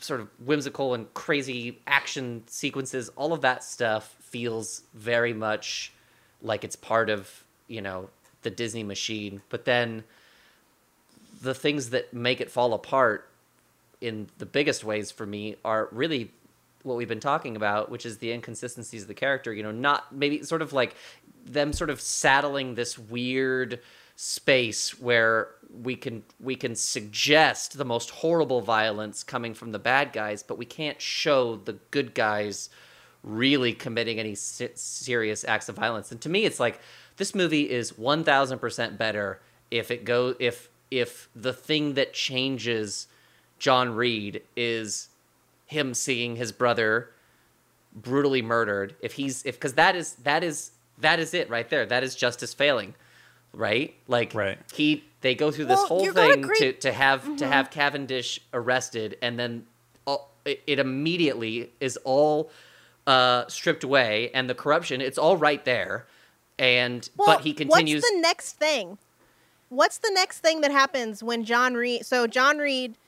sort 0.00 0.20
of 0.20 0.28
whimsical 0.44 0.94
and 0.94 1.12
crazy 1.14 1.80
action 1.86 2.42
sequences, 2.46 3.10
all 3.16 3.32
of 3.32 3.40
that 3.42 3.62
stuff 3.62 4.16
feels 4.20 4.82
very 4.94 5.32
much 5.32 5.92
like 6.40 6.64
it's 6.64 6.76
part 6.76 7.10
of, 7.10 7.44
you 7.68 7.80
know, 7.80 8.08
the 8.42 8.50
Disney 8.50 8.82
machine. 8.82 9.42
But 9.48 9.64
then 9.64 10.04
the 11.42 11.54
things 11.54 11.90
that 11.90 12.14
make 12.14 12.40
it 12.40 12.50
fall 12.50 12.72
apart 12.72 13.28
in 14.00 14.28
the 14.38 14.46
biggest 14.46 14.84
ways 14.84 15.10
for 15.10 15.26
me 15.26 15.56
are 15.64 15.88
really 15.92 16.30
what 16.82 16.96
we've 16.96 17.08
been 17.08 17.20
talking 17.20 17.54
about, 17.56 17.90
which 17.90 18.06
is 18.06 18.18
the 18.18 18.32
inconsistencies 18.32 19.02
of 19.02 19.08
the 19.08 19.14
character. 19.14 19.52
You 19.52 19.62
know, 19.62 19.70
not 19.72 20.14
maybe 20.14 20.42
sort 20.42 20.62
of 20.62 20.72
like 20.72 20.94
them 21.44 21.72
sort 21.72 21.90
of 21.90 22.00
saddling 22.00 22.74
this 22.74 22.98
weird 22.98 23.80
space 24.14 25.00
where 25.00 25.48
we 25.82 25.96
can 25.96 26.22
we 26.38 26.54
can 26.54 26.76
suggest 26.76 27.76
the 27.76 27.84
most 27.84 28.10
horrible 28.10 28.60
violence 28.60 29.24
coming 29.24 29.54
from 29.54 29.72
the 29.72 29.78
bad 29.78 30.12
guys, 30.12 30.42
but 30.42 30.58
we 30.58 30.64
can't 30.64 31.00
show 31.00 31.56
the 31.56 31.74
good 31.90 32.14
guys 32.14 32.70
really 33.22 33.72
committing 33.72 34.18
any 34.18 34.34
se- 34.34 34.72
serious 34.74 35.44
acts 35.44 35.68
of 35.68 35.76
violence. 35.76 36.12
And 36.12 36.20
to 36.20 36.28
me, 36.28 36.44
it's 36.44 36.60
like 36.60 36.80
this 37.16 37.34
movie 37.34 37.70
is 37.70 37.96
one 37.98 38.22
thousand 38.24 38.58
percent 38.58 38.98
better 38.98 39.40
if 39.70 39.90
it 39.90 40.04
go 40.04 40.34
if 40.38 40.68
if 40.92 41.28
the 41.34 41.52
thing 41.52 41.94
that 41.94 42.12
changes 42.12 43.06
John 43.58 43.94
Reid 43.94 44.42
is 44.56 45.08
him 45.66 45.94
seeing 45.94 46.36
his 46.36 46.52
brother 46.52 47.10
brutally 47.94 48.42
murdered. 48.42 48.94
If 49.00 49.14
he's 49.14 49.44
if 49.44 49.56
because 49.56 49.74
that 49.74 49.96
is 49.96 50.14
that 50.16 50.44
is 50.44 50.72
that 50.98 51.18
is 51.18 51.34
it 51.34 51.48
right 51.50 51.68
there. 51.68 51.86
That 51.86 52.02
is 52.02 52.14
justice 52.14 52.52
failing, 52.54 52.94
right? 53.52 53.94
Like 54.08 54.34
Right. 54.34 54.58
he 54.74 55.04
they 55.22 55.34
go 55.34 55.50
through 55.50 55.66
this 55.66 55.76
Well, 55.78 55.86
whole 55.86 56.12
thing 56.12 56.44
agree- 56.44 56.58
to 56.58 56.72
to 56.74 56.92
have 56.92 57.36
to 57.36 57.46
have 57.46 57.70
Cavendish 57.70 58.40
arrested, 58.52 59.16
and 59.22 59.38
then 59.38 59.66
all, 60.06 60.30
it, 60.44 60.62
it 60.66 60.78
immediately 60.78 61.70
is 61.80 61.96
all 62.04 62.50
uh, 63.06 63.46
stripped 63.48 63.82
away, 63.84 64.30
and 64.34 64.48
the 64.50 64.54
corruption 64.54 65.00
it's 65.00 65.18
all 65.18 65.36
right 65.36 65.64
there, 65.64 66.06
and 66.58 67.08
Well, 67.16 67.26
but 67.36 67.40
he 67.42 67.52
continues. 67.54 68.02
What's 68.02 68.10
the 68.14 68.20
next 68.20 68.52
thing? 68.58 68.98
What's 69.72 69.96
the 69.96 70.10
next 70.12 70.40
thing 70.40 70.60
that 70.60 70.70
happens 70.70 71.22
when 71.22 71.44
John 71.44 71.72
Reid? 71.72 72.04
So 72.04 72.26
John 72.26 72.58
Reid, 72.58 72.98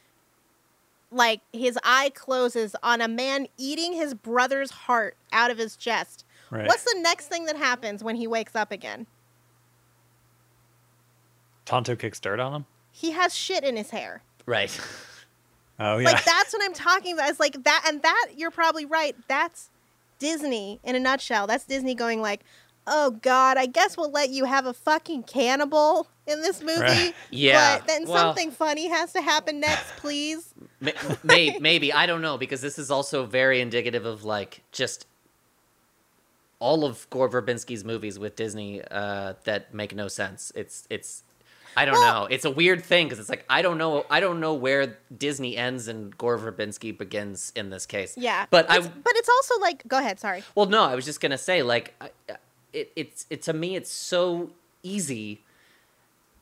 like 1.10 1.42
his 1.52 1.78
eye 1.84 2.10
closes 2.14 2.74
on 2.82 3.02
a 3.02 3.06
man 3.08 3.48
eating 3.58 3.92
his 3.92 4.14
brother's 4.14 4.70
heart 4.70 5.14
out 5.30 5.50
of 5.50 5.58
his 5.58 5.76
chest. 5.76 6.24
Right. 6.50 6.66
What's 6.66 6.84
the 6.84 6.98
next 7.00 7.26
thing 7.28 7.44
that 7.44 7.56
happens 7.56 8.02
when 8.02 8.16
he 8.16 8.26
wakes 8.26 8.56
up 8.56 8.72
again? 8.72 9.06
Tonto 11.66 11.96
kicks 11.96 12.18
dirt 12.18 12.40
on 12.40 12.54
him. 12.54 12.66
He 12.90 13.10
has 13.10 13.34
shit 13.34 13.62
in 13.62 13.76
his 13.76 13.90
hair. 13.90 14.22
right. 14.46 14.80
Oh 15.76 15.98
yeah. 15.98 16.10
Like 16.12 16.24
that's 16.24 16.52
what 16.52 16.62
I'm 16.62 16.72
talking 16.72 17.14
about. 17.14 17.28
It's 17.30 17.40
like 17.40 17.64
that, 17.64 17.84
and 17.88 18.00
that 18.02 18.26
you're 18.36 18.52
probably 18.52 18.84
right. 18.84 19.16
That's 19.26 19.70
Disney 20.20 20.78
in 20.84 20.94
a 20.94 21.00
nutshell. 21.00 21.48
That's 21.48 21.64
Disney 21.64 21.96
going 21.96 22.20
like, 22.22 22.42
"Oh 22.86 23.10
God, 23.10 23.56
I 23.56 23.66
guess 23.66 23.96
we'll 23.96 24.12
let 24.12 24.30
you 24.30 24.44
have 24.44 24.66
a 24.66 24.72
fucking 24.72 25.24
cannibal 25.24 26.06
in 26.26 26.40
this 26.42 26.60
movie." 26.60 26.80
Right. 26.80 27.14
Yeah, 27.30 27.78
but 27.78 27.86
then 27.86 28.04
well- 28.06 28.16
something 28.16 28.50
funny 28.50 28.88
has 28.88 29.12
to 29.12 29.20
happen 29.22 29.60
next, 29.60 29.96
please. 29.96 30.52
maybe, 31.22 31.58
maybe 31.60 31.92
I 31.92 32.06
don't 32.06 32.20
know 32.22 32.36
because 32.38 32.60
this 32.60 32.78
is 32.78 32.90
also 32.90 33.24
very 33.26 33.60
indicative 33.60 34.04
of 34.04 34.24
like 34.24 34.62
just 34.72 35.06
all 36.60 36.84
of 36.84 37.08
Gore 37.10 37.28
Verbinski's 37.28 37.84
movies 37.84 38.18
with 38.18 38.36
Disney 38.36 38.82
uh, 38.90 39.34
that 39.44 39.74
make 39.74 39.94
no 39.94 40.08
sense. 40.08 40.52
It's 40.54 40.86
it's 40.90 41.22
I 41.76 41.84
don't 41.84 41.94
Well- 41.94 42.20
know. 42.22 42.26
It's 42.26 42.44
a 42.44 42.50
weird 42.50 42.84
thing 42.84 43.06
because 43.06 43.18
it's 43.18 43.28
like 43.28 43.44
I 43.50 43.60
don't 43.62 43.78
know 43.78 44.06
I 44.10 44.20
don't 44.20 44.40
know 44.40 44.54
where 44.54 44.98
Disney 45.16 45.56
ends 45.56 45.88
and 45.88 46.16
Gore 46.16 46.38
Verbinski 46.38 46.96
begins 46.96 47.52
in 47.56 47.70
this 47.70 47.84
case. 47.86 48.14
Yeah, 48.16 48.46
but 48.50 48.70
I 48.70 48.76
It's- 48.78 48.90
but 49.02 49.12
it's 49.16 49.28
also 49.28 49.60
like, 49.60 49.86
go 49.88 49.98
ahead. 49.98 50.20
Sorry. 50.20 50.42
well 50.54 50.66
no 50.66 50.84
I 50.84 50.94
was 50.94 51.04
just 51.04 51.20
gonna 51.20 51.38
say 51.38 51.62
like 51.62 51.94
it 52.72 52.92
it's 52.96 53.26
it 53.30 53.42
to 53.42 53.52
me 53.52 53.76
it's 53.76 53.90
so 53.90 54.50
easy. 54.82 55.40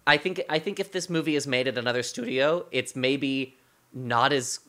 I 0.07 0.17
think 0.17 0.43
I 0.49 0.59
think 0.59 0.81
if 0.81 0.93
this 0.93 1.09
movie 1.09 1.37
is 1.37 1.47
made 1.47 1.69
at 1.69 1.79
another 1.79 2.03
studio, 2.03 2.67
it's 2.71 2.97
maybe 2.97 3.57
not 3.93 4.33
as 4.33 4.61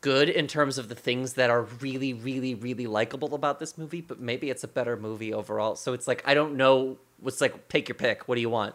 good 0.00 0.28
in 0.28 0.46
terms 0.46 0.76
of 0.76 0.90
the 0.90 0.94
things 0.94 1.32
that 1.32 1.48
are 1.48 1.62
really, 1.62 2.12
really, 2.12 2.54
really 2.54 2.86
likable 2.86 3.34
about 3.34 3.58
this 3.58 3.78
movie, 3.78 4.02
but 4.02 4.20
maybe 4.20 4.50
it's 4.50 4.62
a 4.62 4.68
better 4.68 4.98
movie 4.98 5.32
overall. 5.32 5.76
So 5.76 5.94
it's 5.94 6.06
like 6.06 6.22
I 6.26 6.34
don't 6.34 6.56
know. 6.56 6.98
What's 7.20 7.40
like 7.40 7.68
take 7.68 7.88
your 7.88 7.94
pick. 7.94 8.28
What 8.28 8.34
do 8.34 8.42
you 8.42 8.50
want? 8.50 8.74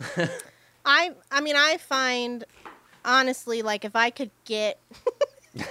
I 0.84 1.12
I 1.30 1.40
mean, 1.40 1.54
I 1.56 1.76
find 1.76 2.44
honestly 3.04 3.62
like 3.62 3.84
if 3.84 3.94
I 3.94 4.10
could 4.10 4.32
get 4.44 4.80
if 5.54 5.68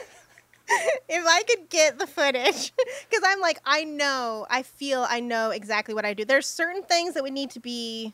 I 1.09 1.43
could 1.43 1.69
get 1.69 1.99
the 1.99 2.07
footage 2.07 2.73
cuz 3.11 3.21
I'm 3.25 3.41
like 3.41 3.59
I 3.65 3.83
know, 3.83 4.47
I 4.49 4.63
feel 4.63 5.05
I 5.09 5.19
know 5.19 5.49
exactly 5.49 5.93
what 5.93 6.05
I 6.05 6.13
do. 6.13 6.23
There's 6.23 6.47
certain 6.47 6.83
things 6.83 7.15
that 7.15 7.23
would 7.23 7.33
need 7.33 7.51
to 7.51 7.59
be 7.59 8.13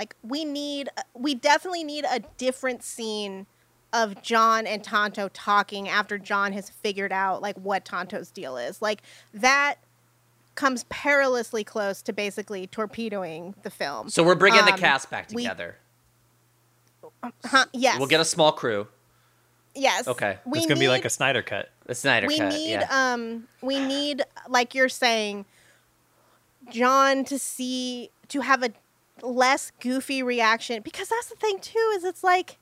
like 0.00 0.16
we 0.22 0.46
need 0.46 0.88
we 1.14 1.34
definitely 1.34 1.84
need 1.84 2.06
a 2.10 2.20
different 2.38 2.82
scene 2.82 3.46
of 3.92 4.22
John 4.22 4.66
and 4.66 4.82
Tonto 4.82 5.28
talking 5.28 5.88
after 5.90 6.16
John 6.16 6.52
has 6.54 6.70
figured 6.70 7.12
out 7.12 7.42
like 7.42 7.56
what 7.56 7.84
Tonto's 7.84 8.30
deal 8.30 8.56
is. 8.56 8.80
Like 8.80 9.02
that 9.34 9.74
comes 10.54 10.84
perilously 10.88 11.64
close 11.64 12.00
to 12.02 12.14
basically 12.14 12.66
torpedoing 12.66 13.54
the 13.62 13.68
film. 13.70 14.08
So 14.08 14.22
we're 14.24 14.36
bringing 14.36 14.64
the 14.64 14.72
Um, 14.72 14.78
cast 14.78 15.10
back 15.10 15.28
we- 15.32 15.42
together. 15.42 15.76
Huh, 17.44 17.66
yes. 17.74 17.98
We'll 17.98 18.08
get 18.08 18.20
a 18.20 18.24
small 18.24 18.52
crew. 18.52 18.88
Yes. 19.74 20.08
Okay. 20.08 20.38
We 20.46 20.58
it's 20.60 20.66
gonna 20.66 20.80
be 20.80 20.88
like 20.88 21.04
a 21.04 21.10
Snyder 21.10 21.42
cut. 21.42 21.68
The 21.84 21.94
Snyder 21.94 22.26
we 22.26 22.38
cut. 22.38 22.52
need 22.54 22.70
yeah. 22.70 23.12
um 23.12 23.48
we 23.60 23.78
need 23.78 24.22
like 24.48 24.74
you're 24.74 24.88
saying 24.88 25.44
John 26.70 27.24
to 27.26 27.38
see 27.38 28.10
to 28.28 28.40
have 28.40 28.62
a 28.62 28.70
less 29.22 29.72
goofy 29.80 30.22
reaction 30.22 30.82
because 30.82 31.08
that's 31.08 31.28
the 31.28 31.36
thing 31.36 31.58
too 31.58 31.92
is 31.96 32.04
it's 32.04 32.24
like 32.24 32.58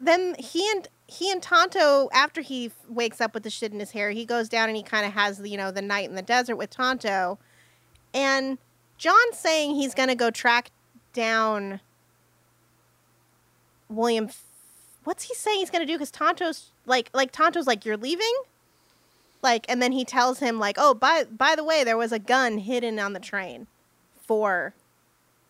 then 0.00 0.34
he 0.38 0.68
and 0.70 0.88
he 1.06 1.30
and 1.30 1.42
Tonto 1.42 2.08
after 2.12 2.40
he 2.40 2.70
wakes 2.88 3.20
up 3.20 3.34
with 3.34 3.42
the 3.42 3.50
shit 3.50 3.72
in 3.72 3.80
his 3.80 3.92
hair 3.92 4.10
he 4.10 4.24
goes 4.24 4.48
down 4.48 4.68
and 4.68 4.76
he 4.76 4.82
kind 4.82 5.06
of 5.06 5.12
has 5.12 5.40
you 5.40 5.56
know 5.56 5.70
the 5.70 5.82
night 5.82 6.08
in 6.08 6.14
the 6.14 6.22
desert 6.22 6.56
with 6.56 6.70
Tonto. 6.70 7.38
And 8.12 8.58
John 8.96 9.32
saying 9.32 9.74
he's 9.74 9.94
to 10.08 10.14
go 10.14 10.30
track 10.30 10.70
down 11.12 11.80
William 13.88 14.28
what's 15.04 15.24
he 15.24 15.34
saying 15.34 15.58
he's 15.60 15.70
to 15.70 15.92
do? 15.92 15.98
Cuz 15.98 16.10
Tonto's 16.10 16.70
like 16.86 17.10
like 17.12 17.30
Tonto's 17.30 17.66
like 17.66 17.84
you're 17.84 17.96
leaving? 17.96 18.34
Like 19.42 19.66
and 19.68 19.82
then 19.82 19.92
he 19.92 20.04
tells 20.04 20.38
him 20.38 20.58
like 20.58 20.76
oh 20.78 20.94
by 20.94 21.24
by 21.24 21.54
the 21.54 21.64
way 21.64 21.84
there 21.84 21.96
was 21.96 22.12
a 22.12 22.18
gun 22.18 22.58
hidden 22.58 22.98
on 22.98 23.12
the 23.12 23.20
train 23.20 23.66
for 24.16 24.74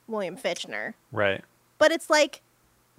William 0.06 0.36
Fichtner 0.36 0.94
Right. 1.12 1.42
but 1.78 1.90
it's 1.92 2.08
like 2.10 2.40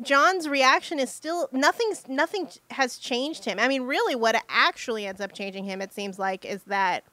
John's 0.01 0.49
reaction 0.49 0.99
is 0.99 1.09
still 1.09 1.47
nothing's 1.53 2.07
nothing 2.09 2.49
has 2.71 2.97
changed 2.97 3.45
him. 3.45 3.59
I 3.59 3.67
mean, 3.69 3.83
really, 3.83 4.13
what 4.15 4.35
actually 4.49 5.05
ends 5.07 5.21
up 5.21 5.31
changing 5.33 5.63
him, 5.63 5.81
it 5.81 5.93
seems 5.93 6.19
like, 6.19 6.43
is 6.43 6.63
that 6.63 7.03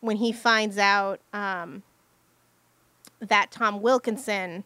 when 0.00 0.16
he 0.16 0.32
finds 0.32 0.78
out 0.78 1.20
um, 1.34 1.82
that 3.20 3.50
Tom 3.50 3.82
Wilkinson 3.82 4.64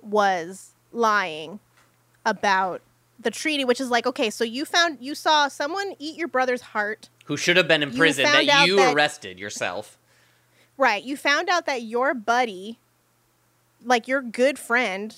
was 0.00 0.74
lying 0.92 1.58
about 2.24 2.82
the 3.18 3.30
treaty, 3.30 3.64
which 3.64 3.80
is 3.80 3.90
like, 3.90 4.06
okay, 4.06 4.30
so 4.30 4.44
you 4.44 4.64
found 4.64 4.98
you 5.00 5.14
saw 5.14 5.48
someone 5.48 5.94
eat 5.98 6.16
your 6.16 6.28
brother's 6.28 6.60
heart, 6.62 7.08
Who 7.24 7.36
should 7.36 7.56
have 7.56 7.66
been 7.66 7.82
in 7.82 7.92
prison 7.96 8.24
found 8.26 8.48
that 8.48 8.66
you 8.66 8.76
that- 8.76 8.94
arrested 8.94 9.38
yourself. 9.38 9.98
right? 10.76 11.02
You 11.02 11.16
found 11.16 11.48
out 11.48 11.66
that 11.66 11.82
your 11.82 12.14
buddy, 12.14 12.78
like 13.84 14.08
your 14.08 14.22
good 14.22 14.58
friend, 14.58 15.14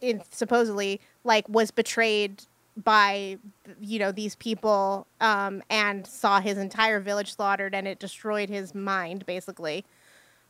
in, 0.00 0.22
supposedly 0.30 1.00
like 1.24 1.48
was 1.48 1.70
betrayed 1.70 2.42
by 2.76 3.38
you 3.80 3.98
know 3.98 4.12
these 4.12 4.34
people 4.34 5.06
um, 5.20 5.62
and 5.70 6.06
saw 6.06 6.40
his 6.40 6.58
entire 6.58 7.00
village 7.00 7.34
slaughtered 7.34 7.74
and 7.74 7.88
it 7.88 7.98
destroyed 7.98 8.50
his 8.50 8.74
mind 8.74 9.24
basically 9.24 9.82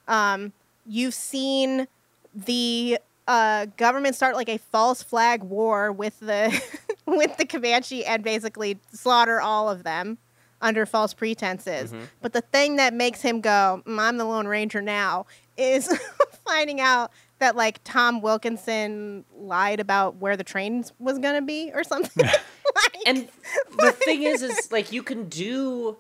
um, 0.09 0.53
you've 0.85 1.15
seen 1.15 1.87
the 2.35 2.99
uh, 3.29 3.67
government 3.77 4.15
start 4.15 4.35
like 4.35 4.49
a 4.49 4.59
false 4.59 5.03
flag 5.03 5.43
war 5.43 5.91
with 5.93 6.19
the 6.21 6.63
with 7.07 7.37
the 7.37 7.47
comanche 7.47 8.05
and 8.05 8.23
basically 8.23 8.79
slaughter 8.93 9.41
all 9.41 9.69
of 9.69 9.85
them 9.85 10.19
under 10.63 10.87
false 10.87 11.13
pretenses. 11.13 11.93
But 12.23 12.33
the 12.33 12.41
thing 12.41 12.77
that 12.77 12.95
makes 12.95 13.21
him 13.21 13.41
go, 13.41 13.83
"Mm, 13.87 14.01
I'm 14.01 14.17
the 14.17 14.25
Lone 14.25 14.47
Ranger 14.47 14.81
now, 14.81 15.27
is 15.57 15.89
finding 16.47 16.81
out 16.81 17.11
that 17.39 17.57
like 17.57 17.81
Tom 17.85 18.21
Wilkinson 18.21 19.25
lied 19.37 19.81
about 19.81 20.17
where 20.17 20.37
the 20.37 20.45
train 20.45 20.85
was 20.99 21.19
gonna 21.19 21.43
be 21.43 21.71
or 21.75 21.85
something. 21.85 22.29
Like, 22.75 22.97
and 23.07 23.29
the 23.79 23.93
thing 23.93 24.23
is 24.25 24.43
is 24.43 24.71
like 24.71 24.93
you 24.93 25.03
can 25.03 25.29
do 25.31 25.97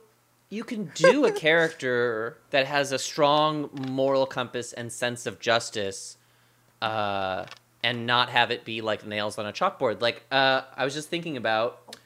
you 0.51 0.63
can 0.63 0.91
do 0.95 1.25
a 1.25 1.33
character 1.33 2.37
that 2.51 2.67
has 2.67 2.93
a 2.93 2.99
strong 2.99 3.71
moral 3.89 4.27
compass 4.27 4.73
and 4.75 4.93
sense 4.93 5.25
of 5.27 5.39
justice 5.41 6.19
uh 6.83 7.47
and 7.83 8.05
not 8.07 8.29
have 8.31 8.51
it 8.51 8.65
be 8.65 8.83
like 8.83 9.07
nails 9.07 9.39
on 9.39 9.47
a 9.47 9.53
chalkboard 9.53 10.03
like 10.03 10.25
uh 10.31 10.63
i 10.77 10.85
was 10.85 10.93
just 10.93 11.09
thinking 11.09 11.37
about 11.39 11.97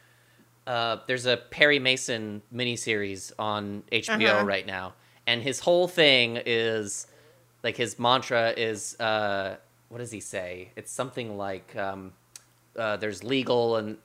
uh 0.66 0.98
there's 1.06 1.26
a 1.26 1.36
perry 1.36 1.78
mason 1.80 2.42
miniseries 2.54 3.32
on 3.38 3.82
hbo 3.90 4.28
Uh-huh. 4.34 4.44
right 4.44 4.66
now 4.66 4.92
and 5.26 5.42
his 5.42 5.60
whole 5.60 5.88
thing 5.88 6.40
is 6.46 7.06
like 7.62 7.76
his 7.76 7.98
mantra 7.98 8.50
is 8.56 8.98
uh 9.00 9.56
what 9.88 9.98
does 9.98 10.10
he 10.10 10.20
say 10.20 10.70
it's 10.76 10.90
something 10.90 11.36
like 11.36 11.74
um 11.76 12.12
uh, 12.78 12.96
there's 12.96 13.24
legal 13.24 13.76
and 13.76 13.98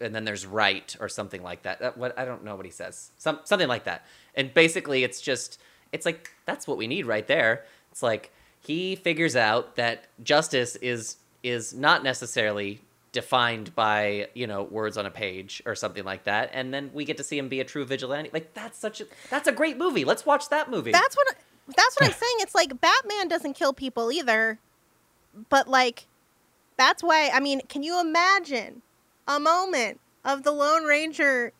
and 0.00 0.14
then 0.14 0.24
there's 0.24 0.46
right 0.46 0.96
or 1.00 1.08
something 1.08 1.42
like 1.42 1.62
that. 1.62 1.80
that 1.80 1.98
what 1.98 2.18
I 2.18 2.24
don't 2.24 2.44
know 2.44 2.56
what 2.56 2.64
he 2.64 2.72
says. 2.72 3.10
Some 3.18 3.40
something 3.44 3.68
like 3.68 3.84
that. 3.84 4.04
And 4.34 4.52
basically 4.54 5.04
it's 5.04 5.20
just 5.20 5.60
it's 5.92 6.06
like 6.06 6.30
that's 6.46 6.66
what 6.66 6.78
we 6.78 6.86
need 6.86 7.06
right 7.06 7.26
there. 7.26 7.64
It's 7.92 8.02
like 8.02 8.32
he 8.60 8.96
figures 8.96 9.36
out 9.36 9.76
that 9.76 10.06
justice 10.22 10.76
is 10.76 11.16
is 11.42 11.74
not 11.74 12.02
necessarily 12.02 12.80
defined 13.12 13.74
by, 13.74 14.28
you 14.34 14.46
know, 14.46 14.62
words 14.62 14.96
on 14.96 15.04
a 15.04 15.10
page 15.10 15.62
or 15.66 15.74
something 15.74 16.04
like 16.04 16.24
that. 16.24 16.50
And 16.52 16.72
then 16.72 16.90
we 16.94 17.04
get 17.04 17.16
to 17.16 17.24
see 17.24 17.36
him 17.36 17.48
be 17.48 17.60
a 17.60 17.64
true 17.64 17.84
vigilante. 17.84 18.30
Like 18.32 18.54
that's 18.54 18.78
such 18.78 19.00
a 19.00 19.04
that's 19.28 19.48
a 19.48 19.52
great 19.52 19.76
movie. 19.76 20.04
Let's 20.04 20.24
watch 20.24 20.48
that 20.48 20.70
movie. 20.70 20.92
that's 20.92 21.16
what 21.16 21.36
that's 21.76 21.96
what 21.98 22.08
I'm 22.08 22.12
saying. 22.18 22.36
It's 22.38 22.54
like 22.54 22.80
Batman 22.80 23.28
doesn't 23.28 23.54
kill 23.54 23.72
people 23.72 24.12
either, 24.12 24.58
but 25.48 25.68
like 25.68 26.06
that's 26.76 27.02
why. 27.02 27.30
I 27.32 27.40
mean, 27.40 27.60
can 27.68 27.82
you 27.82 28.00
imagine 28.00 28.82
a 29.26 29.40
moment 29.40 30.00
of 30.24 30.42
the 30.42 30.52
Lone 30.52 30.84
Ranger 30.84 31.52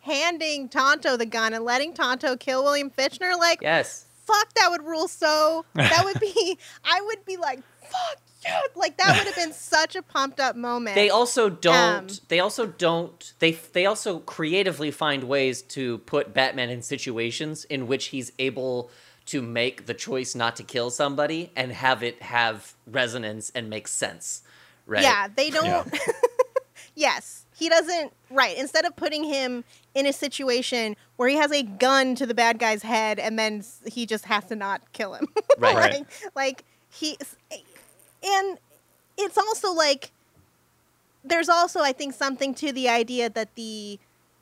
handing 0.00 0.68
Tonto 0.68 1.16
the 1.16 1.26
gun 1.26 1.52
and 1.52 1.64
letting 1.64 1.92
Tonto 1.92 2.36
kill 2.36 2.62
William 2.64 2.90
Fichtner? 2.90 3.36
Like, 3.38 3.60
yes. 3.62 4.06
fuck, 4.24 4.54
that 4.54 4.70
would 4.70 4.84
rule 4.84 5.08
so. 5.08 5.64
That 5.74 6.02
would 6.04 6.20
be. 6.20 6.58
I 6.84 7.00
would 7.02 7.24
be 7.24 7.36
like, 7.36 7.60
fuck 7.82 8.20
yeah! 8.44 8.60
Like 8.74 8.96
that 8.98 9.16
would 9.16 9.26
have 9.26 9.34
been 9.34 9.52
such 9.52 9.96
a 9.96 10.02
pumped 10.02 10.40
up 10.40 10.56
moment. 10.56 10.94
They 10.94 11.10
also 11.10 11.48
don't. 11.48 12.10
Um, 12.10 12.18
they 12.28 12.40
also 12.40 12.66
don't. 12.66 13.32
They 13.38 13.52
they 13.52 13.86
also 13.86 14.20
creatively 14.20 14.90
find 14.90 15.24
ways 15.24 15.62
to 15.62 15.98
put 15.98 16.34
Batman 16.34 16.70
in 16.70 16.82
situations 16.82 17.64
in 17.64 17.86
which 17.86 18.06
he's 18.06 18.32
able 18.38 18.90
to 19.28 19.42
make 19.42 19.86
the 19.86 19.94
choice 19.94 20.34
not 20.34 20.56
to 20.56 20.62
kill 20.62 20.90
somebody 20.90 21.50
and 21.54 21.72
have 21.72 22.02
it 22.02 22.22
have 22.22 22.74
resonance 22.86 23.50
and 23.54 23.68
make 23.68 23.88
sense. 23.88 24.42
Right? 24.86 25.02
Yeah, 25.02 25.28
they 25.34 25.50
don't. 25.50 25.66
Yeah. 25.66 26.12
yes, 26.94 27.44
he 27.54 27.68
doesn't. 27.68 28.12
Right. 28.30 28.56
Instead 28.56 28.84
of 28.84 28.96
putting 28.96 29.24
him 29.24 29.64
in 29.94 30.06
a 30.06 30.12
situation 30.12 30.96
where 31.16 31.28
he 31.28 31.36
has 31.36 31.52
a 31.52 31.62
gun 31.62 32.14
to 32.14 32.26
the 32.26 32.34
bad 32.34 32.58
guy's 32.58 32.82
head 32.82 33.18
and 33.18 33.38
then 33.38 33.62
he 33.86 34.06
just 34.06 34.24
has 34.26 34.46
to 34.46 34.56
not 34.56 34.80
kill 34.92 35.14
him. 35.14 35.26
Right. 35.58 35.74
Right. 35.78 35.92
like, 35.92 36.34
like 36.34 36.64
he, 36.90 37.18
and 38.24 38.58
it's 39.18 39.36
also 39.36 39.72
like 39.72 40.10
there's 41.22 41.48
also 41.48 41.80
I 41.80 41.92
think 41.92 42.14
something 42.14 42.54
to 42.54 42.72
the 42.72 42.88
idea 42.88 43.28
that 43.28 43.54
the 43.54 43.98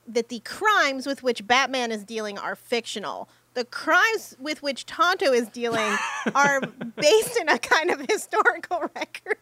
that 0.06 0.28
the 0.28 0.40
crimes 0.40 1.06
with 1.06 1.22
which 1.22 1.46
Batman 1.46 1.90
is 1.90 2.04
dealing 2.04 2.38
are 2.38 2.54
fictional. 2.54 3.28
The 3.56 3.64
crimes 3.64 4.36
with 4.38 4.62
which 4.62 4.84
Tonto 4.84 5.32
is 5.32 5.48
dealing 5.48 5.96
are 6.34 6.60
based 6.96 7.38
in 7.40 7.48
a 7.48 7.58
kind 7.58 7.90
of 7.90 8.00
historical 8.06 8.82
record. 8.94 9.38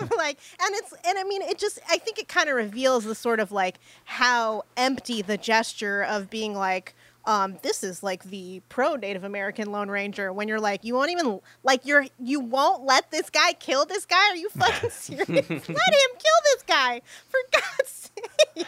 of 0.00 0.10
like 0.16 0.38
and 0.60 0.74
it's 0.74 0.92
and 1.04 1.16
I 1.16 1.22
mean 1.22 1.42
it 1.42 1.56
just 1.56 1.78
I 1.88 1.98
think 1.98 2.18
it 2.18 2.26
kind 2.26 2.48
of 2.48 2.56
reveals 2.56 3.04
the 3.04 3.14
sort 3.14 3.38
of 3.38 3.52
like 3.52 3.76
how 4.04 4.64
empty 4.76 5.22
the 5.22 5.36
gesture 5.36 6.02
of 6.02 6.28
being 6.28 6.54
like 6.56 6.96
um, 7.24 7.58
this 7.62 7.84
is 7.84 8.02
like 8.02 8.24
the 8.24 8.62
pro 8.68 8.96
Native 8.96 9.22
American 9.22 9.70
Lone 9.70 9.90
Ranger 9.90 10.32
when 10.32 10.48
you're 10.48 10.58
like 10.58 10.82
you 10.82 10.94
won't 10.94 11.12
even 11.12 11.38
like 11.62 11.86
you're 11.86 12.06
you 12.18 12.40
won't 12.40 12.84
let 12.84 13.12
this 13.12 13.30
guy 13.30 13.52
kill 13.52 13.84
this 13.86 14.04
guy. 14.06 14.30
Are 14.30 14.36
you 14.36 14.48
fucking 14.50 14.90
serious? 14.92 15.28
let 15.28 15.48
him 15.50 15.66
kill 15.68 16.40
this 16.44 16.62
guy 16.66 17.00
for 17.28 17.38
God's 17.52 18.10
sake. 18.56 18.66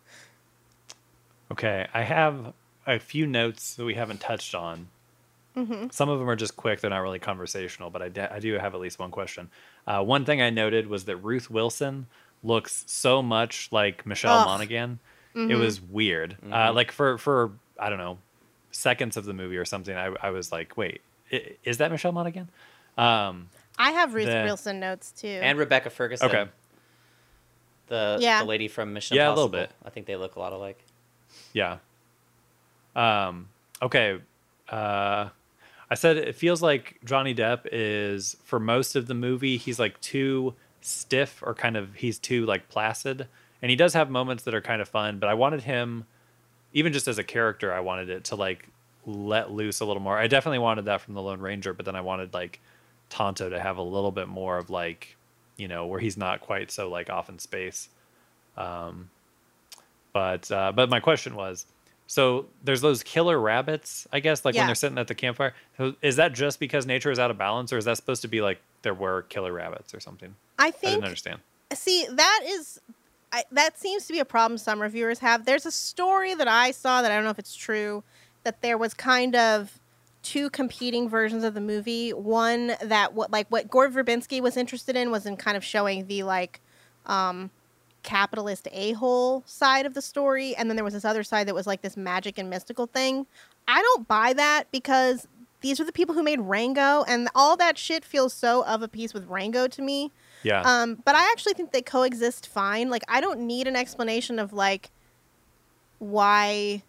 Okay, 1.51 1.87
I 1.95 2.03
have 2.03 2.53
a 2.87 2.99
few 2.99 3.27
notes 3.27 3.75
that 3.77 3.85
we 3.85 3.95
haven't 3.95 4.21
touched 4.21 4.55
on. 4.55 4.89
Mm-hmm. 5.57 5.87
Some 5.91 6.09
of 6.09 6.19
them 6.19 6.29
are 6.29 6.37
just 6.37 6.57
quick; 6.57 6.81
they're 6.81 6.91
not 6.91 6.99
really 6.99 7.19
conversational. 7.19 7.91
But 7.91 8.03
I, 8.03 8.09
da- 8.11 8.29
I 8.31 8.39
do 8.39 8.53
have 8.55 8.75
at 8.75 8.81
least 8.81 8.99
one 8.99 9.11
question. 9.11 9.51
Uh, 9.87 10.03
one 10.03 10.25
thing 10.25 10.41
I 10.43 10.51
noted 10.51 10.87
was 10.87 11.05
that 11.07 11.17
Ruth 11.17 11.51
Wilson 11.51 12.07
looks 12.45 12.85
so 12.87 13.23
much 13.23 13.69
like 13.73 14.07
Michelle 14.07 14.39
Ugh. 14.41 14.47
Monaghan. 14.47 14.99
It 15.35 15.39
Mhm. 15.39 15.59
was 15.61 15.81
weird. 15.81 16.37
Uh, 16.51 16.73
like 16.73 16.93
for 16.93 17.19
for 17.19 17.53
I 17.79 17.89
don't 17.91 17.99
know 17.99 18.19
seconds 18.71 19.17
of 19.17 19.25
the 19.25 19.33
movie 19.33 19.57
or 19.57 19.65
something. 19.65 19.97
I, 19.97 20.15
I 20.23 20.31
was 20.31 20.53
like, 20.53 20.77
wait, 20.77 21.01
is 21.65 21.79
that 21.79 21.91
Michelle 21.91 22.13
Monaghan? 22.13 22.49
Um, 22.97 23.49
I 23.79 23.93
have 23.93 24.15
Ruth 24.15 24.27
The- 24.27 24.43
Wilson 24.45 24.79
notes 24.81 25.11
too. 25.13 25.27
And 25.29 25.59
Rebecca 25.59 25.91
Ferguson. 25.91 26.29
okay, 26.29 26.47
The 27.89 28.19
Yeah. 28.21 28.41
the 28.41 28.47
lady 28.47 28.69
from 28.69 28.93
Mission 28.93 29.17
Yeah, 29.17 29.29
a 29.29 29.31
little 29.35 29.49
bit. 29.49 29.71
I 29.85 29.91
think 29.91 30.07
they 30.07 30.17
look 30.17 30.37
a 30.37 30.41
lot 30.41 30.53
alike. 30.53 30.79
Yeah. 31.53 31.79
Um, 32.95 33.49
okay. 33.81 34.21
Uh, 34.69 35.29
I 35.91 35.95
said 35.95 36.17
it 36.17 36.35
feels 36.35 36.61
like 36.61 36.99
Johnny 37.05 37.35
Depp 37.35 37.61
is 37.73 38.37
for 38.45 38.61
most 38.61 38.97
of 38.97 39.07
the 39.07 39.15
movie 39.15 39.57
he's 39.57 39.79
like 39.79 39.99
too 40.01 40.55
stiff 40.81 41.43
or 41.43 41.55
kind 41.55 41.77
of 41.77 41.95
he's 41.95 42.19
too 42.19 42.45
like 42.45 42.69
placid, 42.69 43.27
and 43.63 43.71
he 43.71 43.77
does 43.77 43.95
have 43.95 44.11
moments 44.11 44.43
that 44.45 44.55
are 44.55 44.61
kind 44.61 44.83
of 44.83 44.89
fun. 44.89 45.19
But 45.19 45.29
I 45.29 45.35
wanted 45.35 45.63
him, 45.63 46.07
even 46.73 46.93
just 46.93 47.09
as 47.09 47.19
a 47.19 47.25
character, 47.25 47.73
I 47.73 47.81
wanted 47.81 48.11
it 48.11 48.25
to 48.25 48.37
like 48.37 48.69
let 49.07 49.51
loose 49.51 49.81
a 49.81 49.87
little 49.87 50.03
more. 50.03 50.19
I 50.19 50.27
definitely 50.27 50.59
wanted 50.59 50.85
that 50.87 51.01
from 51.01 51.15
the 51.15 51.23
Lone 51.23 51.41
Ranger, 51.41 51.73
but 51.73 51.87
then 51.87 51.97
I 51.97 52.03
wanted 52.03 52.35
like 52.35 52.61
Tonto 53.09 53.49
to 53.49 53.59
have 53.59 53.79
a 53.79 53.83
little 53.83 54.13
bit 54.13 54.29
more 54.29 54.59
of 54.59 54.69
like, 54.69 55.17
you 55.57 55.69
know, 55.69 55.87
where 55.87 56.01
he's 56.01 56.17
not 56.17 56.41
quite 56.41 56.71
so 56.71 56.91
like 56.91 57.09
off 57.09 57.29
in 57.31 57.39
space. 57.39 57.89
Um, 58.57 59.09
but 60.13 60.51
uh, 60.51 60.73
but 60.73 60.89
my 60.89 61.01
question 61.01 61.35
was, 61.35 61.67
so 62.07 62.47
there's 62.65 62.81
those 62.81 63.03
killer 63.03 63.39
rabbits, 63.39 64.07
I 64.13 64.21
guess, 64.21 64.45
like 64.45 64.55
when 64.55 64.67
they're 64.67 64.75
sitting 64.75 64.99
at 64.99 65.09
the 65.09 65.15
campfire. 65.15 65.55
So 65.77 65.95
is 66.03 66.17
that 66.17 66.33
just 66.33 66.59
because 66.59 66.87
nature 66.87 67.11
is 67.11 67.19
out 67.19 67.31
of 67.31 67.39
balance, 67.39 67.73
or 67.73 67.79
is 67.79 67.85
that 67.85 67.97
supposed 67.97 68.23
to 68.23 68.29
be 68.29 68.41
like 68.41 68.61
there 68.83 68.95
were 68.95 69.23
killer 69.23 69.53
rabbits 69.53 69.95
or 69.95 70.01
something? 70.01 70.35
I 70.59 70.69
I 70.69 70.71
think 70.71 70.93
didn't 70.93 71.05
understand. 71.05 71.41
see 71.75 72.07
that 72.11 72.41
is 72.47 72.81
I, 73.31 73.45
that 73.53 73.79
seems 73.79 74.07
to 74.07 74.13
be 74.13 74.21
a 74.21 74.25
problem 74.25 74.57
some 74.59 74.81
reviewers 74.81 75.19
have 75.19 75.45
there's 75.45 75.67
a 75.67 75.71
story 75.71 76.35
that 76.35 76.49
i 76.49 76.71
saw 76.71 77.03
that 77.03 77.13
i 77.13 77.15
don't 77.15 77.25
know 77.25 77.31
if 77.31 77.39
it's 77.39 77.55
true 77.55 78.03
that 78.45 78.63
there 78.63 78.79
was 78.79 78.95
kind 78.95 79.37
of 79.37 79.79
two 80.23 80.49
competing 80.51 81.09
versions 81.09 81.45
of 81.45 81.55
the 81.55 81.61
movie 81.61 82.13
one 82.13 82.73
that 82.83 83.13
what 83.13 83.31
like 83.31 83.47
what 83.49 83.69
gore 83.69 83.91
verbinski 83.91 84.41
was 84.41 84.57
interested 84.57 84.97
in 84.97 85.11
was 85.11 85.27
in 85.27 85.37
kind 85.37 85.57
of 85.57 85.65
showing 85.65 86.07
the 86.07 86.23
like 86.23 86.61
um 87.07 87.51
capitalist 88.09 88.67
a-hole 88.73 89.43
side 89.47 89.85
of 89.87 89.93
the 89.95 90.01
story 90.03 90.57
and 90.57 90.71
then 90.71 90.77
there 90.77 90.85
was 90.85 90.95
this 90.95 91.05
other 91.05 91.23
side 91.23 91.47
that 91.47 91.55
was 91.55 91.67
like 91.67 91.83
this 91.83 91.97
magic 91.97 92.39
and 92.39 92.49
mystical 92.49 92.87
thing 92.87 93.27
i 93.67 93.83
don't 93.83 94.09
buy 94.09 94.33
that 94.33 94.65
because 94.73 95.29
these 95.61 95.79
are 95.81 95.85
the 95.85 95.93
people 95.93 96.15
who 96.15 96.23
made 96.23 96.41
rango 96.41 97.05
and 97.09 97.29
all 97.35 97.57
that 97.57 97.77
shit 97.77 98.05
feels 98.05 98.33
so 98.33 98.65
of 98.65 98.81
a 98.81 98.89
piece 98.89 99.13
with 99.13 99.27
rango 99.27 99.67
to 99.67 99.83
me 99.83 100.11
Yeah. 100.43 100.63
um, 100.65 101.03
but 101.05 101.15
I 101.17 101.31
actually 101.33 101.55
think 101.55 101.73
they 101.73 101.83
coexist 101.83 102.47
fine. 102.47 102.91
Like, 102.91 103.03
I 103.09 103.21
don't 103.21 103.41
need 103.41 103.67
an 103.67 103.75
explanation 103.75 104.39
of 104.39 104.53
like 104.53 104.91
why. 105.99 106.83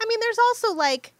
I 0.00 0.06
mean, 0.08 0.20
there's 0.20 0.38
also 0.38 0.72
like, 0.74 0.78
like, 1.02 1.12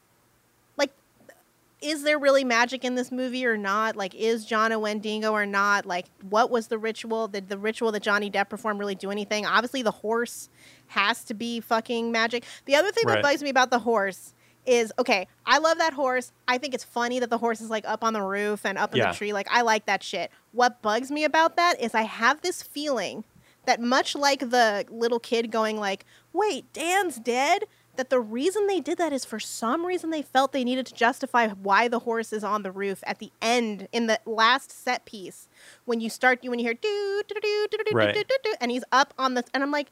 is 1.81 2.03
there 2.03 2.19
really 2.19 2.45
magic 2.45 2.85
in 2.85 2.95
this 2.97 3.13
movie 3.13 3.47
or 3.47 3.57
not? 3.57 3.95
Like, 3.97 4.15
is 4.15 4.45
John 4.45 4.73
a 4.73 4.79
Wendigo 4.79 5.33
or 5.33 5.47
not? 5.47 5.87
Like, 5.87 6.07
what 6.29 6.51
was 6.51 6.67
the 6.69 6.79
ritual? 6.79 7.29
Did 7.29 7.49
the 7.49 7.59
ritual 7.59 7.93
that 7.93 8.03
Johnny 8.03 8.31
Depp 8.31 8.49
performed 8.49 8.81
really 8.81 8.95
do 8.97 9.11
anything? 9.11 9.47
Obviously, 9.47 9.83
the 9.83 9.91
horse 9.93 10.49
has 10.89 11.23
to 11.25 11.35
be 11.35 11.61
fucking 11.61 12.11
magic. 12.11 12.45
The 12.65 12.75
other 12.75 12.91
thing 12.91 13.05
Right. 13.07 13.15
that 13.17 13.23
bugs 13.23 13.43
me 13.43 13.51
about 13.51 13.71
the 13.71 13.79
horse 13.81 14.35
is 14.67 14.93
okay, 14.99 15.27
I 15.47 15.59
love 15.59 15.79
that 15.79 15.95
horse. 15.95 16.33
I 16.47 16.59
think 16.59 16.75
it's 16.75 16.85
funny 16.85 17.21
that 17.21 17.31
the 17.31 17.39
horse 17.39 17.61
is 17.61 17.71
like 17.71 17.87
up 17.89 18.03
on 18.05 18.13
the 18.13 18.23
roof 18.23 18.67
and 18.67 18.77
up 18.77 18.93
in 18.93 18.99
Yeah. 18.99 19.13
the 19.13 19.17
tree. 19.17 19.33
Like, 19.33 19.49
I 19.51 19.63
like 19.63 19.87
that 19.87 20.03
shit. 20.03 20.31
What 20.53 20.83
bugs 20.83 21.11
me 21.11 21.25
about 21.25 21.57
that 21.57 21.81
is 21.81 21.95
I 21.95 22.03
have 22.03 22.43
this 22.43 22.63
feeling 22.63 23.25
that 23.67 23.81
much 23.81 24.15
like 24.17 24.41
the 24.41 24.85
little 24.91 25.21
kid 25.21 25.51
going 25.51 25.79
like, 25.79 26.05
"Wait, 26.33 26.71
Dan's 26.73 27.17
dead," 27.17 27.65
that 27.99 28.11
the 28.11 28.21
reason 28.21 28.69
they 28.69 28.79
did 28.81 28.97
that 28.97 29.13
is 29.13 29.25
for 29.25 29.41
some 29.41 29.85
reason 29.85 30.11
they 30.11 30.23
felt 30.23 30.53
they 30.53 30.63
needed 30.63 30.87
to 30.87 30.95
justify 30.95 31.49
why 31.49 31.89
the 31.89 31.99
horse 31.99 32.33
is 32.33 32.45
on 32.45 32.63
the 32.63 32.71
roof 32.71 33.03
at 33.05 33.19
the 33.19 33.33
end 33.43 33.89
in 33.91 34.07
the 34.07 34.21
last 34.25 34.71
set 34.71 35.05
piece 35.05 35.49
when 35.85 36.01
you 36.01 36.09
start 36.09 36.39
you 36.45 36.51
when 36.51 36.61
you 36.61 36.65
hear 36.65 36.75
do 36.75 37.23
do 37.27 37.35
do 37.35 37.69
do 37.73 37.79
do 37.91 38.13
do 38.13 38.25
do 38.25 38.37
do 38.45 38.55
and 38.61 38.71
he's 38.71 38.85
up 38.93 39.13
on 39.19 39.35
the 39.35 39.45
and 39.53 39.65
I'm 39.65 39.73
like 39.73 39.91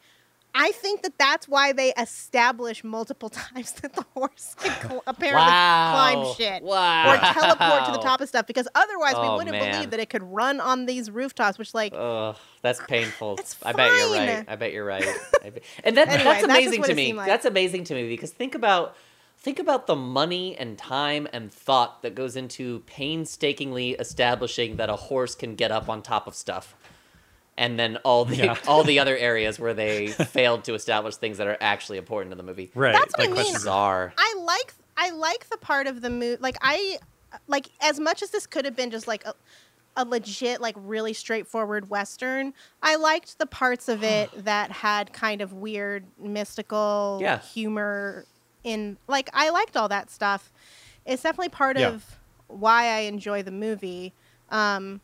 I 0.58 0.72
think 0.72 1.02
that 1.02 1.18
that's 1.18 1.46
why 1.46 1.72
they 1.72 1.92
establish 1.98 2.82
multiple 2.82 3.28
times 3.52 3.72
that 3.82 3.92
the 3.92 4.04
horse 4.14 4.54
can 4.58 4.72
cl- 4.88 5.02
apparently 5.06 5.42
Wow. 5.42 5.92
climb 6.24 6.34
shit 6.36 6.62
Wow. 6.62 7.12
or 7.12 7.16
teleport 7.18 7.84
to 7.86 7.92
the 7.92 7.98
top 8.02 8.20
of 8.22 8.28
stuff 8.28 8.46
because 8.46 8.66
otherwise 8.74 9.14
we 9.14 9.20
Oh, 9.20 9.36
wouldn't 9.36 9.56
man. 9.56 9.72
believe 9.72 9.90
that 9.90 10.00
it 10.00 10.08
could 10.08 10.22
run 10.22 10.60
on 10.60 10.86
these 10.86 11.10
rooftops, 11.10 11.58
which 11.58 11.74
like 11.74 11.92
Ugh, 11.94 12.34
that's 12.62 12.80
painful. 12.88 13.38
I 13.62 13.72
bet 13.72 13.90
you're 13.96 14.12
right. 14.12 14.44
I 14.48 14.56
bet 14.56 14.72
you're 14.72 14.84
right. 14.86 15.04
Bet- 15.42 15.62
And 15.84 15.96
that, 15.96 16.08
Anyway, 16.08 16.24
that's 16.24 16.40
that's 16.42 16.44
amazing 16.44 16.80
what 16.80 16.86
to 16.88 16.94
me. 16.94 17.12
like. 17.12 17.26
That's 17.26 17.44
amazing 17.44 17.84
to 17.84 17.94
me 17.94 18.08
because 18.08 18.30
think 18.30 18.54
about 18.54 18.96
think 19.38 19.58
about 19.58 19.86
the 19.86 19.94
money 19.94 20.56
and 20.56 20.78
time 20.78 21.28
and 21.32 21.52
thought 21.52 22.02
that 22.02 22.14
goes 22.14 22.34
into 22.36 22.80
painstakingly 22.86 23.90
establishing 23.92 24.76
that 24.76 24.88
a 24.88 24.96
horse 24.96 25.34
can 25.34 25.54
get 25.54 25.70
up 25.70 25.88
on 25.88 26.02
top 26.02 26.26
of 26.26 26.34
stuff. 26.34 26.74
And 27.58 27.78
then 27.78 27.96
all 28.04 28.24
the 28.26 28.36
Yeah. 28.36 28.56
all 28.68 28.84
the 28.84 28.98
other 28.98 29.16
areas 29.16 29.58
where 29.58 29.72
they 29.74 30.06
failed 30.08 30.64
to 30.64 30.74
establish 30.74 31.16
things 31.16 31.38
that 31.38 31.46
are 31.46 31.56
actually 31.60 31.98
important 31.98 32.30
to 32.32 32.36
the 32.36 32.42
movie. 32.42 32.70
Right. 32.74 32.92
That's 32.92 33.12
what 33.16 33.22
I 33.24 33.26
mean. 33.26 33.34
questions- 33.34 33.58
Bizarre. 33.58 34.12
I 34.18 34.34
like 34.44 34.74
I 34.96 35.10
like 35.10 35.48
the 35.50 35.56
part 35.58 35.86
of 35.86 36.00
the 36.02 36.10
movie 36.10 36.36
like 36.40 36.56
I 36.60 36.98
like 37.48 37.68
as 37.82 37.98
much 38.00 38.22
as 38.22 38.30
this 38.30 38.46
could 38.46 38.64
have 38.64 38.76
been 38.76 38.90
just 38.90 39.06
like 39.06 39.24
a, 39.26 39.34
a 39.96 40.04
legit 40.04 40.60
like 40.60 40.74
really 40.78 41.12
straightforward 41.14 41.88
western 41.90 42.52
I 42.82 42.96
liked 42.96 43.38
the 43.38 43.46
parts 43.46 43.88
of 43.88 44.02
it 44.04 44.30
that 44.44 44.70
had 44.70 45.12
kind 45.12 45.40
of 45.40 45.52
weird 45.54 46.04
mystical 46.18 47.18
Yeah. 47.20 47.38
humor 47.40 48.24
in 48.64 48.96
like 49.08 49.28
I 49.32 49.48
liked 49.50 49.76
all 49.76 49.88
that 49.88 50.10
stuff 50.10 50.52
it's 51.06 51.22
definitely 51.22 51.50
part 51.50 51.78
Yeah. 51.78 51.88
of 51.88 52.04
why 52.48 52.86
I 52.86 52.98
enjoy 53.00 53.42
the 53.42 53.50
movie 53.50 54.12
um 54.50 55.00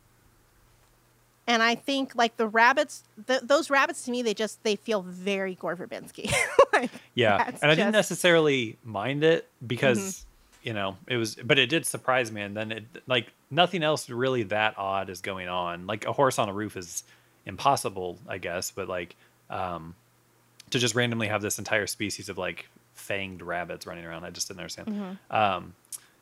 and 1.47 1.61
I 1.61 1.75
think 1.75 2.15
like 2.15 2.37
the 2.37 2.47
rabbits 2.47 3.03
th- 3.27 3.41
those 3.41 3.69
rabbits 3.69 4.03
to 4.03 4.11
me 4.11 4.21
they 4.21 4.33
just 4.33 4.63
they 4.63 4.75
feel 4.75 5.01
very 5.01 5.55
Gore 5.55 5.75
Verbinski 5.75 6.33
like 6.73 6.91
Yeah, 7.15 7.51
and 7.61 7.71
I 7.71 7.75
didn't 7.75 7.91
necessarily 7.93 8.77
mind 8.83 9.23
it 9.23 9.47
because 9.65 9.99
Mm-hmm. 9.99 10.67
you 10.67 10.73
know 10.73 10.97
it 11.07 11.17
was, 11.17 11.35
but 11.35 11.59
it 11.59 11.67
did 11.67 11.85
surprise 11.85 12.31
me. 12.31 12.41
And 12.41 12.55
then 12.55 12.71
it 12.71 12.85
like 13.07 13.31
nothing 13.51 13.83
else 13.83 14.09
really 14.09 14.43
that 14.43 14.77
odd 14.77 15.09
is 15.09 15.21
going 15.21 15.49
on. 15.49 15.85
Like 15.87 16.05
a 16.05 16.13
horse 16.13 16.39
on 16.39 16.47
a 16.49 16.53
roof 16.53 16.77
is 16.77 17.03
impossible, 17.45 18.17
I 18.27 18.37
guess, 18.37 18.71
but 18.71 18.87
like 18.87 19.15
um, 19.49 19.95
to 20.69 20.79
just 20.79 20.95
randomly 20.95 21.27
have 21.27 21.41
this 21.41 21.59
entire 21.59 21.87
species 21.87 22.29
of 22.29 22.37
like 22.37 22.67
fanged 22.97 23.41
rabbits 23.41 23.85
running 23.85 24.05
around, 24.05 24.23
I 24.23 24.29
just 24.29 24.47
didn't 24.47 24.61
understand. 24.61 24.87
Mm-hmm. 24.87 25.35
Um, 25.35 25.73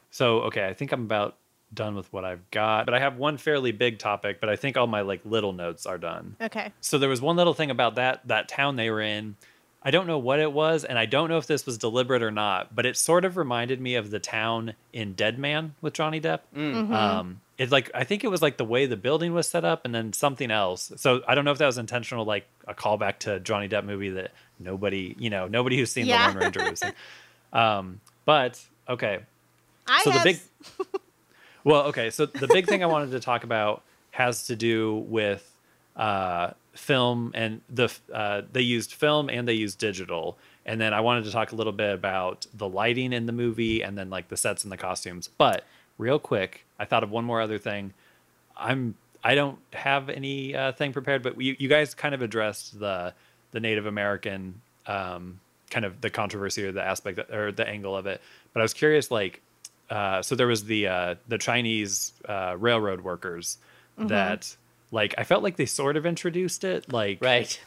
so 0.09 0.41
okay, 0.41 0.67
I 0.67 0.73
think 0.73 0.91
I'm 0.91 1.03
about 1.03 1.37
done 1.73 1.95
with 1.95 2.11
what 2.11 2.25
I've 2.25 2.49
got, 2.51 2.85
but 2.85 2.93
I 2.93 2.99
have 2.99 3.17
one 3.17 3.37
fairly 3.37 3.71
big 3.71 3.97
topic, 3.99 4.39
but 4.41 4.49
I 4.49 4.55
think 4.55 4.77
all 4.77 4.87
my 4.87 5.01
like 5.01 5.21
little 5.25 5.53
notes 5.53 5.85
are 5.85 5.97
done. 5.97 6.35
okay 6.41 6.71
So 6.81 6.97
there 6.97 7.09
was 7.09 7.21
one 7.21 7.35
little 7.35 7.53
thing 7.53 7.71
about 7.71 7.95
that 7.95 8.27
that 8.27 8.47
town 8.49 8.75
they 8.75 8.89
were 8.89 9.01
in. 9.01 9.35
I 9.83 9.89
don't 9.89 10.05
know 10.05 10.19
what 10.19 10.39
it 10.39 10.51
was, 10.53 10.83
and 10.83 10.99
I 10.99 11.07
don't 11.07 11.27
know 11.27 11.37
if 11.39 11.47
this 11.47 11.65
was 11.65 11.79
deliberate 11.79 12.21
or 12.21 12.29
not, 12.29 12.75
but 12.75 12.85
it 12.85 12.95
sort 12.95 13.25
of 13.25 13.35
reminded 13.35 13.81
me 13.81 13.95
of 13.95 14.11
the 14.11 14.19
town 14.19 14.75
in 14.93 15.13
Dead 15.13 15.39
Man 15.39 15.73
with 15.81 15.93
Johnny 15.93 16.21
Depp. 16.21 16.41
Mm-hmm. 16.55 16.93
Um, 16.93 17.41
it 17.57 17.71
like 17.71 17.89
I 17.95 18.03
think 18.03 18.23
it 18.23 18.27
was 18.27 18.43
like 18.43 18.57
the 18.57 18.63
way 18.65 18.85
the 18.85 18.95
building 18.95 19.33
was 19.33 19.47
set 19.47 19.65
up, 19.65 19.83
and 19.85 19.95
then 19.95 20.13
something 20.13 20.51
else. 20.51 20.91
So 20.97 21.21
I 21.27 21.33
don't 21.33 21.45
know 21.45 21.51
if 21.51 21.57
that 21.57 21.65
was 21.65 21.79
intentional, 21.79 22.25
like 22.25 22.45
a 22.67 22.75
callback 22.75 23.17
to 23.19 23.35
a 23.35 23.39
Johnny 23.39 23.67
Depp 23.67 23.83
movie 23.85 24.09
that 24.11 24.31
nobody, 24.59 25.15
you 25.17 25.31
know, 25.31 25.47
nobody 25.47 25.77
who's 25.77 25.91
seen 25.91 26.05
Yeah. 26.05 26.27
the 26.27 26.33
Lone 26.35 26.43
Ranger 26.43 26.69
was 26.69 26.79
seen. 26.79 26.93
Um, 27.51 28.01
but 28.25 28.63
okay, 28.87 29.19
I 29.87 30.03
so 30.03 30.11
the 30.11 30.19
big 30.23 30.39
well 31.63 31.83
okay 31.83 32.09
so 32.09 32.25
the 32.25 32.47
big 32.47 32.67
thing 32.67 32.83
i 32.83 32.87
wanted 32.87 33.11
to 33.11 33.19
talk 33.19 33.43
about 33.43 33.83
has 34.11 34.45
to 34.47 34.55
do 34.55 35.05
with 35.07 35.51
uh, 35.95 36.51
film 36.73 37.31
and 37.33 37.61
the 37.69 37.91
uh, 38.13 38.41
they 38.51 38.61
used 38.61 38.93
film 38.93 39.29
and 39.29 39.47
they 39.47 39.53
used 39.53 39.77
digital. 39.77 40.37
And 40.65 40.79
then 40.79 40.93
i 40.93 41.01
wanted 41.01 41.25
to 41.25 41.31
talk 41.31 41.51
a 41.51 41.55
little 41.55 41.73
bit 41.73 41.93
about 41.93 42.45
the 42.53 42.67
lighting 42.67 43.13
in 43.13 43.25
the 43.25 43.33
movie 43.33 43.81
and 43.81 43.97
then 43.97 44.09
like 44.09 44.29
the 44.29 44.37
sets 44.37 44.63
and 44.63 44.71
the 44.71 44.77
costumes. 44.77 45.29
But 45.37 45.65
real 45.97 46.19
quick 46.19 46.65
i 46.79 46.85
thought 46.85 47.03
of 47.03 47.11
one 47.11 47.25
more 47.25 47.41
other 47.41 47.57
thing. 47.57 47.93
I'm 48.55 48.95
i 49.23 49.35
don't 49.35 49.59
have 49.73 50.09
any 50.09 50.55
uh, 50.55 50.71
thing 50.71 50.93
prepared 50.93 51.23
but 51.23 51.39
you, 51.39 51.55
you 51.59 51.67
guys 51.67 51.93
kind 51.93 52.15
of 52.15 52.21
addressed 52.21 52.79
the 52.79 53.13
the 53.51 53.59
native 53.59 53.85
american 53.85 54.61
um, 54.87 55.39
kind 55.69 55.85
of 55.85 56.01
the 56.01 56.09
controversy 56.09 56.65
or 56.65 56.71
the 56.71 56.81
aspect 56.83 57.19
or 57.31 57.51
the 57.51 57.67
angle 57.67 57.95
of 57.95 58.05
it. 58.07 58.21
But 58.53 58.61
i 58.61 58.63
was 58.63 58.73
curious 58.73 59.11
like 59.11 59.41
uh, 59.91 60.21
so 60.23 60.33
there 60.35 60.47
was 60.47 60.63
the 60.63 60.87
uh, 60.87 61.15
the 61.27 61.37
Chinese 61.37 62.13
uh, 62.27 62.55
railroad 62.57 63.01
workers 63.01 63.57
that 63.97 64.55
like 64.89 65.13
I 65.17 65.23
felt 65.25 65.43
like 65.43 65.57
they 65.57 65.67
sort 65.67 65.95
of 65.97 66.05
introduced 66.07 66.63
it 66.63 66.91
like 66.91 67.19
Right. 67.21 67.59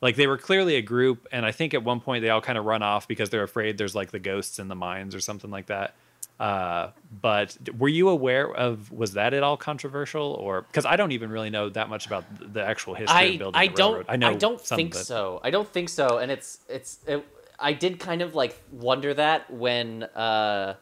like 0.00 0.16
they 0.16 0.26
were 0.26 0.38
clearly 0.38 0.74
a 0.76 0.82
group 0.82 1.28
and 1.30 1.46
I 1.46 1.52
think 1.52 1.74
at 1.74 1.84
one 1.84 2.00
point 2.00 2.22
they 2.22 2.30
all 2.30 2.40
kind 2.40 2.58
of 2.58 2.64
run 2.64 2.82
off 2.82 3.06
because 3.06 3.30
they're 3.30 3.44
afraid 3.44 3.78
there's 3.78 3.94
like 3.94 4.10
the 4.10 4.18
ghosts 4.18 4.58
in 4.58 4.66
the 4.68 4.74
mines 4.74 5.14
or 5.14 5.20
something 5.20 5.50
like 5.50 5.66
that. 5.66 5.94
Uh, 6.40 6.90
but 7.22 7.56
were 7.78 7.88
you 7.88 8.08
aware 8.08 8.52
of 8.52 8.90
was 8.90 9.12
that 9.12 9.32
at 9.34 9.44
all 9.44 9.56
controversial 9.56 10.32
or 10.32 10.62
because 10.62 10.84
I 10.84 10.96
don't 10.96 11.12
even 11.12 11.30
really 11.30 11.50
know 11.50 11.68
that 11.68 11.88
much 11.88 12.06
about 12.06 12.24
the- 12.52 12.64
actual 12.64 12.94
history 12.94 13.16
I 13.16 13.22
of 13.24 13.38
building 13.38 13.60
I 13.60 13.64
railroad. 13.66 13.76
don't 13.76 14.06
I 14.10 14.16
know 14.16 14.30
I 14.30 14.34
don't 14.34 14.60
think 14.60 14.94
so. 14.96 15.40
I 15.44 15.50
don't 15.50 15.68
think 15.72 15.88
so. 15.88 16.18
And 16.18 16.32
it's 16.32 16.58
it's 16.68 16.98
it, 17.06 17.24
I 17.60 17.72
did 17.74 18.00
kind 18.00 18.20
of 18.22 18.34
like 18.34 18.60
wonder 18.72 19.14
that 19.14 19.48
when 19.52 20.02
uh 20.02 20.74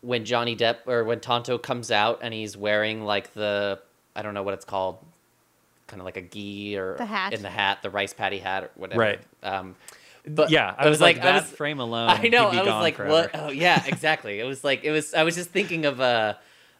when 0.00 0.24
Johnny 0.24 0.56
Depp 0.56 0.78
or 0.86 1.04
when 1.04 1.20
Tonto 1.20 1.58
comes 1.58 1.90
out 1.90 2.20
and 2.22 2.32
he's 2.34 2.56
wearing 2.56 3.04
like 3.04 3.32
the 3.34 3.80
I 4.14 4.22
don't 4.22 4.34
know 4.34 4.42
what 4.42 4.54
it's 4.54 4.64
called, 4.64 4.98
kind 5.86 6.00
of 6.00 6.04
like 6.06 6.16
a 6.16 6.22
gi 6.22 6.76
or 6.76 6.96
The 6.96 7.04
hat. 7.06 7.32
in 7.32 7.42
the 7.42 7.50
hat, 7.50 7.78
the 7.82 7.90
rice 7.90 8.12
paddy 8.14 8.38
hat 8.38 8.64
or 8.64 8.70
whatever. 8.76 9.00
Right. 9.00 9.20
Um, 9.42 9.76
but 10.28 10.50
yeah, 10.50 10.74
I 10.76 10.86
it 10.86 10.90
was, 10.90 11.00
like, 11.00 11.18
I 11.18 11.22
that 11.22 11.42
was- 11.42 11.50
frame 11.52 11.78
alone. 11.86 12.10
I 12.10 12.28
know. 12.28 12.50
be 12.50 12.58
I 12.58 12.62
was 12.62 12.68
like, 12.82 12.96
forever. 12.96 13.12
what? 13.12 13.30
Oh, 13.34 13.50
yeah, 13.50 13.82
exactly. 13.86 14.40
it 14.40 14.44
was 14.44 14.64
like 14.64 14.82
it 14.84 14.90
was. 14.90 15.14
I 15.14 15.22
was 15.22 15.34
just 15.36 15.50
thinking 15.50 15.84
of 15.84 16.00
uh 16.00 16.34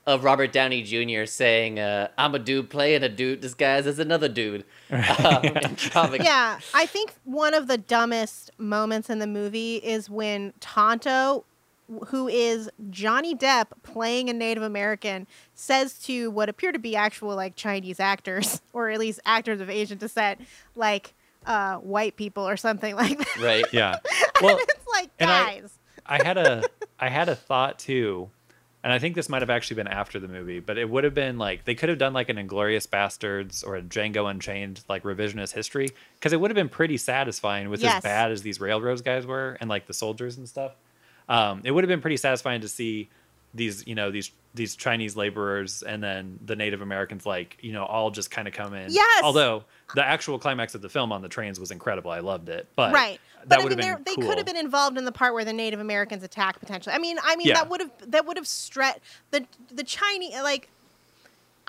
of 0.07 0.23
Robert 0.23 0.53
Downey 0.53 0.83
Jr. 0.83 1.25
saying, 1.27 1.79
uh, 1.81 2.09
"I'm 2.17 2.35
a 2.35 2.39
dude 2.39 2.71
playing 2.71 3.03
a 3.03 3.09
dude 3.09 3.41
disguised 3.41 3.87
as 3.87 3.99
another 3.99 4.29
dude." 4.29 4.65
Um, 4.91 5.45
in 5.45 5.77
comic- 5.91 6.23
yeah, 6.23 6.59
I 6.75 6.87
think 6.87 7.13
one 7.25 7.55
of 7.55 7.67
the 7.69 7.77
dumbest 7.79 8.51
moments 8.59 9.11
in 9.11 9.19
the 9.19 9.27
movie 9.27 9.77
is 9.77 10.09
when 10.11 10.53
Tonto, 10.61 11.45
who 12.09 12.29
is 12.29 12.69
Johnny 12.91 13.35
Depp 13.35 13.67
playing 13.83 14.29
a 14.29 14.33
Native 14.33 14.63
American, 14.63 15.27
says 15.55 15.99
to 16.01 16.31
what 16.31 16.49
appear 16.49 16.73
to 16.73 16.79
be 16.79 16.97
actual 16.97 17.35
like 17.37 17.57
Chinese 17.57 18.01
actors, 18.01 18.61
or 18.73 18.91
at 18.91 18.99
least 18.99 19.21
actors 19.25 19.61
of 19.61 19.71
Asian 19.71 19.99
descent, 19.99 20.41
like 20.75 21.15
uh, 21.47 21.77
white 21.77 22.17
people 22.17 22.47
or 22.49 22.57
something 22.57 22.95
like 22.97 23.19
that. 23.19 23.37
Right. 23.41 23.65
Yeah. 23.73 23.99
Well, 24.43 24.59
it's 24.61 24.87
like 24.93 25.11
And 25.19 25.31
I- 25.31 25.61
guys. 25.61 25.79
I 26.05 26.23
had 26.23 26.37
a 26.37 26.63
I 27.01 27.09
had 27.09 27.29
a 27.31 27.35
thought 27.35 27.79
too, 27.79 28.29
and 28.85 28.93
I 28.93 28.99
think 28.99 29.15
this 29.15 29.29
might 29.31 29.41
have 29.43 29.49
actually 29.51 29.77
been 29.77 29.89
after 29.89 30.21
the 30.21 30.29
movie, 30.29 30.61
but 30.61 30.77
it 30.77 30.89
would 30.91 31.05
have 31.05 31.15
been 31.15 31.39
like 31.39 31.65
they 31.65 31.75
could 31.75 31.89
have 31.89 31.97
done 31.99 32.13
like 32.13 32.29
an 32.29 32.37
Inglourious 32.37 32.87
Basterds 32.87 33.67
or 33.67 33.77
a 33.77 33.83
Django 33.83 34.31
Unchained 34.31 34.83
like 34.91 35.05
revisionist 35.05 35.53
history 35.53 35.89
because 36.19 36.33
it 36.35 36.41
would 36.41 36.51
have 36.51 36.55
been 36.55 36.69
pretty 36.69 36.97
satisfying 36.99 37.71
with 37.71 37.81
Yes. 37.81 37.97
as 37.97 38.03
bad 38.03 38.31
as 38.31 38.43
these 38.43 38.61
railroads 38.61 39.01
guys 39.01 39.25
were 39.27 39.57
and 39.61 39.71
like 39.71 39.87
the 39.87 39.95
soldiers 39.95 40.37
and 40.37 40.47
stuff. 40.49 40.73
Um, 41.29 41.63
it 41.65 41.71
would 41.71 41.85
have 41.85 41.89
been 41.89 42.01
pretty 42.01 42.17
satisfying 42.17 42.61
to 42.61 42.69
see 42.69 43.09
these 43.55 43.87
you 43.87 43.95
know 43.95 44.11
these 44.11 44.31
these 44.55 44.77
Chinese 44.77 45.17
laborers 45.17 45.83
and 45.83 46.03
then 46.03 46.39
the 46.45 46.57
Native 46.57 46.81
Americans 46.83 47.25
like 47.27 47.57
you 47.61 47.73
know 47.73 47.85
all 47.85 48.11
just 48.11 48.31
kind 48.31 48.47
of 48.49 48.55
come 48.55 48.75
in. 48.75 48.91
Yes! 48.91 49.23
Although 49.25 49.65
the 49.95 50.05
actual 50.05 50.39
climax 50.39 50.75
of 50.75 50.83
the 50.83 50.89
film 50.89 51.11
on 51.13 51.23
the 51.23 51.29
trains 51.29 51.59
was 51.59 51.71
incredible, 51.71 52.11
I 52.11 52.21
loved 52.21 52.49
it. 52.49 52.69
But 52.77 52.93
right. 52.93 53.19
that 53.43 53.49
But 53.49 53.61
I 53.61 53.63
would 53.65 53.71
mean, 53.71 53.79
have 53.79 53.87
they're- 53.87 53.97
been 53.97 54.05
they 54.05 54.15
cool. 54.17 54.29
could 54.29 54.39
have 54.39 54.47
been 54.47 54.57
involved 54.57 54.99
in 54.99 55.05
the 55.05 55.13
part 55.13 55.33
where 55.35 55.45
the 55.45 55.53
Native 55.53 55.81
Americans 55.81 56.23
attack 56.23 56.59
potentially. 56.61 56.95
I 56.95 56.99
mean, 56.99 57.19
I 57.23 57.37
mean 57.37 57.49
Yeah. 57.49 57.55
that 57.55 57.69
would 57.71 57.81
have 57.81 57.91
that 58.11 58.27
would 58.27 58.37
have 58.37 58.47
stretched 58.47 59.01
the 59.31 59.47
the 59.73 59.85
Chinese 59.85 60.35
like. 60.43 60.69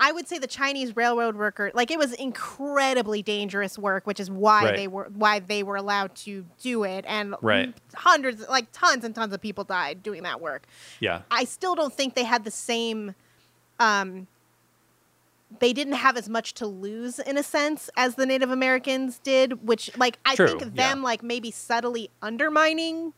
I 0.00 0.12
would 0.12 0.28
say 0.28 0.38
the 0.38 0.46
Chinese 0.46 0.94
railroad 0.94 1.36
worker, 1.36 1.70
like 1.74 1.90
it 1.90 1.98
was 1.98 2.12
incredibly 2.12 3.22
dangerous 3.22 3.76
work, 3.78 4.06
which 4.06 4.20
is 4.20 4.30
why 4.30 4.64
Right. 4.66 4.76
they 4.76 4.86
were 4.88 5.10
why 5.14 5.40
they 5.40 5.62
were 5.62 5.76
allowed 5.76 6.14
to 6.16 6.46
do 6.62 6.84
it, 6.84 7.04
and 7.08 7.34
Right. 7.42 7.74
hundreds, 7.94 8.46
like 8.48 8.68
tons 8.72 9.04
and 9.04 9.14
tons 9.14 9.32
of 9.34 9.40
people 9.40 9.64
died 9.64 10.02
doing 10.02 10.22
that 10.22 10.40
work. 10.40 10.62
yeah. 11.00 11.22
I 11.30 11.44
still 11.44 11.74
don't 11.74 11.92
think 11.92 12.14
they 12.14 12.24
had 12.24 12.44
the 12.44 12.50
same 12.50 13.14
um 13.80 14.26
they 15.60 15.72
didn't 15.72 15.94
have 15.94 16.16
as 16.18 16.28
much 16.28 16.52
to 16.54 16.66
lose 16.66 17.18
in 17.18 17.38
a 17.38 17.42
sense 17.42 17.88
as 17.96 18.16
the 18.16 18.26
Native 18.26 18.50
Americans 18.50 19.18
did, 19.18 19.66
which 19.66 19.90
like 19.96 20.18
I 20.26 20.36
True, 20.36 20.46
think 20.46 20.60
them 20.76 20.98
yeah. 20.98 21.04
like 21.04 21.22
maybe 21.22 21.50
subtly 21.50 22.10
undermining 22.20 23.14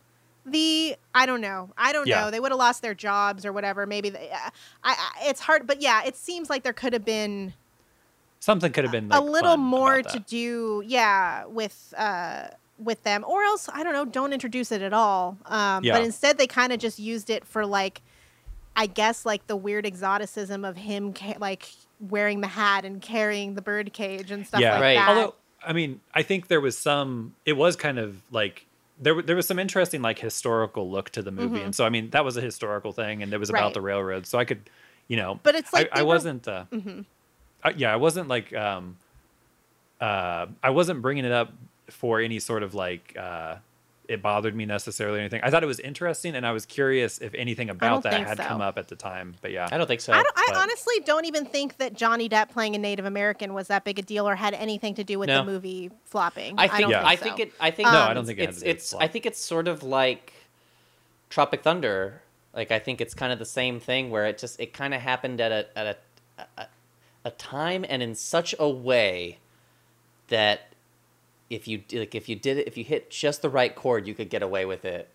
the 0.53 0.97
I 1.15 1.27
don't 1.27 1.41
know. 1.41 1.71
I 1.77 1.93
don't 1.93 2.07
Yeah. 2.07 2.23
know. 2.23 2.31
They 2.31 2.41
would 2.41 2.53
have 2.53 2.59
lost 2.59 2.83
their 2.83 2.95
jobs 2.95 3.45
or 3.47 3.53
whatever. 3.53 3.87
Maybe 3.87 4.11
they, 4.11 4.31
I, 4.33 4.51
I 4.85 5.11
it's 5.29 5.41
hard, 5.41 5.67
but 5.67 5.81
yeah, 5.83 6.03
it 6.05 6.17
seems 6.17 6.49
like 6.51 6.63
there 6.63 6.73
could 6.73 6.93
have 6.93 7.05
been 7.05 7.55
Something 8.43 8.73
could 8.73 8.85
have 8.85 8.93
been 8.93 9.09
a 9.13 9.21
little 9.21 9.59
more 9.59 10.03
to 10.03 10.19
do, 10.21 10.83
yeah, 10.87 11.45
with 11.47 11.93
uh 11.97 12.49
with 12.79 13.03
them, 13.03 13.23
or 13.29 13.43
else 13.43 13.69
I 13.71 13.83
don't 13.83 13.93
know, 13.93 14.07
don't 14.07 14.33
introduce 14.33 14.73
it 14.73 14.81
at 14.81 14.95
all. 14.95 15.37
Um, 15.45 15.85
Yeah. 15.85 15.93
But 15.95 16.03
instead, 16.05 16.39
they 16.39 16.47
kind 16.47 16.73
of 16.73 16.79
just 16.79 16.99
used 16.99 17.29
it 17.29 17.45
for 17.45 17.67
like, 17.67 18.01
I 18.75 18.87
guess 18.87 19.27
like 19.27 19.47
the 19.47 19.57
weird 19.57 19.85
exoticism 19.85 20.65
of 20.65 20.79
him 20.79 21.13
ca- 21.13 21.37
like 21.39 21.69
wearing 22.01 22.41
the 22.41 22.47
hat 22.47 22.87
and 22.87 23.03
carrying 23.03 23.55
the 23.57 23.61
bird 23.61 23.93
cage 23.93 24.31
and 24.31 24.47
stuff 24.47 24.61
Yeah. 24.63 24.73
like 24.73 24.81
Right. 24.83 24.95
that. 24.97 25.09
Although 25.11 25.35
I 25.63 25.75
mean, 25.75 26.01
I 26.15 26.23
think 26.23 26.49
there 26.49 26.63
was 26.63 26.79
some. 26.79 27.35
It 27.45 27.53
was 27.53 27.77
kind 27.77 27.99
of 27.99 28.23
like 28.31 28.65
there. 29.01 29.21
There 29.23 29.37
was 29.37 29.47
some 29.47 29.59
interesting 29.59 30.03
like 30.03 30.19
historical 30.19 30.91
look 30.91 31.11
to 31.11 31.23
the 31.23 31.31
movie, 31.31 31.63
and 31.63 31.75
so 31.75 31.85
I 31.85 31.89
mean 31.89 32.11
that 32.11 32.25
was 32.25 32.37
a 32.37 32.41
historical 32.41 32.93
thing, 32.93 33.23
and 33.23 33.33
it 33.33 33.39
was 33.39 33.49
about 33.51 33.59
Mm-hmm. 33.59 33.65
Right. 33.67 33.75
the 33.75 33.81
railroad. 33.81 34.27
So 34.27 34.39
I 34.39 34.45
could, 34.45 34.69
you 35.09 35.17
know, 35.17 35.41
But 35.43 35.55
it's 35.55 35.73
like 35.73 35.89
I, 35.93 36.01
I 36.01 36.03
were- 36.03 36.09
wasn't. 36.09 36.47
Uh, 36.47 36.65
Mm-hmm. 36.73 37.01
uh, 37.65 37.73
yeah, 37.77 37.93
I 37.93 37.97
wasn't 37.97 38.29
like. 38.29 38.55
um 38.55 38.97
uh 40.01 40.47
I 40.63 40.71
wasn't 40.71 41.03
bringing 41.03 41.25
it 41.25 41.33
up 41.33 41.53
for 41.89 42.21
any 42.21 42.39
sort 42.39 42.63
of 42.63 42.75
like. 42.75 43.17
uh 43.19 43.57
it 44.11 44.21
bothered 44.21 44.57
me 44.57 44.67
necessarily 44.67 45.19
or 45.19 45.21
anything. 45.21 45.41
I 45.45 45.51
thought 45.51 45.63
it 45.63 45.67
was 45.67 45.79
interesting, 45.79 46.35
and 46.35 46.45
I 46.45 46.51
was 46.51 46.67
curious 46.67 47.19
if 47.19 47.33
anything 47.35 47.71
about 47.71 48.03
that 48.03 48.27
had 48.27 48.39
so. 48.39 48.45
come 48.45 48.61
up 48.61 48.77
at 48.77 48.89
the 48.89 48.97
time. 48.97 49.37
But 49.41 49.53
yeah, 49.53 49.69
I 49.71 49.79
don't 49.79 49.87
think 49.87 50.01
so. 50.01 50.13
I, 50.13 50.23
don't, 50.23 50.35
I 50.37 50.61
honestly 50.61 50.95
don't 51.05 51.27
even 51.27 51.45
think 51.45 51.77
that 51.77 51.95
Johnny 51.95 52.29
Depp 52.29 52.51
playing 52.51 52.75
a 52.75 52.79
Native 52.79 53.05
American 53.05 53.55
was 53.55 53.69
that 53.69 53.85
big 53.85 54.01
a 54.01 54.03
deal 54.03 54.29
or 54.29 54.35
had 54.35 54.53
anything 54.55 54.95
to 54.95 55.05
do 55.05 55.19
with 55.21 55.29
No. 55.29 55.39
the 55.39 55.45
movie 55.45 55.91
flopping. 56.05 56.59
I 56.59 56.67
think 56.67 56.81
don't 56.81 56.91
Yeah. 56.91 57.07
I 57.07 57.15
so. 57.15 57.23
think 57.23 57.39
it. 57.39 57.53
I 57.61 57.71
think 57.71 57.89
um, 57.89 57.95
No, 57.95 58.01
I 58.03 58.15
don't 58.15 58.27
think 58.27 58.41
it 58.41 58.49
it's 58.49 58.59
to 58.59 58.65
do 58.65 58.69
with 58.69 58.77
it's. 58.77 58.91
plot. 58.91 59.03
I 59.05 59.07
think 59.07 59.27
it's 59.27 59.41
sort 59.41 59.69
of 59.69 59.83
like 59.85 60.33
Tropic 61.29 61.63
Thunder. 61.63 62.21
Like 62.53 62.73
I 62.73 62.81
think 62.81 63.01
it's 63.01 63.15
kind 63.15 63.33
of 63.33 63.39
the 63.39 63.47
same 63.47 63.79
thing 63.79 64.11
where 64.11 64.27
it 64.27 64.39
just 64.39 64.59
it 64.59 64.73
kind 64.73 64.93
of 64.93 65.01
happened 65.01 65.41
at 65.41 65.53
a 65.53 65.79
at 65.79 65.87
a, 66.39 66.43
a 66.59 66.67
a 67.25 67.31
time 67.31 67.85
and 67.89 68.03
in 68.03 68.17
such 68.17 68.57
a 68.59 68.69
way 68.69 69.39
that 70.29 70.70
if 71.51 71.67
you 71.69 71.83
like 71.93 72.15
if 72.15 72.29
you 72.29 72.37
did 72.37 72.57
it 72.59 72.67
if 72.69 72.77
you 72.79 72.85
hit 72.85 73.11
just 73.11 73.43
the 73.43 73.51
right 73.51 73.75
chord 73.75 74.07
you 74.07 74.15
could 74.15 74.31
get 74.31 74.43
away 74.43 74.65
with 74.65 74.85
it. 74.85 75.09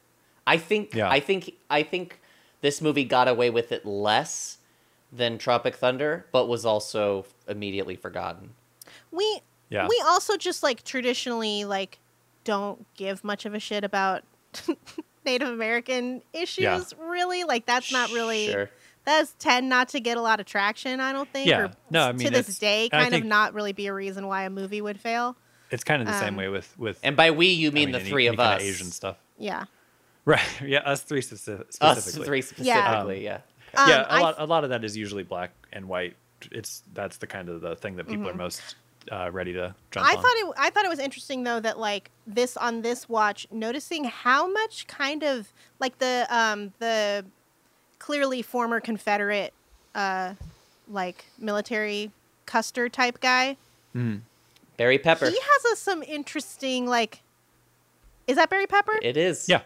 I 0.46 0.58
think 0.58 0.94
Yeah. 0.94 1.10
I 1.10 1.20
think 1.20 1.54
I 1.70 1.82
think 1.82 2.20
this 2.62 2.82
movie 2.82 3.04
got 3.06 3.28
away 3.28 3.50
with 3.50 3.72
it 3.72 3.86
less 3.86 4.58
than 5.12 5.38
Tropic 5.38 5.76
Thunder, 5.76 6.26
but 6.32 6.48
was 6.48 6.66
also 6.66 7.26
immediately 7.48 7.96
forgotten. 7.96 8.52
we 9.12 9.40
Yeah. 9.70 9.88
we 9.88 10.04
also 10.06 10.36
just 10.38 10.62
like 10.62 10.84
traditionally 10.84 11.64
like 11.66 12.00
don't 12.44 12.86
give 12.96 13.24
much 13.24 13.46
of 13.46 13.54
a 13.56 13.60
shit 13.60 13.84
about 13.84 14.24
Native 15.26 15.48
American 15.50 16.22
issues. 16.34 16.64
Yeah. 16.64 16.84
Really, 17.00 17.44
like 17.44 17.66
that's 17.66 17.92
not 17.92 18.12
really 18.12 18.52
Sure. 18.52 18.70
does 19.06 19.34
tend 19.40 19.70
not 19.70 19.90
to 19.90 20.00
get 20.00 20.18
a 20.18 20.22
lot 20.22 20.40
of 20.40 20.46
traction. 20.46 21.00
I 21.00 21.12
don't 21.14 21.30
think. 21.32 21.48
Yeah. 21.48 21.60
Or 21.62 21.72
No, 21.90 22.10
I 22.10 22.12
mean, 22.12 22.28
to 22.28 22.32
this 22.32 22.58
day, 22.60 22.90
and 22.92 23.02
I 23.02 23.04
kind 23.10 23.16
of 23.16 23.24
not 23.26 23.54
really 23.54 23.74
be 23.74 23.88
a 23.88 23.94
reason 23.94 24.28
why 24.28 24.44
a 24.44 24.50
movie 24.50 24.82
would 24.82 25.00
fail. 25.00 25.36
It's 25.72 25.84
kind 25.84 26.02
of 26.02 26.08
the 26.08 26.20
same 26.20 26.30
um, 26.30 26.36
way 26.38 26.48
with 26.50 26.74
with 26.78 27.00
And 27.04 27.16
by 27.18 27.32
we 27.32 27.48
you 27.48 27.70
I 27.70 27.74
mean, 27.74 27.92
the 27.92 28.00
any- 28.00 28.10
three 28.10 28.28
any 28.28 28.36
of 28.36 28.40
kinda 28.40 28.56
us. 28.58 28.62
Asian 28.62 28.92
stuff. 28.92 29.18
Yeah. 29.38 29.66
Right. 30.26 30.42
Yeah, 30.66 30.80
us 30.80 31.02
three 31.02 31.22
speci- 31.22 31.60
Us 31.60 31.66
specifically. 31.76 32.26
three 32.26 32.44
Yeah. 32.66 32.84
specifically, 32.84 33.24
yeah. 33.24 33.40
Um, 33.78 33.90
yeah, 33.90 34.02
a 34.04 34.08
I 34.10 34.20
lot. 34.22 34.36
A 34.40 34.46
lot 34.46 34.64
of 34.64 34.70
that 34.70 34.84
is 34.86 34.96
usually 34.96 35.24
black 35.24 35.52
and 35.74 35.88
white. 35.88 36.16
It's 36.52 36.84
that's 36.94 37.18
the 37.18 37.28
kind 37.28 37.50
of 37.50 37.62
the 37.62 37.76
thing 37.76 37.96
that 37.98 38.08
people 38.08 38.30
are 38.30 38.34
most 38.34 38.76
uh, 39.12 39.30
ready 39.32 39.54
to 39.54 39.76
jump 39.92 40.06
Mm-hmm. 40.06 40.16
I 40.16 40.18
on. 40.18 40.24
thought 40.24 40.36
it. 40.38 40.54
I 40.58 40.70
thought 40.70 40.86
it 40.86 40.90
was 40.90 41.00
interesting 41.00 41.44
though 41.44 41.60
that 41.60 41.78
like 41.78 42.10
this 42.26 42.56
on 42.58 42.82
this 42.84 43.10
watch, 43.10 43.46
noticing 43.52 44.06
how 44.06 44.48
much 44.52 44.88
kind 44.88 45.24
of 45.24 45.52
like 45.80 45.98
the 46.00 46.26
um 46.30 46.72
the 46.80 47.26
clearly 48.00 48.42
former 48.42 48.80
Confederate 48.80 49.54
uh 49.94 50.34
like 50.90 51.26
military 51.38 52.12
Custer 52.46 52.88
type 52.90 53.20
guy. 53.20 53.58
Mhm. 53.96 54.22
Barry 54.78 54.98
Pepper. 55.00 55.30
He 55.30 55.38
has 55.40 55.66
a, 55.74 55.76
some 55.76 56.04
interesting 56.04 56.86
like. 56.88 57.22
Is 58.28 58.36
that 58.38 58.50
Barry 58.50 58.68
Pepper? 58.68 58.94
It 59.02 59.18
is. 59.18 59.48
Yeah. 59.48 59.62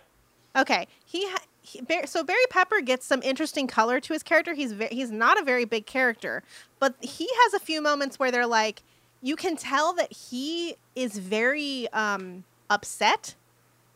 Okay, 0.55 0.87
he, 1.05 1.27
ha- 1.29 1.43
he 1.61 1.81
Bar- 1.81 2.07
so 2.07 2.23
Barry 2.23 2.43
Pepper 2.49 2.81
gets 2.81 3.05
some 3.05 3.21
interesting 3.23 3.67
color 3.67 3.99
to 4.01 4.13
his 4.13 4.23
character. 4.23 4.53
He's 4.53 4.73
ve- 4.73 4.89
he's 4.91 5.11
not 5.11 5.39
a 5.39 5.43
very 5.45 5.63
big 5.65 5.85
character, 5.85 6.43
but 6.79 6.95
he 7.01 7.29
has 7.43 7.53
a 7.53 7.59
few 7.59 7.81
moments 7.81 8.17
where 8.19 8.31
they're 8.31 8.47
like, 8.47 8.81
you 9.21 9.35
can 9.35 9.55
tell 9.55 9.93
that 9.93 10.11
he 10.11 10.75
is 10.95 11.17
very 11.19 11.87
um, 11.93 12.43
upset 12.69 13.35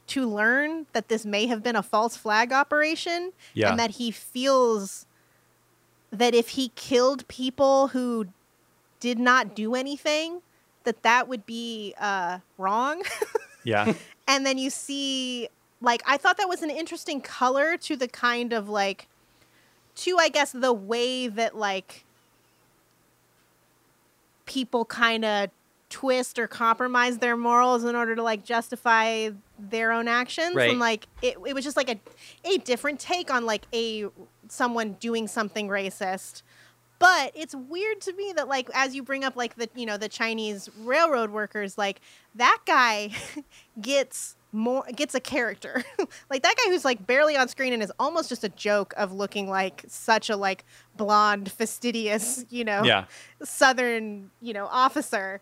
to 0.08 0.30
learn 0.30 0.86
that 0.94 1.08
this 1.10 1.26
may 1.26 1.48
have 1.48 1.64
been 1.64 1.76
a 1.76 1.84
false 1.84 2.16
flag 2.16 2.52
operation, 2.54 3.32
Yeah. 3.54 3.72
and 3.72 3.80
that 3.80 3.92
he 3.92 4.12
feels 4.12 5.06
that 6.12 6.36
if 6.36 6.50
he 6.50 6.70
killed 6.76 7.28
people 7.28 7.88
who 7.90 8.28
did 9.00 9.18
not 9.18 9.56
do 9.56 9.74
anything, 9.76 10.42
that 10.84 11.04
that 11.04 11.28
would 11.28 11.46
be 11.46 11.94
uh, 12.00 12.40
wrong. 12.58 13.04
Yeah. 13.64 13.94
and 14.28 14.46
then 14.46 14.58
you 14.58 14.70
see 14.70 15.48
like 15.82 16.02
i 16.06 16.16
thought 16.16 16.38
that 16.38 16.48
was 16.48 16.62
an 16.62 16.70
interesting 16.70 17.20
color 17.20 17.76
to 17.76 17.96
the 17.98 18.08
kind 18.08 18.54
of 18.54 18.70
like 18.70 19.08
to 19.96 20.18
i 20.18 20.30
guess 20.30 20.52
the 20.54 20.72
way 20.72 21.28
that 21.28 21.58
like 21.58 22.06
people 24.46 24.86
kind 24.86 25.24
of 25.26 25.50
twist 25.90 26.40
or 26.40 26.48
compromise 26.48 27.20
their 27.20 27.38
morals 27.38 27.84
in 27.84 27.96
order 27.96 28.16
to 28.16 28.24
like 28.24 28.44
justify 28.44 29.30
their 29.60 29.92
own 29.92 30.08
actions 30.08 30.56
Right. 30.56 30.72
and 30.72 30.80
like 30.80 31.06
it, 31.22 31.38
it 31.46 31.54
was 31.54 31.64
just 31.64 31.78
like 31.78 31.90
a 31.90 32.00
a 32.44 32.58
different 32.58 33.00
take 33.00 33.32
on 33.32 33.46
like 33.46 33.66
a 33.74 34.06
someone 34.48 34.94
doing 34.94 35.28
something 35.28 35.68
racist 35.68 36.42
but 37.04 37.34
it's 37.36 37.54
weird 37.54 38.00
to 38.00 38.14
me 38.14 38.32
that 38.34 38.48
like 38.48 38.70
as 38.74 38.96
you 38.96 39.04
bring 39.04 39.26
up 39.26 39.36
like 39.36 39.56
the 39.56 39.70
you 39.76 39.86
know 39.86 39.98
the 39.98 40.08
chinese 40.08 40.70
railroad 40.84 41.32
workers 41.32 41.78
like 41.78 42.00
that 42.34 42.60
guy 42.66 43.12
gets 43.82 44.36
more 44.54 44.86
gets 44.96 45.14
a 45.14 45.20
character 45.20 45.84
like 46.30 46.44
that 46.44 46.56
guy 46.56 46.72
who's 46.72 46.86
like 46.86 47.06
barely 47.06 47.36
on 47.36 47.48
screen 47.50 47.74
and 47.74 47.84
is 47.84 47.92
almost 48.00 48.30
just 48.30 48.44
a 48.46 48.50
joke 48.50 48.94
of 48.96 49.12
looking 49.12 49.50
like 49.50 49.84
such 49.88 50.30
a 50.30 50.38
like 50.38 50.64
blonde 50.96 51.52
fastidious 51.52 52.46
you 52.50 52.64
know 52.64 52.84
Yeah. 52.84 53.06
southern 53.44 54.30
you 54.42 54.54
know 54.54 54.68
officer 54.72 55.42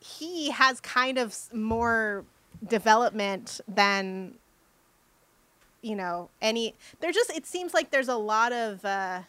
he 0.00 0.50
has 0.50 0.78
kind 0.80 1.16
of 1.16 1.34
more 1.54 2.24
development 2.68 3.60
than 3.66 4.34
you 5.80 5.94
know 5.96 6.28
any 6.42 6.74
there 7.00 7.12
just 7.12 7.30
it 7.30 7.46
seems 7.46 7.72
like 7.72 7.90
there's 7.92 8.08
a 8.08 8.16
lot 8.16 8.52
of 8.52 8.84
uh 8.84 9.20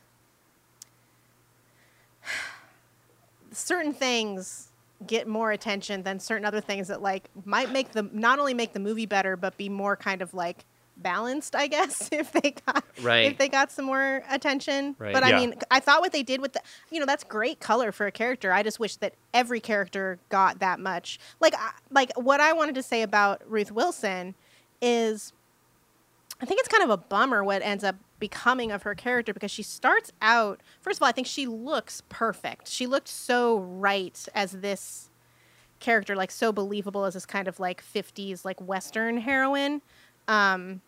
certain 3.51 3.93
things 3.93 4.68
get 5.07 5.27
more 5.27 5.51
attention 5.51 6.03
than 6.03 6.19
certain 6.19 6.45
other 6.45 6.61
things 6.61 6.88
that 6.89 7.01
like 7.01 7.30
might 7.45 7.72
make 7.72 7.91
the 7.93 8.03
not 8.11 8.38
only 8.38 8.53
make 8.53 8.73
the 8.73 8.80
movie 8.80 9.06
better 9.06 9.38
but 9.38 9.56
be 9.57 9.69
more 9.69 9.95
kind 9.95 10.22
of 10.22 10.34
like 10.34 10.65
balanced 10.97 11.56
i 11.56 11.68
guess 11.68 12.10
if 12.11 12.31
they 12.34 12.51
got 12.65 12.84
Right. 13.01 13.31
if 13.31 13.38
they 13.38 13.47
got 13.47 13.72
some 13.72 13.85
more 13.85 14.22
attention 14.30 14.95
Right. 14.99 15.14
but 15.14 15.23
i 15.23 15.30
Yeah. 15.30 15.35
mean 15.38 15.56
i 15.72 15.80
thought 15.80 16.01
what 16.01 16.11
they 16.11 16.22
did 16.23 16.41
with 16.41 16.51
the 16.51 16.61
you 16.91 16.99
know 16.99 17.06
that's 17.06 17.23
great 17.23 17.61
color 17.61 17.93
for 17.93 18.06
a 18.07 18.11
character 18.11 18.51
i 18.51 18.61
just 18.61 18.77
wish 18.77 18.97
that 18.97 19.14
every 19.34 19.61
character 19.61 20.19
got 20.27 20.60
that 20.60 20.81
much 20.81 21.18
like 21.39 21.53
like 21.89 22.11
what 22.18 22.41
i 22.41 22.51
wanted 22.51 22.76
to 22.76 22.84
say 22.84 23.01
about 23.01 23.41
ruth 23.49 23.72
wilson 23.72 24.35
is 24.81 25.31
I 26.41 26.45
think 26.45 26.60
it's 26.60 26.70
kind 26.70 26.84
of 26.84 26.90
a 26.90 26.98
bummer 26.98 27.44
what 27.44 27.61
ends 27.61 27.84
up 27.84 27.95
becoming 28.20 28.72
of 28.72 28.84
her 28.84 28.95
character 28.95 29.34
because 29.34 29.52
she 29.52 29.64
starts 29.64 30.11
out 30.22 30.61
first 30.82 30.99
of 30.99 31.03
all 31.03 31.10
I 31.10 31.11
think 31.11 31.28
she 31.28 31.48
looks 31.48 32.02
perfect. 32.10 32.68
She 32.68 32.86
looked 32.86 33.07
so 33.07 33.60
right 33.60 34.28
as 34.36 34.52
this 34.53 35.10
character 35.80 36.16
like 36.16 36.32
so 36.32 36.52
believable 36.52 37.06
as 37.06 37.14
this 37.14 37.26
kind 37.26 37.48
of 37.48 37.60
like 37.60 37.84
50s 37.84 38.44
like 38.44 38.60
western 38.61 39.18
heroine. 39.18 39.82
Um 40.28 40.82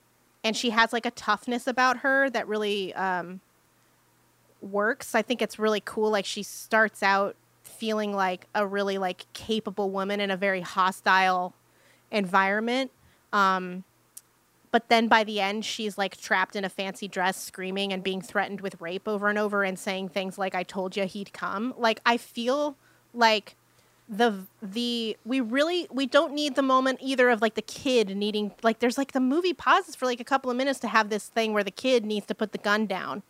and 0.44 0.58
she 0.58 0.72
has 0.72 0.92
like 0.92 1.06
a 1.06 1.12
toughness 1.12 1.68
about 1.68 1.98
her 1.98 2.30
that 2.30 2.48
really 2.48 2.94
um 2.94 3.40
works. 4.62 5.16
I 5.16 5.22
think 5.22 5.42
it's 5.42 5.58
really 5.58 5.82
cool 5.84 6.12
like 6.12 6.26
she 6.26 6.44
starts 6.44 7.02
out 7.02 7.36
feeling 7.64 8.14
like 8.14 8.48
a 8.54 8.68
really 8.68 8.98
like 8.98 9.26
capable 9.34 9.90
woman 9.90 10.20
in 10.20 10.32
a 10.32 10.38
very 10.38 10.62
hostile 10.62 11.54
environment. 12.12 12.92
Um 13.32 13.86
but 14.72 14.88
then 14.90 15.08
by 15.08 15.24
the 15.24 15.40
end 15.40 15.64
she's 15.66 15.98
like 15.98 16.16
trapped 16.18 16.56
in 16.56 16.64
a 16.66 16.70
fancy 16.70 17.08
dress 17.08 17.38
screaming 17.42 17.92
and 17.94 18.04
being 18.04 18.22
threatened 18.22 18.62
with 18.62 18.80
rape 18.82 19.08
over 19.08 19.28
and 19.30 19.38
over 19.38 19.64
and 19.64 19.78
saying 19.78 20.10
things 20.10 20.38
like 20.38 20.56
i 20.56 20.64
told 20.64 20.96
you 20.96 21.06
he'd 21.06 21.34
come. 21.34 21.74
Like 21.78 22.00
i 22.06 22.18
feel 22.18 22.78
like 23.14 23.56
the 24.10 24.46
the 24.62 25.16
we 25.26 25.40
really 25.40 25.88
we 25.92 26.06
don't 26.06 26.34
need 26.34 26.56
the 26.56 26.62
moment 26.62 27.00
either 27.02 27.30
of 27.30 27.42
like 27.42 27.56
the 27.56 27.62
kid 27.62 28.16
needing 28.18 28.52
like 28.62 28.80
there's 28.80 28.98
like 28.98 29.14
the 29.14 29.20
movie 29.22 29.54
pauses 29.54 29.96
for 29.96 30.06
like 30.06 30.20
a 30.20 30.26
couple 30.26 30.52
of 30.52 30.58
minutes 30.58 30.80
to 30.80 30.88
have 30.90 31.10
this 31.10 31.28
thing 31.28 31.54
where 31.54 31.64
the 31.64 31.72
kid 31.72 32.04
needs 32.06 32.26
to 32.26 32.36
put 32.36 32.52
the 32.52 32.58
gun 32.58 32.86
down. 32.86 33.24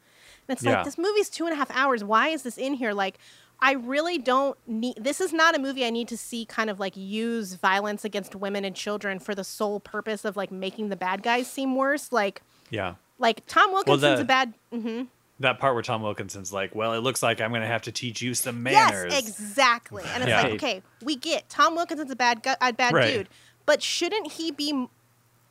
And 0.48 0.58
it's 0.58 0.64
Yeah. 0.64 0.78
like 0.78 0.86
this 0.86 0.98
movie's 0.98 1.30
two 1.30 1.46
and 1.46 1.54
a 1.54 1.56
half 1.56 1.70
hours. 1.72 2.04
Why 2.04 2.30
is 2.30 2.42
this 2.44 2.58
in 2.58 2.74
here? 2.76 2.94
Like 2.94 3.20
i 3.62 3.74
really 3.74 4.18
don't 4.18 4.58
need 4.68 4.96
this 5.00 5.22
is 5.22 5.32
not 5.34 5.56
a 5.56 5.60
movie 5.60 5.86
i 5.86 5.90
need 5.90 6.08
to 6.08 6.18
see 6.18 6.46
kind 6.46 6.70
of 6.70 6.80
like 6.80 6.96
use 6.98 7.54
violence 7.56 8.04
against 8.06 8.36
women 8.36 8.66
and 8.66 8.76
children 8.76 9.20
for 9.20 9.36
the 9.36 9.44
sole 9.44 9.80
purpose 9.80 10.26
of 10.26 10.36
like 10.36 10.52
making 10.52 10.90
the 10.90 10.96
bad 10.96 11.22
guys 11.24 11.50
seem 11.50 11.76
worse 11.76 12.12
like 12.12 12.42
Yeah. 12.70 12.96
like 13.20 13.46
tom 13.48 13.72
wilkinson's 13.72 14.18
the- 14.20 14.22
a 14.24 14.26
bad 14.26 14.54
hmm 14.72 15.04
That 15.40 15.60
part 15.60 15.74
where 15.74 15.82
Tom 15.82 16.04
Wilkinson's 16.04 16.54
like, 16.54 16.76
"Well, 16.76 16.94
it 16.94 17.00
looks 17.00 17.24
like 17.24 17.42
I'm 17.42 17.50
going 17.50 17.64
to 17.64 17.68
have 17.68 17.82
to 17.84 17.92
teach 17.92 18.22
you 18.22 18.36
some 18.36 18.62
manners." 18.62 19.12
Yes, 19.12 19.28
exactly. 19.28 20.04
And 20.14 20.22
it's 20.22 20.30
Yeah. 20.30 20.42
like, 20.44 20.54
okay, 20.54 20.84
we 21.02 21.16
get 21.16 21.50
Tom 21.50 21.74
Wilkinson's 21.74 22.12
a 22.12 22.16
bad 22.16 22.44
gu- 22.44 22.54
a 22.62 22.72
bad 22.72 22.94
Right. 22.94 23.12
dude, 23.12 23.30
but 23.66 23.82
shouldn't 23.82 24.34
he 24.34 24.52
be? 24.52 24.86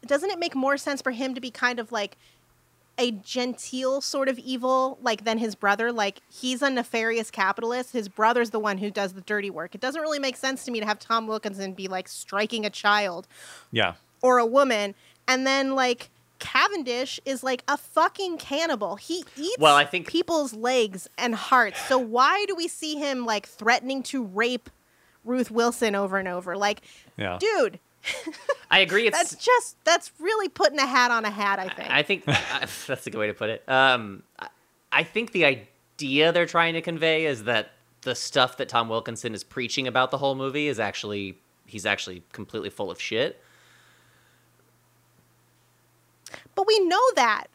Doesn't 0.07 0.31
it 0.31 0.39
make 0.39 0.55
more 0.55 0.77
sense 0.77 1.03
for 1.03 1.11
him 1.11 1.35
to 1.35 1.41
be 1.41 1.51
kind 1.51 1.81
of 1.81 1.91
like 1.91 2.17
a 2.99 3.13
genteel 3.13 4.01
sort 4.01 4.29
of 4.29 4.39
evil 4.39 4.99
like 5.01 5.25
than 5.25 5.39
his 5.39 5.55
brother. 5.55 5.91
Like 5.93 6.21
he's 6.31 6.61
a 6.63 6.69
nefarious 6.71 7.31
capitalist. 7.31 7.93
His 7.93 8.09
brother's 8.09 8.51
the 8.51 8.59
one 8.61 8.79
who 8.79 8.91
does 8.91 9.15
the 9.15 9.23
dirty 9.23 9.49
work. 9.51 9.75
It 9.75 9.81
doesn't 9.81 10.01
really 10.03 10.19
make 10.19 10.37
sense 10.37 10.65
to 10.67 10.71
me 10.71 10.81
to 10.81 10.87
have 10.87 10.99
tom 10.99 11.27
wilkinson 11.27 11.73
be 11.73 11.89
like 11.89 12.09
striking 12.09 12.67
a 12.67 12.71
child 12.71 13.27
Yeah. 13.73 13.95
or 14.23 14.39
a 14.39 14.47
woman. 14.47 14.95
And 15.27 15.47
then 15.47 15.75
like 15.75 16.11
cavendish 16.41 17.21
is 17.25 17.43
like 17.43 17.63
a 17.69 17.77
fucking 17.77 18.39
cannibal. 18.39 18.97
He 18.97 19.25
eats 19.37 19.57
Well, 19.59 19.77
I 19.77 19.85
think- 19.85 20.07
people's 20.09 20.53
legs 20.55 21.09
and 21.17 21.35
hearts. 21.35 21.81
So 21.87 21.99
why 21.99 22.45
do 22.49 22.55
we 22.55 22.67
see 22.69 22.97
him 22.97 23.25
like 23.25 23.47
threatening 23.47 24.03
to 24.05 24.25
rape 24.25 24.69
ruth 25.25 25.51
wilson 25.51 25.95
over 25.95 26.17
and 26.19 26.27
over? 26.29 26.57
Like 26.57 26.81
Yeah. 27.17 27.39
dude 27.39 27.79
I 28.71 28.79
agree. 28.81 29.07
It's 29.07 29.17
that's 29.17 29.35
just 29.35 29.77
that's 29.85 30.11
really 30.21 30.49
putting 30.49 30.79
a 30.79 30.87
hat 30.87 31.11
on 31.11 31.25
a 31.25 31.31
hat 31.31 31.59
i 31.59 31.69
think 31.69 31.91
I 31.91 32.03
think 32.03 32.25
that's 32.87 33.07
a 33.07 33.11
good 33.11 33.19
way 33.19 33.27
to 33.27 33.35
put 33.35 33.51
it. 33.51 33.69
Um, 33.69 34.23
I- 34.39 34.49
I 34.93 35.05
think 35.05 35.31
the 35.33 35.45
idea 35.45 36.33
they're 36.33 36.47
trying 36.47 36.75
to 36.75 36.81
convey 36.83 37.27
is 37.27 37.45
that 37.45 37.71
the 38.03 38.15
stuff 38.17 38.57
that 38.57 38.69
Tom 38.69 38.89
Wilkinson 38.89 39.35
is 39.35 39.45
preaching 39.45 39.87
about 39.87 40.11
the 40.11 40.19
whole 40.19 40.35
movie 40.35 40.67
is 40.67 40.81
actually 40.81 41.39
he's 41.67 41.87
actually 41.87 42.23
completely 42.33 42.71
full 42.71 42.91
of 42.91 43.01
shit. 43.01 43.41
But 46.55 46.67
we 46.67 46.79
know 46.81 47.01
that. 47.17 47.45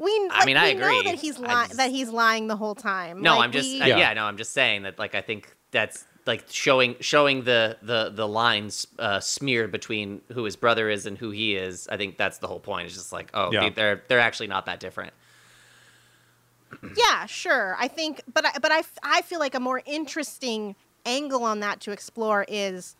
we. 0.00 0.10
I 0.32 0.44
mean, 0.44 0.56
I 0.56 0.68
we 0.68 0.74
know 0.74 0.86
agree. 0.86 1.02
that 1.04 1.16
he's 1.20 1.38
I 1.38 1.40
lying. 1.46 1.66
just- 1.68 1.76
that 1.78 1.90
he's 1.90 2.08
lying 2.10 2.46
the 2.48 2.56
whole 2.56 2.74
time. 2.74 3.20
No, 3.22 3.36
Like, 3.36 3.44
I'm 3.44 3.52
just 3.52 3.68
we- 3.68 3.80
uh, 3.82 3.86
Yeah. 3.86 3.98
yeah. 3.98 4.12
no, 4.14 4.24
I'm 4.24 4.36
just 4.36 4.52
saying 4.52 4.82
that 4.82 4.98
like 4.98 5.14
I 5.14 5.20
think 5.20 5.54
that's 5.70 6.04
like 6.26 6.44
showing 6.50 6.96
showing 7.00 7.44
the 7.44 7.76
the 7.82 8.10
the 8.14 8.28
lines 8.28 8.86
uh, 8.98 9.20
smeared 9.20 9.72
between 9.72 10.20
who 10.32 10.44
his 10.44 10.56
brother 10.56 10.88
is 10.88 11.06
and 11.06 11.18
who 11.18 11.30
he 11.30 11.56
is. 11.56 11.88
I 11.88 11.96
think 11.96 12.16
that's 12.16 12.38
the 12.38 12.46
whole 12.46 12.60
point. 12.60 12.86
It's 12.86 12.94
just 12.94 13.12
like 13.12 13.30
oh 13.34 13.50
Yeah. 13.52 13.60
they, 13.60 13.70
they're 13.70 14.02
they're 14.08 14.20
actually 14.20 14.46
not 14.48 14.66
that 14.66 14.78
different. 14.80 15.12
yeah, 16.96 17.26
sure. 17.26 17.76
I 17.78 17.88
think, 17.88 18.22
but 18.32 18.46
I, 18.46 18.52
but 18.60 18.72
I, 18.72 18.78
f- 18.78 18.98
I 19.02 19.22
feel 19.22 19.38
like 19.38 19.54
a 19.54 19.60
more 19.60 19.82
interesting 19.84 20.74
angle 21.04 21.44
on 21.44 21.60
that 21.60 21.80
to 21.82 21.90
explore 21.92 22.46
is 22.48 22.96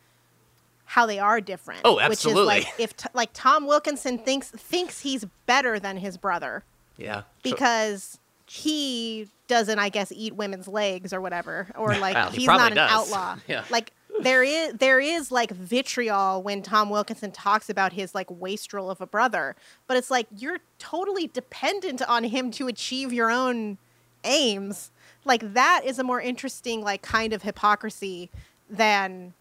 how 0.84 1.06
they 1.06 1.18
are 1.18 1.40
different. 1.40 1.80
Oh, 1.84 1.94
Which 1.94 2.04
is 2.04 2.10
absolutely. 2.10 2.44
like 2.46 2.66
if 2.78 2.96
t- 2.96 3.08
like 3.14 3.30
Tom 3.32 3.66
Wilkinson 3.66 4.18
thinks 4.18 4.50
thinks 4.50 5.00
he's 5.00 5.24
better 5.46 5.78
than 5.80 5.96
his 5.96 6.16
brother 6.18 6.64
Yeah, 6.98 7.20
So- 7.20 7.24
because 7.42 8.18
he 8.54 9.28
doesn't, 9.48 9.78
I 9.78 9.88
guess, 9.88 10.12
eat 10.12 10.34
women's 10.36 10.68
legs 10.68 11.14
or 11.14 11.22
whatever, 11.22 11.68
or 11.74 11.96
like 11.96 12.14
Well, 12.14 12.30
he 12.30 12.38
he's 12.40 12.46
not 12.48 12.72
an 12.72 12.76
does. 12.76 12.90
outlaw. 12.90 13.36
Yeah. 13.48 13.64
Like 13.70 13.92
there 14.20 14.42
is 14.42 14.74
there 14.74 15.00
is 15.00 15.32
like 15.32 15.52
vitriol 15.52 16.42
when 16.42 16.60
Tom 16.62 16.90
Wilkinson 16.90 17.32
talks 17.32 17.70
about 17.70 17.94
his 17.94 18.14
like 18.14 18.30
wastrel 18.30 18.90
of 18.90 19.00
a 19.00 19.06
brother, 19.06 19.56
but 19.86 19.96
it's 19.96 20.10
like 20.10 20.26
you're 20.36 20.58
totally 20.78 21.28
dependent 21.28 22.02
on 22.02 22.24
him 22.24 22.50
to 22.50 22.68
achieve 22.68 23.10
your 23.10 23.30
own 23.30 23.78
aims. 24.22 24.90
Like 25.24 25.54
that 25.54 25.80
is 25.86 25.98
a 25.98 26.04
more 26.04 26.20
interesting 26.20 26.82
like 26.82 27.00
kind 27.00 27.32
of 27.32 27.40
hypocrisy 27.42 28.28
than 28.68 29.32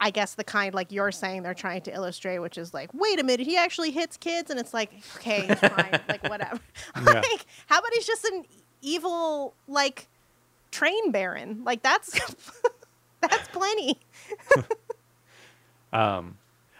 I 0.00 0.10
guess 0.10 0.34
the 0.34 0.44
kind 0.44 0.74
like 0.74 0.92
you're 0.92 1.10
saying 1.12 1.42
they're 1.42 1.54
trying 1.54 1.80
to 1.82 1.94
illustrate, 1.94 2.38
which 2.40 2.58
is 2.58 2.74
like, 2.74 2.90
wait 2.92 3.18
a 3.18 3.24
minute, 3.24 3.46
he 3.46 3.56
actually 3.56 3.90
hits 3.92 4.16
kids, 4.16 4.50
and 4.50 4.60
it's 4.60 4.74
like, 4.74 4.90
okay, 5.16 5.46
it's 5.48 5.60
fine, 5.60 6.00
like 6.08 6.22
whatever. 6.28 6.60
Yeah. 6.96 7.12
like, 7.14 7.46
how 7.66 7.78
about 7.78 7.92
he's 7.94 8.06
just 8.06 8.24
an 8.26 8.44
evil 8.82 9.54
like 9.68 10.06
train 10.70 11.10
baron? 11.12 11.62
Like 11.64 11.82
that's 11.82 12.18
that's 13.20 13.48
plenty. 13.48 13.98
Um, 15.92 16.36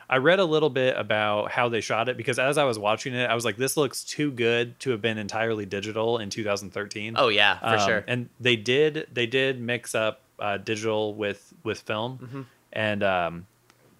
I 0.09 0.19
read 0.19 0.39
a 0.39 0.45
little 0.45 0.71
bit 0.71 0.97
about 0.97 1.51
how 1.51 1.69
they 1.69 1.81
shot 1.81 2.09
it 2.09 2.17
because 2.17 2.39
as 2.39 2.59
I 2.59 2.65
was 2.65 2.79
watching 2.79 3.15
it, 3.15 3.29
I 3.29 3.35
was 3.35 3.45
like, 3.45 3.57
this 3.57 3.77
looks 3.77 4.05
too 4.05 4.31
good 4.31 4.79
to 4.81 4.91
have 4.91 5.03
been 5.03 5.19
entirely 5.19 5.67
digital 5.67 6.19
in 6.19 6.31
2013. 6.31 7.15
oh 7.17 7.29
yeah, 7.29 7.59
for 7.59 7.67
Um, 7.81 7.89
sure. 7.89 8.05
And 8.07 8.29
they 8.39 8.57
did 8.57 9.09
they 9.13 9.27
did 9.27 9.61
mix 9.61 9.95
up 9.95 10.21
uh, 10.39 10.59
digital 10.59 11.15
with 11.15 11.53
with 11.65 11.81
film, 11.81 12.19
Mm-hmm. 12.23 12.43
And 12.77 13.03
um, 13.03 13.47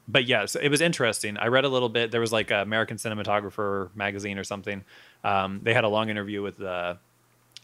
but 0.07 0.27
yeah, 0.27 0.44
so 0.44 0.61
it 0.61 0.69
was 0.69 0.81
interesting. 0.81 1.36
I 1.39 1.47
read 1.47 1.65
a 1.65 1.69
little 1.69 1.89
bit. 1.89 2.11
There 2.11 2.20
was 2.20 2.32
like 2.32 2.51
a 2.51 2.61
American 2.62 2.98
Cinematographer 2.98 3.89
magazine 3.97 4.39
or 4.39 4.44
something. 4.44 4.85
Um, 5.24 5.61
they 5.62 5.74
had 5.74 5.82
a 5.82 5.89
long 5.89 6.11
interview 6.11 6.43
with 6.43 6.59
the 6.59 6.98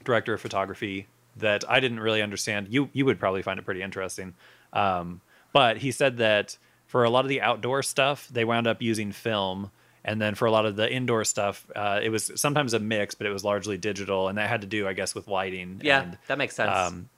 director 0.04 0.32
of 0.32 0.40
photography 0.40 1.06
that 1.36 1.64
I 1.68 1.80
didn't 1.80 2.00
really 2.00 2.22
understand. 2.22 2.68
You 2.70 2.88
you 2.94 3.04
would 3.04 3.20
probably 3.20 3.42
find 3.42 3.60
it 3.60 3.64
pretty 3.64 3.82
interesting. 3.82 4.34
Um, 4.72 5.20
but 5.52 5.76
he 5.76 5.92
said 5.92 6.16
that 6.16 6.56
for 6.86 7.04
a 7.04 7.10
lot 7.10 7.26
of 7.26 7.28
the 7.28 7.42
outdoor 7.42 7.82
stuff, 7.82 8.26
they 8.28 8.44
wound 8.44 8.66
up 8.66 8.80
using 8.82 9.12
film. 9.12 9.70
And 10.04 10.20
then 10.20 10.34
for 10.34 10.46
a 10.46 10.50
lot 10.50 10.66
of 10.66 10.74
the 10.74 10.92
indoor 10.92 11.22
stuff, 11.24 11.64
uh, 11.76 12.00
it 12.02 12.08
was 12.08 12.32
sometimes 12.34 12.74
a 12.74 12.80
mix, 12.80 13.14
but 13.14 13.24
it 13.24 13.30
was 13.30 13.44
largely 13.44 13.78
digital, 13.78 14.26
and 14.26 14.36
that 14.36 14.48
had 14.48 14.62
to 14.62 14.66
do, 14.66 14.88
I 14.88 14.94
guess, 14.94 15.14
with 15.14 15.28
lighting. 15.28 15.80
yeah, 15.84 16.02
and, 16.02 16.18
that 16.26 16.38
makes 16.38 16.56
sense. 16.56 16.76
um, 16.76 17.08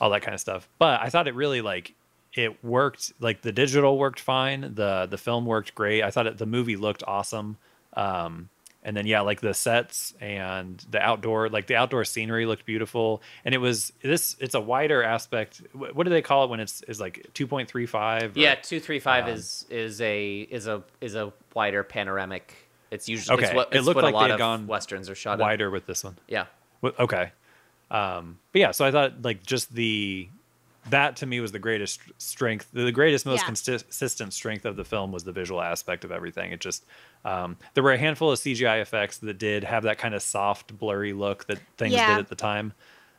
all 0.00 0.10
that 0.10 0.22
kind 0.22 0.34
of 0.34 0.40
stuff. 0.40 0.68
But 0.78 1.00
I 1.00 1.08
thought 1.08 1.26
it 1.26 1.34
really 1.34 1.62
like 1.62 1.94
it 2.38 2.62
worked. 2.64 3.12
Like 3.18 3.42
the 3.42 3.50
digital 3.50 3.98
worked 3.98 4.20
fine. 4.20 4.60
the 4.74 5.06
The 5.10 5.18
film 5.18 5.44
worked 5.44 5.74
great. 5.74 6.04
I 6.04 6.10
thought 6.12 6.28
it, 6.28 6.38
the 6.38 6.46
movie 6.46 6.76
looked 6.76 7.02
awesome. 7.04 7.56
Um, 7.94 8.48
and 8.84 8.96
then 8.96 9.08
yeah, 9.08 9.22
like 9.22 9.40
the 9.40 9.52
sets 9.54 10.14
and 10.20 10.78
the 10.88 11.00
outdoor, 11.02 11.48
like 11.48 11.66
the 11.66 11.74
outdoor 11.74 12.04
scenery 12.04 12.46
looked 12.46 12.64
beautiful. 12.64 13.22
And 13.44 13.56
it 13.56 13.58
was 13.58 13.92
this. 14.02 14.36
It's 14.38 14.54
a 14.54 14.60
wider 14.60 15.02
aspect. 15.02 15.62
What 15.72 16.04
do 16.04 16.10
they 16.10 16.22
call 16.22 16.44
it 16.44 16.50
when 16.50 16.60
it's 16.60 16.80
is 16.82 17.00
like 17.00 17.26
two 17.34 17.48
point 17.48 17.68
three 17.68 17.86
five? 17.86 18.36
yeah, 18.36 18.54
two 18.54 18.78
three 18.78 19.00
five 19.00 19.24
um, 19.24 19.30
is 19.30 19.66
is 19.68 20.00
a 20.00 20.42
is 20.42 20.68
a 20.68 20.84
is 21.00 21.16
a 21.16 21.32
wider 21.54 21.82
panoramic. 21.82 22.54
It's 22.92 23.08
usually 23.08 23.36
it's 23.38 23.48
Okay, 23.48 23.56
what, 23.56 23.74
it 23.74 23.82
looked 23.82 23.96
what 23.96 24.04
like 24.04 24.14
a 24.14 24.16
lot 24.16 24.30
of 24.30 24.38
gone 24.38 24.68
westerns 24.68 25.10
are 25.10 25.16
shot. 25.16 25.34
in. 25.34 25.40
wider 25.40 25.70
with 25.70 25.86
this 25.86 26.04
one. 26.04 26.16
Yeah, 26.28 26.46
Okay. 26.84 27.32
Um, 27.90 28.38
but 28.52 28.60
yeah, 28.60 28.70
so 28.70 28.84
I 28.84 28.92
thought 28.92 29.22
like 29.22 29.42
just 29.44 29.74
the 29.74 30.28
that 30.90 31.16
to 31.16 31.26
me 31.26 31.40
was 31.40 31.52
the 31.52 31.58
greatest 31.58 32.00
strength, 32.18 32.68
the 32.72 32.92
greatest, 32.92 33.26
most 33.26 33.40
Yeah. 33.40 33.46
consistent 33.46 34.32
strength 34.32 34.64
of 34.64 34.76
the 34.76 34.84
film 34.84 35.12
was 35.12 35.24
the 35.24 35.32
visual 35.32 35.60
aspect 35.60 36.04
of 36.04 36.12
everything. 36.12 36.52
It 36.52 36.60
just 36.60 36.84
um, 37.24 37.56
there 37.74 37.82
were 37.82 37.92
a 37.92 37.98
handful 37.98 38.30
of 38.30 38.38
CGI 38.38 38.80
effects 38.80 39.18
that 39.18 39.38
did 39.38 39.64
have 39.64 39.82
that 39.84 39.98
kind 39.98 40.14
of 40.14 40.22
soft, 40.22 40.76
blurry 40.78 41.12
look 41.12 41.46
that 41.46 41.58
things 41.76 41.94
Yeah. 41.94 42.14
did 42.14 42.18
at 42.20 42.28
the 42.28 42.34
time. 42.36 42.72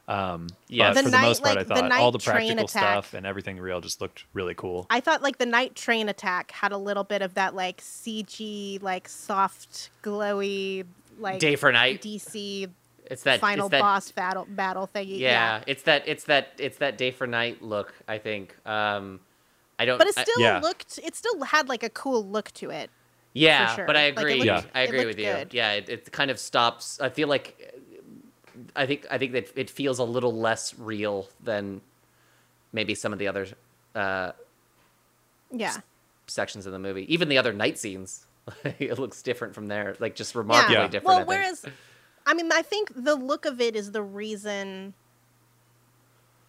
Um, 0.07 0.47
Yeah. 0.69 0.89
but 0.89 0.93
The 0.95 1.03
for 1.03 1.09
night- 1.09 1.21
the 1.21 1.27
most 1.27 1.43
part, 1.43 1.55
like, 1.57 1.59
I 1.59 1.63
the 1.75 1.75
thought 1.89 1.91
all 1.99 2.11
the 2.11 2.17
practical 2.17 2.65
attack- 2.65 2.67
stuff 2.81 3.13
and 3.13 3.25
everything 3.27 3.59
real 3.59 3.79
just 3.81 4.01
looked 4.01 4.23
really 4.33 4.55
cool. 4.55 4.87
I 4.89 5.01
thought 5.01 5.21
like 5.21 5.37
the 5.37 5.45
night 5.45 5.75
train 5.75 6.09
attack 6.09 6.49
had 6.51 6.71
a 6.71 6.77
little 6.77 7.03
bit 7.03 7.21
of 7.21 7.35
that 7.35 7.53
like 7.53 7.81
CG, 7.81 8.79
like 8.81 9.07
soft, 9.07 9.91
glowy, 10.01 10.85
like 11.19 11.39
Day 11.39 11.55
for 11.55 11.71
night. 11.71 12.01
DC 12.01 12.69
It's 13.09 13.23
that 13.23 13.39
final 13.39 13.65
it's 13.67 13.71
that, 13.71 13.81
boss 13.81 14.11
battle 14.11 14.45
battle 14.49 14.89
thingy. 14.93 15.19
Yeah, 15.19 15.63
it's 15.67 15.83
that 15.83 16.03
it's 16.07 16.25
that 16.25 16.53
it's 16.59 16.77
that 16.77 16.97
day 16.97 17.11
for 17.11 17.25
night 17.27 17.61
look. 17.61 17.93
I 18.07 18.17
think. 18.19 18.55
Um, 18.67 19.19
I 19.79 19.85
don't. 19.85 19.97
But 19.97 20.07
it 20.07 20.17
I- 20.17 20.23
still 20.23 20.39
Yeah. 20.41 20.59
looked 20.59 20.99
it 21.03 21.15
still 21.15 21.41
had 21.43 21.67
like 21.69 21.83
a 21.83 21.89
cool 21.89 22.23
look 22.25 22.51
to 22.55 22.69
it. 22.69 22.89
yeah, 23.33 23.75
sure. 23.75 23.85
but 23.85 23.95
I 23.95 24.09
Like, 24.09 24.17
agree. 24.19 24.33
looked- 24.35 24.45
Yeah. 24.45 24.63
I 24.75 24.81
agree 24.81 25.05
with 25.05 25.17
you. 25.19 25.25
good. 25.31 25.53
Yeah, 25.53 25.73
it, 25.73 25.89
it 25.89 26.11
kind 26.11 26.29
of 26.31 26.39
stops. 26.39 26.99
I 27.01 27.09
feel 27.09 27.27
like. 27.27 27.75
I 28.75 28.85
think 28.85 29.07
I 29.09 29.17
think 29.17 29.31
that 29.31 29.51
it 29.55 29.69
feels 29.69 29.99
a 29.99 30.03
little 30.03 30.33
less 30.33 30.77
real 30.77 31.27
than 31.43 31.81
maybe 32.73 32.93
some 32.93 33.13
of 33.13 33.19
the 33.19 33.27
other 33.27 33.47
uh, 33.95 34.33
Yeah. 35.51 35.77
sections 36.27 36.65
of 36.65 36.71
the 36.73 36.79
movie. 36.79 37.11
Even 37.11 37.29
the 37.29 37.37
other 37.37 37.53
night 37.53 37.79
scenes, 37.79 38.27
it 38.63 38.99
looks 38.99 39.21
different 39.21 39.55
from 39.55 39.67
there. 39.67 39.95
Like 39.99 40.15
just 40.15 40.35
remarkably 40.35 40.75
Yeah. 40.75 40.87
different. 40.87 41.05
Well, 41.05 41.15
I 41.15 41.19
think. 41.19 41.29
whereas, 41.29 41.65
I 42.29 42.35
mean, 42.35 42.51
I 42.51 42.61
think 42.61 42.91
the 42.95 43.15
look 43.15 43.45
of 43.45 43.59
it 43.59 43.75
is 43.75 43.91
the 43.91 44.03
reason 44.03 44.93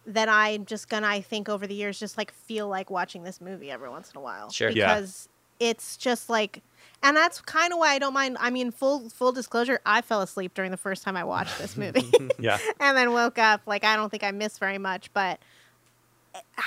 that 0.05 0.29
I'm 0.29 0.65
just 0.65 0.89
gonna, 0.89 1.07
I 1.07 1.21
think, 1.21 1.49
over 1.49 1.65
the 1.65 1.73
years, 1.73 1.99
just 1.99 2.19
like 2.19 2.31
feel 2.31 2.67
like 2.67 2.91
watching 2.91 3.23
this 3.23 3.41
movie 3.41 3.71
every 3.71 3.89
once 3.89 4.11
in 4.11 4.17
a 4.17 4.21
while. 4.21 4.51
Sure. 4.51 4.69
Yeah. 4.69 4.93
Because 4.93 5.27
it's 5.59 5.97
just 5.97 6.29
like, 6.29 6.61
and 7.01 7.17
that's 7.17 7.41
kind 7.41 7.73
of 7.73 7.79
why 7.79 7.93
I 7.93 7.99
don't 7.99 8.13
mind. 8.13 8.37
I 8.39 8.51
mean, 8.51 8.69
full 8.69 9.09
full 9.09 9.31
disclosure, 9.31 9.79
I 9.83 10.01
fell 10.01 10.21
asleep 10.21 10.53
during 10.53 10.69
the 10.69 10.77
first 10.77 11.01
time 11.01 11.17
I 11.17 11.23
watched 11.23 11.57
this 11.57 11.75
movie, 11.75 12.11
Yeah. 12.39 12.59
and 12.79 12.95
then 12.95 13.11
woke 13.11 13.39
up. 13.39 13.61
Like, 13.65 13.83
I 13.83 13.95
don't 13.95 14.11
think 14.11 14.23
I 14.23 14.29
missed 14.29 14.59
very 14.59 14.77
much, 14.77 15.11
but 15.15 15.39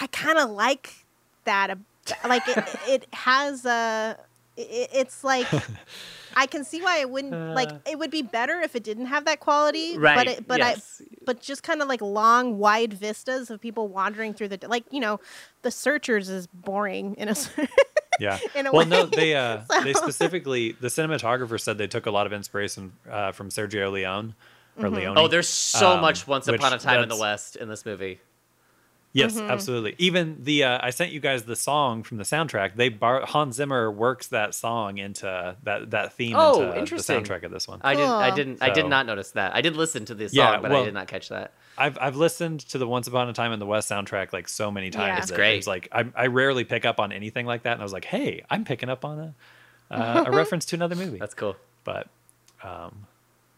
I 0.01 0.09
kind 0.09 0.39
of 0.39 0.51
like 0.51 1.07
that. 1.45 1.79
Like, 2.27 2.49
it, 2.49 2.65
it 2.89 3.07
has 3.13 3.65
a. 3.65 4.19
It, 4.57 4.91
it's 4.93 5.25
like 5.25 5.47
I 6.37 6.47
can 6.47 6.65
see 6.65 6.81
why 6.83 6.99
it 6.99 7.11
wouldn't 7.11 7.55
like 7.55 7.71
it 7.89 7.99
would 7.99 8.11
be 8.11 8.23
better 8.23 8.61
if 8.61 8.75
it 8.77 8.83
didn't 8.85 9.07
have 9.07 9.25
that 9.27 9.41
quality. 9.41 9.99
Right, 9.99 10.17
But 10.17 10.27
it, 10.29 10.47
but 10.49 10.59
yes. 10.59 11.03
I 11.05 11.15
but 11.27 11.41
just 11.41 11.63
kind 11.63 11.81
of 11.83 11.89
like 11.89 12.01
long 12.03 12.59
wide 12.59 12.93
vistas 12.93 13.51
of 13.51 13.61
people 13.61 13.89
wandering 13.89 14.35
through 14.35 14.49
the 14.49 14.59
like 14.69 14.85
you 14.91 15.01
know, 15.01 15.21
the 15.63 15.71
searchers 15.71 16.29
is 16.29 16.47
boring 16.47 17.15
in 17.17 17.29
a 17.29 17.33
s- 17.33 17.51
Yeah. 18.21 18.39
in 18.55 18.69
a 18.69 18.73
well, 18.73 18.83
way. 18.85 18.89
no, 18.91 19.07
they 19.07 19.35
uh, 19.35 19.63
they 19.83 19.93
specifically 19.93 20.73
the 20.73 20.87
cinematographer 20.89 21.61
said 21.61 21.79
they 21.79 21.89
took 21.89 22.07
a 22.07 22.11
lot 22.13 22.27
of 22.27 22.33
inspiration 22.33 22.93
uh, 23.11 23.33
from 23.33 23.49
Sergio 23.49 23.91
Leone 23.91 24.35
or 24.77 24.85
Mm-hmm. 24.85 24.95
Leone. 24.95 25.19
oh, 25.19 25.29
there's 25.29 25.49
so 25.49 25.91
um, 25.93 26.01
much 26.01 26.27
Once 26.27 26.47
Upon 26.49 26.73
a 26.73 26.79
Time 26.79 27.03
in 27.03 27.09
the 27.09 27.17
West 27.17 27.57
in 27.57 27.69
this 27.69 27.85
movie. 27.87 28.21
Yes, 29.17 29.37
Mm-hmm. 29.37 29.49
absolutely. 29.51 29.95
Even 29.99 30.39
the 30.43 30.65
uh, 30.65 30.79
I 30.83 30.91
sent 30.91 31.13
you 31.13 31.21
guys 31.21 31.45
the 31.45 31.55
song 31.55 32.03
from 32.03 32.17
the 32.19 32.25
soundtrack. 32.25 32.75
They 32.75 32.89
bar- 32.89 33.25
Hans 33.25 33.55
Zimmer 33.55 33.89
works 33.89 34.27
that 34.29 34.55
song 34.57 34.99
into 34.99 35.57
that 35.63 35.93
that 35.93 36.15
theme 36.15 36.35
Oh, 36.37 36.73
into 36.73 36.97
the 36.97 37.01
soundtrack 37.03 37.45
of 37.45 37.53
this 37.53 37.69
one. 37.69 37.81
I 37.85 37.95
didn't. 37.95 38.11
I 38.11 38.29
Cool. 38.31 38.37
did. 38.37 38.59
I 38.61 38.71
did 38.71 38.87
not 38.89 39.07
notice 39.07 39.31
that. 39.31 39.55
I 39.55 39.61
did 39.61 39.77
listen 39.77 40.05
to 40.07 40.15
the 40.15 40.29
song, 40.29 40.37
Yeah, 40.37 40.59
but 40.61 40.71
well- 40.73 40.83
I 40.83 40.85
did 40.85 40.95
not 40.95 41.07
catch 41.07 41.29
that. 41.29 41.53
I've 41.79 41.97
I've 42.01 42.17
listened 42.17 42.61
to 42.71 42.79
the 42.79 42.87
Once 42.89 43.07
Upon 43.07 43.29
a 43.29 43.33
Time 43.33 43.53
in 43.53 43.59
the 43.61 43.67
West 43.67 43.89
soundtrack 43.89 44.33
like 44.33 44.49
so 44.49 44.71
many 44.73 44.91
times. 44.91 45.07
Yeah. 45.17 45.23
It's 45.23 45.31
great. 45.31 45.59
It's 45.59 45.67
like 45.69 45.89
I 45.93 46.07
I 46.17 46.27
rarely 46.27 46.65
pick 46.65 46.85
up 46.85 46.99
on 47.01 47.13
anything 47.13 47.47
like 47.47 47.63
that, 47.63 47.73
and 47.75 47.81
I 47.81 47.85
was 47.85 47.93
like, 47.93 48.05
hey, 48.05 48.43
I'm 48.51 48.65
picking 48.65 48.89
up 48.89 49.05
on 49.05 49.19
a 49.21 49.35
uh, 49.95 50.25
a 50.27 50.31
reference 50.37 50.65
to 50.67 50.77
another 50.77 50.97
movie. 50.97 51.19
That's 51.19 51.35
cool. 51.35 51.55
but 51.85 52.09
um, 52.65 53.07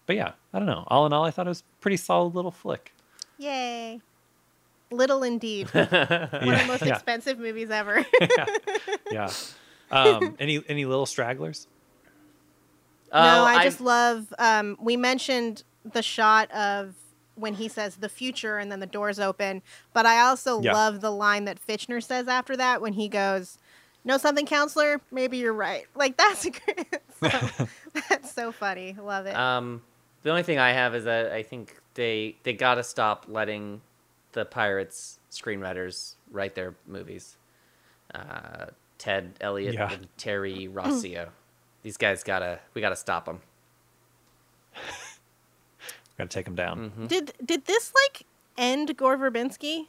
but 0.04 0.16
yeah, 0.16 0.32
I 0.52 0.58
don't 0.58 0.66
know. 0.66 0.84
All 0.88 1.06
in 1.06 1.12
all, 1.14 1.24
I 1.24 1.30
thought 1.30 1.46
it 1.46 1.48
was 1.50 1.60
a 1.60 1.80
pretty 1.82 1.96
solid 1.96 2.34
little 2.34 2.50
flick. 2.50 2.92
Yay. 3.38 4.00
Little 4.90 5.22
indeed. 5.22 5.68
One 5.74 5.84
of 5.84 5.90
the 5.90 6.64
most 6.66 6.82
yeah. 6.84 6.94
expensive 6.94 7.38
movies 7.38 7.70
ever. 7.70 8.04
yeah. 9.10 9.30
Um, 9.90 10.36
any 10.40 10.62
any 10.68 10.84
little 10.84 11.06
stragglers? 11.06 11.66
no, 13.12 13.18
Oh, 13.20 13.44
I 13.44 13.54
I've- 13.56 13.64
just 13.64 13.80
love. 13.80 14.32
Um, 14.38 14.76
we 14.80 14.96
mentioned 14.96 15.62
the 15.84 16.02
shot 16.02 16.50
of 16.52 16.94
when 17.34 17.54
he 17.54 17.68
says 17.68 17.96
the 17.96 18.08
future 18.08 18.58
and 18.58 18.72
then 18.72 18.80
the 18.80 18.86
doors 18.86 19.18
open, 19.18 19.62
but 19.92 20.06
I 20.06 20.20
also 20.20 20.60
Yeah. 20.62 20.72
love 20.72 21.00
the 21.00 21.10
line 21.12 21.44
that 21.44 21.58
Fichtner 21.64 22.02
says 22.02 22.28
after 22.28 22.56
that 22.56 22.80
when 22.80 22.94
he 22.94 23.08
goes, 23.08 23.58
"Know 24.04 24.16
something, 24.18 24.46
counselor? 24.46 25.00
Maybe 25.10 25.36
you're 25.38 25.52
right." 25.52 25.86
Like 25.94 26.16
that's 26.16 26.44
great. 26.48 26.96
so, 27.20 27.66
that's 28.08 28.32
so 28.32 28.52
funny. 28.52 28.96
Love 29.00 29.26
it. 29.26 29.36
Um, 29.36 29.82
the 30.22 30.30
only 30.30 30.42
thing 30.44 30.58
I 30.58 30.70
have 30.72 30.94
is 30.94 31.04
that 31.04 31.32
I 31.32 31.42
think 31.42 31.76
they 31.94 32.36
they 32.42 32.52
gotta 32.52 32.82
stop 32.82 33.26
letting 33.28 33.80
the 34.36 34.44
pirates 34.44 35.18
screenwriters 35.30 36.14
write 36.30 36.54
their 36.54 36.74
movies. 36.86 37.38
Uh, 38.14 38.66
Ted 38.98 39.32
Elliott 39.40 39.74
Yeah. 39.74 39.90
and 39.92 40.06
Terry 40.18 40.68
Rossio. 40.72 41.30
These 41.82 41.96
guys 41.96 42.22
gotta 42.22 42.60
we 42.74 42.80
gotta 42.82 42.96
stop 42.96 43.24
them. 43.24 43.40
Got 46.18 46.30
to 46.30 46.34
take 46.34 46.44
them 46.46 46.54
down. 46.54 46.78
Mm-hmm. 46.90 47.06
did 47.08 47.32
did 47.44 47.64
this 47.66 47.92
like 48.04 48.22
end 48.56 48.96
Gore 48.96 49.18
Verbinski? 49.18 49.88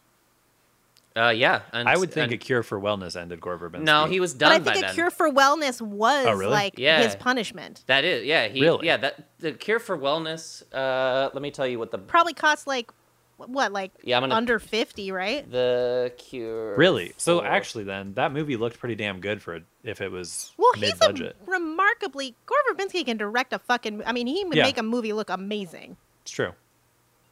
Uh, 1.15 1.29
yeah. 1.29 1.61
And, 1.73 1.89
I 1.89 1.97
would 1.97 2.11
think 2.11 2.25
and- 2.25 2.33
a 2.33 2.37
cure 2.37 2.61
for 2.63 2.79
wellness 2.79 3.19
ended 3.19 3.41
Gore 3.41 3.57
Verbinski. 3.57 3.83
no, 3.83 4.05
he 4.05 4.19
was 4.19 4.33
done. 4.33 4.49
But 4.49 4.53
I 4.53 4.57
done 4.59 4.63
by 4.65 4.73
think 4.73 4.83
a 4.83 4.87
then. 4.87 4.95
cure 4.95 5.09
for 5.09 5.29
wellness 5.31 5.81
was 5.81 6.25
Oh, 6.27 6.33
really? 6.33 6.51
like 6.51 6.77
Yeah. 6.77 7.01
his 7.01 7.15
punishment. 7.15 7.83
that 7.87 8.03
is, 8.03 8.23
yeah, 8.25 8.47
he, 8.49 8.61
Really? 8.61 8.85
yeah, 8.85 8.97
that 8.97 9.27
the 9.39 9.53
cure 9.53 9.79
for 9.79 9.97
wellness. 9.97 10.61
Uh, 10.73 11.29
let 11.33 11.41
me 11.41 11.49
tell 11.49 11.65
you 11.65 11.79
what 11.79 11.89
the 11.91 11.97
Probably 11.97 12.33
cost 12.33 12.67
like 12.67 12.91
what, 13.37 13.71
like 13.71 13.91
Yeah, 14.03 14.17
I'm 14.17 14.23
gonna- 14.23 14.35
under 14.35 14.59
fifty, 14.59 15.11
right? 15.11 15.49
the 15.49 16.11
cure. 16.17 16.75
Really? 16.75 17.13
So 17.17 17.39
for- 17.39 17.45
actually, 17.45 17.83
then 17.85 18.13
that 18.15 18.31
movie 18.33 18.57
looked 18.57 18.79
pretty 18.79 18.95
damn 18.95 19.19
good 19.19 19.41
for 19.41 19.61
if 19.83 20.01
it 20.01 20.11
was 20.11 20.51
Well, 20.57 20.71
he's 20.75 20.81
mid 20.81 20.99
budget. 20.99 21.35
a 21.47 21.49
remarkably 21.51 22.35
Gore 22.45 22.57
Verbinski 22.71 23.05
can 23.05 23.17
direct 23.17 23.53
a 23.53 23.59
fucking. 23.59 24.03
I 24.05 24.11
mean, 24.11 24.27
he 24.27 24.43
would 24.43 24.55
Yeah. 24.57 24.63
make 24.63 24.77
a 24.77 24.83
movie 24.83 25.13
look 25.13 25.29
amazing. 25.29 25.97
It's 26.23 26.31
true. 26.31 26.53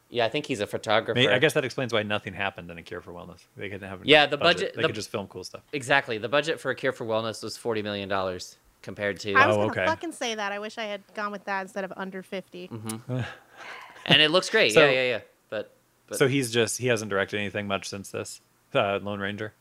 yeah, 0.08 0.24
I 0.24 0.28
think 0.28 0.46
he's 0.46 0.60
a 0.60 0.66
photographer. 0.68 1.18
I 1.18 1.38
guess 1.40 1.54
that 1.54 1.64
explains 1.64 1.92
why 1.92 2.04
nothing 2.04 2.32
happened 2.32 2.70
in 2.70 2.78
A 2.78 2.82
Cure 2.82 3.00
for 3.00 3.12
Wellness. 3.12 3.40
They 3.56 3.68
couldn't 3.68 3.88
have. 3.88 4.04
Yeah, 4.06 4.26
the 4.26 4.36
budget- 4.36 4.74
They 4.76 4.82
the- 4.82 4.88
could 4.88 4.94
just 4.94 5.10
film 5.10 5.26
cool 5.26 5.42
stuff. 5.42 5.62
exactly. 5.72 6.16
The 6.18 6.28
budget 6.28 6.60
for 6.60 6.70
a 6.70 6.76
cure 6.76 6.92
for 6.92 7.04
wellness 7.04 7.42
was 7.42 7.56
forty 7.56 7.82
million 7.82 8.08
dollars 8.08 8.56
compared 8.82 9.18
to, 9.20 9.32
Oh, 9.32 9.34
okay. 9.34 9.42
I 9.42 9.46
was 9.48 9.56
Oh, 9.56 9.58
gonna 9.68 9.70
okay. 9.72 9.84
fucking 9.86 10.12
say 10.12 10.36
that. 10.36 10.52
I 10.52 10.60
wish 10.60 10.78
I 10.78 10.84
had 10.84 11.02
gone 11.14 11.32
with 11.32 11.44
that 11.46 11.62
instead 11.62 11.82
of 11.82 11.92
under 11.96 12.22
50 12.22 12.68
Mm-hmm. 12.68 13.20
and 14.06 14.22
it 14.22 14.30
looks 14.30 14.48
great. 14.48 14.72
So- 14.72 14.84
yeah, 14.84 14.92
yeah, 14.92 15.08
yeah. 15.08 15.20
But, 15.50 15.72
but 16.08 16.18
So 16.18 16.28
he's 16.28 16.50
just 16.50 16.78
he 16.78 16.86
hasn't 16.88 17.10
directed 17.10 17.38
anything 17.38 17.66
much 17.66 17.88
since 17.88 18.10
this 18.10 18.40
uh, 18.74 18.98
Lone 19.02 19.20
Ranger. 19.20 19.52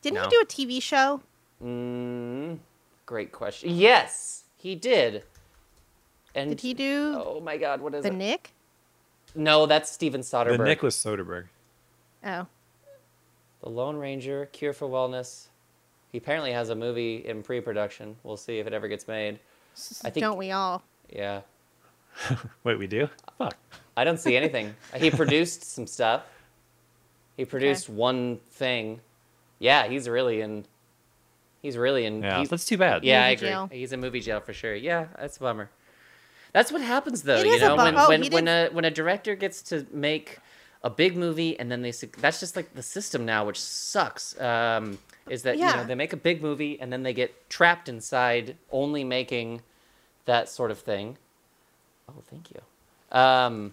Didn't 0.00 0.16
No. 0.16 0.22
he 0.24 0.28
do 0.30 0.40
a 0.40 0.46
TV 0.46 0.80
show? 0.82 1.20
Mm, 1.62 2.58
great 3.06 3.32
question. 3.32 3.70
Yes, 3.74 4.44
he 4.56 4.74
did. 4.74 5.24
And 6.34 6.50
Did 6.50 6.60
he 6.60 6.72
do 6.74 7.14
Oh 7.24 7.40
my 7.44 7.56
God, 7.58 7.80
what 7.80 7.94
is 7.94 8.02
the 8.04 8.08
it? 8.08 8.14
Nick? 8.14 8.52
No, 9.34 9.66
that's 9.66 9.90
Steven 9.90 10.20
Soderbergh. 10.22 10.58
The 10.58 10.64
Nicholas 10.64 11.02
Soderbergh. 11.02 11.46
Oh, 12.24 12.46
The 13.62 13.68
Lone 13.68 13.96
Ranger, 13.96 14.46
Cure 14.52 14.72
for 14.72 14.88
Wellness. 14.88 15.48
He 16.10 16.18
apparently 16.18 16.52
has 16.52 16.68
a 16.68 16.74
movie 16.74 17.16
in 17.26 17.42
pre-production. 17.42 18.16
We'll 18.22 18.36
see 18.36 18.58
if 18.58 18.66
it 18.66 18.72
ever 18.72 18.86
gets 18.88 19.08
made. 19.08 19.38
I 20.04 20.10
think- 20.10 20.22
don't 20.22 20.36
we 20.38 20.50
all? 20.52 20.82
Yeah, 21.10 21.40
Wait, 22.64 22.78
we 22.78 22.86
do? 22.86 23.08
Fuck. 23.38 23.56
I 23.96 24.04
don't 24.04 24.18
see 24.18 24.36
anything. 24.36 24.74
he 24.96 25.10
produced 25.10 25.64
some 25.64 25.86
stuff. 25.86 26.22
He 27.36 27.44
produced 27.44 27.88
one 27.88 28.38
thing. 28.52 29.00
Yeah, 29.58 29.86
he's 29.88 30.08
really 30.08 30.40
in. 30.40 30.64
He's 31.62 31.76
really 31.76 32.04
in. 32.04 32.22
Yeah, 32.22 32.38
he's- 32.38 32.48
that's 32.48 32.64
too 32.64 32.76
bad. 32.78 33.04
Yeah, 33.04 33.24
I 33.24 33.28
agree. 33.30 33.48
jail. 33.48 33.68
He's 33.70 33.92
in 33.92 34.00
movie 34.00 34.20
jail 34.20 34.40
for 34.40 34.52
sure. 34.52 34.74
Yeah, 34.74 35.06
that's 35.18 35.36
a 35.36 35.40
bummer. 35.40 35.70
That's 36.52 36.70
what 36.70 36.82
happens 36.82 37.22
though, 37.22 37.36
It 37.38 37.46
you 37.46 37.52
is 37.54 37.62
a 37.62 37.68
know, 37.68 37.76
when 37.76 37.96
oh, 37.96 38.08
when 38.08 38.22
he 38.22 38.28
when 38.30 38.44
did- 38.44 38.70
a 38.72 38.74
when 38.74 38.84
a 38.84 38.90
director 38.90 39.34
gets 39.34 39.62
to 39.64 39.86
make 39.92 40.38
a 40.84 40.90
big 40.90 41.16
movie 41.16 41.58
and 41.58 41.70
then 41.70 41.80
they 41.82 41.92
that's 42.18 42.40
just 42.40 42.56
like 42.56 42.74
the 42.74 42.82
system 42.82 43.24
now, 43.24 43.46
which 43.46 43.60
sucks. 43.60 44.38
Um, 44.40 44.98
is 45.28 45.42
that 45.44 45.56
you 45.56 45.62
Yeah. 45.64 45.76
know 45.76 45.84
they 45.84 45.94
make 45.94 46.12
a 46.12 46.16
big 46.16 46.42
movie 46.42 46.78
and 46.80 46.92
then 46.92 47.04
they 47.04 47.14
get 47.14 47.48
trapped 47.48 47.88
inside 47.88 48.56
only 48.72 49.04
making 49.04 49.62
that 50.24 50.48
sort 50.48 50.70
of 50.70 50.78
thing. 50.80 51.16
Oh, 52.08 52.22
thank 52.28 52.50
you. 52.50 52.60
Um, 53.12 53.72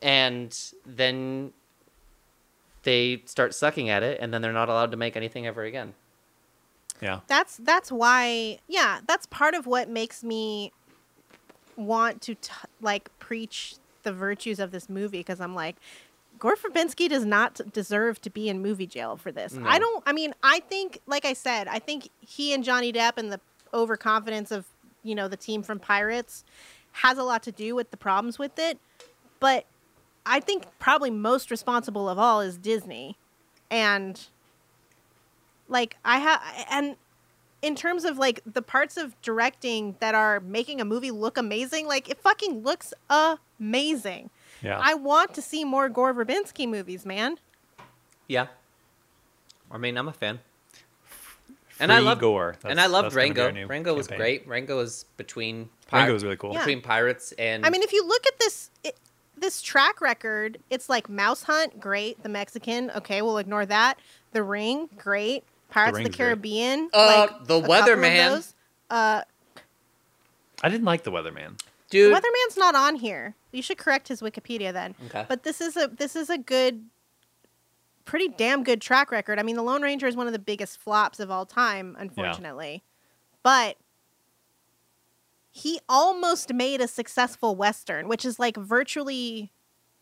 and 0.00 0.56
then 0.86 1.52
they 2.82 3.22
start 3.26 3.54
sucking 3.54 3.88
at 3.88 4.02
it, 4.02 4.18
and 4.20 4.32
then 4.32 4.42
they're 4.42 4.52
not 4.52 4.68
allowed 4.68 4.90
to 4.90 4.96
make 4.96 5.16
anything 5.16 5.46
ever 5.46 5.62
again. 5.64 5.94
Yeah. 7.00 7.20
That's 7.26 7.56
that's 7.56 7.90
why. 7.90 8.58
Yeah, 8.68 9.00
that's 9.06 9.26
part 9.26 9.54
of 9.54 9.66
what 9.66 9.88
makes 9.88 10.22
me 10.22 10.72
want 11.76 12.20
to 12.22 12.34
t- 12.34 12.52
like 12.80 13.10
preach 13.18 13.76
the 14.02 14.12
virtues 14.12 14.60
of 14.60 14.70
this 14.70 14.88
movie 14.88 15.18
because 15.18 15.40
I'm 15.40 15.54
like. 15.54 15.76
Gore 16.38 16.56
Verbinski 16.56 17.08
does 17.08 17.24
not 17.24 17.60
deserve 17.72 18.20
to 18.22 18.28
be 18.28 18.48
in 18.48 18.60
movie 18.60 18.86
jail 18.88 19.16
for 19.16 19.30
this. 19.30 19.56
I 19.64 19.78
don't. 19.78 20.02
I 20.04 20.12
mean, 20.12 20.34
I 20.42 20.58
think, 20.58 20.98
like 21.06 21.24
I 21.24 21.34
said, 21.34 21.68
I 21.68 21.78
think 21.78 22.08
he 22.18 22.52
and 22.52 22.64
Johnny 22.64 22.92
Depp 22.92 23.12
and 23.16 23.30
the 23.30 23.38
overconfidence 23.72 24.50
of 24.50 24.66
you 25.04 25.14
know 25.14 25.28
the 25.28 25.36
team 25.36 25.62
from 25.62 25.78
Pirates 25.78 26.42
has 26.92 27.18
a 27.18 27.22
lot 27.22 27.42
to 27.44 27.52
do 27.52 27.74
with 27.74 27.90
the 27.90 27.96
problems 27.96 28.38
with 28.38 28.58
it. 28.58 28.78
But 29.40 29.66
I 30.24 30.40
think 30.40 30.64
probably 30.78 31.10
most 31.10 31.50
responsible 31.50 32.08
of 32.08 32.18
all 32.18 32.40
is 32.40 32.56
Disney, 32.58 33.16
and 33.70 34.20
like 35.68 35.96
I 36.04 36.18
have, 36.18 36.40
and 36.70 36.96
in 37.60 37.74
terms 37.74 38.04
of 38.04 38.18
like 38.18 38.40
the 38.46 38.62
parts 38.62 38.96
of 38.96 39.20
directing 39.22 39.96
that 40.00 40.14
are 40.14 40.40
making 40.40 40.80
a 40.80 40.84
movie 40.84 41.10
look 41.10 41.36
amazing, 41.38 41.86
like 41.86 42.08
it 42.08 42.18
fucking 42.18 42.62
looks 42.62 42.92
amazing. 43.58 44.30
Yeah. 44.62 44.78
I 44.80 44.94
want 44.94 45.34
to 45.34 45.42
see 45.42 45.64
more 45.64 45.88
Gore 45.88 46.14
Verbinski 46.14 46.68
movies, 46.68 47.04
man. 47.04 47.38
Yeah. 48.28 48.46
I 49.70 49.78
mean, 49.78 49.96
I'm 49.96 50.06
a 50.08 50.12
fan. 50.12 50.38
And 51.80 51.92
I 51.92 51.98
love 51.98 52.20
Gore. 52.20 52.56
and 52.64 52.72
I 52.78 52.86
That's- 52.86 52.90
loved 52.92 53.06
that's 53.06 53.14
gonna 53.16 53.34
be 53.34 53.40
our 53.40 53.46
Rango. 53.46 53.60
new 53.60 53.66
Rango 53.66 53.94
was 53.94 54.06
campaign. 54.06 54.18
great. 54.18 54.46
Rango 54.48 54.76
was 54.76 55.04
between 55.16 55.68
Rango 55.92 56.12
was 56.12 56.24
really 56.24 56.36
cool. 56.36 56.52
Yeah. 56.52 56.58
between 56.60 56.80
pirates 56.82 57.32
and 57.38 57.64
I 57.66 57.70
mean, 57.70 57.82
if 57.82 57.92
you 57.92 58.06
look 58.06 58.26
at 58.26 58.38
this 58.38 58.70
it, 58.84 58.96
this 59.36 59.60
track 59.62 60.00
record, 60.00 60.58
it's 60.70 60.88
like 60.88 61.08
Mouse 61.08 61.42
Hunt, 61.44 61.80
great. 61.80 62.22
The 62.22 62.28
Mexican, 62.28 62.90
okay, 62.92 63.22
we'll 63.22 63.38
ignore 63.38 63.66
that. 63.66 63.98
The 64.32 64.42
Ring, 64.42 64.88
great. 64.96 65.44
Pirates 65.70 65.90
of 65.90 65.94
the 65.94 65.98
Ring's 66.04 66.16
great. 66.16 66.26
Caribbean, 66.26 66.90
Uh, 66.92 67.26
like 67.28 67.46
The 67.46 67.56
a 67.58 67.60
couple 67.60 67.74
Weatherman. 67.74 68.52
Uh, 68.90 69.22
I 70.62 70.68
didn't 70.68 70.84
like 70.84 71.02
the 71.02 71.10
Weatherman. 71.10 71.58
dude, 71.90 72.12
the 72.14 72.16
Weatherman's 72.20 72.56
not 72.56 72.74
on 72.74 72.96
here. 72.96 73.34
You 73.52 73.62
should 73.62 73.78
correct 73.78 74.08
his 74.08 74.20
Wikipedia 74.20 74.72
then. 74.72 74.94
Okay. 75.06 75.24
But 75.28 75.42
this 75.42 75.60
is 75.60 75.76
a 75.76 75.88
this 75.88 76.14
is 76.14 76.30
a 76.30 76.38
good, 76.38 76.84
pretty 78.04 78.28
damn 78.28 78.62
good 78.64 78.80
track 78.80 79.10
record. 79.10 79.38
I 79.38 79.42
mean, 79.42 79.56
The 79.56 79.62
Lone 79.62 79.82
Ranger 79.82 80.06
is 80.06 80.14
one 80.16 80.26
of 80.26 80.32
the 80.32 80.38
biggest 80.38 80.78
flops 80.78 81.18
of 81.20 81.30
all 81.30 81.46
time, 81.46 81.96
unfortunately. 81.98 82.82
But 83.42 83.76
he 85.54 85.78
almost 85.88 86.52
made 86.52 86.80
a 86.80 86.88
successful 86.88 87.54
western, 87.54 88.08
which 88.08 88.24
is 88.24 88.38
like 88.38 88.56
virtually 88.56 89.52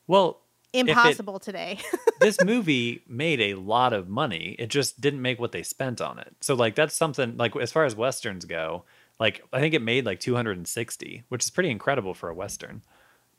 Well, 0.06 0.40
it- 0.72 0.88
impossible 0.88 1.40
today. 1.40 1.80
this 2.20 2.40
movie 2.44 3.02
made 3.08 3.40
a 3.40 3.54
lot 3.54 3.92
of 3.92 4.08
money. 4.08 4.54
It 4.58 4.68
just 4.68 5.00
didn't 5.00 5.20
make 5.20 5.40
what 5.40 5.50
they 5.52 5.64
spent 5.64 6.00
on 6.00 6.18
it. 6.20 6.36
So 6.40 6.54
like 6.54 6.76
that's 6.76 6.94
something 6.94 7.36
like 7.36 7.56
as 7.56 7.72
far 7.72 7.84
as 7.84 7.96
westerns 7.96 8.44
go, 8.44 8.84
like 9.18 9.42
I 9.52 9.58
think 9.60 9.74
it 9.74 9.82
made 9.82 10.06
like 10.06 10.20
260, 10.20 11.24
which 11.28 11.44
is 11.44 11.50
pretty 11.50 11.70
incredible 11.70 12.14
for 12.14 12.28
a 12.28 12.34
western. 12.34 12.82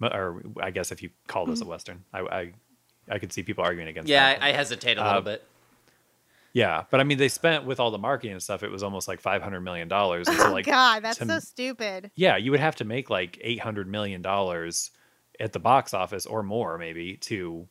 Or 0.01 0.41
I 0.59 0.71
guess 0.71 0.91
if 0.91 1.01
you 1.03 1.11
call 1.27 1.45
this 1.45 1.61
a 1.61 1.65
western, 1.65 2.03
I 2.13 2.19
I, 2.21 2.51
I 3.09 3.19
could 3.19 3.31
see 3.31 3.43
people 3.43 3.63
arguing 3.63 3.87
against 3.87 4.09
yeah, 4.09 4.33
that. 4.33 4.43
I, 4.43 4.49
I 4.49 4.51
hesitate 4.51 4.97
a 4.97 5.03
little 5.03 5.19
Uh, 5.19 5.21
bit. 5.21 5.43
Yeah, 6.53 6.83
but 6.89 6.99
I 6.99 7.03
mean 7.03 7.17
they 7.17 7.29
spent 7.29 7.65
with 7.65 7.79
all 7.79 7.91
the 7.91 7.97
marketing 7.97 8.33
and 8.33 8.43
stuff, 8.43 8.63
it 8.63 8.71
was 8.71 8.83
almost 8.83 9.07
like 9.07 9.19
500 9.21 9.61
million 9.61 9.87
dollars. 9.87 10.27
So 10.27 10.47
oh 10.49 10.51
like 10.51 10.65
God, 10.65 11.03
that's 11.03 11.17
to- 11.19 11.25
so 11.25 11.39
stupid. 11.39 12.11
yeah, 12.15 12.37
you 12.37 12.51
would 12.51 12.59
have 12.59 12.75
to 12.77 12.85
make 12.85 13.09
like 13.09 13.37
800 13.41 13.87
million 13.87 14.21
dollars 14.21 14.91
at 15.39 15.53
the 15.53 15.59
box 15.59 15.93
office 15.93 16.25
or 16.25 16.43
more 16.43 16.77
maybe 16.77 17.15
to 17.17 17.67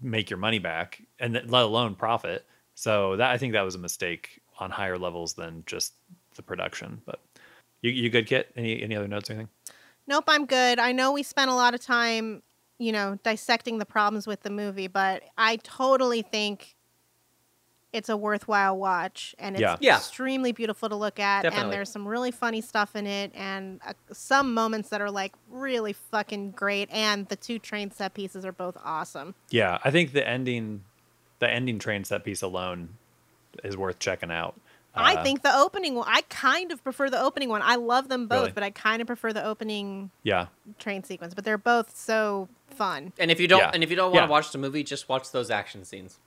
make 0.00 0.30
your 0.30 0.38
money 0.38 0.58
back, 0.58 1.02
and 1.18 1.34
th- 1.34 1.46
let 1.46 1.62
alone 1.64 1.94
profit. 1.94 2.46
So 2.74 3.16
that 3.16 3.30
I 3.30 3.36
think 3.38 3.52
that 3.52 3.62
was 3.62 3.74
a 3.74 3.78
mistake 3.78 4.40
on 4.58 4.70
higher 4.70 4.96
levels 4.98 5.34
than 5.34 5.62
just 5.66 5.94
the 6.36 6.42
production. 6.42 7.02
But 7.04 7.20
you, 7.82 7.90
you 7.90 8.08
good, 8.10 8.26
Kit? 8.26 8.50
Any 8.56 8.82
any 8.82 8.96
other 8.96 9.08
notes 9.08 9.28
or 9.28 9.34
anything? 9.34 9.48
Nope, 10.06 10.24
I'm 10.28 10.46
good. 10.46 10.78
I 10.78 10.92
know 10.92 11.12
we 11.12 11.22
spent 11.22 11.50
a 11.50 11.54
lot 11.54 11.74
of 11.74 11.80
time, 11.80 12.42
you 12.78 12.92
know, 12.92 13.18
dissecting 13.22 13.78
the 13.78 13.84
problems 13.84 14.26
with 14.26 14.40
the 14.42 14.50
movie, 14.50 14.86
but 14.88 15.22
I 15.36 15.56
totally 15.56 16.22
think 16.22 16.74
it's 17.92 18.08
a 18.08 18.16
worthwhile 18.16 18.76
watch 18.76 19.34
and 19.38 19.56
it's 19.56 19.60
Yeah. 19.62 19.76
Yeah. 19.80 19.96
extremely 19.96 20.52
beautiful 20.52 20.88
to 20.88 20.94
look 20.94 21.18
at 21.18 21.42
Definitely. 21.42 21.64
and 21.64 21.72
there's 21.72 21.90
some 21.90 22.06
really 22.06 22.30
funny 22.30 22.60
stuff 22.60 22.94
in 22.94 23.06
it 23.06 23.32
and 23.34 23.80
uh, 23.84 23.92
some 24.12 24.54
moments 24.54 24.90
that 24.90 25.00
are 25.00 25.10
like 25.10 25.32
really 25.50 25.92
fucking 25.92 26.52
great 26.52 26.88
and 26.92 27.26
the 27.28 27.36
two 27.36 27.58
train 27.58 27.90
set 27.90 28.14
pieces 28.14 28.44
are 28.44 28.52
both 28.52 28.76
awesome. 28.84 29.34
Yeah, 29.50 29.78
I 29.84 29.90
think 29.90 30.12
the 30.12 30.26
ending, 30.26 30.84
the 31.40 31.50
ending 31.50 31.78
train 31.80 32.04
set 32.04 32.22
piece 32.24 32.42
alone, 32.42 32.90
is 33.64 33.76
worth 33.76 33.98
checking 33.98 34.30
out. 34.30 34.54
I 34.94 35.14
Uh, 35.16 35.22
think 35.24 35.42
the 35.42 35.54
opening 35.56 35.94
one 35.96 36.06
I 36.08 36.22
kind 36.28 36.70
of 36.72 36.82
prefer 36.84 37.10
the 37.10 37.20
opening 37.20 37.48
one. 37.48 37.62
I 37.62 37.74
love 37.76 38.08
them 38.08 38.26
both, 38.28 38.38
Really? 38.40 38.52
but 38.52 38.62
I 38.62 38.70
kind 38.70 39.00
of 39.00 39.06
prefer 39.06 39.32
the 39.32 39.44
opening 39.44 40.10
Yeah, 40.22 40.46
train 40.78 41.02
sequence, 41.04 41.34
but 41.34 41.44
they're 41.44 41.58
both 41.58 41.96
so 41.96 42.48
fun. 42.68 43.12
And 43.18 43.30
if 43.32 43.40
you 43.40 43.48
don't, 43.48 43.60
Yeah. 43.60 43.70
and 43.74 43.82
if 43.82 43.90
you 43.90 43.96
don't 43.96 44.10
want 44.12 44.22
Yeah. 44.22 44.26
to 44.26 44.30
watch 44.30 44.52
the 44.52 44.58
movie, 44.58 44.82
just 44.84 45.08
watch 45.08 45.30
those 45.32 45.50
action 45.50 45.84
scenes. 45.84 46.18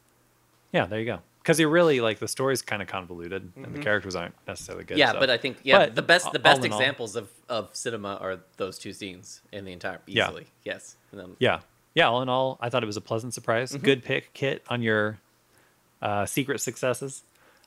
yeah. 0.74 0.86
There 0.86 1.00
you 1.00 1.06
go. 1.06 1.20
Because 1.44 1.60
you 1.60 1.68
really 1.68 2.00
like 2.00 2.20
the 2.20 2.28
story's 2.28 2.62
kind 2.62 2.82
of 2.82 2.88
convoluted, 2.88 3.52
and 3.58 3.76
the 3.76 3.80
characters 3.80 4.16
aren't 4.16 4.34
necessarily 4.48 4.86
good. 4.86 4.94
Mm-hmm. 4.94 5.00
yeah, 5.00 5.12
so- 5.12 5.20
but 5.20 5.30
I 5.30 5.36
think 5.38 5.58
yeah, 5.64 5.78
But 5.80 5.96
the 5.96 6.02
best 6.02 6.32
the 6.32 6.40
best 6.40 6.64
in 6.64 6.72
all- 6.72 6.80
examples 6.80 7.16
of 7.18 7.30
of 7.50 7.70
cinema 7.76 8.18
are 8.22 8.40
those 8.58 8.80
two 8.80 8.94
scenes 8.94 9.42
in 9.52 9.66
the 9.66 9.74
entire 9.74 10.00
Yeah. 10.08 10.28
easily. 10.30 10.48
Yes. 10.64 10.96
And 11.12 11.20
then- 11.20 11.36
yeah, 11.40 11.60
yeah. 11.96 12.08
All 12.08 12.22
in 12.22 12.30
all, 12.30 12.58
I 12.62 12.70
thought 12.70 12.82
it 12.82 12.86
was 12.88 12.96
a 12.98 13.02
pleasant 13.02 13.34
surprise. 13.34 13.74
Mm-hmm. 13.74 13.84
Good 13.86 14.04
pick, 14.06 14.34
Kit, 14.34 14.64
on 14.70 14.82
your 14.82 15.20
uh, 16.02 16.26
secret 16.26 16.60
successes. 16.62 17.24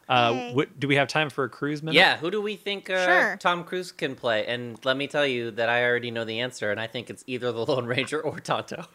Uh, 0.08 0.32
Yay. 0.34 0.54
what, 0.54 0.78
do 0.80 0.86
we 0.88 0.94
have 0.94 1.08
time 1.08 1.28
for 1.28 1.42
a 1.44 1.48
cruise 1.48 1.82
minute? 1.82 1.96
Yeah, 1.96 2.16
who 2.16 2.30
do 2.30 2.40
we 2.40 2.54
think 2.56 2.88
uh, 2.88 3.04
Sure. 3.04 3.36
Tom 3.38 3.64
Cruise 3.64 3.90
can 3.92 4.14
play? 4.14 4.46
And 4.46 4.78
let 4.84 4.96
me 4.96 5.06
tell 5.08 5.26
you 5.26 5.50
that 5.50 5.68
I 5.68 5.84
already 5.84 6.10
know 6.12 6.24
the 6.24 6.38
answer, 6.40 6.70
and 6.70 6.78
I 6.80 6.86
think 6.86 7.10
it's 7.10 7.24
either 7.26 7.50
the 7.52 7.66
Lone 7.66 7.86
Ranger 7.86 8.20
or 8.22 8.38
Tonto. 8.38 8.86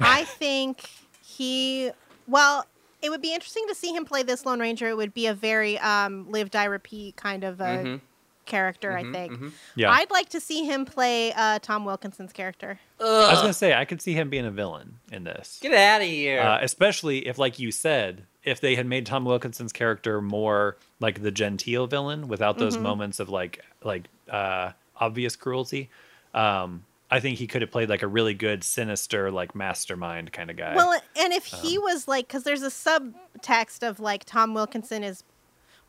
I 0.00 0.24
think 0.24 0.88
he 1.24 1.90
well, 2.26 2.66
it 3.02 3.10
would 3.10 3.22
be 3.22 3.32
interesting 3.34 3.64
to 3.68 3.74
see 3.74 3.92
him 3.94 4.04
play 4.04 4.22
this 4.22 4.44
Lone 4.46 4.60
Ranger. 4.60 4.88
It 4.88 4.96
would 4.96 5.14
be 5.14 5.26
a 5.26 5.34
very 5.34 5.78
um, 5.78 6.30
live 6.30 6.50
die 6.50 6.64
repeat 6.64 7.16
kind 7.16 7.44
of 7.44 7.60
a 7.60 7.64
Mhm. 7.64 8.00
character, 8.46 8.90
Mhm, 8.92 9.08
I 9.08 9.12
think. 9.12 9.32
mhm. 9.32 9.52
yeah. 9.76 9.90
I'd 9.90 10.10
like 10.10 10.30
to 10.30 10.40
see 10.40 10.64
him 10.64 10.84
play 10.86 11.32
uh, 11.34 11.58
Tom 11.60 11.84
Wilkinson's 11.84 12.32
character. 12.32 12.80
I 13.00 13.04
was 13.30 13.40
gonna 13.40 13.52
say 13.52 13.74
I 13.74 13.84
could 13.84 14.00
see 14.02 14.14
him 14.14 14.30
being 14.30 14.46
a 14.46 14.50
villain 14.50 14.98
in 15.12 15.24
this. 15.24 15.58
get 15.60 15.72
out 15.74 16.00
of 16.00 16.06
here. 16.08 16.40
Uh, 16.40 16.58
especially 16.62 17.26
if, 17.28 17.38
like 17.38 17.58
you 17.58 17.70
said, 17.70 18.24
if 18.44 18.60
they 18.60 18.74
had 18.74 18.86
made 18.86 19.04
Tom 19.06 19.24
Wilkinson's 19.26 19.72
character 19.72 20.22
more 20.22 20.76
like 20.98 21.22
the 21.22 21.30
genteel 21.30 21.86
villain 21.86 22.26
without 22.28 22.56
those 22.58 22.76
Mhm. 22.78 22.82
moments 22.82 23.20
of 23.20 23.28
like 23.28 23.62
like 23.84 24.04
uh, 24.30 24.72
obvious 24.96 25.36
cruelty. 25.36 25.90
Um, 26.34 26.84
I 27.10 27.20
think 27.20 27.38
he 27.38 27.46
could 27.46 27.62
have 27.62 27.70
played 27.70 27.88
like 27.88 28.02
a 28.02 28.06
really 28.06 28.34
good, 28.34 28.62
sinister, 28.62 29.30
like 29.30 29.54
mastermind 29.54 30.32
kind 30.32 30.50
of 30.50 30.56
guy. 30.56 30.74
Well, 30.76 30.92
and 31.18 31.32
if 31.32 31.46
he 31.46 31.78
Um, 31.78 31.84
was 31.84 32.06
like, 32.08 32.28
because 32.28 32.42
there's 32.44 32.62
a 32.62 32.66
subtext 32.68 33.86
of 33.88 33.98
like 34.00 34.24
Tom 34.24 34.52
Wilkinson 34.54 35.02
is, 35.02 35.24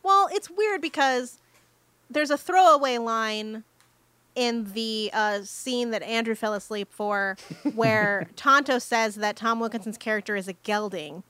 well, 0.01 0.29
it's 0.31 0.49
weird 0.49 0.81
because 0.81 1.39
there's 2.09 2.29
a 2.31 2.37
throwaway 2.37 2.97
line 2.97 3.63
in 4.35 4.71
the 4.73 5.09
uh, 5.13 5.41
scene 5.43 5.91
that 5.91 6.03
Andrew 6.03 6.35
fell 6.35 6.53
asleep 6.53 6.87
for, 6.91 7.35
where 7.75 8.27
Tonto 8.37 8.79
says 8.79 9.15
that 9.15 9.35
Tom 9.35 9.59
Wilkinson's 9.59 9.97
character 9.97 10.37
is 10.37 10.47
a 10.47 10.53
gelding, 10.53 11.23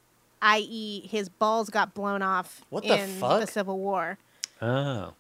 i.e., 0.44 1.08
his 1.08 1.30
balls 1.30 1.70
got 1.72 1.96
blown 1.96 2.22
off 2.22 2.62
What 2.70 2.84
the 2.84 3.02
in 3.02 3.10
fuck? 3.20 3.42
the 3.42 3.48
Civil 3.48 3.80
War. 3.80 4.20
Oh, 4.62 5.14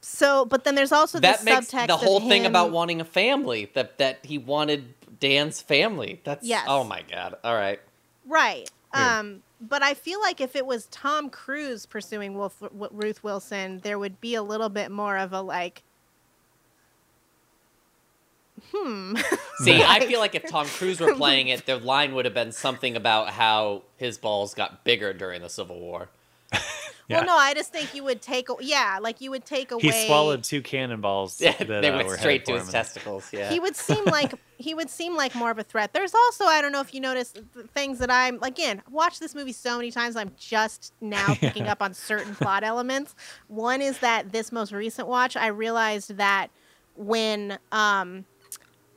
So, 0.00 0.44
but 0.44 0.64
then 0.64 0.74
there's 0.74 0.92
also 0.92 1.18
that 1.20 1.40
the 1.40 1.44
makes 1.44 1.70
subtext 1.70 1.86
the 1.88 1.96
whole 1.96 2.18
of 2.18 2.28
thing 2.28 2.46
about 2.46 2.70
wanting 2.70 3.00
a 3.00 3.04
family 3.04 3.70
that 3.74 3.98
that 3.98 4.20
he 4.24 4.38
wanted 4.38 4.94
Dan's 5.20 5.60
family. 5.60 6.20
That's 6.24 6.46
Yes. 6.46 6.64
oh 6.68 6.84
my 6.84 7.02
god. 7.10 7.36
All 7.44 7.54
right. 7.54 7.80
Right. 8.26 8.70
Weird. 8.94 9.06
Um, 9.06 9.42
but 9.60 9.82
I 9.82 9.94
feel 9.94 10.20
like 10.20 10.40
if 10.40 10.56
it 10.56 10.66
was 10.66 10.86
Tom 10.86 11.30
Cruise 11.30 11.86
pursuing 11.86 12.34
Wolf, 12.34 12.58
w- 12.60 12.88
Ruth 12.92 13.22
Wilson, 13.24 13.80
there 13.82 13.98
would 13.98 14.20
be 14.20 14.34
a 14.34 14.42
little 14.42 14.68
bit 14.68 14.90
more 14.90 15.16
of 15.16 15.32
a 15.32 15.40
like, 15.40 15.82
hmm. 18.72 19.16
See, 19.58 19.82
I 19.82 20.00
feel 20.00 20.20
like 20.20 20.34
if 20.34 20.46
Tom 20.48 20.66
Cruise 20.66 21.00
were 21.00 21.14
playing 21.16 21.48
it, 21.48 21.66
the 21.66 21.78
line 21.78 22.14
would 22.14 22.24
have 22.24 22.34
been 22.34 22.52
something 22.52 22.96
about 22.96 23.30
how 23.30 23.82
his 23.96 24.18
balls 24.18 24.54
got 24.54 24.84
bigger 24.84 25.12
during 25.12 25.42
the 25.42 25.48
Civil 25.48 25.78
War. 25.80 26.08
Yeah. 27.08 27.18
Well, 27.18 27.26
no, 27.26 27.36
I 27.36 27.54
just 27.54 27.72
think 27.72 27.94
you 27.94 28.02
would 28.04 28.22
take, 28.22 28.48
a- 28.48 28.56
yeah, 28.60 28.98
like 29.00 29.20
you 29.20 29.30
would 29.30 29.44
take 29.44 29.70
away. 29.70 29.82
he 29.82 30.06
swallowed 30.06 30.42
two 30.44 30.62
cannonballs. 30.62 31.40
Yeah, 31.40 31.52
that, 31.58 31.82
they 31.82 31.90
uh, 31.90 31.96
went 31.96 32.08
were 32.08 32.16
straight 32.16 32.44
to 32.46 32.52
his 32.54 32.66
him. 32.66 32.72
testicles. 32.72 33.28
Yeah. 33.32 33.50
He 33.50 33.60
would 33.60 33.76
seem 33.76 34.04
like 34.06 34.34
he 34.58 34.74
would 34.74 34.88
seem 34.88 35.16
like 35.16 35.34
more 35.34 35.50
of 35.50 35.58
a 35.58 35.62
threat. 35.62 35.92
There's 35.92 36.14
also 36.14 36.44
I 36.44 36.62
don't 36.62 36.72
know 36.72 36.80
if 36.80 36.94
you 36.94 37.00
noticed 37.00 37.40
things 37.74 37.98
that 37.98 38.10
I'm 38.10 38.42
again 38.42 38.82
watched 38.90 39.20
this 39.20 39.34
movie 39.34 39.52
so 39.52 39.76
many 39.76 39.90
times. 39.90 40.16
I'm 40.16 40.32
just 40.38 40.94
now 41.00 41.34
picking 41.40 41.66
up 41.66 41.82
on 41.82 41.92
certain 41.94 42.34
plot 42.34 42.64
elements. 42.64 43.14
One 43.48 43.82
is 43.82 43.98
that 43.98 44.32
this 44.32 44.52
most 44.52 44.72
recent 44.72 45.08
watch, 45.08 45.36
I 45.36 45.48
realized 45.48 46.16
that 46.16 46.48
when 46.96 47.58
um 47.72 48.24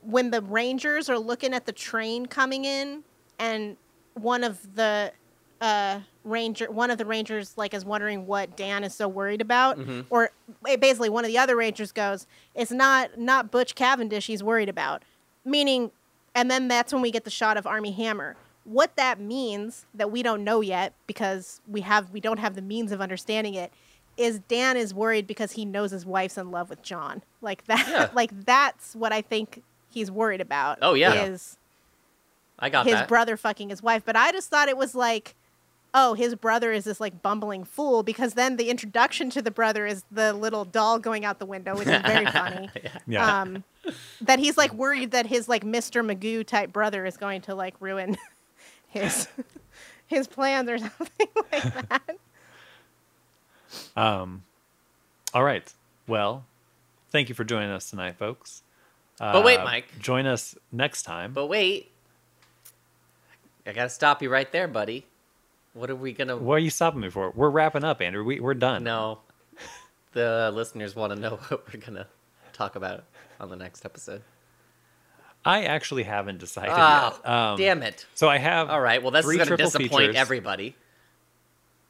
when 0.02 0.30
the 0.30 0.40
Rangers 0.40 1.10
are 1.10 1.18
looking 1.18 1.52
at 1.52 1.66
the 1.66 1.72
train 1.72 2.26
coming 2.26 2.64
in, 2.64 3.02
and 3.38 3.76
one 4.14 4.44
of 4.44 4.74
the 4.74 5.12
uh 5.60 6.00
ranger 6.24 6.70
one 6.70 6.90
of 6.90 6.98
the 6.98 7.04
rangers 7.04 7.54
like 7.56 7.72
is 7.74 7.84
wondering 7.84 8.26
what 8.26 8.56
dan 8.56 8.84
is 8.84 8.94
so 8.94 9.08
worried 9.08 9.40
about 9.40 9.78
Mhm. 9.78 10.04
or 10.10 10.30
eh, 10.66 10.76
basically 10.76 11.08
one 11.08 11.24
of 11.24 11.28
the 11.30 11.38
other 11.38 11.56
rangers 11.56 11.90
goes 11.90 12.26
it's 12.54 12.70
not 12.70 13.18
not 13.18 13.50
butch 13.50 13.74
cavendish 13.74 14.26
he's 14.26 14.42
worried 14.42 14.68
about 14.68 15.02
meaning 15.44 15.90
and 16.34 16.50
then 16.50 16.68
that's 16.68 16.92
when 16.92 17.02
we 17.02 17.10
get 17.10 17.24
the 17.24 17.30
shot 17.30 17.56
of 17.56 17.66
Armie 17.66 17.92
Hammer 17.92 18.36
what 18.64 18.94
that 18.96 19.18
means 19.18 19.86
that 19.94 20.10
we 20.12 20.22
don't 20.22 20.44
know 20.44 20.60
yet 20.60 20.92
because 21.06 21.60
we 21.66 21.80
have 21.80 22.10
we 22.10 22.20
don't 22.20 22.38
have 22.38 22.54
the 22.54 22.62
means 22.62 22.92
of 22.92 23.00
understanding 23.00 23.54
it 23.54 23.72
is 24.16 24.38
dan 24.48 24.76
is 24.76 24.92
worried 24.92 25.26
because 25.26 25.52
he 25.52 25.64
knows 25.64 25.90
his 25.92 26.04
wife's 26.04 26.36
in 26.38 26.50
love 26.50 26.68
with 26.70 26.82
john 26.82 27.22
like 27.40 27.64
that 27.66 27.86
Yeah. 27.88 28.08
like 28.14 28.44
that's 28.44 28.94
what 28.94 29.12
i 29.12 29.22
think 29.22 29.62
he's 29.88 30.10
worried 30.10 30.40
about 30.42 30.78
Oh, 30.82 30.94
yeah. 30.94 31.24
is 31.24 31.56
I 32.60 32.68
got 32.70 32.86
his 32.86 32.96
that. 32.96 33.08
brother 33.08 33.36
fucking 33.36 33.68
his 33.70 33.82
wife. 33.84 34.02
But 34.04 34.16
I 34.16 34.32
just 34.32 34.50
thought 34.50 34.68
it 34.68 34.76
was 34.76 34.92
like, 34.96 35.36
oh, 35.94 36.14
his 36.14 36.34
brother 36.34 36.70
is 36.72 36.84
this 36.84 37.00
like 37.00 37.22
bumbling 37.22 37.64
fool 37.64 38.02
because 38.02 38.34
then 38.34 38.56
the 38.56 38.68
introduction 38.70 39.30
to 39.30 39.42
the 39.42 39.50
brother 39.50 39.86
is 39.86 40.04
the 40.10 40.32
little 40.32 40.64
doll 40.64 40.98
going 40.98 41.24
out 41.24 41.38
the 41.38 41.46
window, 41.46 41.74
which 41.76 41.88
is 41.88 42.02
very 42.02 42.26
funny. 42.26 42.68
Yeah. 43.06 43.40
Um, 43.40 43.64
that 44.20 44.38
he's 44.38 44.58
like 44.58 44.72
worried 44.74 45.12
that 45.12 45.26
his 45.26 45.48
like 45.48 45.64
Mr. 45.64 46.04
Magoo 46.04 46.44
type 46.46 46.72
brother 46.72 47.06
is 47.06 47.16
going 47.16 47.40
to 47.42 47.54
like 47.54 47.74
ruin 47.80 48.16
his 48.88 49.28
his 50.06 50.26
plans 50.28 50.68
or 50.68 50.78
something 50.78 51.28
like 51.52 51.88
that. 51.88 52.16
Um, 53.96 54.42
all 55.34 55.42
right. 55.44 55.72
Well, 56.06 56.44
thank 57.10 57.28
you 57.28 57.34
for 57.34 57.44
joining 57.44 57.70
us 57.70 57.88
tonight, 57.90 58.16
folks. 58.18 58.62
But 59.18 59.44
wait, 59.44 59.58
Uh, 59.58 59.64
Mike. 59.64 59.98
Join 59.98 60.26
us 60.26 60.54
next 60.70 61.02
time. 61.02 61.32
But 61.32 61.46
wait, 61.46 61.90
I 63.66 63.72
gotta 63.72 63.90
stop 63.90 64.22
you 64.22 64.30
right 64.30 64.50
there, 64.52 64.68
buddy. 64.68 65.06
What 65.78 65.90
are 65.90 65.96
we 65.96 66.12
gonna? 66.12 66.36
what 66.36 66.54
are 66.54 66.58
you 66.58 66.70
stopping 66.70 67.00
me 67.00 67.08
for? 67.08 67.30
We're 67.30 67.50
wrapping 67.50 67.84
up, 67.84 68.00
Andrew. 68.02 68.24
We, 68.24 68.40
we're 68.40 68.54
done. 68.54 68.82
No, 68.82 69.20
the 70.12 70.50
listeners 70.52 70.96
want 70.96 71.12
to 71.14 71.18
know 71.18 71.36
what 71.48 71.72
we're 71.72 71.80
gonna 71.80 72.06
talk 72.52 72.74
about 72.74 73.04
on 73.40 73.48
the 73.48 73.56
next 73.56 73.84
episode. 73.84 74.22
I 75.44 75.62
actually 75.64 76.02
haven't 76.02 76.38
decided 76.38 76.72
Ah, 76.74 77.16
yet. 77.24 77.30
Um, 77.30 77.58
damn 77.58 77.82
it! 77.84 78.06
So 78.14 78.28
I 78.28 78.38
have. 78.38 78.68
All 78.70 78.80
right, 78.80 79.00
well, 79.00 79.12
that's 79.12 79.24
gonna 79.26 79.56
disappoint 79.56 79.90
features. 79.92 80.16
everybody. 80.16 80.74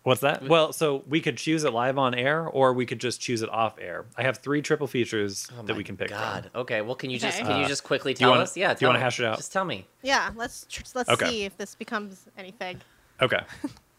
What's 0.02 0.20
that? 0.20 0.46
Well, 0.46 0.72
so 0.72 1.02
we 1.08 1.20
could 1.20 1.36
choose 1.36 1.64
it 1.64 1.72
live 1.72 1.98
on 1.98 2.14
air, 2.14 2.46
or 2.46 2.72
we 2.72 2.86
could 2.86 3.00
just 3.00 3.20
choose 3.20 3.42
it 3.42 3.48
off 3.50 3.78
air. 3.80 4.04
I 4.16 4.22
have 4.22 4.38
three 4.38 4.62
triple 4.62 4.86
features 4.86 5.48
Oh 5.58 5.62
that 5.62 5.76
we 5.76 5.82
can 5.84 5.96
pick 5.96 6.10
God. 6.10 6.50
from. 6.52 6.60
Okay, 6.62 6.80
well, 6.82 6.94
can 6.94 7.08
you 7.10 7.18
just 7.18 7.38
Okay. 7.38 7.46
can 7.48 7.58
you 7.60 7.64
Uh, 7.64 7.68
just 7.68 7.84
quickly 7.84 8.12
do 8.14 8.18
you 8.20 8.24
tell 8.26 8.30
wanna- 8.32 8.42
us? 8.42 8.56
Yeah, 8.56 8.74
do 8.74 8.84
you 8.84 8.86
wanna 8.86 9.00
hash 9.00 9.18
it 9.18 9.24
out? 9.26 9.36
Just 9.38 9.52
tell 9.52 9.64
me. 9.64 9.86
Yeah, 10.02 10.30
let's 10.36 10.66
tr- 10.68 10.82
let's 10.94 11.08
Okay. 11.10 11.28
see 11.28 11.44
if 11.44 11.56
this 11.56 11.74
becomes 11.74 12.26
anything. 12.36 12.80
Okay. 13.20 13.40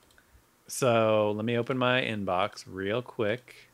so 0.68 1.32
let 1.36 1.46
me 1.46 1.58
open 1.58 1.78
my 1.78 2.02
inbox 2.02 2.64
real 2.68 3.02
quick. 3.02 3.70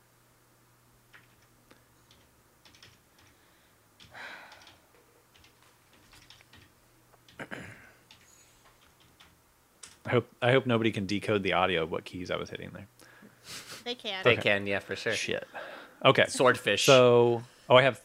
I 10.06 10.10
hope 10.10 10.28
I 10.42 10.52
hope 10.52 10.66
nobody 10.66 10.92
can 10.92 11.06
decode 11.06 11.44
the 11.44 11.54
audio 11.54 11.84
of 11.84 11.92
what 11.92 12.06
keys 12.06 12.30
I 12.30 12.36
was 12.36 12.50
hitting 12.50 12.70
there. 12.74 12.88
They 13.84 13.96
can. 13.96 14.24
They 14.24 14.34
Okay. 14.34 14.42
can, 14.42 14.68
yeah, 14.68 14.80
for 14.80 14.96
sure. 14.96 15.14
Shit. 15.14 15.48
Okay. 16.04 16.26
Swordfish. 16.28 16.86
So, 16.86 17.44
oh, 17.70 17.76
I 17.76 17.82
have 17.84 18.02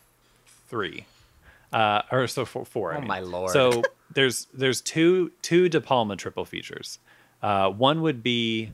three. 0.69 1.07
Uh, 1.73 2.03
or 2.11 2.27
so 2.27 2.45
four. 2.45 2.65
four 2.65 2.93
I 2.93 2.97
Oh, 2.97 3.01
mean. 3.01 3.09
my 3.09 3.21
lord. 3.21 3.53
So 3.53 3.83
there's 4.13 4.47
there's 4.55 4.81
two 4.81 5.33
two 5.43 5.69
De 5.69 5.81
Palma 5.81 6.17
triple 6.17 6.45
features. 6.45 6.99
Uh, 7.43 7.71
one 7.71 8.03
would 8.03 8.23
be 8.23 8.73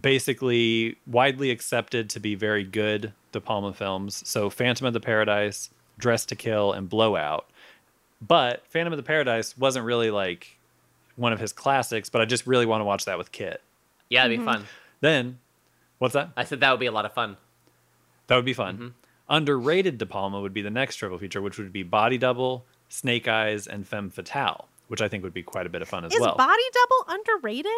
basically 0.00 0.96
widely 1.06 1.50
accepted 1.50 2.08
to 2.10 2.20
be 2.20 2.34
very 2.34 2.64
good 2.64 3.12
De 3.32 3.40
Palma 3.40 3.72
films. 3.72 4.22
So 4.26 4.48
Phantom 4.50 4.86
of 4.86 4.92
the 4.92 5.00
Paradise, 5.00 5.70
Dressed 5.98 6.28
to 6.28 6.36
Kill, 6.36 6.72
and 6.72 6.88
Blowout. 6.88 7.48
But 8.20 8.66
Phantom 8.66 8.92
of 8.92 8.96
the 8.96 9.02
Paradise 9.02 9.56
wasn't 9.56 9.84
really 9.84 10.10
like 10.10 10.58
one 11.16 11.32
of 11.32 11.40
his 11.40 11.52
classics, 11.52 12.08
but 12.08 12.20
I 12.20 12.24
just 12.24 12.46
really 12.46 12.66
want 12.66 12.80
to 12.80 12.84
watch 12.84 13.04
that 13.06 13.18
with 13.18 13.32
Kit. 13.32 13.60
Yeah, 14.08 14.24
it'd 14.24 14.38
be 14.38 14.44
fun. 14.44 14.64
Then, 15.00 15.38
what's 15.98 16.14
that? 16.14 16.30
I 16.36 16.44
said 16.44 16.60
that 16.60 16.70
would 16.70 16.80
be 16.80 16.86
a 16.86 16.92
lot 16.92 17.04
of 17.04 17.12
fun. 17.12 17.36
That 18.28 18.36
would 18.36 18.44
be 18.44 18.54
fun. 18.54 18.74
Mm-hmm. 18.74 18.88
Underrated 19.28 19.98
De 19.98 20.06
Palma 20.06 20.40
would 20.40 20.54
be 20.54 20.62
the 20.62 20.70
next 20.70 20.96
triple 20.96 21.18
feature, 21.18 21.42
which 21.42 21.58
would 21.58 21.72
be 21.72 21.82
Body 21.82 22.18
Double, 22.18 22.64
Snake 22.88 23.28
Eyes, 23.28 23.66
and 23.66 23.86
Femme 23.86 24.10
Fatale, 24.10 24.68
which 24.88 25.00
I 25.00 25.08
think 25.08 25.22
would 25.24 25.34
be 25.34 25.42
quite 25.42 25.66
a 25.66 25.70
bit 25.70 25.82
of 25.82 25.88
fun 25.88 26.04
as 26.04 26.12
Is 26.12 26.20
well. 26.20 26.32
Is 26.32 26.36
Body 26.36 26.62
Double 26.72 27.14
underrated? 27.20 27.72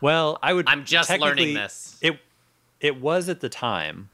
well, 0.00 0.38
I 0.42 0.52
would. 0.52 0.68
I'm 0.68 0.84
just 0.84 1.10
learning 1.10 1.54
this. 1.54 1.98
It 2.00 2.18
it 2.80 3.00
was 3.00 3.28
at 3.28 3.40
the 3.40 3.48
time 3.48 4.10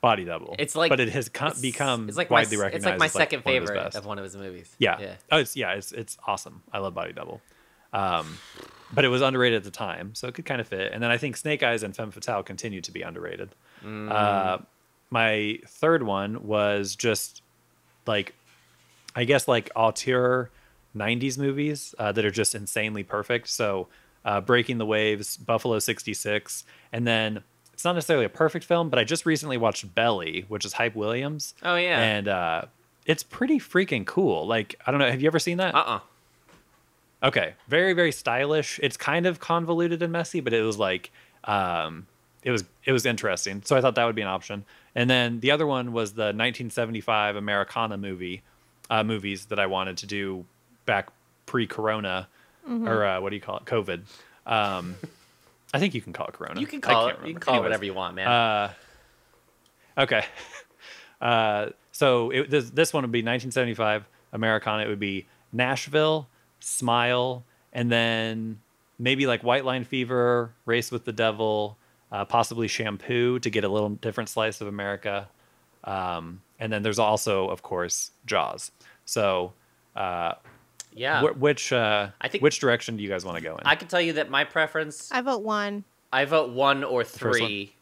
Body 0.00 0.24
Double. 0.24 0.54
It's 0.58 0.76
like 0.76 0.90
but 0.90 1.00
it 1.00 1.08
has 1.10 1.28
co- 1.28 1.46
it's- 1.46 1.60
become 1.60 2.08
it's 2.08 2.18
like 2.18 2.30
widely 2.30 2.56
my, 2.56 2.64
recognized. 2.64 2.84
It's 2.84 2.90
like 2.90 2.98
my 2.98 3.06
as, 3.06 3.12
second 3.12 3.44
one 3.44 3.54
of 3.54 3.62
favorite 3.62 3.84
best. 3.84 3.96
of 3.96 4.06
one 4.06 4.18
of 4.18 4.24
his 4.24 4.36
movies. 4.36 4.74
Yeah. 4.78 4.98
yeah. 5.00 5.14
Oh, 5.32 5.38
it's 5.38 5.56
yeah, 5.56 5.72
it's 5.72 5.92
it's 5.92 6.18
awesome. 6.26 6.62
I 6.72 6.78
love 6.78 6.94
Body 6.94 7.12
Double. 7.12 7.40
Um, 7.92 8.38
but 8.92 9.04
it 9.04 9.08
was 9.08 9.22
underrated 9.22 9.56
at 9.58 9.64
the 9.64 9.70
time, 9.70 10.14
so 10.14 10.26
it 10.28 10.34
could 10.34 10.44
kind 10.44 10.60
of 10.60 10.68
fit. 10.68 10.92
And 10.92 11.02
then 11.02 11.10
I 11.10 11.16
think 11.16 11.36
Snake 11.36 11.62
Eyes 11.62 11.82
and 11.82 11.94
Femme 11.94 12.10
Fatale 12.10 12.42
continue 12.42 12.80
to 12.80 12.90
be 12.92 13.02
underrated. 13.02 13.50
Mm. 13.84 14.10
Uh, 14.10 14.58
my 15.10 15.58
third 15.66 16.02
one 16.02 16.44
was 16.44 16.96
just 16.96 17.40
like, 18.06 18.34
I 19.14 19.24
guess 19.24 19.46
like 19.46 19.70
auteur 19.76 20.50
'90s 20.96 21.38
movies 21.38 21.94
uh, 21.98 22.12
that 22.12 22.24
are 22.24 22.30
just 22.30 22.54
insanely 22.54 23.02
perfect. 23.02 23.48
So, 23.48 23.88
uh, 24.24 24.40
Breaking 24.40 24.78
the 24.78 24.86
Waves, 24.86 25.36
Buffalo 25.36 25.78
'66, 25.78 26.64
and 26.92 27.06
then 27.06 27.42
it's 27.72 27.84
not 27.84 27.94
necessarily 27.94 28.24
a 28.24 28.30
perfect 28.30 28.64
film, 28.64 28.88
but 28.88 28.98
I 28.98 29.04
just 29.04 29.26
recently 29.26 29.56
watched 29.56 29.94
Belly, 29.94 30.44
which 30.48 30.64
is 30.64 30.74
Hype 30.74 30.94
Williams. 30.94 31.54
Oh, 31.62 31.74
yeah. 31.76 32.00
and 32.00 32.28
uh, 32.28 32.62
it's 33.06 33.22
pretty 33.22 33.58
freaking 33.58 34.06
cool. 34.06 34.46
Like 34.46 34.76
I 34.86 34.90
don't 34.90 35.00
know, 35.00 35.10
have 35.10 35.20
you 35.20 35.26
ever 35.26 35.38
seen 35.38 35.58
that? 35.58 35.74
Uh 35.74 35.78
uh 35.78 36.00
Okay, 37.22 37.54
very 37.68 37.92
very 37.94 38.12
stylish. 38.12 38.78
It's 38.82 38.96
kind 38.96 39.26
of 39.26 39.40
convoluted 39.40 40.02
and 40.02 40.12
messy, 40.12 40.40
but 40.40 40.52
it 40.52 40.62
was 40.62 40.78
like 40.78 41.10
um 41.44 42.06
it 42.42 42.50
was 42.50 42.64
it 42.84 42.92
was 42.92 43.06
interesting. 43.06 43.62
So 43.64 43.76
I 43.76 43.80
thought 43.80 43.94
that 43.94 44.04
would 44.04 44.14
be 44.14 44.22
an 44.22 44.28
option. 44.28 44.64
And 44.94 45.08
then 45.10 45.40
the 45.40 45.50
other 45.50 45.66
one 45.66 45.92
was 45.92 46.12
the 46.12 46.32
1975 46.32 47.36
Americana 47.36 47.96
movie 47.96 48.42
uh 48.90 49.02
movies 49.02 49.46
that 49.46 49.58
I 49.58 49.66
wanted 49.66 49.96
to 49.98 50.06
do 50.06 50.44
back 50.86 51.08
pre-corona 51.46 52.28
or 52.68 53.04
uh, 53.04 53.20
what 53.20 53.30
do 53.30 53.36
you 53.36 53.42
call 53.42 53.58
it? 53.58 53.64
COVID. 53.64 54.02
Um 54.46 54.96
I 55.74 55.80
think 55.80 55.92
you 55.92 56.00
can 56.00 56.12
call 56.12 56.28
it 56.28 56.34
corona. 56.34 56.60
You 56.60 56.68
can 56.68 56.80
call 56.80 57.08
it. 57.08 57.16
You 57.24 57.32
can 57.32 57.40
call 57.40 57.56
it 57.56 57.62
whatever 57.62 57.84
you 57.84 57.94
want, 57.94 58.14
man. 58.14 58.28
Uh, 58.28 58.72
okay. 59.98 60.24
Uh, 61.20 61.70
so 61.90 62.28
it, 62.30 62.50
this, 62.50 62.68
this 62.68 62.92
one 62.92 63.02
would 63.02 63.12
be 63.12 63.20
1975 63.20 64.04
Americana. 64.34 64.82
It 64.82 64.88
would 64.88 65.00
be 65.00 65.26
Nashville, 65.54 66.28
Smile, 66.60 67.44
and 67.72 67.90
then 67.90 68.60
maybe 68.98 69.26
like 69.26 69.42
White 69.42 69.64
Line 69.64 69.84
Fever, 69.84 70.52
Race 70.66 70.90
with 70.90 71.06
the 71.06 71.12
Devil, 71.12 71.78
uh, 72.12 72.26
possibly 72.26 72.68
Shampoo 72.68 73.38
to 73.38 73.48
get 73.48 73.64
a 73.64 73.68
little 73.68 73.90
different 73.90 74.28
slice 74.28 74.60
of 74.60 74.66
America. 74.66 75.28
Um, 75.84 76.42
and 76.58 76.70
then 76.70 76.82
there's 76.82 76.98
also, 76.98 77.48
of 77.48 77.62
course, 77.62 78.10
Jaws. 78.26 78.70
So, 79.06 79.54
uh, 79.96 80.34
yeah. 80.94 81.20
wh- 81.22 81.40
which 81.40 81.72
uh, 81.72 82.08
I 82.20 82.28
think- 82.28 82.42
which 82.42 82.58
direction 82.60 82.96
do 82.96 83.02
you 83.02 83.08
guys 83.08 83.24
want 83.24 83.36
to 83.38 83.42
go 83.42 83.56
in? 83.56 83.62
I 83.66 83.74
can 83.74 83.88
tell 83.88 84.00
you 84.00 84.14
that 84.14 84.30
my 84.30 84.44
preference. 84.44 85.10
I 85.12 85.20
vote 85.20 85.42
one. 85.42 85.84
I 86.12 86.24
vote 86.24 86.50
one 86.50 86.84
or 86.84 87.04
First 87.04 87.40
one? 87.40 87.48
three. 87.48 87.74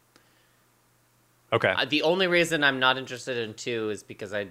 okay. 1.51 1.73
Uh, 1.77 1.85
The 1.85 2.01
only 2.01 2.27
reason 2.27 2.63
I'm 2.63 2.79
not 2.79 2.97
interested 2.97 3.37
in 3.37 3.53
two 3.53 3.89
is 3.89 4.03
because 4.03 4.33
I, 4.33 4.47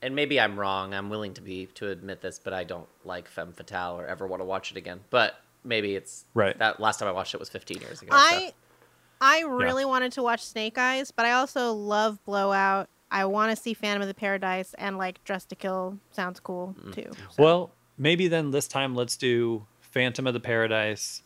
and 0.00 0.14
maybe 0.14 0.40
I'm 0.40 0.58
wrong. 0.58 0.94
I'm 0.94 1.10
willing 1.10 1.34
to 1.34 1.40
be 1.42 1.66
to 1.74 1.88
admit 1.88 2.20
this, 2.20 2.38
but 2.38 2.52
I 2.52 2.64
don't 2.64 2.88
like 3.04 3.28
Femme 3.28 3.52
Fatale 3.52 3.98
or 3.98 4.06
ever 4.06 4.26
want 4.26 4.40
to 4.40 4.44
watch 4.44 4.70
it 4.70 4.76
again. 4.76 5.00
But 5.10 5.34
maybe 5.64 5.94
it's 5.96 6.24
Right. 6.34 6.56
That 6.58 6.80
last 6.80 6.98
time 6.98 7.08
I 7.08 7.12
watched 7.12 7.34
it 7.34 7.40
was 7.40 7.48
15 7.48 7.80
years 7.80 8.02
ago. 8.02 8.10
I 8.12 8.52
I 9.20 9.42
really 9.42 9.84
wanted 9.84 10.10
to 10.12 10.22
watch 10.22 10.44
Snake 10.44 10.76
Eyes, 10.78 11.12
but 11.12 11.24
I 11.24 11.32
also 11.32 11.72
love 11.72 12.18
Blowout. 12.24 12.88
I 13.12 13.24
want 13.26 13.54
to 13.56 13.62
see 13.62 13.74
Phantom 13.74 14.02
of 14.02 14.08
the 14.08 14.14
Paradise 14.14 14.74
and 14.78 14.98
like 14.98 15.22
Dressed 15.24 15.50
to 15.50 15.54
Kill 15.54 15.98
sounds 16.10 16.40
cool 16.40 16.74
Mm. 16.84 16.94
too. 16.94 17.10
so. 17.30 17.42
Well, 17.42 17.70
maybe 17.98 18.26
then 18.26 18.50
this 18.50 18.66
time 18.66 18.94
let's 18.96 19.16
do 19.16 19.66
Phantom 19.80 20.26
of 20.26 20.34
the 20.34 20.40
Paradise, 20.40 21.22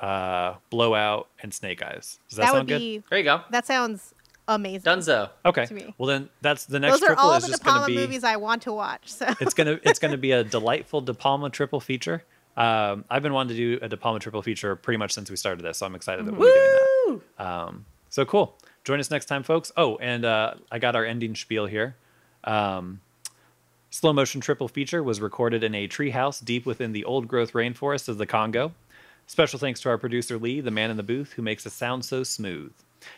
uh, 0.00 0.54
Blowout, 0.70 1.28
and 1.42 1.52
Snake 1.52 1.82
Eyes. 1.82 2.18
Does 2.28 2.36
that, 2.36 2.42
that 2.42 2.52
sound 2.52 2.58
would 2.58 2.68
good? 2.68 2.78
be 2.78 3.02
there 3.10 3.18
you 3.18 3.24
go. 3.24 3.40
that 3.50 3.66
sounds 3.66 4.14
amazing. 4.48 4.82
Dunzo. 4.84 5.30
Okay. 5.44 5.66
Well, 5.98 6.06
then 6.06 6.28
that's 6.42 6.66
the 6.66 6.78
next 6.78 7.00
Those 7.00 7.10
are 7.10 7.16
all 7.16 7.32
is 7.34 7.42
the 7.44 7.48
De 7.48 7.52
just 7.52 7.64
going 7.64 7.74
to 7.74 7.80
Palma 7.80 7.86
be. 7.88 7.96
movies 7.96 8.22
I 8.24 8.36
want 8.36 8.62
to 8.62 8.72
watch. 8.72 9.12
So 9.12 9.26
it's 9.40 9.54
gonna 9.54 9.78
it's 9.82 9.98
gonna 9.98 10.16
be 10.18 10.32
a 10.32 10.44
delightful 10.56 11.00
De 11.00 11.14
Palma 11.14 11.50
triple 11.50 11.80
feature. 11.80 12.22
Um, 12.56 13.04
I've 13.10 13.22
been 13.22 13.34
wanting 13.34 13.56
to 13.56 13.78
do 13.78 13.84
a 13.84 13.88
De 13.88 13.96
Palma 13.96 14.18
triple 14.18 14.40
feature 14.42 14.76
pretty 14.76 14.96
much 14.98 15.12
since 15.12 15.28
we 15.30 15.36
started 15.36 15.62
this, 15.64 15.78
so 15.78 15.86
I'm 15.86 15.94
excited 15.94 16.24
that 16.26 16.34
we'll 16.36 16.48
be 16.48 16.54
doing 17.06 17.20
that. 17.38 17.44
Um, 17.46 17.84
so 18.08 18.24
cool. 18.24 18.56
Join 18.86 19.00
us 19.00 19.10
next 19.10 19.26
time, 19.26 19.42
folks. 19.42 19.72
Oh, 19.76 19.96
and 19.96 20.24
uh, 20.24 20.54
I 20.70 20.78
got 20.78 20.94
our 20.94 21.04
ending 21.04 21.34
spiel 21.34 21.66
here. 21.66 21.96
Um, 22.44 23.00
slow 23.90 24.12
motion 24.12 24.40
triple 24.40 24.68
feature 24.68 25.02
was 25.02 25.20
recorded 25.20 25.64
in 25.64 25.74
a 25.74 25.88
treehouse 25.88 26.42
deep 26.42 26.64
within 26.64 26.92
the 26.92 27.04
old 27.04 27.26
growth 27.26 27.52
rainforest 27.52 28.08
of 28.08 28.16
the 28.16 28.26
Congo. 28.26 28.72
Special 29.26 29.58
thanks 29.58 29.80
to 29.80 29.88
our 29.88 29.98
producer 29.98 30.38
Lee, 30.38 30.60
the 30.60 30.70
man 30.70 30.92
in 30.92 30.96
the 30.96 31.02
booth, 31.02 31.32
who 31.32 31.42
makes 31.42 31.64
the 31.64 31.70
sound 31.70 32.04
so 32.04 32.22
smooth. 32.22 32.72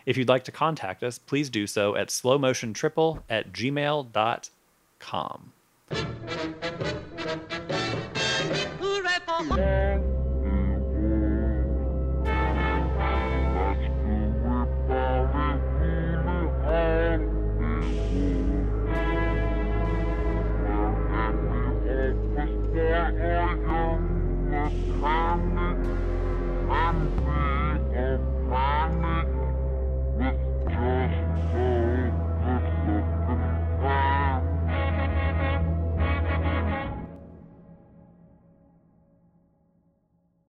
If 0.06 0.16
you'd 0.16 0.30
like 0.30 0.44
to 0.44 0.52
contact 0.52 1.02
us, 1.02 1.18
please 1.18 1.50
do 1.50 1.66
so 1.66 1.96
at 1.96 2.08
slowmotiontriple 2.08 3.22
at 3.28 3.52
gmail.com. 3.52 5.52
Hooray 8.80 9.97
там 26.88 27.17